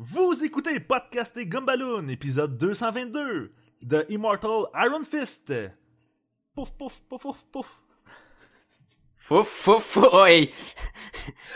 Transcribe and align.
Vous 0.00 0.44
écoutez 0.44 0.78
Podcaster 0.78 1.44
Gumballoon, 1.46 2.06
épisode 2.08 2.56
222 2.56 3.52
de 3.82 4.06
Immortal 4.08 4.66
Iron 4.86 5.02
Fist. 5.02 5.52
Pouf, 6.54 6.70
pouf, 6.72 7.00
pouf, 7.08 7.20
pouf, 7.22 7.44
pouf. 7.50 7.66
Fouf, 9.16 9.48
fouf, 9.48 9.82
fouf, 9.84 10.12
ouais. 10.24 10.52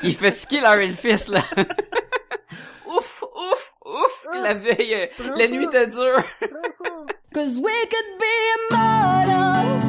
Il 0.02 0.10
est 0.10 0.12
fatigué, 0.12 0.60
l'Iron 0.60 0.92
Fist, 0.92 1.28
là. 1.28 1.42
ouf, 2.86 3.22
ouf, 3.22 3.74
ouf, 3.86 4.26
Ah, 4.32 4.38
la 4.40 4.54
veille, 4.54 4.94
euh, 4.94 5.06
la 5.36 5.46
ça. 5.46 5.54
nuit 5.54 5.64
était 5.66 5.86
dure. 5.86 6.24
Cause 7.32 7.58
we 7.58 7.72
could 7.88 8.18
be 8.18 8.26
immortals, 8.72 9.88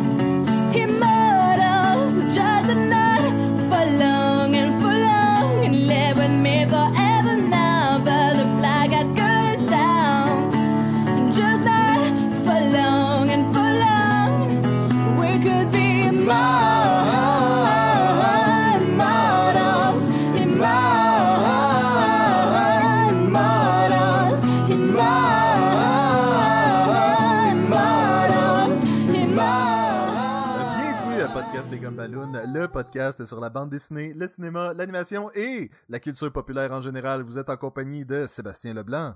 Le 31.97 32.65
podcast 32.67 33.23
sur 33.23 33.39
la 33.39 33.49
bande 33.49 33.69
dessinée, 33.69 34.13
le 34.13 34.25
cinéma, 34.27 34.73
l'animation 34.73 35.29
et 35.35 35.69
la 35.89 35.99
culture 35.99 36.31
populaire 36.31 36.71
en 36.71 36.81
général. 36.81 37.21
Vous 37.21 37.37
êtes 37.37 37.49
en 37.49 37.57
compagnie 37.57 38.03
de 38.05 38.25
Sébastien 38.25 38.73
Leblanc 38.73 39.15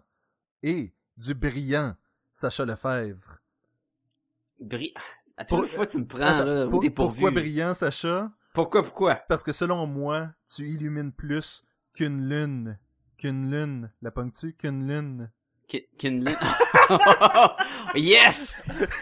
et 0.62 0.94
du 1.18 1.34
brillant 1.34 1.96
Sacha 2.34 2.66
Lefebvre. 2.66 3.40
Bri... 4.60 4.94
Pour- 5.48 5.66
fois, 5.66 5.86
tu 5.88 6.00
me 6.00 6.06
prends, 6.06 6.20
Attends, 6.22 6.46
là, 6.46 6.68
pour- 6.68 6.84
pourquoi 6.96 7.32
brillant, 7.32 7.74
Sacha? 7.74 8.32
Pourquoi, 8.54 8.84
pourquoi? 8.84 9.16
Parce 9.28 9.44
que 9.44 9.52
selon 9.52 9.86
moi, 9.86 10.30
tu 10.48 10.68
illumines 10.68 11.12
plus 11.12 11.64
qu'une 11.94 12.28
lune. 12.30 12.78
Qu'une 13.18 13.52
lune. 13.52 13.92
La 14.02 14.12
ponctue? 14.12 14.54
Qu'une 14.58 14.88
lune. 14.88 15.32
Ki- 15.68 15.88
Kinlan. 15.98 16.34
yes! 17.96 18.56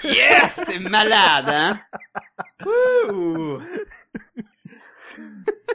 Yes! 0.03 0.59
C'est 0.66 0.80
malade, 0.80 1.45
hein? 1.47 1.80
Wouh! 2.66 3.59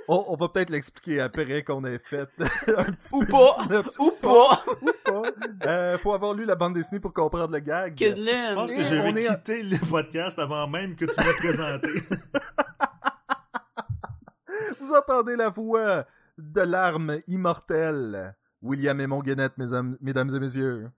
On, 0.09 0.25
on 0.29 0.35
va 0.37 0.49
peut-être 0.49 0.71
l'expliquer 0.71 1.21
après 1.21 1.63
qu'on 1.63 1.85
ait 1.85 1.99
fait 2.01 2.23
un 2.77 2.85
petit 2.93 3.15
Ou 3.15 3.21
peu 3.21 3.27
pas. 3.29 3.53
synopsis. 3.63 3.99
Ou 4.01 4.11
pas! 4.21 4.65
Ou 4.83 4.91
pas. 5.05 5.23
Euh, 5.67 5.99
faut 5.99 6.13
avoir 6.13 6.35
lu 6.35 6.45
la 6.45 6.57
bande 6.57 6.75
dessinée 6.75 6.99
pour 7.01 7.13
comprendre 7.13 7.53
le 7.53 7.61
gag. 7.61 7.95
Je 7.99 8.07
Kinlan! 8.13 8.55
pense 8.57 8.73
que 8.73 8.83
je 8.83 8.97
on 8.97 9.13
vais 9.13 9.23
est- 9.23 9.29
quitter 9.29 9.63
le 9.63 9.79
podcast 9.89 10.39
avant 10.41 10.67
même 10.67 10.97
que 10.97 11.05
tu 11.05 11.15
m'aies 11.25 11.35
présenté. 11.35 11.91
Vous 14.81 14.93
entendez 14.95 15.37
la 15.37 15.51
voix 15.51 16.05
de 16.39 16.61
l'arme 16.63 17.19
immortelle. 17.29 18.35
William 18.63 19.01
et 19.01 19.07
Monguenette, 19.07 19.57
mesdames, 19.59 19.97
mesdames 20.01 20.35
et 20.35 20.39
messieurs. 20.39 20.91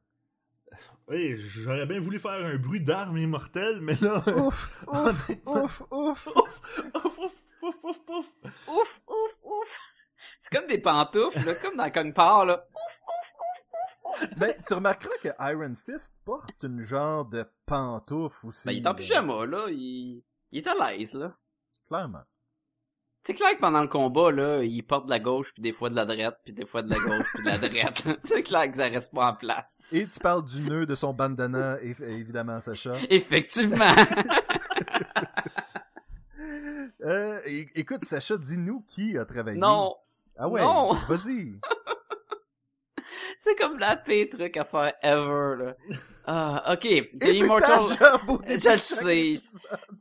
oui, 1.08 1.36
j'aurais 1.36 1.86
bien 1.86 2.00
voulu 2.00 2.18
faire 2.18 2.44
un 2.44 2.56
bruit 2.56 2.80
d'arme 2.82 3.18
immortelle, 3.18 3.80
mais 3.80 3.94
là... 4.00 4.22
Ouf, 4.36 4.84
ouf, 4.88 5.30
ouf, 5.46 5.82
ouf. 5.90 6.26
Ouf, 6.26 7.18
ouf, 7.18 7.32
ouf, 7.62 7.84
ouf, 7.84 8.00
ouf. 8.08 8.26
Ouf, 8.68 9.02
ouf, 9.06 9.40
ouf! 9.44 9.80
C'est 10.40 10.56
comme 10.56 10.68
des 10.68 10.78
pantoufles, 10.78 11.44
là, 11.44 11.54
comme 11.56 11.76
dans 11.76 11.90
Kong 11.90 12.14
Power, 12.14 12.46
là. 12.46 12.66
Ben, 14.36 14.54
tu 14.66 14.74
remarqueras 14.74 15.14
que 15.22 15.28
Iron 15.52 15.74
Fist 15.74 16.14
porte 16.24 16.62
une 16.62 16.80
genre 16.80 17.24
de 17.24 17.44
pantoufle 17.66 18.46
aussi. 18.46 18.66
Ben, 18.66 18.72
il 18.72 18.82
est 18.82 18.86
en 18.86 18.94
pyjama, 18.94 19.46
là. 19.46 19.66
Il, 19.70 20.22
il 20.52 20.58
est 20.58 20.66
à 20.66 20.74
l'aise, 20.74 21.14
là. 21.14 21.36
Clairement. 21.86 22.22
C'est 23.24 23.34
clair 23.34 23.54
que 23.54 23.60
pendant 23.60 23.82
le 23.82 23.88
combat, 23.88 24.32
là, 24.32 24.64
il 24.64 24.82
porte 24.82 25.04
de 25.04 25.10
la 25.10 25.20
gauche, 25.20 25.54
puis 25.54 25.62
des 25.62 25.70
fois 25.72 25.88
de 25.90 25.94
la 25.94 26.04
droite, 26.04 26.40
puis 26.42 26.52
des 26.52 26.66
fois 26.66 26.82
de 26.82 26.90
la 26.90 26.98
gauche, 26.98 27.26
puis 27.34 27.44
de 27.44 27.48
la 27.48 27.58
droite. 27.58 28.18
C'est 28.24 28.42
clair 28.42 28.68
que 28.68 28.76
ça 28.76 28.88
reste 28.88 29.14
pas 29.14 29.26
en 29.26 29.34
place. 29.34 29.78
Et 29.92 30.06
tu 30.08 30.18
parles 30.18 30.44
du 30.44 30.60
nœud 30.62 30.86
de 30.86 30.94
son 30.96 31.12
bandana, 31.12 31.76
évidemment, 31.82 32.58
Sacha. 32.58 32.94
Effectivement. 33.10 33.94
Euh, 37.04 37.40
écoute, 37.74 38.04
Sacha, 38.04 38.36
dis-nous 38.36 38.84
qui 38.88 39.18
a 39.18 39.24
travaillé. 39.24 39.58
non. 39.58 39.94
Ah 40.38 40.48
ouais, 40.48 40.60
non. 40.60 40.94
vas-y. 41.08 41.60
C'est 43.38 43.56
comme 43.56 43.78
la 43.78 43.96
pire 43.96 44.28
truc 44.30 44.56
à 44.56 44.64
faire 44.64 44.94
ever, 45.02 45.64
là. 45.64 45.74
Ah, 46.26 46.72
ok. 46.72 47.18
The 47.18 47.34
Immortal... 47.34 47.86
Je 48.46 48.70
le 48.70 48.78
sais. 48.78 49.34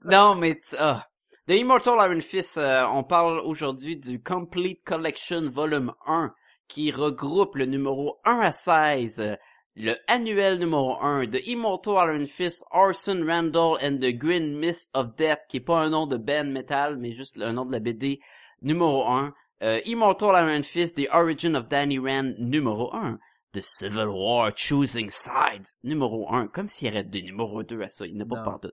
Non, 0.05 0.35
mais... 0.35 0.61
ah. 0.77 1.05
The 1.47 1.53
Immortal 1.53 1.97
Iron 1.99 2.21
Fist, 2.21 2.59
euh, 2.59 2.85
on 2.93 3.03
parle 3.03 3.39
aujourd'hui 3.39 3.97
du 3.97 4.21
Complete 4.21 4.83
Collection 4.83 5.49
Volume 5.49 5.91
1, 6.05 6.35
qui 6.67 6.91
regroupe 6.91 7.55
le 7.55 7.65
numéro 7.65 8.19
1 8.25 8.41
à 8.41 8.51
16, 8.51 9.19
euh, 9.19 9.35
le 9.75 9.95
annuel 10.07 10.59
numéro 10.59 11.01
1 11.01 11.25
de 11.25 11.39
Immortal 11.43 12.13
Iron 12.13 12.25
Fist, 12.27 12.63
Orson 12.69 13.25
Randall 13.25 13.79
and 13.81 13.97
the 13.97 14.15
Green 14.15 14.55
Mist 14.59 14.91
of 14.93 15.15
Death, 15.15 15.39
qui 15.49 15.57
est 15.57 15.61
pas 15.61 15.79
un 15.79 15.89
nom 15.89 16.05
de 16.05 16.17
band 16.17 16.45
metal, 16.45 16.97
mais 16.97 17.11
juste 17.11 17.35
le 17.35 17.51
nom 17.51 17.65
de 17.65 17.71
la 17.71 17.79
BD, 17.79 18.19
numéro 18.61 19.07
1. 19.07 19.33
Euh, 19.63 19.81
Immortal 19.85 20.47
Iron 20.47 20.61
Fist, 20.61 20.95
The 20.95 21.07
Origin 21.11 21.55
of 21.55 21.67
Danny 21.69 21.97
Rand, 21.97 22.35
numéro 22.37 22.93
1. 22.93 23.17
The 23.53 23.61
Civil 23.61 24.07
War 24.07 24.51
Choosing 24.55 25.09
Sides, 25.09 25.73
numéro 25.83 26.31
1. 26.31 26.47
Comme 26.47 26.69
s'il 26.69 26.87
y 26.87 26.91
avait 26.91 27.03
des 27.03 27.23
numéros 27.23 27.63
2 27.63 27.81
à 27.81 27.89
ça, 27.89 28.05
il 28.05 28.13
n'y 28.13 28.21
en 28.21 28.25
a 28.25 28.29
pas 28.29 28.43
partout. 28.43 28.69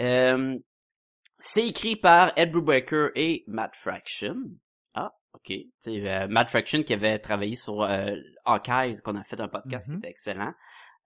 Euh, 0.00 0.58
c'est 1.40 1.66
écrit 1.68 1.96
par 1.96 2.32
Ed 2.36 2.50
Brubaker 2.52 3.10
et 3.14 3.44
Matt 3.46 3.74
Fraction. 3.76 4.36
Ah, 4.94 5.12
ok. 5.34 5.52
C'est 5.78 6.08
euh, 6.08 6.26
Matt 6.28 6.50
Fraction 6.50 6.82
qui 6.82 6.92
avait 6.94 7.18
travaillé 7.18 7.54
sur 7.54 7.82
euh, 7.82 8.14
Hawkeye, 8.44 8.96
qu'on 9.04 9.16
a 9.16 9.24
fait 9.24 9.40
un 9.40 9.48
podcast 9.48 9.88
Mhm. 9.88 9.94
qui 9.94 9.98
était 10.00 10.10
excellent. 10.10 10.52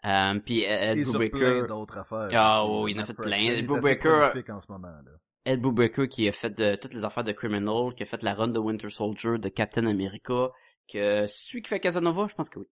Euh, 0.04 0.40
puis 0.44 0.62
Ed 0.64 0.98
Et 0.98 1.04
sur 1.04 1.18
plein 1.20 1.28
Brubaker, 1.28 1.66
d'autres 1.68 1.98
affaires. 1.98 2.28
Ah 2.32 2.66
oui, 2.66 2.92
il 2.92 2.98
en 2.98 3.02
a 3.02 3.06
fait 3.06 3.14
plein. 3.14 3.36
Est 3.38 3.62
Brubaker- 3.62 3.86
assez 3.86 4.30
prolifique 4.30 4.50
en 4.50 4.60
ce 4.60 4.72
moment, 4.72 4.88
là. 4.88 5.12
Ed 5.44 5.60
Brubaker 5.60 6.08
qui 6.08 6.28
a 6.28 6.32
fait 6.32 6.50
de, 6.50 6.76
toutes 6.76 6.94
les 6.94 7.04
affaires 7.04 7.24
de 7.24 7.32
Criminal, 7.32 7.94
qui 7.96 8.02
a 8.04 8.06
fait 8.06 8.22
la 8.22 8.34
run 8.34 8.48
de 8.48 8.58
Winter 8.58 8.90
Soldier, 8.90 9.38
de 9.38 9.48
Captain 9.48 9.86
America, 9.86 10.50
que 10.92 11.26
celui 11.26 11.62
qui 11.62 11.68
fait 11.68 11.80
Casanova, 11.80 12.26
je 12.28 12.34
pense 12.34 12.48
que 12.48 12.60
oui. 12.60 12.66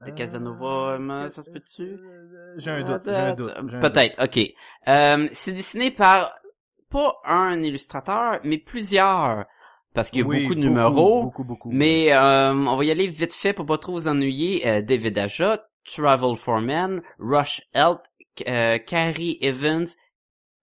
Le 0.00 0.12
Casanova, 0.12 0.98
euh, 0.98 1.28
ça 1.28 1.42
se 1.42 1.50
peut-tu? 1.50 1.82
Euh, 1.82 2.54
J'ai 2.58 2.70
un 2.70 2.82
doute, 2.84 3.02
j'ai 3.04 3.14
un 3.14 3.34
doute. 3.34 3.52
Peut-être, 3.80 4.22
ok. 4.22 4.38
Euh, 4.88 5.28
c'est 5.32 5.52
dessiné 5.52 5.90
par 5.90 6.32
pas 6.90 7.14
un 7.24 7.62
illustrateur, 7.62 8.40
mais 8.44 8.58
plusieurs. 8.58 9.46
Parce 9.94 10.10
qu'il 10.10 10.20
y 10.20 10.22
a 10.22 10.26
Oui, 10.26 10.42
beaucoup 10.42 10.54
de 10.54 10.60
numéros. 10.60 11.22
Beaucoup, 11.22 11.44
beaucoup. 11.44 11.70
Mais 11.72 12.12
euh, 12.12 12.52
on 12.52 12.76
va 12.76 12.84
y 12.84 12.90
aller 12.90 13.06
vite 13.06 13.32
fait 13.32 13.54
pour 13.54 13.64
pas 13.64 13.78
trop 13.78 13.92
vous 13.92 14.08
ennuyer. 14.08 14.66
Euh, 14.68 14.82
David 14.82 15.16
Aja, 15.16 15.66
Travel 15.84 16.36
for 16.36 16.60
Men, 16.60 17.02
Rush 17.18 17.62
Elk, 17.72 18.00
euh, 18.46 18.78
Carrie 18.78 19.38
Evans, 19.40 19.86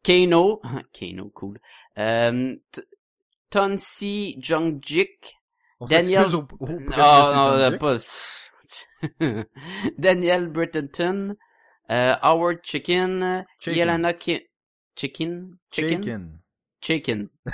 Kano, 0.03 0.61
Kano, 0.93 1.31
cool. 1.33 1.59
Euh, 1.97 2.55
Tonsi 3.49 4.35
Jungjik, 4.39 5.35
Daniel- 5.81 6.35
au, 6.35 6.45
au 6.59 6.67
de 6.67 6.91
ah, 6.95 7.31
Monsieur 7.33 7.72
non, 7.72 7.77
pas... 7.77 7.97
Daniel 9.97 10.47
Brittenton, 10.47 11.36
euh, 11.91 12.16
Howard 12.22 12.59
Chicken, 12.64 13.46
Chicken. 13.59 13.78
Yelena 13.78 14.14
Ki- 14.14 14.47
Chicken? 14.96 15.58
Chicken, 15.72 16.02
Shaken. 16.02 16.40
Chicken. 16.81 17.30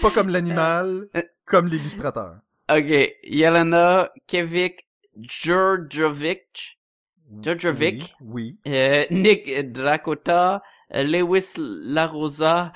Pas 0.00 0.10
comme 0.10 0.28
l'animal, 0.28 1.08
Euh. 1.14 1.22
comme 1.44 1.66
l'illustrateur. 1.66 2.36
Ok, 2.70 3.14
Yelena 3.24 4.10
Kevik 4.26 4.86
Djurdjevic, 5.18 6.78
Djurdjevic, 7.42 8.14
Oui. 8.20 8.58
euh, 8.66 9.04
Nick 9.10 9.72
Drakota, 9.72 10.62
euh, 10.94 11.02
Lewis 11.02 11.54
Larosa, 11.56 12.72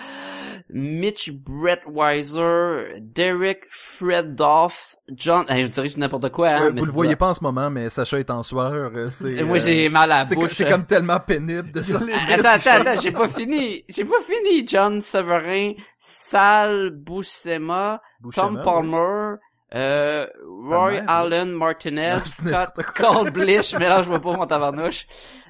Mitch 0.70 1.30
Brettweiser, 1.32 3.00
Derek 3.00 3.66
Fredoff, 3.70 4.96
John, 5.14 5.44
eh, 5.48 5.62
je 5.62 5.66
dirais 5.68 5.88
n'importe 5.96 6.30
quoi, 6.30 6.48
hein, 6.48 6.60
Ouais, 6.66 6.72
mais 6.72 6.80
vous 6.80 6.86
le 6.86 6.92
voyez 6.92 7.12
ça. 7.12 7.16
pas 7.16 7.28
en 7.28 7.34
ce 7.34 7.42
moment, 7.44 7.70
mais 7.70 7.88
Sacha 7.88 8.18
est 8.18 8.30
en 8.30 8.42
sueur. 8.42 8.92
euh, 8.94 9.08
C'est, 9.08 9.42
Moi 9.44 9.56
euh, 9.56 9.60
j'ai 9.60 9.88
mal 9.88 10.10
à 10.12 10.24
la 10.24 10.34
bouche. 10.34 10.52
c'est 10.54 10.68
comme 10.68 10.86
tellement 10.86 11.20
pénible 11.20 11.70
de 11.70 11.80
sortir. 11.82 12.14
Attends, 12.30 12.48
attends, 12.48 12.70
attends, 12.88 13.00
j'ai 13.00 13.12
pas 13.12 13.28
fini. 13.28 13.84
J'ai 13.88 14.04
pas 14.04 14.20
fini. 14.26 14.66
John 14.66 15.00
Severin, 15.00 15.72
Sal 15.98 16.90
Buscema, 16.90 18.00
Tom 18.34 18.56
ouais. 18.56 18.62
Palmer, 18.64 19.36
euh, 19.74 20.26
Roy 20.68 21.00
Allen 21.06 21.52
Martinez, 21.52 22.18
Scott 22.24 22.46
n'importe 22.52 22.82
quoi. 22.94 23.14
Cole 23.14 23.30
Blish, 23.32 23.74
mélange-moi 23.78 24.20
pas 24.20 24.32
mon 24.32 24.46
tabarnouche, 24.46 25.06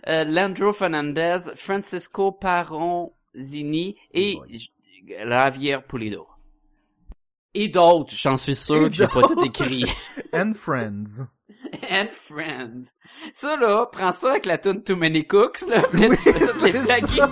euh, 0.08 0.24
Landro 0.24 0.72
Fernandez, 0.72 1.38
Francisco 1.54 2.32
Paronzini 2.32 3.96
et. 4.12 4.38
Javier 5.06 5.78
Pulido. 5.86 6.26
Et 7.54 7.68
d'autres, 7.68 8.14
j'en 8.14 8.36
suis 8.36 8.54
sûr 8.54 8.86
Et 8.86 8.90
que 8.90 8.94
j'ai 8.94 9.06
pas 9.06 9.22
tout 9.22 9.42
écrit. 9.44 9.84
And 10.32 10.52
Friends. 10.54 11.24
And 11.90 12.08
Friends. 12.10 12.92
Ça, 13.32 13.56
là, 13.56 13.86
prends 13.90 14.12
ça 14.12 14.32
avec 14.32 14.46
la 14.46 14.58
tune 14.58 14.82
Too 14.82 14.96
Many 14.96 15.26
Cooks, 15.26 15.62
là, 15.68 15.82
Oui, 15.94 16.10
tu 16.22 16.32
fais 16.32 16.72
ça. 16.76 17.30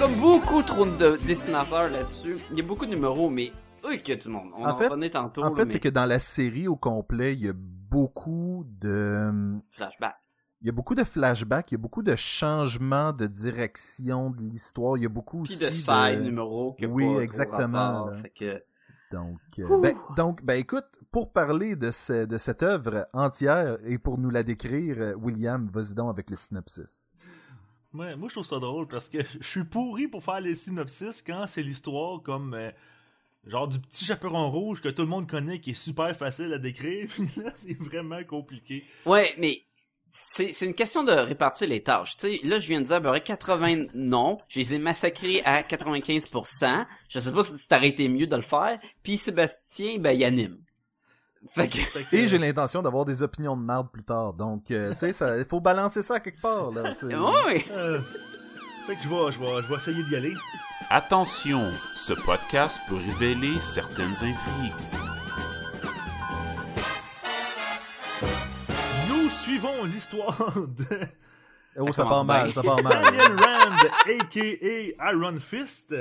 Comme 0.00 0.14
beaucoup 0.18 0.62
trop 0.62 0.86
de 0.86 1.22
dessinateurs 1.26 1.90
là-dessus. 1.90 2.38
Il 2.52 2.58
y 2.58 2.62
a 2.62 2.64
beaucoup 2.64 2.86
de 2.86 2.90
numéros, 2.90 3.28
mais 3.28 3.52
oui, 3.86 3.98
qu'il 3.98 4.14
y 4.14 4.18
a 4.18 4.20
du 4.20 4.28
monde. 4.30 4.50
On 4.56 4.64
En 4.64 4.70
en, 4.70 4.76
fait- 4.76 5.10
tantôt, 5.10 5.44
En 5.44 5.50
fait, 5.54 5.66
mais 5.66 5.72
c'est 5.72 5.80
que 5.80 5.90
dans 5.90 6.06
la 6.06 6.18
série 6.18 6.68
au 6.68 6.76
complet, 6.76 7.34
il 7.34 7.44
y 7.44 7.48
a 7.50 7.52
beaucoup 7.54 8.64
de... 8.80 9.30
flashback. 9.72 10.16
Il 10.62 10.66
y 10.68 10.70
a 10.70 10.72
beaucoup 10.72 10.94
de 10.94 11.04
flashbacks, 11.04 11.70
il 11.70 11.74
y 11.74 11.76
a 11.76 11.78
beaucoup 11.78 12.02
de 12.02 12.16
changements 12.16 13.12
de 13.12 13.26
direction 13.26 14.30
de 14.30 14.38
l'histoire, 14.40 14.96
il 14.96 15.02
y 15.02 15.06
a 15.06 15.10
beaucoup 15.10 15.42
Puis 15.42 15.54
aussi 15.54 15.64
de 15.66 15.70
side 15.70 16.22
numéros 16.22 16.76
que 16.80 16.86
Oui, 16.86 17.16
pas 17.16 17.22
exactement, 17.22 18.04
rapport, 18.04 18.16
fait 18.22 18.30
que... 18.30 18.62
Donc, 19.12 19.38
euh, 19.58 19.80
ben, 19.82 19.94
donc, 20.16 20.42
ben 20.44 20.54
écoute, 20.54 20.86
pour 21.10 21.32
parler 21.32 21.76
de, 21.76 21.90
ce- 21.90 22.24
de 22.26 22.36
cette 22.38 22.62
œuvre 22.62 23.06
entière 23.12 23.78
et 23.84 23.98
pour 23.98 24.18
nous 24.18 24.30
la 24.30 24.44
décrire, 24.44 24.96
euh, 25.00 25.14
William, 25.14 25.68
vas-y 25.72 25.94
donc 25.94 26.10
avec 26.10 26.30
le 26.30 26.36
synopsis. 26.36 27.14
Ouais, 27.92 28.14
moi, 28.16 28.28
je 28.28 28.34
trouve 28.34 28.46
ça 28.46 28.58
drôle 28.58 28.86
parce 28.86 29.08
que 29.08 29.18
je 29.40 29.46
suis 29.46 29.64
pourri 29.64 30.06
pour 30.08 30.22
faire 30.22 30.40
les 30.40 30.54
synopsis 30.54 31.22
quand 31.22 31.46
c'est 31.46 31.62
l'histoire 31.62 32.22
comme. 32.22 32.54
euh, 32.54 32.70
genre 33.46 33.66
du 33.68 33.78
petit 33.80 34.04
chaperon 34.04 34.50
rouge 34.50 34.80
que 34.80 34.88
tout 34.88 35.02
le 35.02 35.08
monde 35.08 35.28
connaît 35.28 35.60
qui 35.60 35.70
est 35.70 35.74
super 35.74 36.14
facile 36.16 36.52
à 36.52 36.58
décrire. 36.58 37.08
Là, 37.36 37.50
c'est 37.56 37.78
vraiment 37.80 38.22
compliqué. 38.24 38.84
Ouais, 39.06 39.34
mais 39.38 39.62
c'est 40.10 40.52
c'est 40.52 40.66
une 40.66 40.74
question 40.74 41.04
de 41.04 41.12
répartir 41.12 41.68
les 41.68 41.82
tâches. 41.82 42.16
Tu 42.16 42.36
sais, 42.36 42.40
là, 42.46 42.58
je 42.58 42.68
viens 42.68 42.80
de 42.80 42.86
dire, 42.86 42.96
à 42.96 43.00
peu 43.00 43.08
près 43.08 43.22
80 43.22 43.86
noms. 43.94 44.38
Je 44.48 44.60
les 44.60 44.74
ai 44.74 44.78
massacrés 44.78 45.40
à 45.44 45.62
95%. 45.62 46.86
Je 47.08 47.18
sais 47.20 47.32
pas 47.32 47.44
si 47.44 47.68
t'aurais 47.68 47.88
été 47.88 48.08
mieux 48.08 48.26
de 48.26 48.36
le 48.36 48.42
faire. 48.42 48.78
Puis 49.02 49.16
Sébastien, 49.16 49.98
ben, 49.98 50.12
il 50.12 50.24
anime. 50.24 50.58
Fait 51.48 51.68
que... 51.68 51.78
Fait 51.78 52.04
que, 52.04 52.16
Et 52.16 52.28
j'ai 52.28 52.38
l'intention 52.38 52.82
d'avoir 52.82 53.04
des 53.04 53.22
opinions 53.22 53.56
de 53.56 53.62
marde 53.62 53.90
plus 53.90 54.02
tard, 54.04 54.34
donc, 54.34 54.70
euh, 54.70 54.92
tu 54.94 55.12
sais, 55.12 55.38
il 55.38 55.44
faut 55.46 55.60
balancer 55.60 56.02
ça 56.02 56.20
quelque 56.20 56.40
part, 56.40 56.70
là. 56.70 56.82
Ouais. 57.02 57.64
euh, 57.72 57.98
fait 58.86 58.94
que 58.96 59.02
je 59.02 59.08
vais, 59.08 59.30
je, 59.32 59.38
vais, 59.38 59.62
je 59.62 59.68
vais 59.68 59.74
essayer 59.76 60.02
d'y 60.04 60.16
aller. 60.16 60.34
Attention, 60.90 61.62
ce 61.96 62.12
podcast 62.12 62.78
peut 62.88 62.96
révéler 62.96 63.58
certaines 63.60 64.12
intrigues. 64.12 64.74
Nous 69.08 69.30
suivons 69.30 69.84
l'histoire 69.84 70.36
de 70.56 70.84
Oh, 71.78 71.86
Ça 71.92 72.02
ça 72.02 72.04
part 72.04 72.24
mal, 72.24 72.52
ça 72.52 72.62
part 72.62 72.82
mal. 72.82 73.04
Daniel 73.04 73.36
Rand, 73.36 73.76
a.k.a. 74.20 75.12
Iron 75.12 75.36
Fist. 75.38 75.94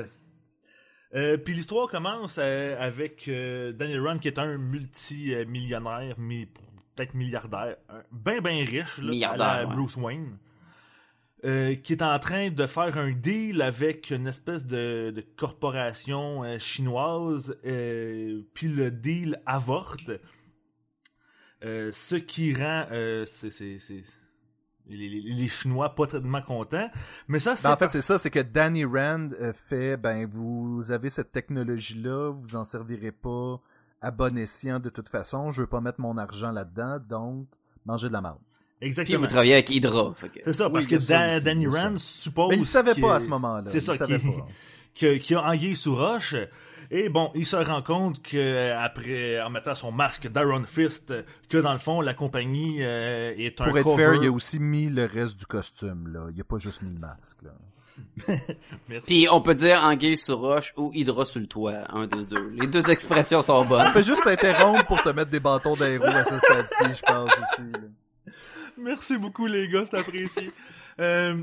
Euh, 1.16 1.38
Puis 1.38 1.54
l'histoire 1.56 1.88
commence 1.88 2.38
euh, 2.40 2.76
avec 2.80 3.28
euh, 3.28 3.72
Daniel 3.72 4.06
Rand 4.06 4.20
qui 4.20 4.28
est 4.28 4.38
un 4.38 4.58
multimillionnaire, 4.58 6.20
mi- 6.20 6.46
peut-être 6.96 7.14
milliardaire, 7.16 7.78
un 7.90 8.04
ben 8.12 8.44
riche, 8.46 9.00
là, 9.00 9.10
Milliardaire, 9.10 9.48
à 9.48 9.62
la 9.64 9.68
ouais. 9.70 9.74
Bruce 9.76 9.96
Wayne, 9.98 10.38
qui 11.42 11.94
est 11.94 12.02
en 12.02 12.20
train 12.20 12.50
de 12.52 12.66
faire 12.66 12.98
un 12.98 13.12
deal 13.12 13.62
avec 13.62 14.12
une 14.12 14.28
espèce 14.28 14.66
de, 14.66 15.12
de 15.16 15.22
corporation 15.22 16.44
chinoise, 16.60 17.58
puis 17.64 18.68
le 18.68 18.92
deal 18.92 19.42
avorte, 19.46 20.12
ce 21.62 22.16
qui 22.16 22.54
rend 22.54 22.86
c'est- 23.26 24.04
les, 24.98 25.10
les- 25.10 25.22
les 25.34 25.48
Chinois 25.48 25.94
pas 25.96 26.08
tellement 26.08 26.42
contents. 26.42 26.90
Mais 27.28 27.40
ça, 27.40 27.56
c'est 27.56 27.64
Ben, 27.68 27.74
en 27.74 27.78
fait, 27.78 27.92
c'est 27.92 28.02
ça, 28.02 28.18
c'est 28.18 28.30
que 28.30 28.40
Danny 28.40 28.86
Rand 28.86 29.30
euh, 29.40 29.54
fait, 29.54 29.98
ben, 29.98 30.28
vous 30.30 30.92
avez 30.92 31.10
cette 31.10 31.32
technologie-là, 31.32 32.32
vous 32.32 32.56
en 32.56 32.64
servirez 32.64 33.12
pas 33.12 33.60
à 34.02 34.12
bon 34.12 34.38
escient 34.38 34.80
de 34.80 34.90
toute 34.90 35.10
façon, 35.10 35.52
je 35.52 35.62
veux 35.62 35.68
pas 35.68 35.82
mettre 35.82 36.00
mon 36.00 36.18
argent 36.18 36.52
là-dedans, 36.52 37.00
donc, 37.08 37.48
mangez 37.86 38.08
de 38.08 38.14
la 38.14 38.22
merde. 38.22 38.38
Puis 38.80 38.88
Exactement. 38.88 39.20
vous 39.20 39.28
travaillez 39.28 39.54
avec 39.54 39.70
Hydra. 39.70 40.14
Que... 40.22 40.40
C'est 40.46 40.54
ça, 40.54 40.70
parce 40.70 40.88
que 40.88 40.96
Dan- 40.96 41.44
Danny. 41.44 41.68
Rand 41.68 41.98
suppose. 41.98 42.48
Mais 42.50 42.58
il 42.58 42.66
savait 42.66 42.94
que- 42.94 43.02
pas 43.02 43.16
à 43.16 43.20
ce 43.20 43.28
moment-là. 43.28 43.64
C'est 43.66 43.80
il 43.80 43.82
ça, 43.82 43.96
savait 43.98 44.20
qui, 44.20 44.26
pas. 44.26 44.46
que- 44.96 45.18
qui 45.18 45.36
a 45.36 45.42
anguille 45.42 45.76
sous 45.76 45.96
roche. 45.96 46.36
Et 46.92 47.08
bon, 47.10 47.30
il 47.36 47.46
se 47.46 47.56
rend 47.56 47.84
compte 47.84 48.22
que 48.24 48.72
après, 48.74 49.40
en 49.42 49.50
mettant 49.52 49.76
son 49.76 49.92
masque 49.92 50.28
d'Iron 50.32 50.64
Fist, 50.66 51.14
que 51.48 51.58
dans 51.60 51.74
le 51.74 51.78
fond, 51.80 52.02
la 52.02 52.16
compagnie 52.16 52.78
euh, 52.82 53.34
est 53.38 53.62
un 53.62 53.66
Pour 53.66 53.78
être 53.78 53.84
cover. 53.84 54.04
fair, 54.04 54.14
il 54.16 54.28
a 54.28 54.32
aussi 54.32 54.60
mis 54.60 54.88
le 54.90 55.06
reste 55.06 55.38
du 55.38 55.46
costume, 55.46 56.08
là. 56.12 56.28
Il 56.34 56.42
a 56.42 56.44
pas 56.44 56.58
juste 56.58 56.82
mis 56.82 56.92
le 56.94 57.00
masque, 57.00 57.44
là. 57.44 57.52
Merci. 58.88 59.06
Puis 59.06 59.28
on 59.30 59.42
peut 59.42 59.54
dire 59.56 59.84
anguille 59.84 60.16
sur 60.18 60.40
roche 60.40 60.74
ou 60.78 60.90
Hydra 60.94 61.26
sur 61.26 61.42
le 61.42 61.48
toit, 61.48 61.84
un 61.94 62.08
des 62.08 62.24
deux. 62.24 62.50
Les 62.52 62.66
deux 62.66 62.90
expressions 62.90 63.42
sont 63.42 63.66
bonnes. 63.66 63.92
Fais 63.92 64.04
juste 64.04 64.24
t'interrompre 64.24 64.86
pour 64.88 65.02
te 65.04 65.10
mettre 65.10 65.30
des 65.32 65.42
bâtons 65.42 65.76
dans 65.76 65.86
les 65.86 65.98
roues 65.98 66.06
à 66.06 66.24
ce 66.24 66.38
stade-ci, 66.40 66.86
je 66.96 67.02
pense 67.02 67.30
aussi. 67.32 67.72
là. 67.72 68.34
Merci 68.78 69.18
beaucoup, 69.18 69.48
les 69.48 69.68
gars, 69.68 69.84
c'est 69.86 69.98
apprécié. 69.98 70.50
euh... 71.02 71.42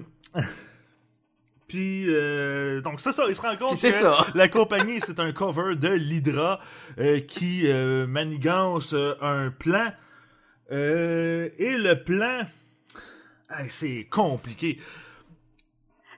Puis, 1.69 2.05
euh, 2.09 2.81
donc 2.81 3.01
c'est 3.01 3.13
ça, 3.13 3.25
il 3.29 3.35
se 3.35 3.41
rend 3.41 3.57
compte 3.57 3.81
que 3.81 3.91
ça. 3.91 4.27
la 4.35 4.49
compagnie, 4.49 5.01
c'est 5.01 5.19
un 5.19 5.33
cover 5.33 5.75
de 5.75 5.89
l'Hydra 5.89 6.61
euh, 6.99 7.21
qui 7.21 7.63
euh, 7.67 8.07
manigance 8.07 8.93
euh, 8.95 9.15
un 9.21 9.51
plan. 9.51 9.93
Euh, 10.71 11.49
et 11.59 11.77
le 11.77 12.03
plan, 12.03 12.43
hey, 13.51 13.67
c'est 13.69 14.07
compliqué. 14.11 14.81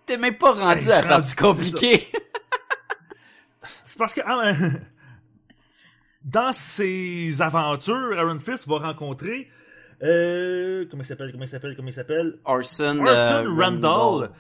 T'es 0.06 0.16
même 0.18 0.36
pas 0.36 0.52
rendu 0.52 0.86
Hey, 0.86 0.92
à 0.92 1.02
la 1.02 1.08
partie 1.08 1.36
compliquée. 1.36 2.08
C'est 3.62 3.98
parce 3.98 4.14
que 4.14 4.20
ah, 4.24 4.52
dans 6.24 6.52
ses 6.52 7.40
aventures, 7.42 8.14
Iron 8.14 8.38
Fist 8.38 8.68
va 8.68 8.78
rencontrer 8.78 9.48
euh, 10.02 10.86
comment 10.90 11.02
il 11.02 11.06
s'appelle, 11.06 11.32
comment 11.32 11.44
il 11.44 11.48
s'appelle, 11.48 11.74
comment 11.74 11.88
il 11.88 11.94
s'appelle, 11.94 12.38
Orson, 12.44 12.98
Orson 13.04 13.44
euh, 13.46 13.54
Randall, 13.54 14.30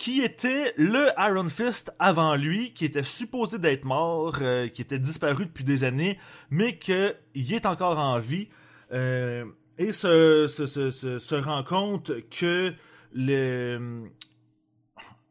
qui 0.00 0.22
était 0.22 0.72
le 0.78 1.10
Iron 1.18 1.50
Fist 1.50 1.92
avant 1.98 2.34
lui, 2.34 2.72
qui 2.72 2.86
était 2.86 3.02
supposé 3.02 3.58
d'être 3.58 3.84
mort, 3.84 4.38
euh, 4.40 4.66
qui 4.66 4.80
était 4.80 4.98
disparu 4.98 5.44
depuis 5.44 5.62
des 5.62 5.84
années, 5.84 6.18
mais 6.48 6.78
que 6.78 7.14
il 7.34 7.52
est 7.52 7.66
encore 7.66 7.98
en 7.98 8.18
vie, 8.18 8.48
euh, 8.92 9.44
et 9.76 9.92
se, 9.92 10.46
se, 10.46 10.66
se, 10.66 10.90
se, 10.90 11.18
se 11.18 11.34
rend 11.34 11.62
compte 11.64 12.12
que 12.30 12.72
le 13.12 14.08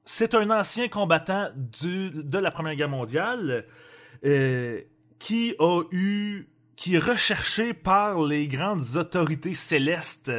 c'est 0.05 0.35
un 0.35 0.51
ancien 0.51 0.87
combattant 0.87 1.47
du, 1.55 2.11
de 2.11 2.37
la 2.37 2.51
Première 2.51 2.75
Guerre 2.75 2.89
mondiale 2.89 3.65
euh, 4.23 4.81
qui 5.17 5.55
a 5.57 5.81
eu 5.89 6.47
qui 6.75 6.93
est 6.93 6.99
recherché 6.99 7.73
par 7.73 8.21
les 8.21 8.47
grandes 8.47 8.97
autorités 8.97 9.55
célestes 9.55 10.31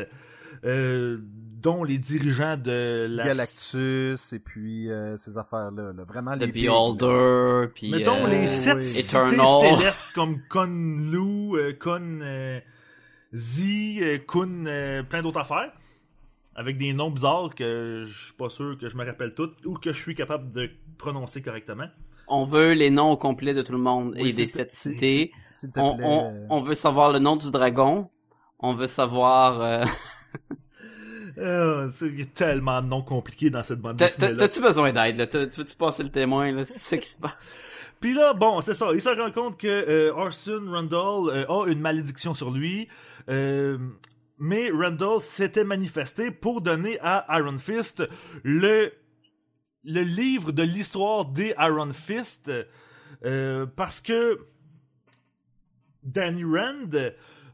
euh, 0.64 1.18
dont 1.62 1.84
les 1.84 1.98
dirigeants 1.98 2.56
de 2.56 3.06
la 3.10 3.24
Galactus 3.24 4.32
et 4.32 4.38
puis 4.38 4.90
euh, 4.90 5.16
ces 5.16 5.38
affaires-là, 5.38 5.92
là. 5.92 6.04
Vraiment 6.04 6.32
les 6.32 6.50
The 6.50 6.54
là. 6.56 6.62
Beholder, 6.62 7.68
puis... 7.74 7.90
Mettons 7.90 8.24
euh, 8.26 8.28
les 8.28 8.46
sept 8.46 8.76
oui. 8.78 8.82
cités 8.82 9.16
Eternal. 9.34 9.46
célestes 9.78 10.02
comme 10.14 10.40
Kunlu, 10.50 11.56
euh, 11.58 11.72
Kun 11.74 12.20
euh, 12.22 12.60
Zi, 13.32 13.98
euh, 14.02 14.18
Kun, 14.26 14.66
euh, 14.66 15.02
plein 15.02 15.22
d'autres 15.22 15.40
affaires. 15.40 15.72
Avec 16.56 16.76
des 16.78 16.92
noms 16.92 17.10
bizarres 17.10 17.54
que 17.54 18.02
je 18.06 18.24
suis 18.26 18.34
pas 18.34 18.48
sûr 18.48 18.76
que 18.78 18.88
je 18.88 18.96
me 18.96 19.04
rappelle 19.06 19.34
toutes 19.34 19.64
ou 19.64 19.74
que 19.74 19.92
je 19.92 19.98
suis 19.98 20.14
capable 20.14 20.50
de 20.50 20.68
prononcer 20.98 21.42
correctement. 21.42 21.86
On 22.28 22.44
veut 22.44 22.72
les 22.74 22.90
noms 22.90 23.10
au 23.12 23.16
complet 23.16 23.54
de 23.54 23.62
tout 23.62 23.72
le 23.72 23.78
monde 23.78 24.14
Oui, 24.16 24.30
et 24.30 24.32
des 24.32 24.46
sept 24.46 24.70
cités. 24.72 25.32
s'il- 25.52 25.68
S'il 25.68 25.72
te 25.72 25.80
On, 25.80 25.96
plaît. 25.96 26.06
on, 26.06 26.46
on 26.50 26.60
veut 26.60 26.74
savoir 26.74 27.12
le 27.12 27.18
nom 27.18 27.36
du 27.36 27.50
dragon. 27.50 28.08
On 28.58 28.74
veut 28.74 28.86
savoir... 28.88 29.60
euh, 29.60 29.84
Euh, 31.38 31.88
c'est 31.92 32.34
tellement 32.34 32.80
de 32.82 32.86
noms 32.88 33.02
compliqués 33.02 33.50
dans 33.50 33.62
cette 33.62 33.78
bande 33.80 33.96
dessinée 33.96 34.28
t'as- 34.32 34.36
T'as-tu 34.36 34.60
besoin 34.60 34.92
d'aide, 34.92 35.16
là? 35.16 35.26
Tu 35.26 35.38
veux-tu 35.38 35.76
passer 35.76 36.02
le 36.02 36.10
témoin, 36.10 36.50
là? 36.52 36.64
C'est 36.64 36.78
ça 36.78 36.96
qui 36.98 37.08
se 37.08 37.18
passe. 37.18 37.34
Puis 38.00 38.14
là, 38.14 38.32
bon, 38.34 38.60
c'est 38.62 38.74
ça. 38.74 38.88
Il 38.94 39.00
se 39.02 39.08
rend 39.10 39.30
compte 39.30 39.58
que 39.58 39.66
euh, 39.68 40.12
Orson 40.14 40.62
Randall 40.68 41.28
euh, 41.30 41.46
a 41.48 41.66
une 41.68 41.80
malédiction 41.80 42.34
sur 42.34 42.50
lui. 42.50 42.88
euh, 43.28 43.78
mais 44.38 44.70
Randall 44.70 45.20
s'était 45.20 45.64
manifesté 45.64 46.30
pour 46.30 46.62
donner 46.62 46.98
à 47.00 47.26
Iron 47.38 47.58
Fist 47.58 48.02
le, 48.42 48.90
le 49.84 50.00
livre 50.00 50.50
de 50.52 50.62
l'histoire 50.62 51.26
des 51.26 51.54
Iron 51.58 51.92
Fist. 51.92 52.50
euh, 53.24 53.66
parce 53.76 54.00
que 54.00 54.38
Danny 56.02 56.42
Rand 56.44 56.88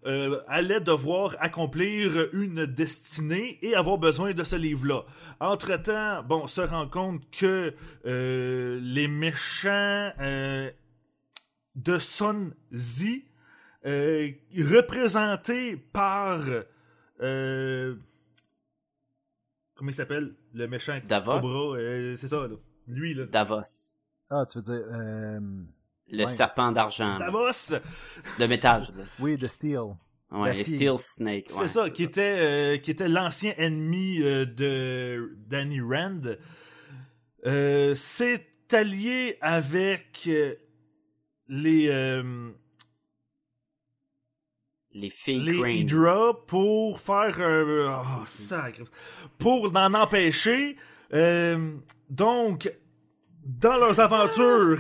euh, 0.07 0.41
allait 0.49 0.81
devoir 0.81 1.37
accomplir 1.41 2.29
une 2.33 2.65
destinée 2.67 3.59
et 3.63 3.75
avoir 3.75 3.99
besoin 3.99 4.33
de 4.33 4.45
ce 4.45 4.57
livre-là. 4.57 5.05
Entre-temps, 5.41 6.23
bon, 6.23 6.47
se 6.47 6.61
rend 6.61 6.89
compte 6.89 7.29
que 7.31 7.75
euh, 8.07 8.79
les 8.81 9.09
méchants 9.09 10.13
euh, 10.21 10.71
de 11.75 11.99
Sun 11.99 12.55
Zi, 12.73 13.25
euh, 13.85 14.31
représenté 14.57 15.77
par 15.77 16.41
euh, 17.21 17.95
comment 19.75 19.91
il 19.91 19.95
s'appelle? 19.95 20.35
Le 20.55 20.67
méchant 20.67 20.99
Davos? 21.07 21.41
Cobra, 21.41 21.77
euh, 21.79 22.17
c'est 22.17 22.29
ça 22.29 22.47
là. 22.47 22.57
lui 22.87 23.15
là. 23.15 23.27
Davos. 23.27 23.95
Ah, 24.31 24.45
tu 24.51 24.59
veux 24.59 24.65
dire... 24.65 24.85
Le 26.13 26.19
Ouais. 26.25 26.27
serpent 26.27 26.71
d'argent. 26.73 27.19
Davos, 27.19 27.75
De 28.39 28.47
métal, 28.47 28.87
oui, 29.19 29.37
de 29.37 29.47
Steel. 29.49 29.81
Ouais, 30.31 30.53
Steel 30.55 30.99
Snake. 30.99 31.45
c'est 31.49 31.69
ça 31.69 31.89
qui 31.91 32.03
était 32.03 32.21
euh, 32.39 32.77
qui 32.79 32.91
était 32.91 33.09
l'ancien 33.09 33.55
ennemi 33.59 34.21
euh, 34.23 34.45
de 34.45 35.37
Danny 35.49 35.81
Rand. 35.81 36.37
Euh, 37.47 37.95
c'est 37.95 38.47
allié 38.73 39.37
avec 39.41 40.25
euh, 40.29 40.55
les 41.49 41.87
Les 44.93 45.11
fake 45.11 45.43
les. 45.43 45.79
Hydra 45.81 46.45
pour 46.47 46.99
faire 47.01 47.39
oh, 47.41 48.25
sacre. 48.27 48.83
pour 49.39 49.71
en 49.77 49.95
empêcher. 49.95 50.77
Donc, 52.11 52.71
dans 53.47 53.77
leurs 53.77 54.01
aventures, 54.01 54.77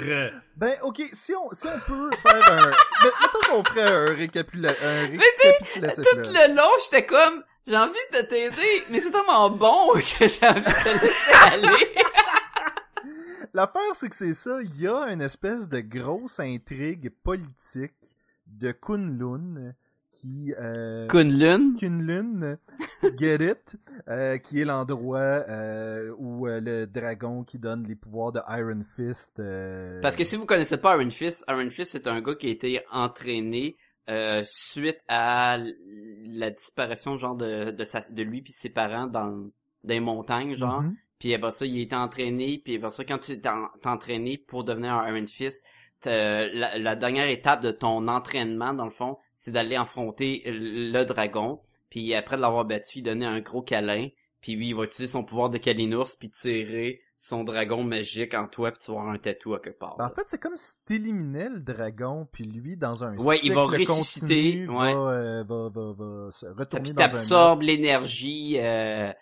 Ben, 0.56 0.74
ok, 0.82 1.02
si 1.12 1.32
on, 1.34 1.52
si 1.52 1.68
on 1.68 1.78
peut 1.86 2.10
faire 2.16 2.52
un... 2.52 2.70
Ben, 3.02 3.10
mettons 3.20 3.50
qu'on 3.50 3.64
ferait 3.64 3.82
un, 3.82 4.14
récapitula... 4.14 4.74
un 4.82 5.08
Mais 5.08 5.18
tu 5.18 5.24
sais, 5.42 5.50
récapitulatif. 5.52 6.04
Tout 6.04 6.32
là. 6.32 6.48
le 6.48 6.54
long, 6.54 6.70
j'étais 6.82 7.06
comme, 7.06 7.44
j'ai 7.66 7.76
envie 7.76 7.94
de 8.12 8.20
t'aider, 8.22 8.82
mais 8.90 9.00
c'est 9.00 9.12
tellement 9.12 9.50
bon 9.50 9.92
que 9.94 10.26
j'ai 10.26 10.46
envie 10.46 10.60
de 10.60 10.82
te 10.82 11.04
laisser 11.04 11.32
aller. 11.52 11.94
L'affaire, 13.54 13.94
c'est 13.94 14.08
que 14.08 14.16
c'est 14.16 14.34
ça. 14.34 14.58
Il 14.60 14.80
y 14.80 14.88
a 14.88 15.12
une 15.12 15.22
espèce 15.22 15.68
de 15.68 15.80
grosse 15.80 16.40
intrigue 16.40 17.10
politique 17.22 18.16
de 18.46 18.72
Kunlun 18.72 19.74
qui... 20.20 20.54
Euh... 20.58 21.06
Kunlun. 21.08 21.74
Kunlun, 21.78 22.56
get 23.18 23.38
it, 23.40 23.76
euh, 24.08 24.38
qui 24.38 24.60
est 24.60 24.64
l'endroit 24.64 25.18
euh, 25.48 26.12
où 26.18 26.46
euh, 26.46 26.60
le 26.60 26.86
dragon 26.86 27.44
qui 27.44 27.58
donne 27.58 27.82
les 27.84 27.94
pouvoirs 27.96 28.32
de 28.32 28.40
Iron 28.48 28.80
Fist. 28.96 29.38
euh, 29.38 30.00
Parce 30.00 30.16
que 30.16 30.24
si 30.24 30.36
vous 30.36 30.46
connaissez 30.46 30.78
pas 30.78 30.96
Iron 30.96 31.10
Fist, 31.10 31.44
Iron 31.48 31.68
Fist 31.70 31.92
c'est 31.92 32.06
un 32.06 32.20
gars 32.20 32.34
qui 32.34 32.46
a 32.48 32.50
été 32.50 32.80
entraîné 32.90 33.76
euh, 34.08 34.42
suite 34.44 35.00
à 35.08 35.58
la 35.58 36.50
disparition 36.50 37.16
genre 37.18 37.34
de 37.36 37.70
de, 37.72 37.84
sa, 37.84 38.00
de 38.08 38.22
lui 38.22 38.40
puis 38.42 38.52
ses 38.52 38.70
parents 38.70 39.06
dans 39.06 39.50
les 39.84 40.00
montagnes 40.00 40.54
genre. 40.54 40.82
mhm. 40.82 40.96
Puis 41.18 41.34
après 41.34 41.50
ça, 41.50 41.64
il 41.64 41.78
a 41.78 41.82
été 41.82 41.96
entraîné. 41.96 42.60
Puis 42.62 42.76
après 42.76 42.90
ça, 42.90 43.02
quand 43.04 43.18
tu 43.18 43.40
t'es 43.40 43.48
en- 43.48 43.68
t'es 43.80 43.88
entraîné 43.88 44.36
pour 44.36 44.64
devenir 44.64 44.92
un 44.94 45.08
Iron 45.16 45.26
Fist, 45.26 45.64
la, 46.04 46.78
la 46.78 46.94
dernière 46.94 47.26
étape 47.28 47.62
de 47.62 47.70
ton 47.70 48.06
entraînement, 48.06 48.74
dans 48.74 48.84
le 48.84 48.90
fond, 48.90 49.16
c'est 49.36 49.52
d'aller 49.52 49.76
affronter 49.76 50.42
le 50.46 51.04
dragon. 51.04 51.60
Puis 51.90 52.14
après 52.14 52.36
de 52.36 52.42
l'avoir 52.42 52.64
battu, 52.64 52.98
il 52.98 53.02
donnait 53.02 53.26
un 53.26 53.40
gros 53.40 53.62
câlin. 53.62 54.08
Puis 54.40 54.54
lui, 54.54 54.68
il 54.68 54.74
va 54.74 54.84
utiliser 54.84 55.12
son 55.12 55.24
pouvoir 55.24 55.50
de 55.50 55.58
Kalinours 55.58 56.16
puis 56.18 56.30
tirer 56.30 57.00
son 57.18 57.44
dragon 57.44 57.82
magique 57.82 58.34
en 58.34 58.46
toi 58.46 58.70
puis 58.72 58.80
tu 58.84 58.90
vas 58.92 58.98
avoir 58.98 59.14
un 59.14 59.18
tatou 59.18 59.54
à 59.54 59.60
quelque 59.60 59.78
part. 59.78 59.96
Ben, 59.96 60.06
en 60.06 60.10
fait, 60.14 60.24
c'est 60.26 60.40
comme 60.40 60.56
si 60.56 60.74
t'éliminais 60.84 61.48
le 61.48 61.60
dragon, 61.60 62.28
puis 62.30 62.44
lui, 62.44 62.76
dans 62.76 63.04
un 63.04 63.16
Ouais, 63.18 63.40
il 63.42 63.54
va 63.54 63.64
cycle 63.64 63.90
ressusciter, 63.90 64.66
continu, 64.66 64.68
ouais. 64.68 64.94
va, 64.94 65.10
euh, 65.10 65.44
va, 65.44 65.68
va, 65.70 65.92
va 65.92 66.30
se 66.30 66.46
retourner 66.46 66.84
puis 66.84 66.92
dans 66.92 67.02
un 67.02 67.08
t'absorbes 67.08 67.62
l'énergie 67.62 68.58
euh, 68.58 69.12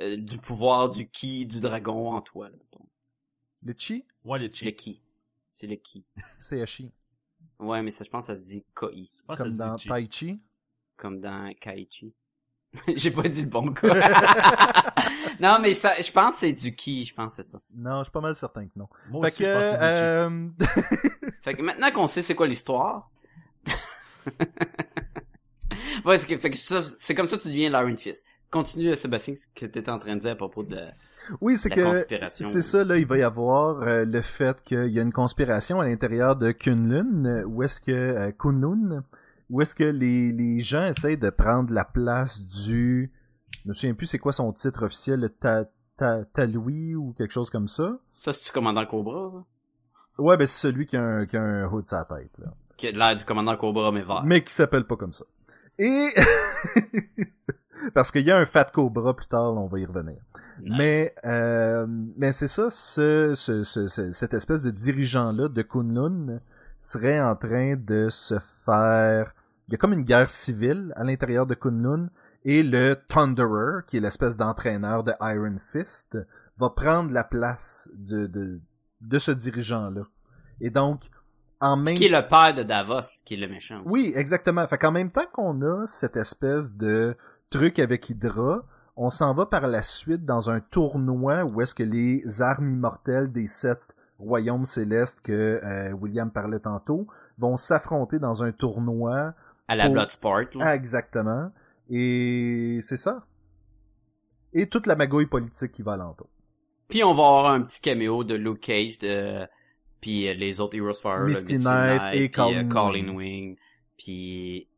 euh, 0.00 0.16
du 0.16 0.38
pouvoir 0.38 0.90
du 0.90 1.08
ki 1.08 1.46
du 1.46 1.60
dragon 1.60 2.12
en 2.12 2.20
toi. 2.20 2.48
Là. 2.48 2.56
Le 3.62 3.74
chi, 3.78 4.04
ouais, 4.24 4.38
le 4.38 4.50
cheats. 4.52 4.72
ki. 4.72 5.00
C'est 5.50 5.66
le 5.66 5.76
ki. 5.76 6.04
c'est 6.36 6.66
chi. 6.66 6.92
Ouais, 7.64 7.82
mais 7.82 7.90
ça, 7.90 8.04
je 8.04 8.10
pense 8.10 8.26
que 8.26 8.34
ça 8.34 8.40
se 8.40 8.46
dit 8.46 8.64
koi. 8.74 8.90
Je 8.92 9.22
pense 9.26 9.38
Comme 9.38 9.46
que 9.48 9.52
ça 9.54 9.68
dans 9.68 9.78
se 9.78 9.82
dit 9.82 9.88
Tai 9.88 10.08
Chi. 10.10 10.42
comme 10.96 11.20
dans 11.20 11.52
Kaichi. 11.60 12.14
J'ai 12.96 13.10
pas 13.10 13.28
dit 13.28 13.42
le 13.42 13.48
bon 13.48 13.66
gars. 13.70 14.94
non, 15.40 15.58
mais 15.60 15.74
ça, 15.74 16.00
je 16.00 16.10
pense 16.10 16.34
que 16.34 16.40
c'est 16.40 16.52
du 16.52 16.74
ki, 16.74 17.04
je 17.04 17.14
pense 17.14 17.36
que 17.36 17.42
c'est 17.42 17.50
ça. 17.50 17.60
Non, 17.72 17.98
je 17.98 18.04
suis 18.04 18.12
pas 18.12 18.20
mal 18.20 18.34
certain 18.34 18.66
que 18.66 18.72
non. 18.76 18.88
Moi 19.10 19.28
fait 19.30 19.32
aussi, 19.32 19.42
que, 19.44 19.48
je 19.48 19.54
pense 19.54 19.66
que 19.66 19.76
c'est 19.76 20.02
euh, 20.02 20.48
Fait 21.42 21.54
que 21.54 21.62
maintenant 21.62 21.90
qu'on 21.92 22.06
sait 22.08 22.22
c'est 22.22 22.34
quoi 22.34 22.48
l'histoire. 22.48 23.10
ouais, 26.04 26.18
c'est 26.18 26.26
que, 26.26 26.38
fait 26.38 26.50
que 26.50 26.56
ça, 26.56 26.82
c'est 26.98 27.14
comme 27.14 27.28
ça 27.28 27.36
que 27.36 27.42
tu 27.42 27.48
deviens 27.48 27.70
l'Iron 27.70 27.96
Fist. 27.96 28.26
Continue, 28.54 28.94
Sébastien, 28.94 29.34
ce 29.34 29.46
que 29.52 29.66
t'étais 29.66 29.90
en 29.90 29.98
train 29.98 30.14
de 30.14 30.20
dire 30.20 30.30
à 30.30 30.36
propos 30.36 30.62
de 30.62 30.76
la, 30.76 30.90
oui, 31.40 31.56
c'est 31.56 31.70
que 31.70 31.80
conspiration. 31.80 32.46
c'est 32.48 32.62
ça, 32.62 32.84
là, 32.84 32.96
il 32.96 33.04
va 33.04 33.18
y 33.18 33.22
avoir 33.24 33.82
euh, 33.82 34.04
le 34.04 34.22
fait 34.22 34.62
qu'il 34.62 34.86
y 34.90 35.00
a 35.00 35.02
une 35.02 35.12
conspiration 35.12 35.80
à 35.80 35.84
l'intérieur 35.84 36.36
de 36.36 36.52
Kunlun, 36.52 37.42
où 37.46 37.64
est-ce 37.64 37.80
que 37.80 37.90
euh, 37.90 38.30
Kunlun, 38.30 39.02
où 39.50 39.60
est-ce 39.60 39.74
que 39.74 39.82
les, 39.82 40.30
les 40.30 40.60
gens 40.60 40.84
essayent 40.84 41.18
de 41.18 41.30
prendre 41.30 41.74
la 41.74 41.84
place 41.84 42.46
du, 42.46 43.10
je 43.64 43.68
me 43.68 43.72
souviens 43.72 43.94
plus 43.94 44.06
c'est 44.06 44.20
quoi 44.20 44.32
son 44.32 44.52
titre 44.52 44.84
officiel, 44.84 45.18
le 45.18 45.30
ta, 45.30 45.64
ta, 45.96 46.24
Taloui 46.24 46.94
ou 46.94 47.12
quelque 47.18 47.32
chose 47.32 47.50
comme 47.50 47.66
ça. 47.66 47.98
Ça, 48.12 48.32
c'est-tu 48.32 48.52
commandant 48.52 48.86
Cobra, 48.86 49.32
ça? 49.32 50.22
Ouais, 50.22 50.36
ben 50.36 50.46
c'est 50.46 50.68
celui 50.68 50.86
qui 50.86 50.96
a 50.96 51.02
un, 51.02 51.26
qui 51.26 51.36
a 51.36 51.42
un 51.42 51.66
hood 51.66 51.88
sur 51.88 51.96
la 51.96 52.04
tête, 52.04 52.30
là. 52.38 52.54
Qui 52.76 52.86
a 52.86 52.92
l'air 52.92 53.16
du 53.16 53.24
commandant 53.24 53.56
Cobra, 53.56 53.90
mais 53.90 54.02
vert. 54.02 54.22
mais 54.24 54.44
qui 54.44 54.52
s'appelle 54.52 54.84
pas 54.84 54.94
comme 54.94 55.12
ça. 55.12 55.24
Et 55.76 56.08
parce 57.94 58.10
qu'il 58.10 58.22
y 58.24 58.30
a 58.30 58.36
un 58.36 58.44
Fat 58.44 58.66
Cobra 58.72 59.14
plus 59.14 59.26
tard, 59.26 59.54
on 59.54 59.66
va 59.66 59.78
y 59.78 59.84
revenir. 59.86 60.16
Nice. 60.62 60.74
Mais 60.78 61.14
euh, 61.24 61.86
mais 62.16 62.32
c'est 62.32 62.46
ça, 62.48 62.70
ce, 62.70 63.32
ce, 63.34 63.64
ce- 63.64 63.88
ce- 63.88 64.12
cette 64.12 64.34
espèce 64.34 64.62
de 64.62 64.70
dirigeant 64.70 65.32
là 65.32 65.48
de 65.48 65.62
Kunlun 65.62 66.40
serait 66.78 67.20
en 67.20 67.34
train 67.36 67.74
de 67.76 68.08
se 68.08 68.38
faire. 68.64 69.34
Il 69.68 69.72
y 69.72 69.74
a 69.74 69.78
comme 69.78 69.92
une 69.94 70.02
guerre 70.04 70.28
civile 70.30 70.92
à 70.96 71.04
l'intérieur 71.04 71.46
de 71.46 71.54
Kunlun 71.54 72.08
et 72.44 72.62
le 72.62 72.94
Thunderer, 73.08 73.82
qui 73.86 73.96
est 73.96 74.00
l'espèce 74.00 74.36
d'entraîneur 74.36 75.02
de 75.02 75.12
Iron 75.22 75.56
Fist, 75.72 76.18
va 76.58 76.70
prendre 76.70 77.10
la 77.10 77.24
place 77.24 77.88
de 77.94 78.26
de, 78.26 78.60
de 79.00 79.18
ce 79.18 79.32
dirigeant 79.32 79.90
là. 79.90 80.02
Et 80.60 80.70
donc 80.70 81.04
en 81.60 81.76
même 81.78 81.94
Qui 81.94 82.04
est 82.06 82.08
le 82.10 82.28
père 82.28 82.52
de 82.54 82.62
Davos, 82.62 83.00
qui 83.24 83.34
est 83.34 83.36
le 83.38 83.48
méchant. 83.48 83.80
aussi. 83.84 83.88
oui, 83.92 84.12
exactement. 84.14 84.66
Fait 84.68 84.76
qu'en 84.76 84.92
même 84.92 85.10
temps 85.10 85.24
qu'on 85.32 85.62
a 85.62 85.86
cette 85.86 86.16
espèce 86.16 86.70
de 86.72 87.16
truc 87.58 87.78
avec 87.78 88.10
Hydra, 88.10 88.64
on 88.96 89.10
s'en 89.10 89.32
va 89.32 89.46
par 89.46 89.68
la 89.68 89.82
suite 89.82 90.24
dans 90.24 90.50
un 90.50 90.60
tournoi 90.60 91.44
où 91.44 91.60
est-ce 91.60 91.74
que 91.74 91.84
les 91.84 92.42
armes 92.42 92.68
immortelles 92.68 93.30
des 93.30 93.46
sept 93.46 93.80
royaumes 94.18 94.64
célestes 94.64 95.20
que 95.20 95.60
euh, 95.62 95.92
William 95.92 96.30
parlait 96.30 96.58
tantôt 96.58 97.06
vont 97.38 97.56
s'affronter 97.56 98.18
dans 98.18 98.42
un 98.42 98.52
tournoi. 98.52 99.34
À 99.68 99.76
la 99.76 99.84
Pour- 99.84 99.94
Bloodsport, 99.94 100.56
là. 100.56 100.74
Exactement. 100.74 101.52
Et 101.88 102.78
c'est 102.82 102.96
ça. 102.96 103.24
Et 104.52 104.66
toute 104.68 104.86
la 104.86 104.96
magouille 104.96 105.26
politique 105.26 105.72
qui 105.72 105.82
va 105.82 105.92
alentour. 105.92 106.28
Puis 106.88 107.02
on 107.04 107.14
va 107.14 107.22
avoir 107.22 107.46
un 107.50 107.62
petit 107.62 107.80
caméo 107.80 108.24
de 108.24 108.34
Luke 108.34 108.60
Cage, 108.60 108.98
de... 108.98 109.46
puis 110.00 110.28
euh, 110.28 110.34
les 110.34 110.60
autres 110.60 110.76
Heroes 110.76 110.94
Fire, 110.94 111.20
là, 111.20 111.26
Misty 111.26 111.58
Knight 111.58 112.02
et 112.14 112.28
puis, 112.28 112.42
euh, 112.42 112.68
Colin. 112.68 113.14
Wing, 113.14 113.56
puis 113.96 114.68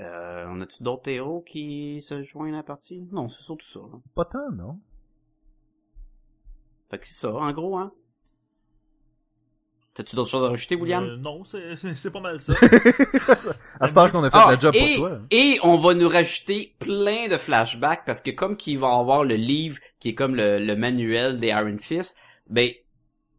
euh, 0.00 0.46
on 0.48 0.60
a-tu 0.60 0.82
d'autres 0.82 1.08
héros 1.08 1.42
qui 1.42 2.00
se 2.02 2.22
joignent 2.22 2.54
à 2.54 2.58
la 2.58 2.62
partie? 2.62 3.06
Non, 3.12 3.28
c'est 3.28 3.42
surtout 3.42 3.66
ça. 3.66 3.80
là. 3.80 3.98
Pas 4.14 4.24
tant, 4.24 4.50
non? 4.52 4.78
Fait 6.90 6.98
que 6.98 7.06
c'est 7.06 7.14
ça, 7.14 7.32
en 7.32 7.52
gros, 7.52 7.76
hein. 7.78 7.92
T'as-tu 9.94 10.16
d'autres 10.16 10.30
choses 10.30 10.44
à 10.44 10.48
rajouter, 10.48 10.74
William? 10.74 11.04
Euh, 11.04 11.16
non, 11.16 11.44
c'est 11.44 12.10
pas 12.10 12.20
mal 12.20 12.40
ça. 12.40 12.52
À 13.80 13.86
ce 13.86 13.94
temps 13.94 14.10
qu'on 14.10 14.24
a 14.24 14.30
fait 14.30 14.36
Ah, 14.40 14.50
la 14.50 14.58
job 14.58 14.74
et, 14.74 14.96
pour 14.96 15.06
toi. 15.08 15.16
hein. 15.18 15.26
et 15.30 15.58
on 15.62 15.76
va 15.76 15.94
nous 15.94 16.08
rajouter 16.08 16.74
plein 16.80 17.28
de 17.28 17.36
flashbacks 17.36 18.04
parce 18.04 18.20
que 18.20 18.32
comme 18.32 18.56
qu'il 18.56 18.78
va 18.78 18.88
avoir 18.92 19.22
le 19.22 19.36
livre 19.36 19.78
qui 20.00 20.08
est 20.08 20.14
comme 20.14 20.34
le, 20.34 20.58
le 20.58 20.74
manuel 20.76 21.38
des 21.38 21.48
Iron 21.48 21.78
Fist, 21.78 22.18
ben 22.50 22.70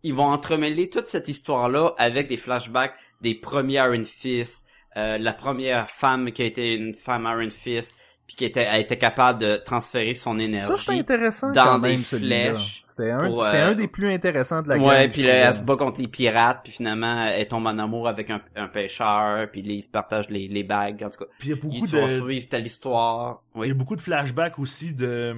ils 0.03 0.13
vont 0.13 0.27
entremêler 0.27 0.89
toute 0.89 1.07
cette 1.07 1.27
histoire-là 1.27 1.93
avec 1.97 2.29
des 2.29 2.38
flashbacks 2.38 2.93
des 3.21 3.35
premiers 3.35 3.75
Iron 3.75 4.03
Fist, 4.03 4.69
euh, 4.97 5.17
la 5.17 5.33
première 5.33 5.89
femme 5.89 6.31
qui 6.31 6.41
a 6.41 6.45
été 6.45 6.75
une 6.75 6.93
femme 6.93 7.23
Iron 7.29 7.49
Fist, 7.49 7.99
puis 8.27 8.35
qui 8.35 8.45
était, 8.45 8.65
a 8.65 8.79
été 8.79 8.97
capable 8.97 9.39
de 9.39 9.57
transférer 9.57 10.13
son 10.13 10.39
énergie. 10.39 10.65
Ça, 10.65 10.77
c'était 10.77 10.97
intéressant 10.99 11.51
dans 11.51 11.63
quand 11.63 11.79
des 11.79 11.89
même, 11.89 11.99
flèches 11.99 12.81
C'était 12.85 13.11
un, 13.11 13.27
pour, 13.27 13.43
c'était 13.43 13.57
euh, 13.57 13.69
un 13.69 13.75
des 13.75 13.87
plus 13.87 14.09
intéressants 14.09 14.63
de 14.63 14.69
la 14.69 14.77
ouais, 14.77 15.03
gang, 15.03 15.11
puis 15.11 15.21
là, 15.21 15.33
elle 15.49 15.53
se 15.53 15.63
bat 15.63 15.75
contre 15.75 16.01
les 16.01 16.07
pirates, 16.07 16.61
puis 16.63 16.71
finalement, 16.73 17.25
elle 17.25 17.47
tombe 17.47 17.67
en 17.67 17.77
amour 17.77 18.07
avec 18.07 18.31
un, 18.31 18.41
un 18.55 18.67
pêcheur, 18.67 19.47
puis 19.51 19.61
là, 19.61 19.73
ils 19.73 19.83
se 19.83 19.89
partagent 19.89 20.29
les, 20.31 20.47
les 20.47 20.63
bagues, 20.63 21.03
en 21.03 21.09
tout 21.11 21.19
cas. 21.19 21.25
Puis 21.37 21.49
il 21.49 21.55
y 21.55 21.57
a 21.57 21.61
beaucoup 21.61 21.85
de, 21.85 22.07
suivre 22.07 22.49
telle 22.49 22.65
histoire. 22.65 23.43
il 23.53 23.57
y 23.59 23.61
Oui. 23.61 23.71
a 23.71 23.73
beaucoup 23.75 23.95
de 23.95 24.01
flashbacks 24.01 24.57
aussi 24.57 24.95
de, 24.95 25.35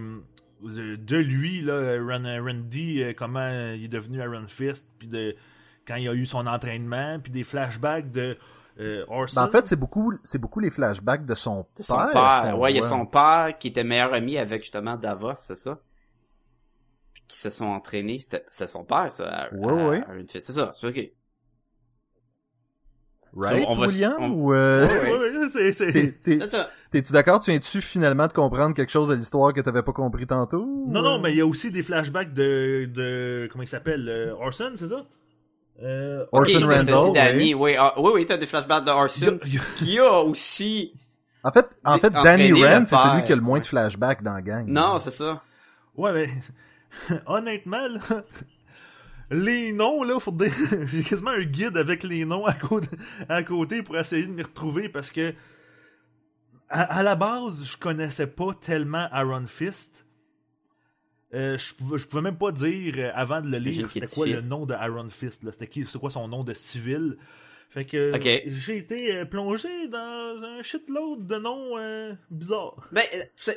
de, 0.63 0.95
de 0.95 1.17
lui, 1.17 1.61
là, 1.63 1.97
Ran- 1.99 2.41
Randy, 2.41 3.03
euh, 3.03 3.13
comment 3.13 3.73
il 3.75 3.83
est 3.83 3.89
devenu 3.89 4.19
Iron 4.19 4.47
Fist, 4.47 4.87
puis 4.97 5.09
de 5.09 5.35
quand 5.85 5.95
il 5.95 6.07
a 6.07 6.13
eu 6.13 6.25
son 6.25 6.47
entraînement, 6.47 7.19
puis 7.21 7.31
des 7.33 7.43
flashbacks 7.43 8.11
de 8.11 8.37
euh, 8.79 9.05
Orson. 9.07 9.41
Ben, 9.41 9.47
en 9.47 9.51
fait, 9.51 9.67
c'est 9.67 9.75
beaucoup, 9.75 10.13
c'est 10.23 10.37
beaucoup 10.37 10.59
les 10.59 10.69
flashbacks 10.69 11.25
de 11.25 11.35
son 11.35 11.65
De 11.77 11.83
son 11.83 11.95
père. 12.13 12.55
Ouais, 12.57 12.71
il 12.71 12.75
y 12.77 12.79
a 12.79 12.83
son 12.87 13.05
père 13.05 13.55
qui 13.59 13.69
était 13.69 13.83
meilleur 13.83 14.13
ami 14.13 14.37
avec 14.37 14.61
justement 14.63 14.95
Davos, 14.97 15.35
c'est 15.35 15.55
ça? 15.55 15.79
Puis 17.13 17.23
qui 17.27 17.39
se 17.39 17.49
sont 17.49 17.65
entraînés. 17.65 18.19
C'était 18.19 18.45
c'était 18.49 18.67
son 18.67 18.83
père, 18.83 19.11
ça. 19.11 19.27
à- 19.27 19.53
Ouais, 19.53 19.73
à- 19.81 19.89
ouais. 19.89 20.01
à. 20.01 20.13
C'est 20.39 20.53
ça, 20.53 20.73
c'est 20.75 20.87
ok. 20.87 21.11
Right, 23.33 23.65
on 23.67 23.75
va- 23.75 23.87
William? 23.87 24.13
on- 24.17 24.31
Ou, 24.31 24.53
euh, 24.53 24.87
Ouais, 24.87 25.11
Ouais, 25.11 25.37
ouais, 25.39 25.49
c'est, 25.49 25.71
c'est... 25.71 25.91
t'es- 25.91 26.11
t'es- 26.11 26.39
C'est 26.41 26.49
ça. 26.51 26.69
T'es-tu 26.89 27.13
d'accord? 27.13 27.39
Tu 27.39 27.51
viens-tu 27.51 27.81
finalement 27.81 28.25
de 28.25 28.33
comprendre 28.33 28.73
quelque 28.73 28.89
chose 28.89 29.09
de 29.09 29.15
l'histoire 29.15 29.53
que 29.53 29.61
t'avais 29.61 29.83
pas 29.83 29.91
compris 29.93 30.25
tantôt? 30.25 30.65
Non, 30.65 31.01
ou, 31.01 31.03
non, 31.03 31.19
mais 31.19 31.33
il 31.33 31.37
y 31.37 31.41
a 31.41 31.45
aussi 31.45 31.69
des 31.69 31.83
flashbacks 31.83 32.33
de, 32.33 32.89
de 32.91 33.47
comment 33.51 33.63
il 33.63 33.67
s'appelle, 33.67 34.07
euh, 34.09 34.33
Orson, 34.35 34.71
c'est 34.75 34.87
ça? 34.87 35.05
Euh, 35.83 36.25
Orson 36.31 36.65
Randall, 36.65 37.05
dit 37.07 37.13
Danny, 37.13 37.53
oui, 37.53 37.75
ah, 37.77 37.93
oui, 37.99 38.11
oui, 38.15 38.25
t'as 38.25 38.37
des 38.37 38.45
flashbacks 38.47 38.83
de 38.83 38.89
il 38.89 38.93
y 38.93 38.93
a- 38.93 38.95
Orson, 38.97 39.39
il 39.45 39.53
y 39.53 39.57
a- 39.57 39.61
qui 39.75 39.99
a 39.99 40.11
aussi... 40.23 40.93
En 41.43 41.51
fait, 41.51 41.77
en 41.85 41.95
Des- 41.95 42.01
fait, 42.01 42.09
Danny 42.09 42.51
Rand, 42.63 42.85
c'est 42.85 42.97
celui 42.97 43.23
qui 43.23 43.31
a 43.31 43.35
le 43.35 43.41
moins 43.41 43.59
de 43.59 43.65
flashbacks 43.65 44.23
dans 44.23 44.33
la 44.33 44.41
gang. 44.41 44.65
Non, 44.67 44.99
c'est 44.99 45.11
ça. 45.11 45.43
Ouais, 45.95 46.11
mais 46.13 46.29
honnêtement, 47.27 47.87
là, 47.87 48.23
les 49.29 49.71
noms, 49.71 50.03
là, 50.03 50.19
faut 50.19 50.31
dire, 50.31 50.51
j'ai 50.91 51.03
quasiment 51.03 51.31
un 51.31 51.43
guide 51.43 51.77
avec 51.77 52.03
les 52.03 52.25
noms 52.25 52.45
à 52.45 52.53
côté, 52.53 52.87
à 53.29 53.43
côté 53.43 53.83
pour 53.83 53.97
essayer 53.97 54.25
de 54.25 54.31
m'y 54.31 54.41
retrouver 54.41 54.89
parce 54.89 55.11
que 55.11 55.33
à, 56.69 56.81
à 56.97 57.03
la 57.03 57.15
base, 57.15 57.63
je 57.63 57.77
connaissais 57.77 58.27
pas 58.27 58.53
tellement 58.59 59.07
Iron 59.13 59.45
Fist. 59.47 60.05
Euh, 61.33 61.57
je, 61.57 61.73
pouvais, 61.75 61.97
je 61.97 62.07
pouvais 62.07 62.21
même 62.21 62.37
pas 62.37 62.51
dire 62.51 62.93
euh, 62.97 63.11
avant 63.13 63.41
de 63.41 63.49
le 63.49 63.57
lire 63.57 63.89
c'était 63.89 64.07
quoi 64.07 64.25
le 64.25 64.41
nom 64.47 64.65
de 64.65 64.73
Iron 64.73 65.09
Fist 65.09 65.43
là? 65.43 65.51
C'était 65.51 65.67
qui? 65.67 65.83
C'est 65.85 65.99
quoi 65.99 66.09
son 66.09 66.27
nom 66.27 66.43
de 66.43 66.53
civil? 66.53 67.17
Fait 67.69 67.83
que 67.83 68.13
j'ai 68.47 68.77
été 68.77 69.13
euh, 69.13 69.25
plongé 69.25 69.89
dans 69.89 70.45
un 70.45 70.61
shitload 70.61 71.25
de 71.25 71.37
noms 71.37 71.77
euh, 71.77 72.13
bizarres 72.31 72.87
Ben, 72.93 73.03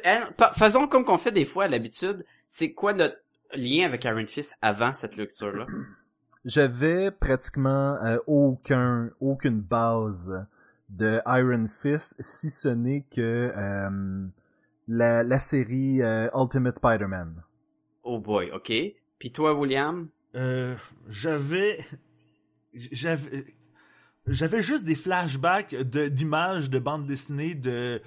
hein, 0.04 0.28
faisons 0.56 0.88
comme 0.88 1.04
qu'on 1.04 1.18
fait 1.18 1.30
des 1.30 1.44
fois 1.44 1.64
à 1.64 1.68
l'habitude. 1.68 2.24
C'est 2.48 2.72
quoi 2.72 2.92
notre 2.92 3.16
lien 3.54 3.86
avec 3.86 4.04
Iron 4.04 4.26
Fist 4.26 4.56
avant 4.62 4.92
cette 4.92 5.16
lecture-là? 5.16 5.66
J'avais 6.44 7.10
pratiquement 7.10 8.02
euh, 8.02 8.16
aucun, 8.26 9.10
aucune 9.20 9.60
base 9.60 10.46
de 10.88 11.20
Iron 11.26 11.66
Fist, 11.68 12.14
si 12.18 12.50
ce 12.50 12.68
n'est 12.68 13.04
que 13.14 13.52
euh, 13.54 14.26
la, 14.88 15.22
la 15.22 15.38
série 15.38 16.02
euh, 16.02 16.28
Ultimate 16.34 16.76
Spider-Man. 16.76 17.42
Oh 18.02 18.18
boy, 18.18 18.50
ok. 18.52 18.72
Puis 19.18 19.32
toi, 19.32 19.54
William? 19.54 20.08
Euh, 20.34 20.76
j'avais 21.08 21.80
j'avais 22.74 23.44
j'avais 24.26 24.62
juste 24.62 24.84
des 24.84 24.94
flashbacks 24.94 25.74
d'images 25.74 26.70
de 26.70 26.78
bandes 26.78 27.06
dessinées 27.06 27.54
de 27.54 28.00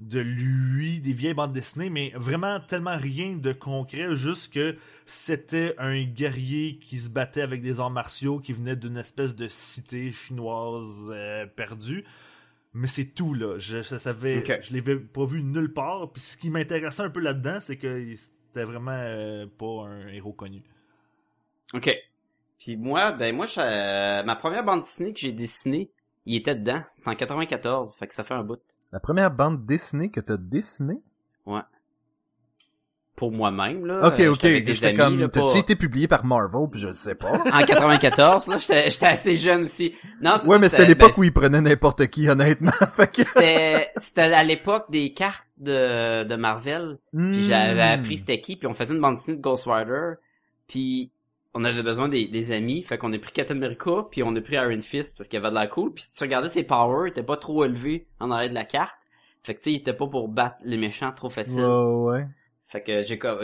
de 0.00 0.18
lui 0.18 0.98
des 0.98 1.12
vieilles 1.12 1.34
bandes 1.34 1.52
dessinées 1.52 1.88
mais 1.88 2.12
vraiment 2.16 2.58
tellement 2.58 2.96
rien 2.96 3.36
de 3.36 3.52
concret 3.52 4.16
juste 4.16 4.52
que 4.52 4.74
c'était 5.06 5.76
un 5.78 6.02
guerrier 6.02 6.78
qui 6.78 6.98
se 6.98 7.08
battait 7.10 7.42
avec 7.42 7.62
des 7.62 7.78
arts 7.78 7.90
martiaux 7.90 8.40
qui 8.40 8.52
venait 8.52 8.74
d'une 8.74 8.96
espèce 8.96 9.36
de 9.36 9.46
cité 9.46 10.10
chinoise 10.10 11.12
euh, 11.14 11.46
perdue 11.46 12.04
mais 12.74 12.88
c'est 12.88 13.14
tout 13.14 13.34
là 13.34 13.58
je, 13.58 13.82
je 13.82 13.96
savais 13.98 14.38
Ok. 14.38 14.58
je 14.62 14.74
l'avais 14.74 14.96
pas 14.96 15.24
vu 15.26 15.44
nulle 15.44 15.72
part 15.72 16.10
puis 16.10 16.22
ce 16.22 16.36
qui 16.36 16.50
m'intéressait 16.50 17.02
un 17.02 17.10
peu 17.10 17.20
là-dedans 17.20 17.60
c'est 17.60 17.76
que 17.76 18.12
c'était 18.52 18.64
vraiment 18.64 18.92
euh, 18.92 19.46
pas 19.58 19.86
un 19.86 20.08
héros 20.08 20.32
connu 20.32 20.62
Ok. 21.74 21.90
Puis 22.58 22.76
moi, 22.76 23.12
ben 23.12 23.34
moi, 23.34 23.46
je- 23.46 23.60
euh, 23.60 24.22
ma 24.22 24.36
première 24.36 24.62
bande 24.64 24.80
dessinée 24.80 25.12
que 25.12 25.20
j'ai 25.20 25.32
dessinée, 25.32 25.90
il 26.26 26.36
était 26.36 26.54
dedans. 26.54 26.82
C'était 26.94 27.10
en 27.10 27.16
94, 27.16 27.94
fait 27.96 28.06
que 28.06 28.14
ça 28.14 28.24
fait 28.24 28.34
un 28.34 28.44
bout. 28.44 28.60
La 28.92 29.00
première 29.00 29.30
bande 29.30 29.64
dessinée 29.64 30.10
que 30.10 30.20
t'as 30.20 30.36
dessinée? 30.36 31.00
Pour 33.22 33.30
moi-même, 33.30 33.86
là. 33.86 34.08
Ok, 34.08 34.18
ok. 34.18 34.40
j'étais 34.42 34.94
comme, 34.94 35.28
t'as-tu 35.28 35.52
pas- 35.52 35.58
été 35.60 35.76
publié 35.76 36.08
par 36.08 36.24
Marvel? 36.24 36.66
Puis 36.72 36.80
je 36.80 36.90
sais 36.90 37.14
pas. 37.14 37.30
En 37.52 37.64
94, 37.64 38.48
là, 38.48 38.58
j'étais 38.58 38.90
j'étais 38.90 39.06
assez 39.06 39.36
jeune 39.36 39.62
aussi. 39.62 39.94
Non, 40.20 40.32
ouais, 40.32 40.38
ça, 40.38 40.58
mais 40.58 40.68
c'était 40.68 40.86
l'époque 40.86 41.12
ben, 41.14 41.20
où 41.20 41.22
ils 41.22 41.32
prenaient 41.32 41.60
n'importe 41.60 42.08
qui, 42.08 42.28
honnêtement. 42.28 42.72
que... 42.96 43.22
C'était 43.22 43.90
c'était 43.98 44.22
à 44.22 44.42
l'époque 44.42 44.86
des 44.90 45.12
cartes 45.12 45.46
de, 45.58 46.24
de 46.24 46.34
Marvel. 46.34 46.98
Puis 47.16 47.44
j'avais 47.44 47.96
Hmm. 47.96 48.00
appris 48.00 48.18
c'était 48.18 48.40
qui, 48.40 48.56
puis 48.56 48.66
on 48.66 48.74
faisait 48.74 48.92
une 48.92 49.00
bande 49.00 49.14
dessinée 49.14 49.36
de 49.36 49.42
Ghost 49.42 49.66
Rider. 49.68 50.14
Puis 50.66 51.12
on 51.54 51.62
avait 51.62 51.84
besoin 51.84 52.08
des, 52.08 52.26
des 52.26 52.50
amis, 52.50 52.82
fait 52.82 52.98
qu'on 52.98 53.12
a 53.12 53.18
pris 53.20 53.30
Captain 53.30 53.54
America, 53.54 54.06
puis 54.10 54.24
on 54.24 54.34
a 54.34 54.40
pris 54.40 54.56
Iron 54.56 54.80
Fist 54.80 55.16
parce 55.16 55.28
qu'il 55.28 55.38
avait 55.38 55.50
de 55.50 55.54
la 55.54 55.68
cool. 55.68 55.92
Puis 55.94 56.02
si 56.02 56.14
tu 56.16 56.24
regardais 56.24 56.48
ses 56.48 56.64
powers, 56.64 57.06
il 57.06 57.10
était 57.10 57.22
pas 57.22 57.36
trop 57.36 57.64
élevé 57.64 58.08
en 58.18 58.32
arrière 58.32 58.50
de 58.50 58.54
la 58.56 58.64
carte. 58.64 58.96
Fait 59.44 59.54
que 59.54 59.60
tu 59.60 59.64
sais, 59.70 59.72
il 59.74 59.76
était 59.76 59.92
pas 59.92 60.08
pour 60.08 60.26
battre 60.28 60.56
les 60.64 60.76
méchants 60.76 61.12
trop 61.12 61.30
facile. 61.30 61.60
Ouais, 61.64 62.10
ouais. 62.10 62.26
Fait 62.72 62.82
que 62.82 63.02
j'ai 63.02 63.18
co- 63.18 63.36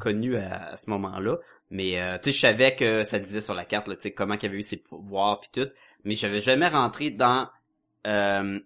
connu 0.00 0.36
à, 0.36 0.70
à 0.70 0.76
ce 0.78 0.88
moment-là. 0.88 1.36
Mais 1.70 2.00
euh, 2.00 2.16
tu 2.18 2.30
sais, 2.30 2.32
je 2.32 2.40
savais 2.40 2.74
que 2.74 3.04
ça 3.04 3.18
disait 3.18 3.42
sur 3.42 3.52
la 3.54 3.66
carte, 3.66 3.86
tu 3.90 4.00
sais, 4.00 4.12
comment 4.12 4.34
il 4.40 4.46
avait 4.46 4.56
eu 4.58 4.62
ses 4.62 4.78
pouvoirs 4.78 5.40
puis 5.40 5.50
tout. 5.52 5.68
Mais 6.04 6.14
j'avais 6.14 6.40
jamais 6.40 6.68
rentré 6.68 7.10
dans 7.10 7.48
euh, 8.06 8.58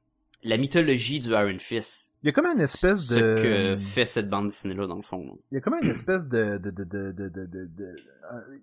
la 0.44 0.56
mythologie 0.56 1.18
du 1.18 1.30
Iron 1.30 1.58
Fist. 1.58 2.07
Il 2.22 2.26
y 2.26 2.28
a 2.30 2.32
comme 2.32 2.46
une 2.46 2.60
espèce 2.60 3.00
Ce 3.02 3.14
de... 3.14 3.76
que 3.76 3.76
fait 3.80 4.06
cette 4.06 4.28
bande 4.28 4.48
dessinée-là, 4.48 4.86
dans 4.88 4.96
le 4.96 5.02
fond. 5.02 5.38
Il 5.50 5.54
y 5.54 5.58
a 5.58 5.60
comme 5.60 5.74
une 5.80 5.88
espèce 5.90 6.26
de, 6.26 6.58
de, 6.58 6.70
de, 6.70 6.82
de, 6.84 7.12
de, 7.12 7.96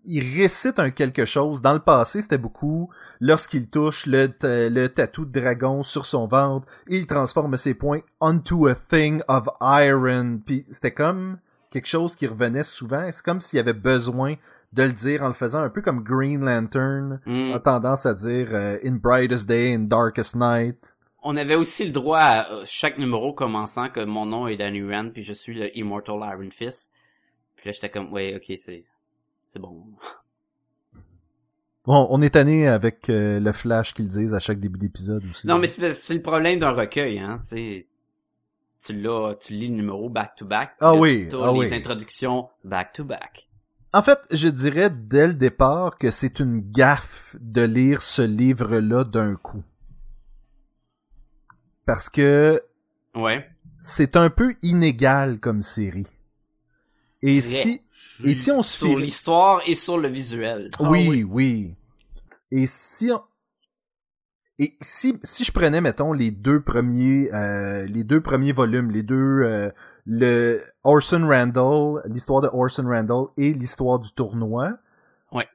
il 0.04 0.40
récite 0.42 0.78
un 0.80 0.92
quelque 0.92 1.26
chose. 1.26 1.62
Dans 1.62 1.74
le 1.74 1.80
passé, 1.80 2.22
c'était 2.22 2.38
beaucoup 2.38 2.90
lorsqu'il 3.20 3.70
touche 3.70 4.06
le, 4.06 4.30
le 4.44 4.88
tatou 4.88 5.26
de 5.26 5.40
dragon 5.40 5.84
sur 5.84 6.06
son 6.06 6.28
ventre, 6.28 6.68
il 6.88 7.08
transforme 7.08 7.56
ses 7.58 7.74
points 7.74 8.00
onto 8.20 8.68
a 8.68 8.76
thing 8.76 9.22
of 9.28 9.48
iron. 9.62 10.40
Puis 10.46 10.66
c'était 10.72 10.94
comme 10.94 11.38
quelque 11.72 11.88
chose 11.88 12.16
qui 12.16 12.28
revenait 12.28 12.64
souvent. 12.64 13.10
C'est 13.12 13.24
comme 13.24 13.42
s'il 13.42 13.58
y 13.58 13.60
avait 13.60 13.74
besoin 13.74 14.36
de 14.74 14.84
le 14.84 14.92
dire 14.92 15.24
en 15.24 15.28
le 15.30 15.34
faisant 15.34 15.62
un 15.62 15.70
peu 15.70 15.82
comme 15.82 16.04
Green 16.04 16.44
Lantern 16.44 17.22
Hmm. 17.26 17.54
a 17.54 17.60
tendance 17.60 18.06
à 18.06 18.14
dire 18.14 18.50
euh, 18.52 18.78
in 18.84 18.96
brightest 18.96 19.48
day, 19.48 19.74
in 19.74 19.80
darkest 19.88 20.36
night. 20.36 20.95
On 21.28 21.38
avait 21.38 21.56
aussi 21.56 21.84
le 21.86 21.92
droit 21.92 22.20
à 22.20 22.52
euh, 22.52 22.64
chaque 22.66 23.00
numéro 23.00 23.34
commençant 23.34 23.90
que 23.90 24.00
mon 24.00 24.28
nom 24.28 24.48
est 24.48 24.58
Danny 24.58 24.84
Rand 24.84 25.10
puis 25.10 25.24
je 25.24 25.34
suis 25.34 25.56
le 25.56 25.76
Immortal 25.76 26.18
Iron 26.18 26.52
Fist. 26.52 26.92
Puis 27.56 27.68
là 27.68 27.72
j'étais 27.72 27.90
comme 27.90 28.14
ouais 28.14 28.36
ok 28.36 28.56
c'est 28.58 28.86
c'est 29.44 29.60
bon. 29.60 29.86
Bon, 31.86 32.08
on 32.10 32.22
est 32.22 32.32
tanné 32.32 32.68
avec 32.68 33.10
euh, 33.10 33.40
le 33.40 33.52
flash 33.52 33.94
qu'ils 33.94 34.08
disent 34.08 34.34
à 34.36 34.40
chaque 34.40 34.60
début 34.60 34.78
d'épisode 34.80 35.24
aussi. 35.30 35.48
Non 35.48 35.58
mais 35.58 35.68
c'est 35.68 36.14
le 36.14 36.22
problème 36.22 36.60
d'un 36.60 36.72
recueil 36.72 37.20
hein, 37.20 37.40
tu 37.42 37.48
sais. 37.48 37.88
Tu 38.86 38.94
l'as, 38.94 39.34
tu 39.40 39.54
lis 39.54 39.68
le 39.68 39.76
numéro 39.76 40.10
back 40.10 40.36
to 40.36 40.46
back. 40.46 40.74
Ah 40.80 40.94
oui, 40.94 41.28
ah 41.34 41.52
les 41.52 41.60
oui. 41.60 41.74
introductions 41.74 42.50
back 42.64 42.94
to 42.94 43.04
back. 43.04 43.50
En 43.94 44.04
fait, 44.04 44.20
je 44.30 44.50
dirais 44.50 44.92
dès 44.92 45.26
le 45.26 45.34
départ 45.34 45.98
que 45.98 46.12
c'est 46.12 46.40
une 46.40 46.60
gaffe 46.60 47.36
de 47.40 47.62
lire 47.62 48.04
ce 48.04 48.22
livre-là 48.22 49.04
d'un 49.06 49.36
coup. 49.36 49.64
Parce 51.86 52.10
que 52.10 52.62
Ouais. 53.16 53.46
c'est 53.78 54.16
un 54.16 54.30
peu 54.30 54.56
inégal 54.62 55.40
comme 55.40 55.62
série. 55.62 56.10
Et 57.22 57.42
si, 57.42 57.82
et 58.24 58.34
si 58.34 58.52
on 58.52 58.62
se 58.62 58.78
Sur 58.78 58.98
fie... 58.98 59.04
l'histoire 59.04 59.62
et 59.66 59.74
sur 59.76 59.98
le 59.98 60.08
visuel. 60.08 60.70
Oui, 60.80 61.06
Ah 61.08 61.10
oui. 61.10 61.24
oui. 61.24 61.76
Et 62.52 62.66
si 62.68 63.12
on... 63.12 63.22
Et 64.58 64.78
si, 64.80 65.20
si 65.24 65.44
je 65.44 65.52
prenais, 65.52 65.82
mettons, 65.82 66.14
les 66.14 66.32
deux 66.32 66.62
premiers, 66.62 67.34
euh, 67.34 67.86
les 67.88 68.06
deux 68.06 68.22
premiers 68.22 68.54
volumes, 68.54 68.90
les 68.90 69.04
deux, 69.04 69.42
euh, 69.44 69.70
le 70.06 70.62
Orson 70.86 71.26
Randall, 71.28 72.02
l'histoire 72.06 72.40
de 72.42 72.48
Orson 72.54 72.86
Randall 72.88 73.26
et 73.38 73.54
l'histoire 73.54 74.00
du 74.00 74.12
tournoi, 74.14 74.78
Ouais. 75.34 75.48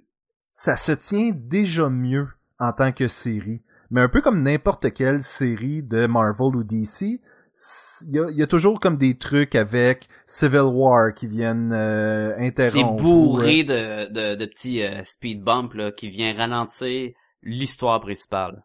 ça 0.50 0.76
se 0.76 0.92
tient 0.92 1.30
déjà 1.34 1.88
mieux 1.88 2.28
en 2.58 2.72
tant 2.72 2.92
que 2.92 3.08
série. 3.08 3.62
Mais 3.90 4.00
un 4.02 4.08
peu 4.08 4.20
comme 4.20 4.42
n'importe 4.42 4.92
quelle 4.92 5.22
série 5.22 5.82
de 5.82 6.06
Marvel 6.06 6.56
ou 6.56 6.64
DC, 6.64 7.02
il 7.02 8.10
y 8.14 8.18
a, 8.18 8.30
il 8.30 8.36
y 8.36 8.42
a 8.42 8.46
toujours 8.46 8.80
comme 8.80 8.96
des 8.96 9.18
trucs 9.18 9.54
avec 9.54 10.08
Civil 10.26 10.60
War 10.60 11.12
qui 11.14 11.26
viennent 11.26 11.72
euh, 11.72 12.34
C'est 12.62 12.84
interrompre. 12.84 13.04
ou, 13.14 13.36
bourré 13.36 13.64
de, 13.64 14.06
de, 14.12 14.34
de 14.36 14.46
petits 14.46 14.82
euh, 14.82 15.02
speed 15.04 15.42
bumps 15.42 15.74
là, 15.74 15.92
qui 15.92 16.08
vient 16.10 16.32
ralentir 16.34 17.12
l'histoire 17.42 18.00
principale. 18.00 18.64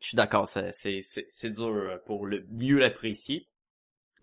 Je 0.00 0.08
suis 0.08 0.16
d'accord, 0.16 0.46
c'est, 0.46 0.70
c'est, 0.72 1.00
c'est, 1.02 1.26
c'est 1.30 1.50
dur 1.50 1.68
euh, 1.68 1.96
pour 2.06 2.26
le 2.26 2.46
mieux 2.50 2.78
l'apprécier. 2.78 3.48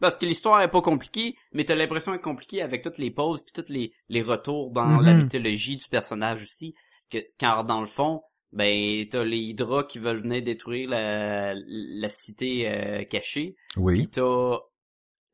Parce 0.02 0.18
que 0.18 0.26
l'histoire 0.26 0.62
est 0.62 0.72
pas 0.72 0.82
compliquée, 0.82 1.36
mais 1.54 1.64
t'as 1.64 1.76
l'impression 1.76 2.12
d'être 2.12 2.22
compliquée 2.24 2.62
avec 2.62 2.84
toutes 2.84 2.98
les 2.98 3.12
pauses 3.12 3.44
puis 3.44 3.54
tous 3.64 3.72
les, 3.72 3.94
les 4.10 4.22
retours 4.22 4.72
dans 4.72 5.00
la 5.00 5.14
Mhm. 5.14 5.24
mythologie 5.24 5.78
du 5.78 5.88
personnage 5.88 6.44
aussi. 6.44 6.76
Que, 7.10 7.20
car 7.38 7.64
dans 7.66 7.80
le 7.80 7.86
fond, 7.88 8.22
ben 8.52 9.08
t'as 9.10 9.24
les 9.24 9.38
Hydra 9.38 9.84
qui 9.84 10.00
veulent 10.00 10.22
venir 10.22 10.42
détruire 10.42 10.90
la, 10.90 11.54
la 11.56 12.10
cité 12.10 12.70
euh, 12.70 13.04
cachée. 13.04 13.56
Oui. 13.78 14.08
T'as 14.08 14.60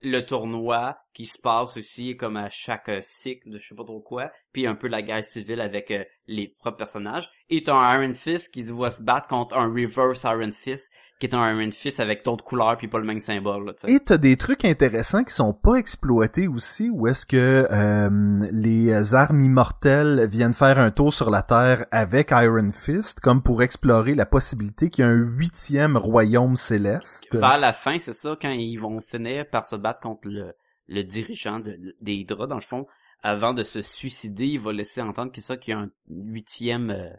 le 0.01 0.19
tournoi 0.21 0.97
qui 1.13 1.25
se 1.25 1.39
passe 1.39 1.77
aussi 1.77 2.15
comme 2.15 2.37
à 2.37 2.49
chaque 2.49 2.89
euh, 2.89 2.99
cycle 3.01 3.49
de 3.49 3.57
je 3.57 3.67
sais 3.67 3.75
pas 3.75 3.83
trop 3.83 3.99
quoi, 3.99 4.31
puis 4.53 4.67
un 4.67 4.75
peu 4.75 4.87
la 4.87 5.01
guerre 5.01 5.23
civile 5.23 5.61
avec 5.61 5.91
euh, 5.91 6.03
les 6.27 6.55
propres 6.59 6.77
personnages. 6.77 7.29
Et 7.49 7.63
t'as 7.63 7.73
un 7.73 8.01
Iron 8.01 8.13
Fist 8.13 8.53
qui 8.53 8.63
se 8.63 8.71
voit 8.71 8.89
se 8.89 9.03
battre 9.03 9.27
contre 9.27 9.55
un 9.57 9.67
Reverse 9.67 10.23
Iron 10.23 10.51
Fist, 10.51 10.91
qui 11.19 11.27
est 11.27 11.35
un 11.35 11.53
Iron 11.53 11.69
Fist 11.71 11.99
avec 11.99 12.23
d'autres 12.23 12.45
couleurs 12.45 12.77
puis 12.77 12.87
pas 12.87 12.97
le 12.97 13.03
même 13.03 13.19
symbole. 13.19 13.65
Là. 13.65 13.73
Et 13.87 13.99
t'as 13.99 14.17
des 14.17 14.37
trucs 14.37 14.63
intéressants 14.63 15.23
qui 15.23 15.33
sont 15.33 15.53
pas 15.53 15.75
exploités 15.75 16.47
aussi, 16.47 16.89
où 16.89 17.07
est-ce 17.07 17.25
que 17.25 17.67
euh, 17.69 18.47
les 18.51 19.13
armes 19.13 19.41
immortelles 19.41 20.27
viennent 20.27 20.53
faire 20.53 20.79
un 20.79 20.91
tour 20.91 21.13
sur 21.13 21.29
la 21.29 21.43
Terre 21.43 21.85
avec 21.91 22.31
Iron 22.31 22.71
Fist, 22.71 23.19
comme 23.19 23.43
pour 23.43 23.61
explorer 23.61 24.15
la 24.15 24.25
possibilité 24.25 24.89
qu'il 24.89 25.05
y 25.05 25.07
ait 25.07 25.11
un 25.11 25.15
huitième 25.15 25.97
royaume 25.97 26.55
céleste. 26.55 27.27
Vers 27.33 27.59
la 27.59 27.73
fin, 27.73 27.99
c'est 27.99 28.13
ça, 28.13 28.37
quand 28.41 28.49
ils 28.49 28.77
vont 28.77 29.01
finir 29.01 29.45
par 29.49 29.65
se 29.65 29.75
battre 29.75 29.99
contre 29.99 30.21
le, 30.29 30.53
le 30.91 31.03
dirigeant 31.03 31.59
de, 31.59 31.95
des 32.01 32.13
Hydra, 32.15 32.47
dans 32.47 32.55
le 32.55 32.61
fond, 32.61 32.85
avant 33.23 33.53
de 33.53 33.63
se 33.63 33.81
suicider, 33.81 34.45
il 34.47 34.59
va 34.59 34.73
laisser 34.73 35.01
entendre 35.01 35.31
qu'il 35.31 35.43
ça 35.43 35.57
qu'il 35.57 35.71
y 35.71 35.75
a 35.75 35.79
un 35.79 35.91
huitième, 36.09 36.89
euh, 36.91 37.09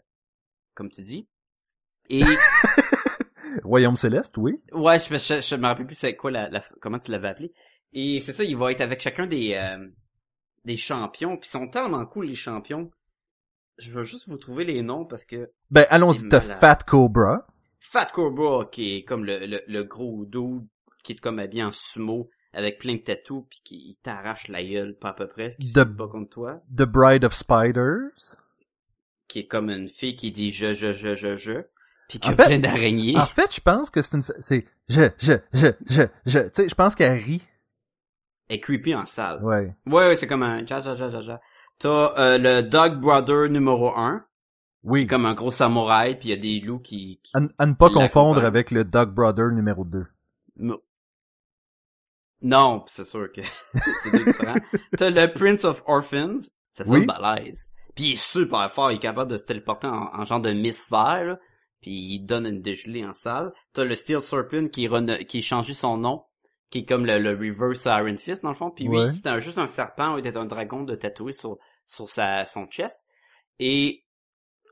comme 0.75 0.89
tu 0.89 1.01
dis. 1.01 1.27
Et 2.09 2.21
Royaume 3.63 3.95
céleste, 3.95 4.37
oui. 4.37 4.61
ouais, 4.71 4.97
je, 4.99 5.15
je, 5.15 5.41
je 5.41 5.55
me 5.55 5.67
rappelle 5.67 5.85
plus 5.85 5.95
c'est 5.95 6.15
quoi 6.15 6.31
la, 6.31 6.49
la- 6.49 6.63
comment 6.81 6.97
tu 6.99 7.11
l'avais 7.11 7.27
appelé. 7.29 7.53
Et 7.93 8.19
c'est 8.21 8.33
ça, 8.33 8.43
il 8.43 8.57
va 8.57 8.71
être 8.71 8.81
avec 8.81 8.99
chacun 9.01 9.27
des 9.27 9.53
euh, 9.53 9.87
des 10.65 10.77
champions, 10.77 11.37
puis 11.37 11.47
ils 11.47 11.51
sont 11.51 11.67
tellement 11.69 12.05
cool 12.05 12.25
les 12.27 12.35
champions. 12.35 12.89
Je 13.77 13.91
veux 13.91 14.03
juste 14.03 14.27
vous 14.29 14.37
trouver 14.37 14.65
les 14.65 14.81
noms 14.81 15.05
parce 15.05 15.25
que 15.25 15.51
Ben, 15.69 15.85
allons-y, 15.89 16.25
malade. 16.25 16.41
Fat 16.59 16.75
Cobra. 16.87 17.45
Fat 17.79 18.05
Cobra, 18.07 18.65
qui 18.71 18.95
est 18.97 19.03
comme 19.03 19.25
le, 19.25 19.45
le, 19.45 19.61
le 19.67 19.83
gros 19.83 20.25
dude, 20.25 20.67
qui 21.03 21.11
est 21.13 21.19
comme 21.19 21.39
habillé 21.39 21.63
en 21.63 21.71
sumo, 21.71 22.29
avec 22.53 22.79
plein 22.79 22.95
de 22.95 22.99
tatous, 23.01 23.43
puis 23.49 23.61
qui 23.63 23.97
t'arrache 24.03 24.47
la 24.47 24.63
gueule, 24.63 24.95
pas 24.99 25.09
à 25.09 25.13
peu 25.13 25.27
près, 25.27 25.55
qui 25.59 25.73
De- 25.73 25.79
se 25.83 25.89
bat 25.91 26.07
contre 26.07 26.29
toi, 26.29 26.61
The 26.75 26.83
Bride 26.83 27.25
of 27.25 27.33
Spiders? 27.33 28.37
qui 29.27 29.39
est 29.39 29.47
comme 29.47 29.69
une 29.71 29.87
fille 29.89 30.15
qui 30.15 30.31
dit 30.31 30.51
je, 30.51 30.73
je, 30.73 30.91
je, 30.91 31.15
je, 31.15 31.35
je, 31.37 31.63
puis 32.07 32.19
qui 32.19 32.29
En 32.29 32.33
a 32.33 32.35
fait- 32.35 32.45
plein 32.45 32.59
d'araignées. 32.59 33.17
En 33.17 33.25
fait, 33.25 33.55
je 33.55 33.61
pense 33.61 33.89
que 33.89 34.01
c'est 34.03 34.17
une... 34.17 34.21
C'est... 34.41 34.67
Je, 34.89 35.03
je, 35.17 35.33
je, 35.53 35.67
je, 35.87 36.01
je... 36.25 36.39
Tu 36.39 36.49
sais, 36.53 36.69
je 36.69 36.75
pense 36.75 36.93
qu'elle 36.93 37.17
rit. 37.17 37.41
Elle 38.49 38.57
est 38.57 38.59
creepy 38.59 38.93
en 38.93 39.05
salle. 39.05 39.43
Ouais. 39.43 39.73
Ouais, 39.87 40.07
ouais, 40.07 40.15
c'est 40.15 40.27
comme 40.27 40.43
un 40.43 40.65
ja, 40.67 40.81
ja, 40.81 40.93
ja, 40.95 41.09
ja, 41.09 41.21
ja. 41.21 41.41
T'as 41.79 42.13
euh, 42.19 42.37
le 42.37 42.61
Dog 42.61 42.99
Brother 42.99 43.49
numéro 43.49 43.95
1, 43.97 44.23
Oui. 44.83 45.07
comme 45.07 45.25
un 45.25 45.33
gros 45.33 45.49
samouraï, 45.49 46.19
puis 46.19 46.29
il 46.29 46.31
y 46.31 46.33
a 46.33 46.37
des 46.37 46.59
loups 46.59 46.79
qui... 46.79 47.19
qui... 47.23 47.31
À, 47.57 47.65
ne 47.65 47.73
pas 47.73 47.89
confondre 47.89 48.43
avec 48.45 48.69
le 48.69 48.83
Dog 48.83 49.11
Brother 49.11 49.47
numéro 49.51 49.83
2. 49.85 50.05
No. 50.57 50.83
Non, 52.43 52.83
c'est 52.87 53.05
sûr 53.05 53.31
que 53.31 53.41
c'est 54.03 54.11
deux 54.11 54.25
différents. 54.25 54.59
T'as 54.97 55.09
le 55.09 55.33
Prince 55.33 55.63
of 55.65 55.81
Orphans, 55.87 56.39
ça 56.73 56.83
sonne 56.85 56.99
Oui. 56.99 57.05
balèze. 57.05 57.69
Puis 57.95 58.05
il 58.05 58.13
est 58.13 58.15
super 58.23 58.69
fort, 58.71 58.91
il 58.91 58.95
est 58.95 58.99
capable 58.99 59.31
de 59.31 59.37
se 59.37 59.45
téléporter 59.45 59.87
en, 59.87 60.09
en 60.13 60.25
genre 60.25 60.41
de 60.41 60.51
misfère, 60.51 61.23
là. 61.25 61.39
puis 61.81 61.91
il 61.91 62.25
donne 62.25 62.45
une 62.45 62.61
dégelée 62.61 63.05
en 63.05 63.13
salle. 63.13 63.51
T'as 63.73 63.83
le 63.85 63.95
Steel 63.95 64.21
Serpent 64.21 64.67
qui, 64.67 64.87
qui 65.27 65.37
a 65.37 65.41
changé 65.41 65.73
son 65.73 65.97
nom, 65.97 66.23
qui 66.69 66.79
est 66.79 66.85
comme 66.85 67.05
le, 67.05 67.19
le 67.19 67.31
Reverse 67.31 67.85
Iron 67.85 68.17
Fist 68.17 68.43
dans 68.43 68.49
le 68.49 68.55
fond. 68.55 68.71
Puis 68.71 68.87
Ouais. 68.87 69.05
oui, 69.05 69.13
c'était 69.13 69.39
juste 69.39 69.57
un 69.59 69.67
serpent, 69.67 70.17
il 70.17 70.25
était 70.25 70.37
un 70.37 70.45
dragon 70.45 70.83
de 70.83 70.95
tatoué 70.95 71.31
sur, 71.31 71.57
sur 71.85 72.09
sa, 72.09 72.45
son 72.45 72.65
chest. 72.65 73.07
Et 73.59 74.03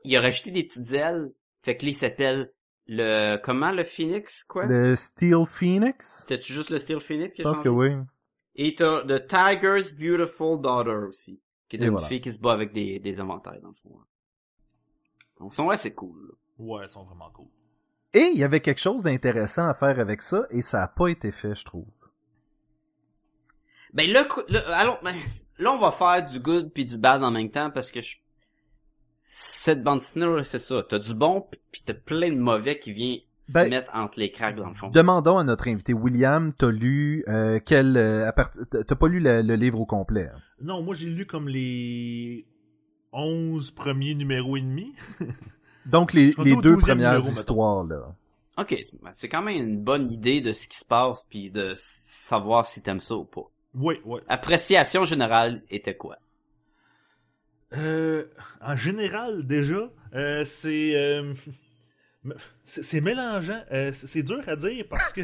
il 0.04 0.16
a 0.16 0.20
rajouté 0.20 0.50
des 0.50 0.64
petites 0.64 0.92
ailes, 0.92 1.30
fait 1.64 1.76
que 1.76 1.84
là 1.84 1.90
il 1.90 1.94
s'appelle 1.94 2.52
le... 2.86 3.36
Comment 3.36 3.70
le 3.70 3.84
Phoenix, 3.84 4.44
quoi? 4.44 4.66
Le 4.66 4.96
Steel 4.96 5.44
Phoenix? 5.46 6.24
C'était-tu 6.26 6.52
juste 6.52 6.70
le 6.70 6.78
Steel 6.78 7.00
Phoenix 7.00 7.36
Je 7.36 7.42
pense 7.42 7.60
que 7.60 7.68
oui. 7.68 7.92
Et 8.54 8.74
t'as 8.74 9.02
The 9.02 9.26
Tiger's 9.26 9.92
Beautiful 9.92 10.60
Daughter 10.60 11.06
aussi, 11.08 11.40
qui 11.68 11.76
est 11.76 11.80
une 11.80 11.90
voilà. 11.90 12.06
fille 12.06 12.20
qui 12.20 12.32
se 12.32 12.38
bat 12.38 12.52
avec 12.52 12.72
des, 12.72 12.98
des 12.98 13.20
inventaires, 13.20 13.60
dans 13.62 13.68
le 13.68 13.74
fond. 13.74 13.98
Donc, 15.40 15.54
son 15.54 15.66
ouais, 15.66 15.76
c'est 15.76 15.94
cool. 15.94 16.28
là. 16.28 16.34
Ouais, 16.58 16.84
ils 16.84 16.88
sont 16.88 17.04
vraiment 17.04 17.30
cool. 17.30 17.48
Et 18.14 18.30
il 18.32 18.38
y 18.38 18.44
avait 18.44 18.60
quelque 18.60 18.80
chose 18.80 19.02
d'intéressant 19.02 19.66
à 19.66 19.74
faire 19.74 19.98
avec 19.98 20.22
ça, 20.22 20.44
et 20.50 20.60
ça 20.60 20.82
a 20.82 20.88
pas 20.88 21.08
été 21.08 21.32
fait, 21.32 21.54
je 21.54 21.64
trouve. 21.64 21.86
Ben 23.94 24.10
là, 24.10 24.26
là, 24.48 24.60
allons, 24.76 24.98
ben, 25.02 25.16
là, 25.58 25.72
on 25.72 25.78
va 25.78 25.92
faire 25.92 26.24
du 26.24 26.40
good 26.40 26.72
puis 26.72 26.84
du 26.84 26.96
bad 26.98 27.22
en 27.22 27.30
même 27.30 27.50
temps, 27.50 27.70
parce 27.70 27.90
que 27.90 28.00
je... 28.00 28.16
cette 29.24 29.82
bande 29.82 30.00
dessinée, 30.00 30.26
là, 30.26 30.42
c'est 30.42 30.58
ça. 30.58 30.82
T'as 30.88 30.98
du 30.98 31.14
bon, 31.14 31.42
puis- 31.70 31.82
t'as 31.86 31.94
plein 31.94 32.30
de 32.30 32.38
mauvais 32.38 32.78
qui 32.78 32.92
vient 32.92 33.16
se 33.40 33.52
Ben, 33.54 33.70
mettre 33.70 33.90
entre 33.94 34.18
les 34.20 34.30
cracks, 34.30 34.56
dans 34.56 34.68
le 34.68 34.74
fond. 34.74 34.88
Demandons 34.90 35.38
à 35.38 35.44
notre 35.44 35.68
invité 35.68 35.92
William, 35.94 36.52
t'as 36.52 36.70
lu 36.70 37.24
euh, 37.28 37.58
quel 37.64 37.96
euh, 37.96 38.30
t'as 38.86 38.94
pas 38.94 39.08
lu 39.08 39.20
le, 39.20 39.42
le 39.42 39.54
livre 39.56 39.80
au 39.80 39.86
complet. 39.86 40.28
hein? 40.32 40.38
Non, 40.60 40.82
moi 40.82 40.94
j'ai 40.94 41.08
lu 41.08 41.26
comme 41.26 41.48
les 41.48 42.46
11 43.12 43.70
premiers 43.72 44.14
numéros 44.14 44.56
et 44.56 44.62
demi. 44.62 44.94
Donc 45.86 46.12
les, 46.12 46.32
deux 46.34 46.76
12e 46.76 46.78
premières 46.80 46.96
numéro, 46.96 47.18
mettons. 47.24 47.30
histoires 47.30 47.84
là. 47.84 48.14
Ok, 48.58 48.68
c'est- 48.84 49.02
ben, 49.02 49.10
c'est 49.12 49.28
quand 49.28 49.42
même 49.42 49.56
une 49.56 49.80
bonne 49.82 50.12
idée 50.12 50.40
de 50.40 50.52
ce 50.52 50.68
qui 50.68 50.76
se 50.78 50.84
passe, 50.84 51.24
puis 51.28 51.50
de 51.50 51.72
savoir 51.74 52.64
si 52.66 52.82
t'aimes 52.82 53.00
ça 53.00 53.14
ou 53.16 53.24
pas. 53.24 53.50
Oui, 53.74 53.96
ouais. 54.04 54.20
Appréciation 54.28 55.04
générale 55.04 55.62
était 55.70 55.96
quoi? 55.96 56.16
Euh, 57.76 58.24
en 58.60 58.76
général, 58.76 59.46
déjà, 59.46 59.90
euh, 60.14 60.44
c'est 60.44 60.94
euh, 60.96 61.32
c'est 62.64 62.82
c'est 62.82 63.00
mélangeant. 63.00 63.62
Euh, 63.72 63.90
c'est 63.92 64.06
c'est 64.06 64.22
dur 64.22 64.40
à 64.46 64.56
dire 64.56 64.84
parce 64.90 65.12
que 65.12 65.22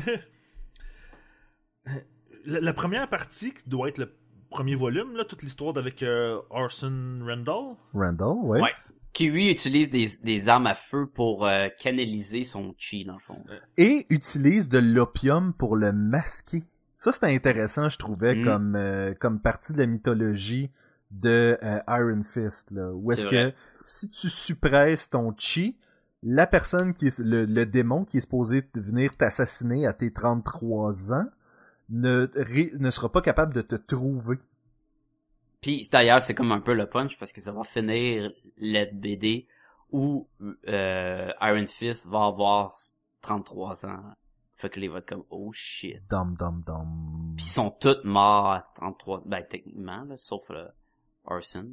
la, 2.47 2.61
la 2.61 2.73
première 2.73 3.09
partie, 3.09 3.53
qui 3.53 3.69
doit 3.69 3.89
être 3.89 3.99
le 3.99 4.15
premier 4.51 4.75
volume, 4.75 5.17
là, 5.17 5.25
toute 5.25 5.43
l'histoire 5.43 5.77
avec 5.77 6.03
euh, 6.03 6.39
Orson 6.51 7.21
Randall. 7.27 7.77
Randall, 7.93 8.37
ouais. 8.45 8.61
Ouais. 8.63 8.71
Qui 9.13 9.29
lui 9.31 9.51
utilise 9.51 9.91
des, 9.91 10.09
des 10.23 10.49
armes 10.49 10.67
à 10.69 10.75
feu 10.75 11.07
pour 11.13 11.47
euh, 11.47 11.69
canaliser 11.79 12.45
son 12.45 12.75
chi 12.79 13.05
dans 13.05 13.15
le 13.15 13.21
fond. 13.21 13.43
Et 13.77 14.07
utilise 14.11 14.69
de 14.69 14.79
l'opium 14.79 15.53
pour 15.53 15.77
le 15.77 15.93
masquer. 15.93 16.63
Ça 16.95 17.13
c'était 17.13 17.35
intéressant, 17.35 17.89
je 17.89 17.99
trouvais 17.99 18.35
Mm. 18.37 18.45
comme 18.45 18.77
euh, 18.77 19.15
comme 19.15 19.41
partie 19.41 19.73
de 19.73 19.79
la 19.79 19.87
mythologie 19.87 20.71
de 21.11 21.57
euh, 21.63 21.81
Iron 21.89 22.23
Fist 22.23 22.71
là, 22.71 22.93
où 22.93 23.11
est-ce 23.13 23.27
que 23.29 23.53
si 23.83 24.09
tu 24.11 24.29
suppresses 24.29 25.09
ton 25.11 25.35
chi, 25.37 25.77
la 26.23 26.47
personne 26.47 26.93
qui 26.93 27.07
est 27.07 27.19
le, 27.21 27.45
le 27.45 27.65
démon 27.65 28.05
qui 28.05 28.19
est 28.19 28.21
supposé 28.21 28.69
venir 28.75 29.17
t'assassiner 29.17 29.87
à 29.87 29.93
tes 29.93 30.13
33 30.13 31.13
ans 31.15 31.27
ne 31.91 32.29
ré- 32.35 32.73
ne 32.79 32.91
sera 32.91 33.11
pas 33.11 33.23
capable 33.23 33.55
de 33.55 33.63
te 33.63 33.77
trouver. 33.77 34.37
Puis 35.61 35.89
d'ailleurs 35.91 36.23
c'est 36.23 36.35
comme 36.35 36.53
un 36.53 36.61
peu 36.61 36.75
le 36.75 36.89
punch 36.89 37.19
parce 37.19 37.33
que 37.33 37.41
ça 37.41 37.53
va 37.53 37.65
finir 37.65 38.31
la 38.59 38.85
BD 38.87 39.47
où 39.91 40.29
euh, 40.69 41.31
Iron 41.41 41.67
Fist 41.67 42.09
va 42.09 42.27
avoir 42.27 42.75
33 43.23 43.87
ans. 43.87 44.03
Fait 44.57 44.69
que 44.69 44.89
va 44.91 44.99
être 44.99 45.09
comme 45.09 45.25
oh 45.31 45.51
shit. 45.53 46.03
Dum 46.11 46.35
dum 46.37 46.63
dum. 46.67 47.33
Puis 47.37 47.47
ils 47.47 47.51
sont 47.53 47.71
tous 47.71 47.99
morts 48.05 48.51
à 48.51 48.71
33 48.75 49.23
ben 49.25 49.43
techniquement 49.49 50.03
là, 50.05 50.17
sauf 50.17 50.49
le 50.51 50.67
Orson. 51.31 51.67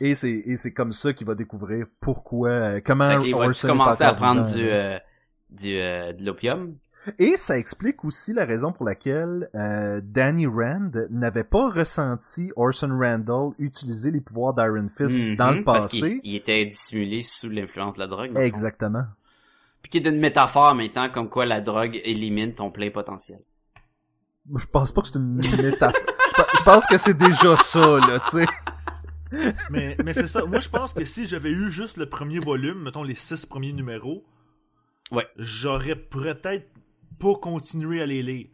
Et 0.00 0.14
c'est 0.14 0.30
et 0.32 0.56
c'est 0.56 0.72
comme 0.72 0.92
ça 0.92 1.12
qu'il 1.12 1.26
va 1.26 1.34
découvrir 1.34 1.86
pourquoi 2.00 2.48
euh, 2.50 2.80
comment 2.84 3.18
qu'il 3.20 3.34
va 3.34 3.42
Orson 3.46 3.68
commencer 3.68 4.02
à 4.04 4.14
prendre 4.14 4.42
vivant, 4.44 4.56
du 4.58 4.68
euh, 4.70 4.98
du 5.50 5.76
euh, 5.76 6.12
de 6.12 6.24
l'opium. 6.24 6.76
Et 7.18 7.36
ça 7.36 7.58
explique 7.58 8.04
aussi 8.04 8.32
la 8.32 8.44
raison 8.44 8.70
pour 8.72 8.86
laquelle 8.86 9.48
euh, 9.56 10.00
Danny 10.04 10.46
Rand 10.46 10.92
n'avait 11.10 11.42
pas 11.44 11.68
ressenti 11.68 12.52
Orson 12.54 12.96
Randall 12.96 13.50
utiliser 13.58 14.12
les 14.12 14.20
pouvoirs 14.20 14.54
d'Iron 14.54 14.86
Fist 14.86 15.18
Mhm, 15.18 15.34
dans 15.34 15.50
le 15.50 15.64
Parce 15.64 15.90
passé. 15.90 16.20
il 16.22 16.36
était 16.36 16.64
dissimulé 16.64 17.22
sous 17.22 17.48
l'influence 17.48 17.94
de 17.94 18.00
la 18.00 18.06
drogue. 18.06 18.36
Exactement. 18.38 19.04
Puis 19.82 19.90
qui 19.90 19.98
est 19.98 20.06
une 20.08 20.20
métaphore 20.20 20.76
temps 20.94 21.10
comme 21.10 21.28
quoi 21.28 21.44
la 21.44 21.60
drogue 21.60 22.00
élimine 22.04 22.54
ton 22.54 22.70
plein 22.70 22.90
potentiel. 22.90 23.40
Je 24.56 24.66
pense 24.66 24.92
pas 24.92 25.02
que 25.02 25.08
c'est 25.08 25.18
une 25.18 25.34
métaphore. 25.62 26.00
je 26.58 26.62
pense 26.62 26.86
que 26.86 26.98
c'est 26.98 27.16
déjà 27.16 27.56
ça, 27.56 27.98
là, 27.98 28.20
tu 28.30 28.38
sais. 28.38 28.46
Mais, 29.70 29.96
mais 30.04 30.14
c'est 30.14 30.26
ça. 30.26 30.44
Moi, 30.44 30.60
je 30.60 30.68
pense 30.68 30.92
que 30.92 31.04
si 31.04 31.26
j'avais 31.26 31.50
eu 31.50 31.70
juste 31.70 31.96
le 31.96 32.06
premier 32.06 32.38
volume, 32.38 32.82
mettons 32.82 33.02
les 33.02 33.14
six 33.14 33.46
premiers 33.46 33.72
numéros, 33.72 34.24
Ouais. 35.10 35.26
j'aurais 35.36 35.96
peut-être 35.96 36.68
pas 37.18 37.34
continué 37.34 38.00
à 38.02 38.06
les 38.06 38.22
lire. 38.22 38.48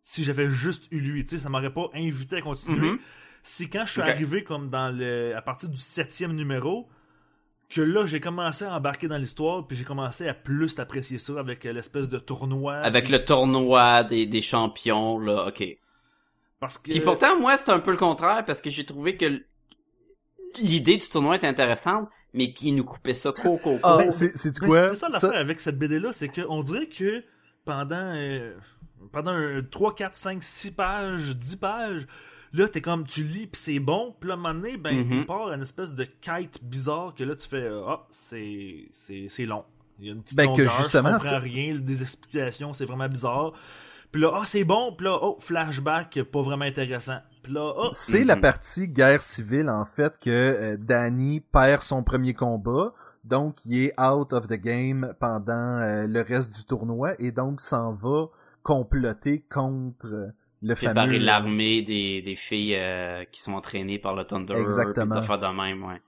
Si 0.00 0.24
j'avais 0.24 0.48
juste 0.50 0.86
eu 0.90 1.00
lui, 1.00 1.24
tu 1.26 1.36
sais, 1.36 1.42
ça 1.42 1.48
m'aurait 1.48 1.72
pas 1.72 1.88
invité 1.94 2.36
à 2.36 2.40
continuer. 2.40 2.92
Mhm. 2.92 2.98
C'est 3.42 3.68
quand 3.68 3.84
je 3.86 3.92
suis 3.92 4.00
arrivé 4.00 4.42
comme 4.44 4.68
dans 4.70 4.90
le, 4.90 5.34
à 5.36 5.42
partir 5.42 5.68
du 5.68 5.76
septième 5.76 6.32
numéro, 6.34 6.88
que 7.70 7.80
là, 7.82 8.06
j'ai 8.06 8.20
commencé 8.20 8.64
à 8.64 8.74
embarquer 8.74 9.08
dans 9.08 9.18
l'histoire, 9.18 9.66
puis 9.66 9.76
j'ai 9.76 9.84
commencé 9.84 10.26
à 10.26 10.34
plus 10.34 10.78
apprécier 10.78 11.18
ça 11.18 11.38
avec 11.38 11.66
euh, 11.66 11.72
l'espèce 11.72 12.08
de 12.08 12.18
tournoi. 12.18 12.76
Avec 12.76 13.04
puis- 13.04 13.12
le 13.12 13.24
tournoi 13.24 14.04
des, 14.04 14.24
des 14.26 14.40
champions, 14.40 15.18
là, 15.18 15.46
ok. 15.48 15.64
Parce 16.60 16.78
que... 16.78 16.90
Puis 16.90 17.00
pourtant, 17.00 17.38
moi, 17.38 17.56
c'est 17.58 17.70
un 17.70 17.78
peu 17.80 17.90
le 17.90 17.96
contraire, 17.98 18.44
parce 18.46 18.60
que 18.62 18.70
j'ai 18.70 18.84
trouvé 18.86 19.16
que 19.16 19.42
l'idée 20.60 20.96
du 20.98 21.08
tournoi 21.08 21.36
était 21.36 21.46
intéressante, 21.46 22.08
mais 22.34 22.52
qu'il 22.52 22.74
nous 22.74 22.84
coupait 22.84 23.14
ça 23.14 23.32
court, 23.32 23.60
court, 23.60 23.78
Ah, 23.82 23.98
court. 24.02 24.12
c'est 24.12 24.58
quoi? 24.58 24.90
C'est 24.90 24.94
ça 24.96 25.08
l'affaire 25.10 25.36
avec 25.36 25.60
cette 25.60 25.78
BD-là, 25.78 26.12
c'est 26.12 26.28
qu'on 26.28 26.62
dirait 26.62 26.86
que 26.88 27.24
pendant, 27.64 28.12
euh, 28.14 28.54
pendant 29.12 29.32
un 29.32 29.62
3, 29.62 29.94
4, 29.94 30.14
5, 30.14 30.42
6 30.42 30.70
pages, 30.72 31.36
10 31.36 31.56
pages, 31.56 32.06
là 32.54 32.66
t'es 32.66 32.80
comme 32.80 33.06
tu 33.06 33.22
lis 33.22 33.46
puis 33.46 33.60
c'est 33.60 33.78
bon 33.78 34.14
puis 34.18 34.28
là 34.28 34.34
à 34.34 34.38
un 34.38 34.40
moment 34.40 34.54
donné 34.54 34.78
ben 34.78 35.04
Mhm. 35.04 35.12
il 35.18 35.26
part 35.26 35.52
une 35.52 35.60
espèce 35.60 35.94
de 35.94 36.04
quête 36.04 36.64
bizarre 36.64 37.14
que 37.14 37.22
là 37.22 37.36
tu 37.36 37.46
fais 37.46 37.56
euh, 37.58 37.82
ah 37.86 38.06
c'est 38.08 38.86
c'est 38.90 39.26
c'est 39.28 39.44
long 39.44 39.64
il 39.98 40.06
y 40.06 40.08
a 40.08 40.12
une 40.14 40.22
petite 40.22 40.34
Ben, 40.38 40.46
que 40.46 40.62
longueur, 40.62 40.78
justement, 40.78 41.08
je 41.10 41.14
comprends 41.16 41.28
ça- 41.28 41.38
rien 41.40 41.74
des 41.74 42.00
explications 42.00 42.72
c'est 42.72 42.86
vraiment 42.86 43.06
bizarre 43.06 43.52
puis 44.10 44.22
là 44.22 44.30
ah 44.34 44.42
c'est 44.46 44.64
bon 44.64 44.94
puis 44.96 45.04
là 45.04 45.18
oh 45.20 45.36
flashback 45.40 46.22
pas 46.22 46.40
vraiment 46.40 46.64
intéressant 46.64 47.18
là 47.48 47.74
oh 47.76 47.88
C'est 47.92 48.24
la 48.24 48.36
Mhm. 48.36 48.42
partie 48.42 48.88
guerre 48.88 49.20
civile, 49.20 49.68
en 49.70 49.84
fait, 49.84 50.18
que 50.18 50.30
euh, 50.30 50.76
Danny 50.78 51.40
perd 51.40 51.82
son 51.82 52.02
premier 52.04 52.34
combat. 52.34 52.92
Donc, 53.24 53.64
il 53.66 53.84
est 53.86 54.00
out 54.00 54.32
of 54.32 54.48
the 54.48 54.54
game 54.54 55.14
pendant 55.20 55.78
euh, 55.80 56.06
le 56.06 56.20
reste 56.22 56.54
du 56.54 56.64
tournoi 56.64 57.14
et 57.20 57.30
donc 57.32 57.60
s'en 57.60 57.92
va 57.92 58.26
comploter 58.62 59.44
contre 59.50 60.06
euh, 60.06 60.26
le 60.62 60.74
fameux... 60.74 61.18
l'armée 61.18 61.82
des, 61.82 62.22
des 62.22 62.36
filles 62.36 62.76
euh, 62.76 63.24
qui 63.30 63.40
sont 63.40 63.52
entraînées 63.52 63.98
par 63.98 64.14
le 64.14 64.24
Thunder. 64.24 64.54
Exactement. 64.54 65.16
Affaires 65.16 65.38
de 65.38 65.46
même, 65.46 65.84
ouais. 65.84 66.00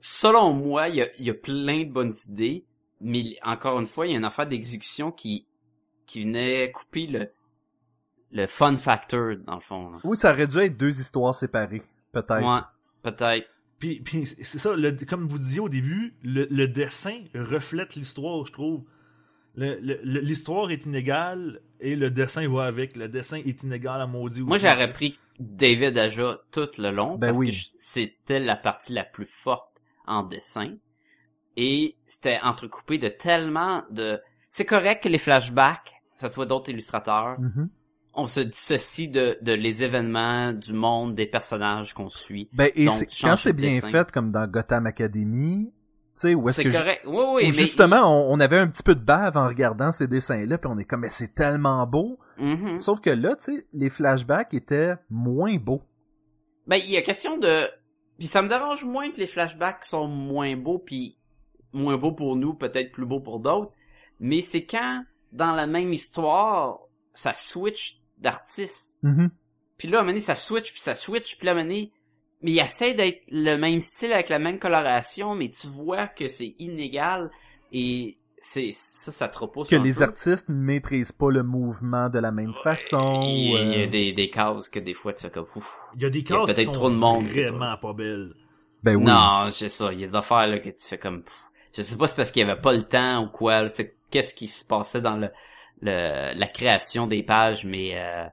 Selon 0.00 0.52
moi, 0.52 0.88
il 0.88 0.96
y 0.96 1.02
a, 1.02 1.08
il 1.18 1.24
y 1.24 1.30
a 1.30 1.34
plein 1.34 1.84
de 1.84 1.90
bonnes 1.90 2.12
idées, 2.28 2.66
mais 3.00 3.24
encore 3.42 3.78
une 3.80 3.86
fois, 3.86 4.06
il 4.06 4.12
y 4.12 4.14
a 4.14 4.18
une 4.18 4.24
affaire 4.24 4.46
d'exécution 4.46 5.10
qui, 5.12 5.46
qui 6.06 6.24
venait 6.24 6.70
couper 6.72 7.06
le, 7.06 7.30
le 8.34 8.46
fun 8.46 8.76
factor, 8.76 9.36
dans 9.46 9.54
le 9.54 9.60
fond. 9.62 9.90
là. 9.92 9.98
Oui, 10.04 10.16
ça 10.16 10.32
aurait 10.32 10.46
dû 10.46 10.58
être 10.58 10.76
deux 10.76 11.00
histoires 11.00 11.34
séparées, 11.34 11.82
peut-être. 12.12 12.42
Ouais, 12.42 12.60
peut-être. 13.02 13.48
Puis, 13.78 14.00
puis 14.00 14.26
c'est 14.26 14.58
ça, 14.58 14.74
le- 14.76 14.92
comme 15.08 15.26
vous 15.26 15.38
disiez 15.38 15.60
au 15.60 15.68
début, 15.68 16.14
le, 16.22 16.46
le 16.50 16.68
dessin 16.68 17.16
reflète 17.34 17.94
l'histoire, 17.94 18.44
je 18.46 18.52
trouve. 18.52 18.84
Le- 19.56 19.78
le- 19.80 20.00
le- 20.02 20.20
L'histoire 20.20 20.70
est 20.70 20.84
inégale 20.84 21.60
et 21.80 21.94
le 21.96 22.10
dessin 22.10 22.48
va 22.48 22.64
avec. 22.64 22.96
Le 22.96 23.08
dessin 23.08 23.36
est 23.38 23.62
inégal 23.62 24.00
à 24.00 24.06
maudit 24.06 24.40
aussi. 24.42 24.48
Moi, 24.48 24.58
j'aurais 24.58 24.92
pris 24.92 25.16
David 25.38 25.96
Aja 25.98 26.38
tout 26.50 26.68
le 26.78 26.90
long 26.90 27.16
Ben 27.18 27.28
parce 27.28 27.38
oui. 27.38 27.50
que 27.50 27.56
c'était 27.78 28.40
la 28.40 28.56
partie 28.56 28.92
la 28.92 29.04
plus 29.04 29.26
forte 29.30 29.80
en 30.06 30.22
dessin 30.24 30.74
et 31.56 31.94
c'était 32.06 32.40
entrecoupé 32.42 32.98
de 32.98 33.08
tellement 33.08 33.84
de. 33.90 34.20
C'est 34.50 34.64
correct 34.64 35.04
que 35.04 35.08
les 35.08 35.18
flashbacks, 35.18 35.94
ça 36.14 36.28
soit 36.28 36.46
d'autres 36.46 36.70
illustrateurs, 36.70 37.38
Mhm. 37.40 37.68
On 38.16 38.26
se 38.26 38.40
dissocie 38.40 39.10
de, 39.10 39.38
de 39.42 39.52
les 39.52 39.82
événements, 39.82 40.52
du 40.52 40.72
monde, 40.72 41.14
des 41.14 41.26
personnages 41.26 41.94
qu'on 41.94 42.08
suit. 42.08 42.48
Ben, 42.52 42.70
et 42.74 42.86
Donc, 42.86 43.02
quand 43.20 43.36
c'est 43.36 43.52
bien 43.52 43.70
dessin. 43.70 43.90
fait, 43.90 44.10
comme 44.12 44.30
dans 44.30 44.46
Gotham 44.46 44.86
Academy, 44.86 45.72
tu 45.72 45.72
sais, 46.14 46.34
où 46.34 46.48
est-ce 46.48 46.56
C'est 46.58 46.64
que... 46.64 46.70
je- 46.70 46.78
correct. 46.78 47.02
Oui, 47.06 47.12
oui, 47.16 47.42
où 47.42 47.46
mais 47.46 47.50
justement, 47.52 48.02
on, 48.04 48.34
on 48.34 48.40
avait 48.40 48.58
un 48.58 48.68
petit 48.68 48.82
peu 48.84 48.94
de 48.94 49.00
bave 49.04 49.36
en 49.36 49.48
regardant 49.48 49.90
ces 49.90 50.06
dessins-là, 50.06 50.58
puis 50.58 50.70
on 50.72 50.78
est 50.78 50.84
comme, 50.84 51.00
mais 51.00 51.08
c'est 51.08 51.34
tellement 51.34 51.84
beau. 51.86 52.18
Mhm. 52.38 52.78
Sauf 52.78 53.00
que 53.00 53.10
là, 53.10 53.36
tu 53.36 53.56
sais, 53.56 53.66
les 53.72 53.90
flashbacks 53.90 54.54
étaient 54.54 54.94
moins 55.10 55.56
beaux. 55.56 55.82
Ben, 56.66 56.76
il 56.76 56.90
y 56.90 56.96
a 56.96 57.02
question 57.02 57.36
de... 57.38 57.68
Puis 58.18 58.28
ça 58.28 58.42
me 58.42 58.48
dérange 58.48 58.84
moins 58.84 59.10
que 59.10 59.16
les 59.18 59.26
flashbacks 59.26 59.84
sont 59.84 60.06
moins 60.06 60.56
beaux, 60.56 60.78
puis 60.78 61.16
moins 61.72 61.96
beaux 61.98 62.12
pour 62.12 62.36
nous, 62.36 62.54
peut-être 62.54 62.92
plus 62.92 63.06
beaux 63.06 63.20
pour 63.20 63.40
d'autres. 63.40 63.72
Mais 64.20 64.40
c'est 64.40 64.64
quand, 64.64 65.02
dans 65.32 65.52
la 65.52 65.66
même 65.66 65.92
histoire, 65.92 66.78
ça 67.12 67.34
switch 67.34 68.00
d'artiste. 68.18 68.98
Mhm. 69.02 69.30
Puis 69.78 69.88
là, 69.88 69.98
à 69.98 70.00
un 70.00 70.02
moment 70.04 70.12
donné, 70.12 70.20
ça 70.20 70.34
switch, 70.34 70.72
puis 70.72 70.80
ça 70.80 70.94
switch, 70.94 71.36
puis 71.36 71.46
là, 71.46 71.52
à 71.52 71.54
un 71.54 71.58
moment 71.58 71.68
donné, 71.68 71.92
mais 72.42 72.52
il 72.52 72.58
essaie 72.60 72.94
d'être 72.94 73.22
le 73.30 73.56
même 73.56 73.80
style 73.80 74.12
avec 74.12 74.28
la 74.28 74.38
même 74.38 74.58
coloration, 74.58 75.34
mais 75.34 75.48
tu 75.50 75.66
vois 75.68 76.06
que 76.06 76.28
c'est 76.28 76.54
inégal, 76.58 77.30
et 77.72 78.18
c'est 78.40 78.70
ça, 78.72 79.10
ça 79.10 79.28
te 79.28 79.38
repousse 79.38 79.68
Que 79.68 79.76
un 79.76 79.82
les 79.82 79.94
peu. 79.94 80.02
artistes 80.02 80.48
ne 80.50 80.54
maîtrisent 80.54 81.12
pas 81.12 81.30
le 81.30 81.42
mouvement 81.42 82.08
de 82.10 82.18
la 82.18 82.30
même 82.30 82.52
façon. 82.62 83.20
Il 83.22 83.50
y 83.50 83.56
a, 83.56 83.62
il 83.62 83.70
y 83.70 83.74
a 83.82 83.86
euh, 83.86 83.86
des, 83.88 84.12
des 84.12 84.28
cases 84.30 84.68
que 84.68 84.78
des 84.78 84.92
fois, 84.94 85.12
tu 85.14 85.22
fais 85.22 85.30
comme... 85.30 85.46
ouf. 85.56 85.78
Il 85.96 86.02
y 86.02 86.04
a 86.04 86.10
des 86.10 86.20
y 86.20 86.22
a 86.22 86.24
cases 86.24 86.48
qui 86.48 86.54
peut-être 86.54 86.66
sont 86.66 86.72
trop 86.72 86.90
de 86.90 86.94
monde. 86.96 87.24
vraiment 87.24 87.76
pas 87.78 87.94
belles. 87.94 88.34
Ben 88.82 88.96
oui. 88.96 89.04
Non, 89.04 89.48
c'est 89.50 89.70
ça. 89.70 89.92
Il 89.94 90.00
y 90.00 90.04
a 90.04 90.06
des 90.08 90.14
affaires 90.14 90.46
là 90.46 90.58
que 90.58 90.68
tu 90.68 90.86
fais 90.86 90.98
comme. 90.98 91.22
pff, 91.22 91.34
Je 91.74 91.80
sais 91.80 91.96
pas 91.96 92.06
si 92.06 92.12
c'est 92.12 92.16
parce 92.16 92.30
qu'il 92.30 92.46
y 92.46 92.50
avait 92.50 92.60
pas 92.60 92.74
le 92.74 92.82
temps 92.84 93.24
ou 93.24 93.28
quoi. 93.28 93.66
C'est 93.68 93.96
qu'est-ce 94.10 94.34
qui 94.34 94.46
se 94.46 94.66
passait 94.66 95.00
dans 95.00 95.16
le, 95.16 95.30
la 95.92 96.46
création 96.46 97.06
des 97.06 97.22
pages, 97.22 97.64
mais 97.64 97.98
euh... 97.98 98.26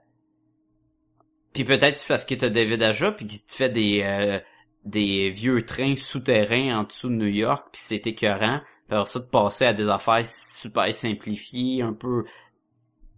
puis 1.54 1.64
peut-être 1.64 2.04
parce 2.08 2.26
que 2.26 2.36
t'as 2.36 2.50
David 2.50 2.82
Aja 2.84 3.12
puis 3.12 3.28
que 3.28 3.34
tu 3.34 3.42
fais 3.48 3.70
des 3.70 4.02
euh, 4.04 4.40
des 4.86 5.30
vieux 5.30 5.66
trains 5.66 5.96
souterrains 5.96 6.80
en 6.80 6.84
dessous 6.84 7.10
de 7.10 7.16
New 7.16 7.28
York 7.28 7.68
puis 7.72 7.82
c'est 7.84 8.08
écœurant. 8.08 8.62
Alors 8.90 9.08
ça 9.08 9.20
de 9.20 9.26
passer 9.26 9.66
à 9.66 9.74
des 9.74 9.88
affaires 9.88 10.26
super 10.26 10.94
simplifiées, 10.94 11.82
un 11.82 11.94
peu. 11.94 12.26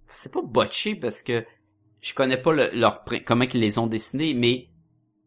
C'est 0.07 0.31
pas 0.31 0.41
botché 0.43 0.95
parce 0.95 1.23
que 1.23 1.43
je 2.01 2.13
connais 2.13 2.37
pas 2.37 2.51
le- 2.51 2.69
leur 2.73 3.03
comment 3.25 3.45
ils 3.45 3.59
les 3.59 3.79
ont 3.79 3.87
dessinés, 3.87 4.33
mais 4.33 4.67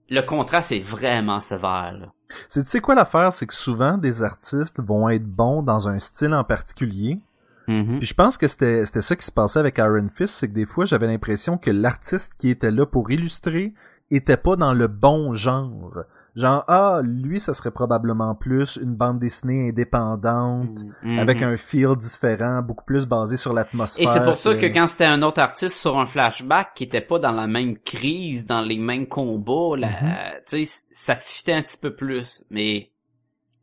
le 0.08 0.22
contraste 0.22 0.70
est 0.70 0.80
vraiment 0.80 1.40
sévère. 1.40 2.12
C'est 2.48 2.62
tu 2.62 2.68
sais 2.68 2.80
quoi 2.80 2.94
l'affaire, 2.94 3.32
c'est 3.32 3.46
que 3.46 3.54
souvent 3.54 3.98
des 3.98 4.22
artistes 4.22 4.80
vont 4.80 5.08
être 5.08 5.26
bons 5.26 5.62
dans 5.62 5.88
un 5.88 5.98
style 5.98 6.32
en 6.32 6.44
particulier. 6.44 7.18
Mhm. 7.68 7.98
Puis 7.98 8.06
je 8.08 8.14
pense 8.14 8.38
que 8.38 8.46
c'était 8.48 8.84
c'était 8.86 9.00
ça 9.00 9.16
qui 9.16 9.24
se 9.26 9.32
passait 9.32 9.58
avec 9.58 9.78
Iron 9.78 10.08
Fist, 10.14 10.34
c'est 10.34 10.48
que 10.48 10.54
des 10.54 10.66
fois 10.66 10.84
j'avais 10.84 11.06
l'impression 11.06 11.58
que 11.58 11.70
l'artiste 11.70 12.34
qui 12.38 12.50
était 12.50 12.70
là 12.70 12.86
pour 12.86 13.10
illustrer 13.10 13.74
était 14.12 14.36
pas 14.36 14.54
dans 14.54 14.72
le 14.72 14.86
bon 14.86 15.34
genre. 15.34 16.04
Genre 16.36 16.62
ah 16.68 17.00
lui 17.02 17.40
ça 17.40 17.54
serait 17.54 17.72
probablement 17.72 18.34
plus 18.36 18.76
une 18.80 18.94
bande 18.94 19.18
dessinée 19.18 19.70
indépendante 19.70 20.78
Mhm. 21.02 21.18
avec 21.18 21.42
un 21.42 21.56
feel 21.56 21.96
différent, 21.96 22.62
beaucoup 22.62 22.84
plus 22.84 23.06
basé 23.06 23.36
sur 23.36 23.50
Et 23.52 23.54
l'atmosphère. 23.56 24.12
c'est 24.12 24.22
pour 24.24 24.36
ça 24.36 24.54
que- 24.54 24.66
quand 24.66 24.86
c'était 24.86 25.06
un 25.06 25.22
autre 25.22 25.40
artiste 25.40 25.76
sur 25.76 25.98
un 25.98 26.06
flashback 26.06 26.74
qui 26.74 26.84
était 26.84 27.00
pas 27.00 27.18
dans 27.18 27.32
la 27.32 27.46
même 27.48 27.78
crise, 27.78 28.46
dans 28.46 28.60
les 28.60 28.78
mêmes 28.78 29.08
combats, 29.08 29.76
Mm-hmm. 29.76 30.44
tu 30.48 30.66
sais, 30.66 30.84
ça 30.92 31.16
fitait 31.16 31.54
un 31.54 31.62
petit 31.62 31.78
peu 31.78 31.96
plus. 31.96 32.44
Mais 32.50 32.92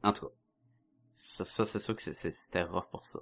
en 0.04 0.12
tout 0.12 0.26
cas, 0.26 0.32
ça, 1.12 1.46
ça, 1.46 1.66
c'est 1.66 1.80
sûr 1.80 1.96
que 1.96 2.02
c'était 2.02 2.64
rough 2.64 2.90
pour 2.92 3.06
ça. 3.06 3.20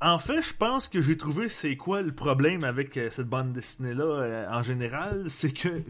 En 0.00 0.18
fait, 0.18 0.40
je 0.42 0.54
pense 0.54 0.86
que 0.86 1.00
j'ai 1.00 1.16
trouvé 1.16 1.48
c'est 1.48 1.76
quoi 1.76 2.02
le 2.02 2.14
problème 2.14 2.62
avec 2.62 2.96
euh, 2.96 3.10
cette 3.10 3.28
bande 3.28 3.52
dessinée 3.52 3.94
là 3.94 4.48
en 4.50 4.62
général, 4.62 5.28
c'est 5.28 5.52
que 5.52 5.82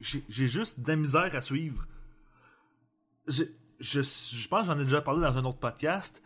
j'ai- 0.00 0.46
juste 0.46 0.80
de 0.80 0.88
la 0.88 0.96
misère 0.96 1.34
à 1.34 1.40
suivre. 1.40 1.86
Je, 3.26 3.42
je, 3.80 4.48
pense 4.48 4.66
j'en 4.66 4.78
ai 4.78 4.84
déjà 4.84 5.00
parlé 5.00 5.22
dans 5.22 5.36
un 5.36 5.44
autre 5.44 5.58
podcast. 5.58 6.22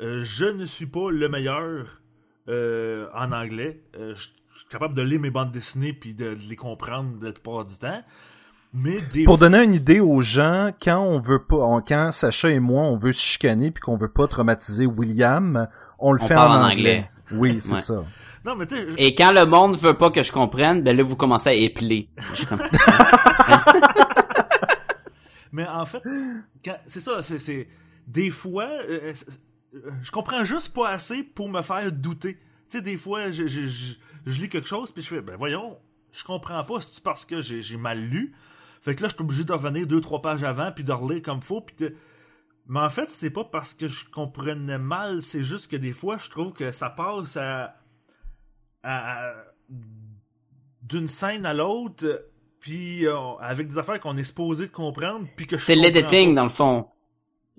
Euh, 0.00 0.22
je 0.22 0.46
ne 0.46 0.64
suis 0.64 0.86
pas 0.86 1.10
le 1.10 1.28
meilleur 1.28 2.00
euh, 2.48 3.08
en 3.14 3.32
anglais. 3.32 3.82
Euh, 3.96 4.14
je 4.14 4.28
je 4.58 4.62
suis 4.62 4.70
capable 4.70 4.94
de 4.96 5.02
lire 5.02 5.20
mes 5.20 5.30
bandes 5.30 5.52
dessinées 5.52 5.92
puis 5.92 6.14
de, 6.14 6.34
de 6.34 6.40
les 6.48 6.56
comprendre 6.56 7.24
la 7.24 7.30
plupart 7.30 7.64
du 7.64 7.78
temps. 7.78 8.02
Mais 8.74 8.98
des 9.12 9.24
Pour 9.24 9.38
donner 9.38 9.62
une 9.64 9.74
idée 9.74 9.98
aux 10.00 10.20
gens, 10.20 10.72
quand 10.82 11.00
on 11.00 11.20
veut 11.20 11.42
pas, 11.42 11.56
on- 11.56 11.80
quand 11.80 12.12
Sacha 12.12 12.50
et 12.50 12.60
moi, 12.60 12.82
on 12.82 12.96
veut 12.96 13.12
se 13.12 13.20
chicaner 13.22 13.70
puis 13.70 13.80
qu'on 13.80 13.96
veut 13.96 14.10
pas 14.10 14.26
traumatiser 14.28 14.84
William, 14.86 15.68
on 15.98 16.12
le 16.12 16.20
On 16.22 16.26
fait 16.26 16.34
parle 16.34 16.52
en 16.58 16.62
en 16.66 16.70
anglais. 16.70 17.10
Oui, 17.32 17.60
c'est 17.60 17.74
Ouais. 17.74 17.80
ça. 17.80 18.02
Non, 18.44 18.56
mais 18.56 18.66
tu 18.66 18.76
sais, 18.76 18.86
je- 18.90 18.94
Et 18.98 19.14
quand 19.14 19.32
le 19.32 19.46
monde 19.46 19.76
veut 19.78 19.94
pas 19.96 20.10
que 20.10 20.22
je 20.22 20.30
comprenne, 20.32 20.82
ben 20.82 20.96
là, 20.96 21.02
vous 21.02 21.16
commencez 21.16 21.48
à 21.48 21.54
épeler. 21.54 22.08
Mais 25.52 25.66
en 25.66 25.86
fait, 25.86 26.02
quand- 26.64 26.78
c'est 26.86 27.00
ça, 27.00 27.22
c'est, 27.22 27.68
des 28.06 28.30
fois, 28.30 28.68
euh, 28.88 29.12
c'est- 29.14 29.40
euh, 29.74 29.90
je 30.02 30.10
comprends 30.10 30.44
juste 30.44 30.74
pas 30.74 30.90
assez 30.90 31.22
pour 31.22 31.48
me 31.48 31.62
faire 31.62 31.90
douter. 31.90 32.34
Tu 32.68 32.76
sais, 32.78 32.82
des 32.82 32.96
fois, 32.98 33.30
je, 33.30 33.46
je, 33.46 33.62
je, 33.64 33.94
je 34.26 34.40
lis 34.40 34.48
quelque 34.50 34.68
chose 34.68 34.92
puis 34.92 35.02
je 35.02 35.08
fais, 35.08 35.20
ben 35.22 35.36
voyons, 35.38 35.78
je 36.12 36.22
comprends 36.22 36.62
pas, 36.64 36.80
c'est 36.80 37.02
parce 37.02 37.24
que 37.24 37.40
j'ai, 37.40 37.62
j'ai 37.62 37.78
mal 37.78 37.98
lu? 37.98 38.34
Fait 38.80 38.94
que 38.94 39.02
là, 39.02 39.08
je 39.08 39.14
suis 39.14 39.22
obligé 39.22 39.44
de 39.44 39.52
revenir 39.52 39.86
deux 39.86 40.00
trois 40.00 40.22
pages 40.22 40.44
avant 40.44 40.72
puis 40.72 40.84
de 40.84 40.92
relire 40.92 41.22
comme 41.22 41.42
faut 41.42 41.60
puis 41.60 41.76
de... 41.76 41.94
Mais 42.70 42.80
en 42.80 42.88
fait, 42.90 43.08
c'est 43.08 43.30
pas 43.30 43.44
parce 43.44 43.72
que 43.72 43.88
je 43.88 44.04
comprenais 44.10 44.78
mal, 44.78 45.22
c'est 45.22 45.42
juste 45.42 45.70
que 45.70 45.76
des 45.76 45.92
fois, 45.92 46.18
je 46.18 46.28
trouve 46.28 46.52
que 46.52 46.70
ça 46.70 46.90
passe 46.90 47.36
à, 47.38 47.74
à- 48.82 49.32
d'une 50.82 51.06
scène 51.08 51.46
à 51.46 51.54
l'autre, 51.54 52.26
puis 52.60 53.06
euh, 53.06 53.16
avec 53.40 53.68
des 53.68 53.78
affaires 53.78 53.98
qu'on 54.00 54.16
est 54.18 54.24
supposé 54.24 54.66
de 54.66 54.70
comprendre, 54.72 55.26
puis 55.36 55.46
que 55.46 55.56
je 55.56 55.62
c'est 55.64 55.74
l'editing, 55.74 56.34
dans 56.34 56.42
le 56.44 56.48
fond. 56.50 56.88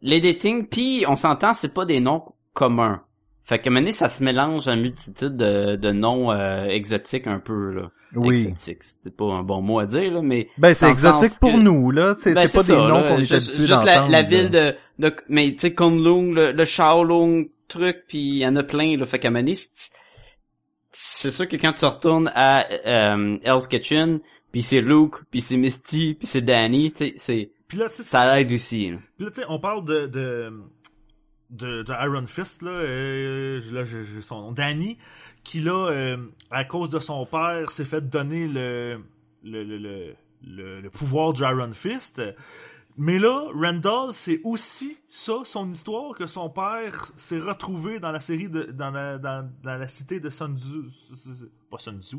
L'editing, 0.02 0.68
puis 0.68 1.06
on 1.08 1.16
s'entend, 1.16 1.54
c'est 1.54 1.74
pas 1.74 1.86
des 1.86 2.00
noms 2.00 2.24
communs. 2.54 3.04
Fait 3.44 3.58
que 3.60 3.92
ça 3.92 4.10
se 4.10 4.24
mélange 4.24 4.68
à 4.68 4.74
une 4.74 4.82
multitude 4.82 5.36
de, 5.36 5.76
de 5.76 5.92
noms 5.92 6.32
euh, 6.32 6.66
exotiques 6.66 7.26
un 7.26 7.40
peu, 7.40 7.72
là. 7.74 7.90
Oui. 8.16 8.42
Exotiques, 8.42 8.84
c'est 8.84 9.16
pas 9.16 9.26
un 9.26 9.42
bon 9.44 9.62
mot 9.62 9.80
à 9.80 9.86
dire, 9.88 10.12
là, 10.12 10.22
mais... 10.22 10.50
Ben, 10.60 10.74
c'est 10.76 10.90
exotique 10.90 11.40
pour 11.40 11.54
que- 11.54 11.58
nous, 11.58 11.90
là. 11.90 12.14
C'est 12.18 12.34
Ben, 12.36 12.46
c'est 12.48 12.58
pas 12.58 12.64
des 12.64 12.76
noms 12.76 13.02
qu'on 13.02 13.16
est 13.18 13.20
Juste- 13.22 13.34
habitué 13.34 13.66
Juste 13.66 13.86
la, 13.86 14.08
la 14.08 14.22
ville 14.22 14.50
de, 14.52 14.76
de 15.00 15.16
mais 15.30 15.52
tu 15.54 15.60
sais, 15.60 15.74
Kunlun, 15.74 16.32
le, 16.34 16.52
le 16.52 16.66
Shaolong 16.66 17.48
truc, 17.68 18.04
puis 18.08 18.20
il 18.20 18.38
y 18.38 18.46
en 18.48 18.56
a 18.56 18.62
plein, 18.64 18.98
là. 18.98 19.06
Fait 19.08 19.18
qu'à 19.20 19.32
c'est- 19.64 19.92
c'est 20.92 21.32
sûr 21.32 21.48
que 21.48 21.56
quand 21.56 21.74
tu 21.74 21.86
retournes 21.86 22.32
à 22.36 22.66
euh, 22.86 23.38
Hell's 23.44 23.68
Kitchen, 23.68 24.20
puis 24.52 24.62
c'est 24.64 24.82
Luke, 24.82 25.16
puis 25.32 25.42
c'est 25.42 25.58
Misty, 25.58 26.16
puis 26.18 26.28
c'est 26.28 26.42
Danny, 26.42 26.92
tu 26.92 26.98
sais, 26.98 27.14
c'est 27.18 27.50
ça 28.04 28.40
aide 28.42 28.52
aussi. 28.52 28.90
là. 28.92 28.98
puis 29.18 29.26
là, 29.26 29.32
tu 29.32 29.42
sais, 29.42 29.48
on 29.50 29.60
parle 29.60 29.86
de, 29.86 30.08
de 30.08 30.52
de, 31.50 31.84
de 31.84 31.94
Iron 32.06 32.26
Fist, 32.26 32.62
là, 32.62 32.72
euh, 32.72 33.62
là 33.72 33.84
j'ai 33.84 34.22
son 34.22 34.42
nom, 34.42 34.52
Danny, 34.52 34.98
qui 35.44 35.60
là, 35.60 35.90
euh, 35.92 36.18
à 36.52 36.66
cause 36.66 36.90
de 36.90 37.00
son 37.00 37.26
père, 37.26 37.72
s'est 37.72 37.86
fait 37.86 38.02
donner 38.08 38.48
le, 38.48 39.02
le, 39.44 39.64
le, 39.64 39.78
le, 39.78 40.16
le- 40.44 40.82
le 40.82 40.90
pouvoir 40.90 41.34
du 41.34 41.42
Iron 41.44 41.72
Fist. 41.74 42.22
Mais 42.98 43.18
là, 43.18 43.46
Randall, 43.54 44.14
c'est 44.14 44.42
aussi 44.44 44.98
ça, 45.08 45.36
son 45.46 45.70
histoire, 45.70 46.14
que 46.18 46.26
son 46.28 46.50
père 46.50 47.12
s'est 47.16 47.40
retrouvé 47.40 48.00
dans 48.00 48.12
la 48.12 48.20
série 48.20 48.50
de, 48.50 48.64
dans 48.64 48.92
la, 48.92 49.18
dans, 49.18 49.50
dans 49.64 49.78
la 49.78 49.88
cité 49.88 50.20
de 50.20 50.30
Sun 50.30 50.58
Tzu, 50.58 50.80
pas 51.72 51.78
Sun 51.78 52.02
Tzu, 52.02 52.18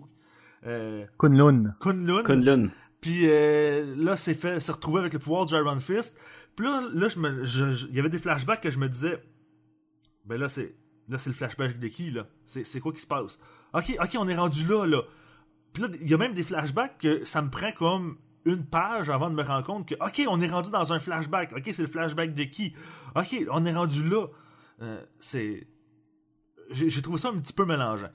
euh, 0.66 1.04
Kunlun. 1.18 1.74
Kunlun. 1.80 2.22
Kunlun. 2.22 2.68
Puis 3.02 3.22
euh, 3.24 3.94
là, 3.96 4.16
c'est 4.16 4.34
fait, 4.34 4.58
s'est 4.60 4.72
retrouvé 4.72 5.00
avec 5.00 5.12
le 5.12 5.18
pouvoir 5.18 5.44
du 5.44 5.54
Iron 5.54 5.78
Fist. 5.78 6.16
Puis 6.56 6.66
là, 6.66 6.82
là, 6.92 7.08
je 7.08 7.18
me, 7.18 7.44
je- 7.44 7.70
je- 7.70 7.86
il 7.88 7.94
y 7.94 8.00
avait 8.00 8.08
des 8.10 8.18
flashbacks 8.18 8.60
que 8.60 8.70
je 8.70 8.78
me 8.78 8.88
disais, 8.88 9.22
ben 10.24 10.38
là, 10.38 10.48
c'est, 10.48 10.74
là, 11.08 11.18
c'est 11.18 11.30
le 11.30 11.34
flashback 11.36 11.78
de 11.78 11.88
qui 11.88 12.10
là? 12.10 12.26
C'est, 12.44 12.64
c'est 12.64 12.80
quoi 12.80 12.92
qui 12.92 13.00
se 13.00 13.06
passe? 13.06 13.38
Ok, 13.72 13.96
ok, 14.00 14.16
on 14.18 14.28
est 14.28 14.36
rendu 14.36 14.66
là, 14.66 14.86
là. 14.86 15.02
Puis 15.72 15.82
là, 15.82 15.88
il 16.00 16.08
y 16.10 16.14
a 16.14 16.18
même 16.18 16.34
des 16.34 16.42
flashbacks 16.42 16.98
que 16.98 17.24
ça 17.24 17.42
me 17.42 17.50
prend 17.50 17.72
comme 17.72 18.18
une 18.44 18.64
page 18.64 19.10
avant 19.10 19.30
de 19.30 19.34
me 19.34 19.42
rendre 19.42 19.64
compte 19.66 19.88
que, 19.88 19.94
ok, 19.94 20.22
on 20.28 20.40
est 20.40 20.48
rendu 20.48 20.70
dans 20.70 20.92
un 20.92 20.98
flashback. 20.98 21.52
Ok, 21.52 21.62
c'est 21.72 21.82
le 21.82 21.88
flashback 21.88 22.34
de 22.34 22.44
qui? 22.44 22.74
Ok, 23.14 23.36
on 23.50 23.64
est 23.64 23.72
rendu 23.74 24.08
là. 24.08 24.26
Euh, 24.82 25.00
c'est, 25.18 25.66
j'ai, 26.70 26.88
j'ai 26.88 27.02
trouvé 27.02 27.18
ça 27.18 27.28
un 27.28 27.38
petit 27.38 27.52
peu 27.52 27.64
mélangeant. 27.64 28.10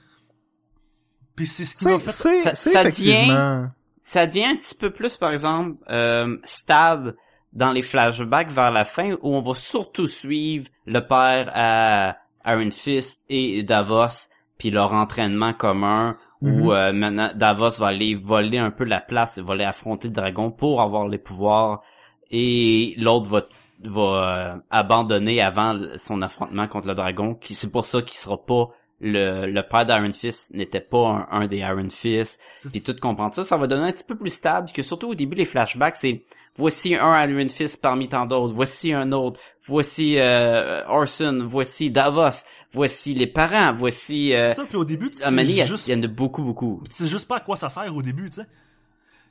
Puis 1.35 1.47
c'est 1.47 1.65
ce 1.65 1.75
qui 1.75 1.85
m'a 1.85 1.99
C'est, 1.99 2.05
fait. 2.05 2.11
c'est, 2.11 2.39
Ça- 2.41 2.55
c'est 2.55 2.71
ça 2.71 2.81
effectivement... 2.81 3.69
Ça 4.01 4.27
devient 4.27 4.45
un 4.45 4.55
petit 4.55 4.75
peu 4.75 4.91
plus, 4.93 5.15
par 5.17 5.31
exemple, 5.31 5.83
euh, 5.89 6.37
stable 6.43 7.15
dans 7.55 7.71
les 7.71 7.81
flashbacks 7.81 8.51
vers 8.51 8.71
la 8.71 8.85
fin, 8.85 9.13
où 9.21 9.35
on 9.35 9.41
va 9.41 9.53
surtout 9.53 10.07
suivre 10.07 10.67
le 10.85 10.99
père 10.99 11.49
à 11.53 12.17
Iron 12.45 12.69
Fist 12.71 13.23
et 13.29 13.63
Davos, 13.63 14.29
puis 14.57 14.69
leur 14.69 14.93
entraînement 14.93 15.53
commun, 15.53 16.17
Mhm. 16.41 16.61
où 16.61 16.73
euh, 16.73 16.91
maintenant 16.91 17.31
Davos 17.33 17.79
va 17.79 17.87
aller 17.87 18.13
voler 18.13 18.57
un 18.57 18.69
peu 18.69 18.83
la 18.83 18.99
place, 18.99 19.39
va 19.39 19.53
aller 19.53 19.63
affronter 19.63 20.09
le 20.09 20.13
dragon 20.13 20.51
pour 20.51 20.81
avoir 20.81 21.07
les 21.07 21.17
pouvoirs, 21.17 21.81
et 22.29 22.93
l'autre 22.97 23.29
va 23.29 23.41
va 23.83 24.55
euh, 24.55 24.55
abandonner 24.71 25.41
avant 25.41 25.77
son 25.97 26.21
affrontement 26.21 26.67
contre 26.67 26.87
le 26.87 26.93
dragon, 26.95 27.35
qui 27.35 27.53
c'est 27.53 27.71
pour 27.71 27.85
ça 27.85 28.01
qu'il 28.01 28.17
sera 28.17 28.37
pas 28.43 28.63
le, 29.01 29.45
le 29.47 29.61
père 29.67 29.85
d'Iron 29.85 30.11
Fist 30.11 30.53
n'était 30.53 30.79
pas 30.79 31.27
un, 31.31 31.41
un 31.41 31.47
des 31.47 31.57
Iron 31.57 31.89
Fist 31.89 32.39
puis 32.71 32.81
tout 32.81 32.95
comprendre 33.01 33.33
ça, 33.33 33.43
ça 33.43 33.57
va 33.57 33.67
donner 33.67 33.89
un 33.89 33.91
petit 33.91 34.05
peu 34.05 34.15
plus 34.17 34.29
stable 34.31 34.71
que 34.73 34.81
surtout 34.81 35.09
au 35.09 35.15
début 35.15 35.35
les 35.35 35.45
flashbacks, 35.45 35.95
c'est 35.95 36.23
voici 36.55 36.95
un 36.95 37.27
Iron 37.27 37.47
Fist 37.49 37.81
parmi 37.81 38.07
tant 38.07 38.25
d'autres, 38.25 38.53
voici 38.53 38.93
un 38.93 39.11
autre, 39.11 39.39
voici 39.65 40.17
euh, 40.17 40.83
Orson, 40.87 41.43
voici 41.43 41.91
Davos, 41.91 42.45
voici 42.71 43.13
les 43.13 43.27
parents, 43.27 43.73
voici 43.73 44.33
euh, 44.33 44.49
C'est 44.49 44.55
ça, 44.55 44.65
puis 44.65 44.77
au 44.77 44.85
début, 44.85 45.09
tu 45.09 45.21
à 45.23 45.29
sais 45.29 45.65
juste 45.65 45.87
il 45.87 45.95
y 45.95 45.99
en 45.99 46.03
a 46.03 46.07
beaucoup 46.07 46.43
beaucoup. 46.43 46.81
tu 46.85 46.93
sais 46.93 47.07
juste 47.07 47.27
pas 47.27 47.37
à 47.37 47.41
quoi 47.41 47.55
ça 47.55 47.69
sert 47.69 47.95
au 47.95 48.01
début, 48.01 48.29
tu 48.29 48.41
sais. 48.41 48.47